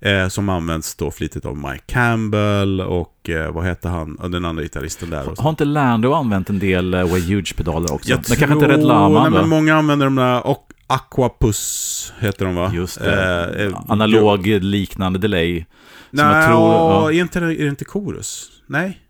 Eh, 0.00 0.28
som 0.28 0.48
används 0.48 0.94
då 0.94 1.10
flitigt 1.10 1.46
av 1.46 1.56
Mike 1.56 1.84
Campbell 1.86 2.80
och 2.80 3.30
eh, 3.30 3.52
vad 3.52 3.66
heter 3.66 3.88
han, 3.88 4.30
den 4.30 4.44
andra 4.44 4.62
gitarristen 4.62 5.10
där. 5.10 5.34
Har 5.38 5.50
inte 5.50 5.64
Lando 5.64 6.12
använt 6.12 6.50
en 6.50 6.58
del 6.58 6.94
uh, 6.94 7.10
Way 7.10 7.20
Huge-pedaler 7.20 7.92
också? 7.92 8.10
Jag 8.10 8.24
men 8.28 8.38
kanske 8.38 8.54
inte 8.54 8.68
Red 8.68 8.84
Lama 8.84 9.22
nej, 9.22 9.30
då? 9.30 9.36
men 9.38 9.48
många 9.48 9.76
använder 9.76 10.06
de 10.06 10.14
där, 10.14 10.46
och 10.46 10.68
Aquapus 10.86 12.12
heter 12.18 12.44
de 12.44 12.54
va? 12.54 12.72
Just 12.74 13.00
det. 13.00 13.54
Eh, 13.56 13.66
eh, 13.66 13.72
Analog 13.88 14.46
liknande 14.46 15.18
delay. 15.18 15.64
Nej, 16.10 16.46
tror- 16.46 16.58
ja, 16.58 17.12
är, 17.12 17.20
inte, 17.20 17.38
är 17.38 17.42
det 17.42 17.68
inte 17.68 17.84
Chorus? 17.84 18.50
Nej? 18.66 19.00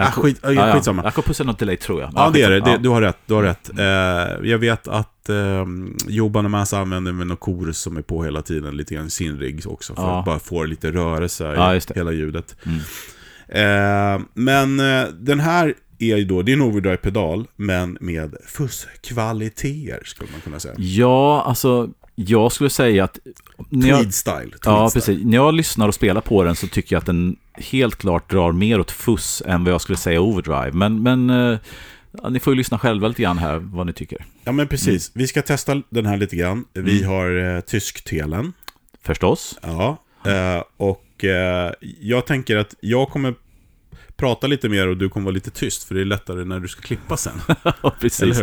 Ah, 0.00 0.10
skit, 0.10 0.38
ah, 0.42 0.50
Ja, 0.50 0.72
skitsamma. 0.72 1.02
Aquapus 1.02 1.40
är 1.40 1.44
något 1.44 1.58
delay 1.58 1.76
tror 1.76 2.00
jag. 2.00 2.10
Ja, 2.14 2.30
det 2.34 2.42
är 2.42 2.50
det. 2.50 2.60
det. 2.60 2.78
Du 2.78 2.88
har 2.88 3.02
rätt. 3.02 3.18
Du 3.26 3.34
har 3.34 3.42
rätt. 3.42 3.70
Eh, 3.78 4.50
jag 4.50 4.58
vet 4.58 4.88
att 4.88 5.28
eh, 5.28 5.66
Joe 6.08 6.42
Massa 6.42 6.78
använder 6.78 7.12
väl 7.12 7.26
någon 7.26 7.36
chorus 7.36 7.78
som 7.78 7.96
är 7.96 8.02
på 8.02 8.24
hela 8.24 8.42
tiden, 8.42 8.76
lite 8.76 8.94
grann 8.94 9.10
sin 9.10 9.38
rigg 9.38 9.62
också, 9.66 9.94
för 9.94 10.18
att 10.18 10.24
bara 10.24 10.38
få 10.38 10.64
lite 10.64 10.92
rörelse 10.92 11.76
i 11.76 11.80
hela 11.94 12.12
ljudet. 12.12 12.56
Mm. 12.66 12.80
Eh, 13.48 14.26
men 14.34 14.80
eh, 14.80 15.08
den 15.08 15.40
här 15.40 15.74
är 15.98 16.16
ju 16.16 16.24
då, 16.24 16.42
det 16.42 16.52
är 16.52 16.56
en 16.56 16.62
overdrive-pedal, 16.62 17.46
men 17.56 17.98
med 18.00 18.36
fusskvaliteter, 18.46 20.04
skulle 20.04 20.30
man 20.32 20.40
kunna 20.40 20.60
säga. 20.60 20.74
Ja, 20.78 21.42
alltså 21.42 21.90
jag 22.14 22.52
skulle 22.52 22.70
säga 22.70 23.04
att... 23.04 23.18
När 23.68 23.88
jag, 23.88 24.00
Tweed-style. 24.00 24.54
ja, 24.64 24.90
precis. 24.94 25.24
När 25.24 25.36
jag 25.36 25.54
lyssnar 25.54 25.88
och 25.88 25.94
spelar 25.94 26.20
på 26.20 26.42
den 26.44 26.56
så 26.56 26.66
tycker 26.66 26.94
jag 26.96 27.00
att 27.00 27.06
den 27.06 27.36
helt 27.54 27.96
klart 27.96 28.30
drar 28.30 28.52
mer 28.52 28.80
åt 28.80 28.90
fuss 28.90 29.42
än 29.46 29.64
vad 29.64 29.72
jag 29.72 29.80
skulle 29.80 29.98
säga 29.98 30.20
overdrive. 30.20 30.70
Men, 30.72 31.02
men 31.02 31.30
eh, 31.30 31.58
ni 32.30 32.40
får 32.40 32.52
ju 32.52 32.56
lyssna 32.56 32.78
själva 32.78 33.08
lite 33.08 33.22
grann 33.22 33.38
här 33.38 33.56
vad 33.58 33.86
ni 33.86 33.92
tycker. 33.92 34.26
Ja, 34.44 34.52
men 34.52 34.68
precis. 34.68 35.10
Vi 35.14 35.26
ska 35.26 35.42
testa 35.42 35.82
den 35.90 36.06
här 36.06 36.16
lite 36.16 36.36
grann. 36.36 36.64
Vi 36.72 36.98
Mm. 36.98 37.08
har 37.10 37.54
eh, 37.56 37.60
tysk-telen. 37.60 38.52
Förstås. 39.02 39.58
Ja, 39.62 39.96
eh, 40.26 40.62
och 40.76 41.24
eh, 41.24 41.72
jag 42.00 42.26
tänker 42.26 42.56
att 42.56 42.74
jag 42.80 43.08
kommer 43.08 43.34
prata 44.20 44.46
lite 44.46 44.68
mer 44.68 44.88
och 44.88 44.96
du 44.96 45.08
kommer 45.08 45.24
vara 45.24 45.34
lite 45.34 45.50
tyst, 45.50 45.84
för 45.84 45.94
det 45.94 46.00
är 46.00 46.04
lättare 46.04 46.44
när 46.44 46.60
du 46.60 46.68
ska 46.68 46.80
klippa 46.82 47.16
sen. 47.16 47.40
Ja, 47.82 47.94
precis. 48.00 48.42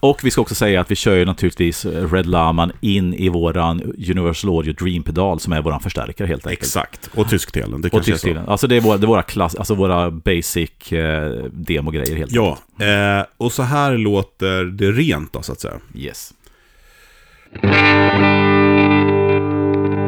Och 0.00 0.24
vi 0.24 0.30
ska 0.30 0.40
också 0.40 0.54
säga 0.54 0.80
att 0.80 0.90
vi 0.90 0.94
kör 0.94 1.16
ju 1.16 1.24
naturligtvis 1.24 1.86
Red 1.86 2.26
Laman 2.26 2.72
in 2.80 3.14
i 3.14 3.28
våran 3.28 3.82
Universal 4.10 4.50
Audio 4.50 4.72
Dream-pedal 4.72 5.40
som 5.40 5.52
är 5.52 5.62
våran 5.62 5.80
förstärkare 5.80 6.28
helt 6.28 6.46
enkelt. 6.46 6.62
Exakt. 6.62 7.10
Och 7.14 7.28
tysk-telen, 7.28 7.80
det 7.82 7.92
Och 7.92 8.04
tyskstilen. 8.04 8.48
Alltså 8.48 8.66
det 8.66 8.76
är 8.76 8.80
våra, 8.80 8.96
det 8.96 9.04
är 9.04 9.08
våra, 9.08 9.22
klass, 9.22 9.54
alltså 9.54 9.74
våra 9.74 10.10
basic 10.10 10.92
eh, 10.92 11.30
demogrejer 11.52 12.16
helt 12.16 12.32
Ja, 12.32 12.58
eh, 12.80 13.26
och 13.36 13.52
så 13.52 13.62
här 13.62 13.98
låter 13.98 14.64
det 14.64 14.92
rent 14.92 15.32
då, 15.32 15.42
så 15.42 15.52
att 15.52 15.60
säga. 15.60 15.74
enkelt. 15.74 16.04
Yes. 16.04 16.34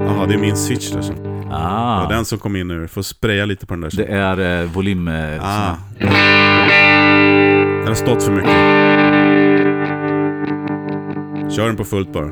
Jaha, 0.07 0.27
det 0.27 0.35
är 0.35 0.39
min 0.39 0.57
switch 0.57 0.91
där. 0.91 1.03
Så. 1.03 1.40
Det 1.51 1.57
Ah, 1.57 2.01
var 2.03 2.09
den 2.13 2.25
som 2.25 2.39
kom 2.39 2.57
in 2.57 2.69
nu. 2.69 2.89
Får 2.89 3.03
spraya 3.03 3.45
lite 3.45 3.67
på 3.67 3.75
den 3.75 3.81
där. 3.81 3.91
Det 3.97 4.05
är 4.07 4.61
eh, 4.63 4.67
volym... 4.71 5.09
Eh, 5.09 5.45
Ah. 5.45 5.77
Den 7.81 7.89
har 7.89 7.95
stått 7.95 8.23
för 8.23 8.33
mycket. 8.33 8.51
Kör 11.57 11.67
den 11.67 11.77
på 11.77 11.85
fullt 11.85 12.13
bara. 12.13 12.27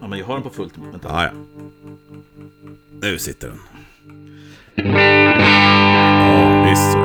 Ja, 0.00 0.08
men 0.08 0.18
jag 0.18 0.26
har 0.26 0.34
den 0.34 0.42
på 0.42 0.50
fullt. 0.50 0.72
Vänta. 0.92 1.08
Ah, 1.12 1.24
ja. 1.24 1.30
Nu 3.02 3.18
sitter 3.18 3.48
den. 3.48 3.58
Ja, 4.94 6.64
visst. 6.70 6.96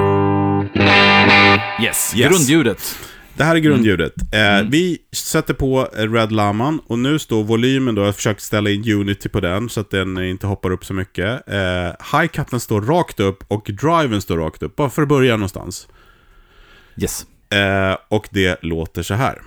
Yes, 1.84 2.13
Yes. 2.15 2.29
grundljudet. 2.29 2.97
Det 3.38 3.43
här 3.43 3.55
är 3.55 3.59
grundljudet. 3.59 4.13
Eh, 4.34 4.39
Mm. 4.53 4.69
Vi 4.69 4.97
sätter 5.11 5.53
på 5.53 5.88
eh, 5.97 6.11
Red 6.11 6.31
Laman 6.31 6.79
och 6.88 6.99
nu 6.99 7.19
står 7.19 7.43
volymen 7.43 7.95
då, 7.95 8.01
jag 8.01 8.07
har 8.07 8.13
försökt 8.13 8.41
ställa 8.41 8.69
in 8.69 8.91
Unity 8.91 9.29
på 9.29 9.39
den 9.39 9.69
så 9.69 9.79
att 9.79 9.89
den 9.89 10.17
inte 10.17 10.47
hoppar 10.47 10.71
upp 10.71 10.86
så 10.86 10.93
mycket. 10.93 11.49
Eh, 11.49 12.17
Hi-caten 12.19 12.59
står 12.59 12.81
rakt 12.81 13.19
upp 13.19 13.43
och 13.47 13.69
driven 13.81 14.21
står 14.21 14.38
rakt 14.38 14.63
upp, 14.63 14.75
bara 14.75 14.89
för 14.89 15.01
att 15.01 15.07
börja 15.07 15.36
någonstans. 15.36 15.88
Yes. 17.01 17.25
Och 18.09 18.27
det 18.31 18.63
låter 18.63 19.03
så 19.03 19.13
här. 19.13 19.41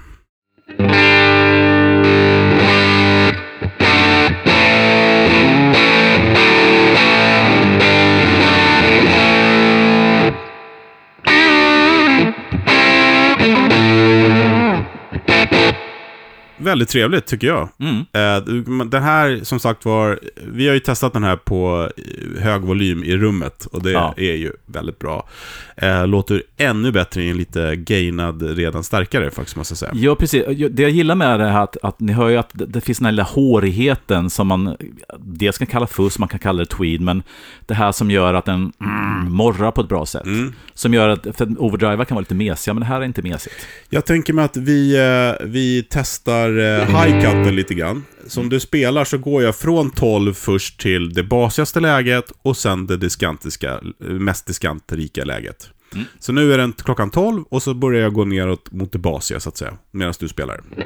Väldigt 16.59 16.89
trevligt 16.89 17.27
tycker 17.27 17.47
jag. 17.47 17.69
Mm. 17.81 17.97
Eh, 18.13 18.65
Den 18.87 19.03
här, 19.03 19.41
som 19.43 19.61
sagt 19.61 19.85
var, 19.85 20.21
vi 20.37 20.67
har 20.67 20.75
ju 20.75 20.81
testat 20.81 21.13
den 21.13 21.25
här 21.25 21.37
på 21.37 21.91
eh, 21.97 22.43
hög 22.43 22.63
volym 22.63 23.05
i 23.05 23.17
rummet 23.17 23.67
och 23.67 23.83
det 23.83 23.91
Ja. 23.91 24.15
är 24.17 24.35
ju 24.35 24.53
väldigt 24.67 24.99
bra. 24.99 25.29
Eh, 25.77 26.07
Låter 26.07 26.43
ännu 26.57 26.93
bättre 26.93 27.23
i 27.23 27.31
en 27.31 27.37
lite 27.37 27.77
gainad, 27.77 28.43
redan 28.57 28.85
starkare 28.85 29.31
faktiskt, 29.31 29.57
måste 29.57 29.73
jag 29.73 29.79
säga. 29.79 29.93
Ja, 29.95 30.15
precis. 30.15 30.43
Det 30.71 30.83
jag 30.83 30.91
gillar 30.91 31.15
med 31.15 31.41
det 31.41 31.49
här 31.49 31.63
att, 31.63 31.77
att 31.83 32.01
ni 32.01 32.13
hör 32.13 32.29
ju 32.29 32.37
att 32.37 32.51
det, 32.55 32.81
finns 32.81 32.99
den 32.99 33.05
här 33.07 33.13
lilla 33.13 33.23
hårigheten 33.23 34.31
som 34.31 34.47
man 34.47 34.77
dels 35.19 35.59
kan 35.59 35.67
kalla 35.67 35.87
fuss, 35.87 36.19
man 36.19 36.29
kan 36.29 36.39
kalla 36.39 36.59
det 36.59 36.67
tweed, 36.67 37.01
men 37.01 37.23
det 37.67 37.75
här 37.75 37.93
som 37.93 38.11
gör 38.11 38.35
att 38.35 38.45
den 38.45 38.73
mm, 38.81 39.33
morrar 39.33 39.71
på 39.71 39.81
ett 39.81 39.89
bra 39.89 40.07
sätt. 40.07 40.25
Mm. 40.27 40.53
Som 40.75 40.95
gör 40.95 41.09
att, 41.09 41.27
för 41.37 41.63
overdrivar 41.63 42.05
kan 42.05 42.15
vara 42.15 42.21
lite 42.21 42.35
mesiga, 42.35 42.75
men 42.75 42.81
det 42.81 42.87
här 42.87 43.01
är 43.01 43.05
inte 43.05 43.23
mesigt. 43.23 43.55
Jag 43.89 44.05
tänker 44.05 44.33
mig 44.33 44.45
att 44.45 44.57
vi, 44.57 44.97
vi 45.45 45.87
testar 45.91 46.46
eh, 46.49 46.87
high-cutten 46.87 47.55
lite 47.55 47.75
grann. 47.75 48.05
Som 48.27 48.49
du 48.49 48.61
spelar 48.61 49.05
så 49.05 49.19
går 49.19 49.43
jag 49.43 49.57
från 49.57 49.91
12 49.91 50.35
först 50.35 50.81
till 50.81 51.15
det 51.15 51.23
basigaste 51.23 51.81
läget 51.81 52.33
och 52.43 52.57
sen 52.57 52.87
det 52.87 52.97
diskantiska, 52.97 53.81
mest 53.99 54.47
diskantrika 54.47 55.25
läget. 55.25 55.71
Mm. 55.95 56.07
Så 56.19 56.33
nu 56.33 56.53
är 56.53 56.59
den 56.59 56.73
klockan 56.73 57.11
12 57.11 57.45
och 57.49 57.63
så 57.63 57.75
börjar 57.75 58.03
jag 58.03 58.13
gå 58.13 58.25
neråt 58.25 58.73
mot 58.73 58.93
det 58.93 58.99
basiga 58.99 59.41
så 59.41 59.49
att 59.49 59.57
säga, 59.57 59.75
medan 59.91 60.15
du 60.19 60.29
spelar. 60.29 60.61
Det 60.77 60.83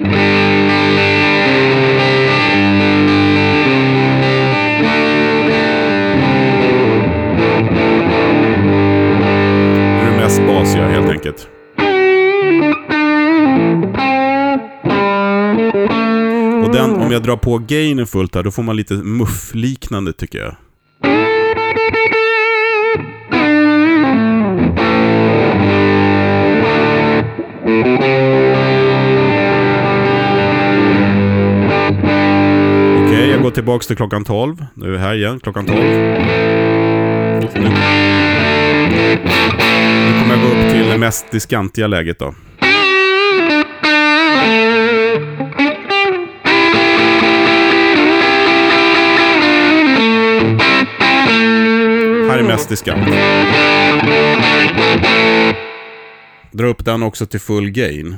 är 10.06 10.11
det 10.11 10.16
mest 10.16 10.46
basiga 10.46 10.88
helt 10.88 11.11
enkelt. 11.11 11.48
Och 16.64 16.73
den, 16.73 16.91
om 16.97 17.12
jag 17.12 17.23
drar 17.23 17.37
på 17.37 17.59
gainen 17.59 18.07
fullt 18.07 18.35
här, 18.35 18.43
då 18.43 18.51
får 18.51 18.62
man 18.62 18.77
lite 18.77 18.95
muff-liknande 18.95 20.12
tycker 20.12 20.39
jag. 20.39 20.55
Okej, 33.07 33.31
jag 33.31 33.43
går 33.43 33.51
tillbaks 33.51 33.87
till 33.87 33.97
klockan 33.97 34.25
12. 34.25 34.64
Nu 34.75 34.87
är 34.87 34.91
vi 34.91 34.99
här 34.99 35.14
igen, 35.14 35.41
klockan 35.41 35.66
12. 35.66 35.79
Nu, 35.81 35.89
nu 40.05 40.21
kommer 40.21 40.35
jag 40.35 40.41
gå 40.43 40.49
upp 40.49 40.73
till 40.73 40.89
det 40.89 40.99
mest 40.99 41.31
diskantiga 41.31 41.87
läget 41.87 42.18
då. 42.18 42.35
Mest 52.51 52.72
i 52.72 52.76
skatt. 52.76 52.98
Dra 56.53 56.66
upp 56.66 56.84
den 56.84 57.03
också 57.03 57.26
till 57.26 57.40
full 57.40 57.70
gain. 57.70 58.16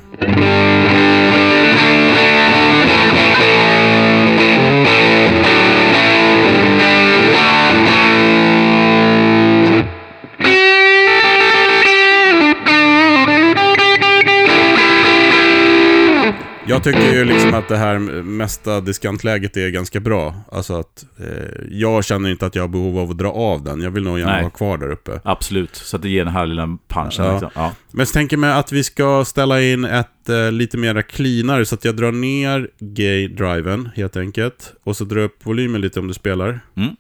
Jag 16.67 16.85
tycker 16.85 17.13
ju 17.13 17.25
liksom 17.25 17.55
att 17.55 17.69
det 17.69 17.77
här 17.77 17.99
mesta 18.23 18.81
diskantläget 18.81 19.57
är 19.57 19.69
ganska 19.69 20.01
bra. 20.01 20.35
Alltså 20.53 20.75
att 20.75 21.05
eh, 21.21 21.27
jag 21.71 22.05
känner 22.05 22.31
inte 22.31 22.47
att 22.47 22.55
jag 22.55 22.63
har 22.63 22.69
behov 22.69 22.99
av 22.99 23.11
att 23.11 23.19
dra 23.19 23.33
av 23.33 23.65
den. 23.65 23.81
Jag 23.81 23.91
vill 23.91 24.03
nog 24.03 24.19
gärna 24.19 24.33
Nej. 24.33 24.43
vara 24.43 24.51
kvar 24.51 24.79
där 24.79 24.91
uppe. 24.91 25.21
Absolut, 25.25 25.77
så 25.77 25.97
att 25.97 26.03
det 26.03 26.09
ger 26.09 26.25
den 26.25 26.35
här 26.35 26.47
lilla 26.47 26.79
punchen. 26.89 27.25
Ja. 27.25 27.33
Liksom. 27.33 27.51
Ja. 27.55 27.73
Men 27.91 27.99
jag 27.99 28.09
tänker 28.09 28.37
mig 28.37 28.53
att 28.53 28.73
vi 28.73 28.85
ska 28.85 29.25
ställa 29.25 29.63
in 29.63 29.85
ett 29.85 30.29
eh, 30.29 30.53
lite 30.53 30.77
mera 30.77 31.03
cleanare 31.03 31.65
så 31.65 31.75
att 31.75 31.85
jag 31.85 31.97
drar 31.97 32.13
ner 32.13 32.69
gay-driven 32.79 33.91
helt 33.95 34.17
enkelt. 34.17 34.73
Och 34.85 34.97
så 34.97 35.05
drar 35.05 35.19
jag 35.19 35.25
upp 35.25 35.47
volymen 35.47 35.81
lite 35.81 36.01
om 36.01 36.09
du 36.09 36.15
spelar. 36.15 36.61
Mm. 36.77 36.97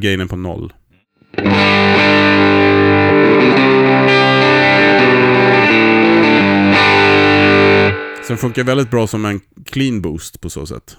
Gainen 0.00 0.28
på 0.28 0.36
noll. 0.36 0.72
Sen 8.22 8.36
funkar 8.38 8.64
väldigt 8.64 8.90
bra 8.90 9.06
som 9.06 9.24
en 9.24 9.40
clean 9.66 10.02
boost 10.02 10.40
på 10.40 10.50
så 10.50 10.66
sätt. 10.66 10.96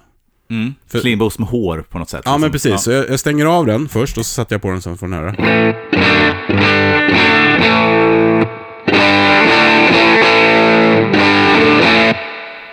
Mm. 0.50 0.74
För- 0.88 1.00
Clean 1.00 1.20
boost 1.20 1.40
med 1.40 1.48
hår 1.48 1.86
på 1.90 2.00
något 2.00 2.10
sätt. 2.10 2.22
Ja, 2.26 2.38
men 2.38 2.52
liksom. 2.52 2.70
precis. 2.72 2.84
Så 2.86 2.92
jag, 2.92 3.10
jag 3.10 3.20
stänger 3.20 3.46
av 3.46 3.66
den 3.66 3.90
först 3.90 4.18
och 4.18 4.26
så 4.26 4.34
sätter 4.34 4.54
jag 4.56 4.62
på 4.62 4.68
den 4.72 4.82
sen 4.82 4.98
från 4.98 5.14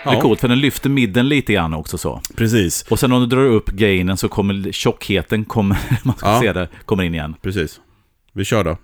nära. 0.05 0.13
Det 0.15 0.19
är 0.19 0.21
coolt, 0.21 0.39
för 0.39 0.47
den 0.47 0.59
lyfter 0.59 0.89
midden 0.89 1.29
lite 1.29 1.53
grann 1.53 1.73
också 1.73 1.97
så. 1.97 2.21
Precis. 2.35 2.85
Och 2.89 2.99
sen 2.99 3.11
om 3.11 3.21
du 3.21 3.27
drar 3.27 3.45
upp 3.45 3.69
gainen 3.69 4.17
så 4.17 4.27
kommer 4.29 4.71
tjockheten, 4.71 5.45
kommer, 5.45 5.77
man 6.03 6.15
ska 6.17 6.27
Ja. 6.27 6.39
se 6.41 6.53
det, 6.53 6.67
kommer 6.85 7.03
in 7.03 7.13
igen. 7.13 7.35
Precis. 7.41 7.79
Vi 8.33 8.45
kör 8.45 8.63
då. 8.63 8.77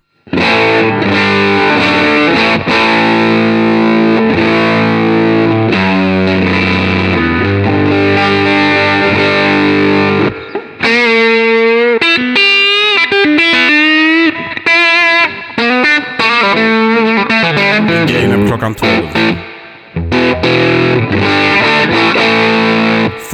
Gainen 18.08 18.48
klockan 18.48 18.76
12. 18.76 18.90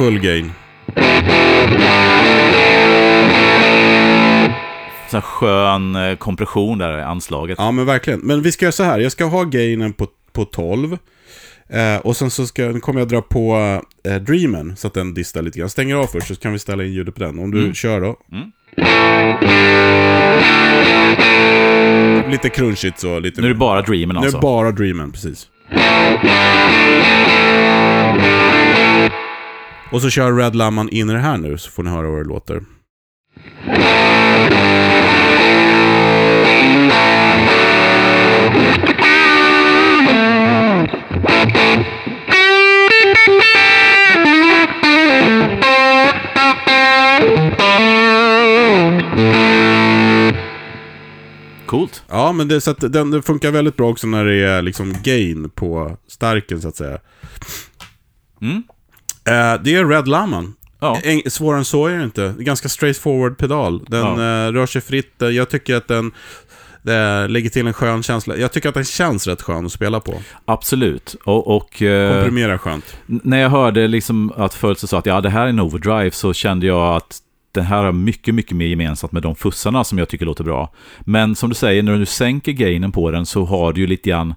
Full 0.02 0.18
gain. 0.18 0.52
Så 5.10 5.20
skön 5.20 5.96
eh, 5.96 6.16
kompression 6.16 6.78
där 6.78 6.98
i 6.98 7.02
anslaget. 7.02 7.58
Ja, 7.58 7.70
men 7.70 7.86
verkligen. 7.86 8.20
Men 8.20 8.42
vi 8.42 8.52
ska 8.52 8.64
göra 8.64 8.72
så 8.72 8.82
här. 8.82 8.98
Jag 8.98 9.12
ska 9.12 9.24
ha 9.24 9.44
gainen 9.44 9.92
på, 9.92 10.06
på 10.32 10.44
12. 10.44 10.98
Eh, 11.68 11.96
och 11.96 12.16
sen 12.16 12.30
så 12.30 12.46
ska, 12.46 12.80
kommer 12.80 13.00
jag 13.00 13.08
dra 13.08 13.22
på 13.22 13.80
eh, 14.08 14.14
Dreamen 14.14 14.76
så 14.76 14.86
att 14.86 14.94
den 14.94 15.14
distar 15.14 15.42
lite 15.42 15.58
grann. 15.58 15.70
Stänger 15.70 15.96
av 15.96 16.06
först 16.06 16.26
så 16.28 16.36
kan 16.36 16.52
vi 16.52 16.58
ställa 16.58 16.84
in 16.84 16.92
ljudet 16.92 17.14
på 17.14 17.20
den. 17.20 17.38
Om 17.38 17.50
du 17.50 17.58
Mm. 17.60 17.74
kör 17.74 18.00
då. 18.00 18.16
Mm. 18.32 18.50
Lite 22.30 22.48
crunchigt 22.48 22.98
så. 23.00 23.18
Lite 23.18 23.40
Nu 23.40 23.46
är 23.46 23.52
det 23.52 23.58
bara 23.58 23.82
Dreamen 23.82 24.08
Nu 24.16 24.20
är 24.20 24.24
alltså. 24.24 24.36
det 24.38 24.42
bara 24.42 24.70
Dreamen, 24.70 25.12
precis. 25.12 25.48
Och 29.92 30.02
så 30.02 30.10
kör 30.10 30.32
Red 30.32 30.56
Lamman 30.56 30.88
in 30.88 31.10
i 31.10 31.12
det 31.12 31.18
här 31.18 31.38
nu 31.38 31.58
så 31.58 31.70
får 31.70 31.82
ni 31.82 31.90
höra 31.90 32.06
hur 32.06 32.16
det 32.16 32.28
låter. 32.28 32.62
Coolt. 51.66 52.04
Ja, 52.08 52.32
men 52.32 52.48
det, 52.48 52.60
så 52.60 52.70
att 52.70 52.80
den, 52.80 53.10
den 53.10 53.22
funkar 53.22 53.50
väldigt 53.50 53.76
bra 53.76 53.90
också 53.90 54.06
när 54.06 54.24
det 54.24 54.34
är 54.34 54.62
liksom 54.62 54.94
gain 55.02 55.50
på 55.50 55.96
starken 56.06 56.60
så 56.60 56.68
att 56.68 56.76
säga. 56.76 56.98
Mm. 58.42 58.62
Eh, 59.24 59.62
det 59.64 59.74
är 59.74 59.88
Red 59.88 60.08
Lamman. 60.08 60.54
Ja. 60.80 60.98
Svårare 61.26 61.58
än 61.58 61.64
så 61.64 61.86
är 61.86 61.98
det 61.98 62.04
inte. 62.04 62.28
Det 62.38 62.44
ganska 62.44 62.68
straightforward 62.68 63.38
pedal. 63.38 63.84
Den 63.88 64.00
Ja. 64.00 64.46
eh, 64.46 64.52
rör 64.52 64.66
sig 64.66 64.80
fritt. 64.82 65.22
Eh, 65.22 65.28
Jag 65.28 65.48
tycker 65.50 65.76
att 65.76 65.88
den 65.88 66.12
eh, 66.88 67.28
lägger 67.28 67.50
till 67.50 67.66
en 67.66 67.72
skön 67.72 68.02
känsla. 68.02 68.36
Jag 68.36 68.52
tycker 68.52 68.68
att 68.68 68.74
den 68.74 68.84
känns 68.84 69.26
rätt 69.26 69.42
skön 69.42 69.66
att 69.66 69.72
spela 69.72 70.00
på. 70.00 70.14
Absolut. 70.44 71.16
Och, 71.24 71.56
och 71.56 71.70
Komprimerar 71.72 72.58
skönt. 72.58 72.96
när 73.06 73.38
jag 73.40 73.50
hörde 73.50 73.88
liksom 73.88 74.32
att 74.36 74.54
Fölse 74.54 74.86
sa 74.86 74.98
att 74.98 75.06
ja, 75.06 75.20
det 75.20 75.30
här 75.30 75.44
är 75.44 75.48
en 75.48 75.60
overdrive 75.60 76.10
så 76.10 76.32
kände 76.32 76.66
jag 76.66 76.96
att 76.96 77.18
den 77.52 77.64
här 77.64 77.84
har 77.84 77.92
mycket, 77.92 78.34
mycket 78.34 78.56
mer 78.56 78.66
gemensamt 78.66 79.12
med 79.12 79.22
de 79.22 79.34
fussarna 79.36 79.84
som 79.84 79.98
jag 79.98 80.08
tycker 80.08 80.26
låter 80.26 80.44
bra. 80.44 80.72
Men 81.00 81.34
som 81.36 81.48
du 81.48 81.54
säger, 81.54 81.82
när 81.82 81.98
du 81.98 82.06
sänker 82.06 82.52
gainen 82.52 82.92
på 82.92 83.10
den 83.10 83.26
så 83.26 83.44
har 83.44 83.72
du 83.72 83.80
ju 83.80 83.86
lite 83.86 84.10
grann 84.10 84.34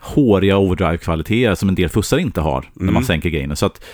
håriga 0.00 0.56
overdrive-kvaliteter 0.56 1.54
som 1.54 1.68
en 1.68 1.74
del 1.74 1.88
fussar 1.88 2.18
inte 2.18 2.40
har 2.40 2.70
när 2.74 2.84
man 2.84 2.94
Mm. 2.94 3.04
sänker 3.04 3.28
gainen. 3.30 3.56
Så 3.56 3.66
att 3.66 3.84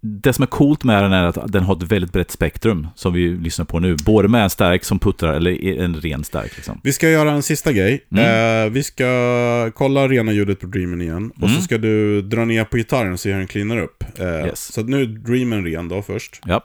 det 0.00 0.32
som 0.32 0.42
är 0.42 0.46
coolt 0.46 0.84
med 0.84 1.02
den 1.02 1.12
är 1.12 1.24
att 1.24 1.52
den 1.52 1.62
har 1.62 1.76
ett 1.76 1.82
väldigt 1.82 2.12
brett 2.12 2.30
spektrum 2.30 2.86
som 2.94 3.12
vi 3.12 3.28
lyssnar 3.28 3.64
på 3.64 3.80
nu. 3.80 3.96
Både 4.06 4.28
med 4.28 4.42
en 4.42 4.50
stärk 4.50 4.84
som 4.84 4.98
puttrar 4.98 5.34
eller 5.34 5.80
en 5.80 5.94
ren 5.96 6.24
stärk. 6.24 6.56
Liksom. 6.56 6.80
Vi 6.84 6.92
ska 6.92 7.08
göra 7.10 7.30
en 7.30 7.42
sista 7.42 7.72
grej. 7.72 8.04
Mm. 8.12 8.64
Eh, 8.66 8.70
vi 8.72 8.82
ska 8.82 9.04
kolla 9.74 10.08
rena 10.08 10.32
ljudet 10.32 10.60
på 10.60 10.66
Dreamen 10.66 11.00
igen. 11.02 11.30
Och 11.34 11.40
så 11.48 11.54
Mm. 11.54 11.62
ska 11.62 11.78
du 11.78 12.22
dra 12.22 12.44
ner 12.44 12.64
på 12.64 12.76
gitarren 12.76 13.18
se 13.18 13.30
hur 13.30 13.38
den 13.38 13.46
cleanar 13.46 13.78
upp. 13.78 14.04
Eh, 14.18 14.26
Yes. 14.46 14.72
Så 14.72 14.80
att 14.80 14.88
nu 14.88 15.02
är 15.02 15.06
Dreamen 15.06 15.64
ren 15.64 15.88
då 15.88 16.02
först. 16.02 16.40
Ja. 16.44 16.64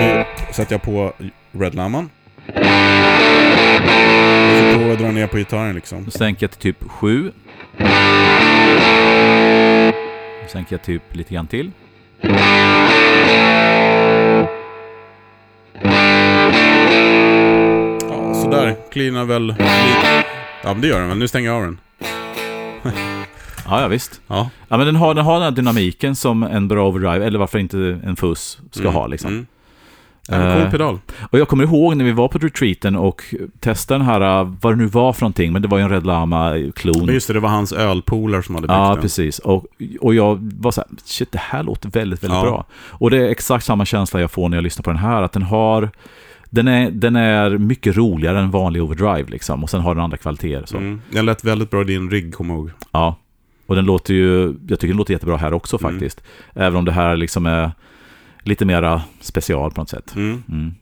Nu 0.00 0.24
sätter 0.52 0.72
jag 0.74 0.82
på 0.82 1.12
Red 1.52 1.74
Lamman. 1.74 2.10
Och 2.46 2.52
så 4.58 4.72
provar 4.72 4.88
jag 4.88 4.98
dra 4.98 5.10
ner 5.10 5.26
på 5.26 5.36
gitarren 5.36 5.74
liksom. 5.74 6.04
Då 6.04 6.10
sänker 6.10 6.44
jag 6.44 6.50
till 6.50 6.60
typ 6.74 6.90
7. 6.90 7.32
Då 10.46 10.50
sänker 10.50 10.74
jag 10.74 10.82
typ 10.82 11.02
lite 11.16 11.34
grann 11.34 11.46
till. 11.46 11.70
Ja, 18.10 18.34
sådär. 18.34 18.76
Cleanar 18.90 19.24
väl 19.24 19.46
lite. 19.46 19.64
Ja, 20.62 20.72
men 20.72 20.80
det 20.80 20.88
gör 20.88 21.00
den 21.00 21.08
väl. 21.08 21.18
Nu 21.18 21.28
stänger 21.28 21.48
jag 21.48 21.56
av 21.56 21.62
den. 21.62 21.78
Ja, 23.68 23.80
ja 23.80 23.88
visst. 23.88 24.20
Ja. 24.26 24.50
Ja, 24.68 24.76
men 24.76 24.86
den 24.86 24.96
har, 24.96 25.14
den 25.14 25.24
har 25.24 25.34
den 25.34 25.42
här 25.42 25.50
dynamiken 25.50 26.16
som 26.16 26.42
en 26.42 26.68
bra 26.68 26.88
overdrive, 26.88 27.26
eller 27.26 27.38
varför 27.38 27.58
inte 27.58 28.00
en 28.04 28.16
fuss, 28.16 28.58
ska 28.70 28.80
Mm, 28.82 28.94
ha 28.94 29.06
liksom. 29.06 29.30
Mm. 29.30 29.46
Ja, 30.28 30.38
men 30.38 30.52
cool 30.56 30.62
Eh, 30.64 30.70
pedal. 30.70 30.98
Och 31.30 31.38
jag 31.38 31.48
kommer 31.48 31.64
ihåg 31.64 31.96
när 31.96 32.04
vi 32.04 32.12
var 32.12 32.28
på 32.28 32.38
retreaten 32.38 32.96
och 32.96 33.22
testade 33.60 33.98
den 33.98 34.06
här, 34.06 34.40
äh, 34.40 34.52
vad 34.60 34.72
det 34.72 34.76
nu 34.76 34.86
var 34.86 35.12
för 35.12 35.22
någonting, 35.22 35.52
men 35.52 35.62
det 35.62 35.68
var 35.68 35.78
ju 35.78 35.84
en 35.84 35.90
Red 35.90 36.06
Lama-klon. 36.06 37.06
Men 37.06 37.14
just 37.14 37.26
det, 37.26 37.32
det 37.34 37.40
var 37.40 37.48
hans 37.48 37.72
ölpolare 37.72 38.42
som 38.42 38.54
hade 38.54 38.66
byggt 38.68 38.76
Ja, 38.76 38.92
den. 38.92 39.02
precis. 39.02 39.38
Och, 39.38 39.66
och 40.00 40.14
jag 40.14 40.52
var 40.60 40.70
så 40.70 40.80
här, 40.80 40.88
shit, 41.04 41.32
det 41.32 41.38
här 41.38 41.62
låter 41.62 41.88
väldigt, 41.90 42.22
väldigt 42.24 42.36
Ja. 42.38 42.42
bra. 42.42 42.64
Och 42.88 43.10
det 43.10 43.16
är 43.18 43.28
exakt 43.30 43.64
samma 43.64 43.84
känsla 43.84 44.20
jag 44.20 44.30
får 44.30 44.48
när 44.48 44.56
jag 44.56 44.64
lyssnar 44.64 44.82
på 44.82 44.90
den 44.90 44.98
här, 44.98 45.22
att 45.22 45.32
den 45.32 45.42
har, 45.42 45.90
den 46.50 46.68
är, 46.68 46.90
den 46.90 47.16
är 47.16 47.50
mycket 47.58 47.96
roligare 47.96 48.40
än 48.40 48.50
vanlig 48.50 48.82
overdrive 48.82 49.24
liksom, 49.30 49.62
och 49.62 49.70
sen 49.70 49.80
har 49.80 49.94
den 49.94 50.04
andra 50.04 50.16
kvaliteter. 50.16 50.66
Så. 50.66 50.76
Mm. 50.76 51.00
Den 51.10 51.26
lät 51.26 51.44
väldigt 51.44 51.70
bra 51.70 51.80
i 51.80 51.84
din 51.84 52.10
rigg, 52.10 52.34
kom 52.34 52.50
ihåg. 52.50 52.70
Ja. 52.92 53.16
Och 53.66 53.74
den 53.74 53.84
låter 53.84 54.14
ju, 54.14 54.54
jag 54.68 54.78
tycker 54.80 54.88
den 54.88 54.96
låter 54.96 55.12
jättebra 55.12 55.36
här 55.36 55.52
också 55.52 55.78
Mm. 55.80 55.92
faktiskt. 55.92 56.22
Även 56.54 56.76
om 56.78 56.84
det 56.84 56.92
här 56.92 57.16
liksom 57.16 57.46
är 57.46 57.70
lite 58.46 58.64
mera 58.64 59.02
special 59.20 59.70
på 59.70 59.80
något 59.80 59.90
sätt. 59.90 60.14
Mm. 60.16 60.42
Mm. 60.48 60.74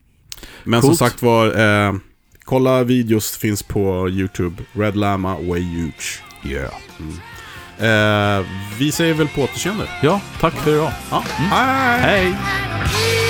Men 0.64 0.80
Coolt. 0.80 0.96
som 0.98 1.08
sagt 1.08 1.22
var, 1.22 1.46
eh, 1.86 1.94
kolla 2.44 2.84
videos 2.84 3.36
finns 3.36 3.62
på 3.62 4.08
YouTube. 4.08 4.62
Red 4.72 4.96
Lama 4.96 5.34
Way 5.34 5.62
Huge. 5.62 6.22
Yeah. 6.44 6.74
Eh, 7.78 8.46
vi 8.78 8.92
säger 8.92 9.14
väl 9.14 9.28
på 9.28 9.42
återseende. 9.42 9.88
Ja, 10.02 10.20
tack 10.40 10.54
för 10.54 10.74
idag. 10.74 10.92
Ja. 11.10 11.24
Hej! 11.26 12.00
Hej! 12.00 12.32
Hej! 12.32 13.23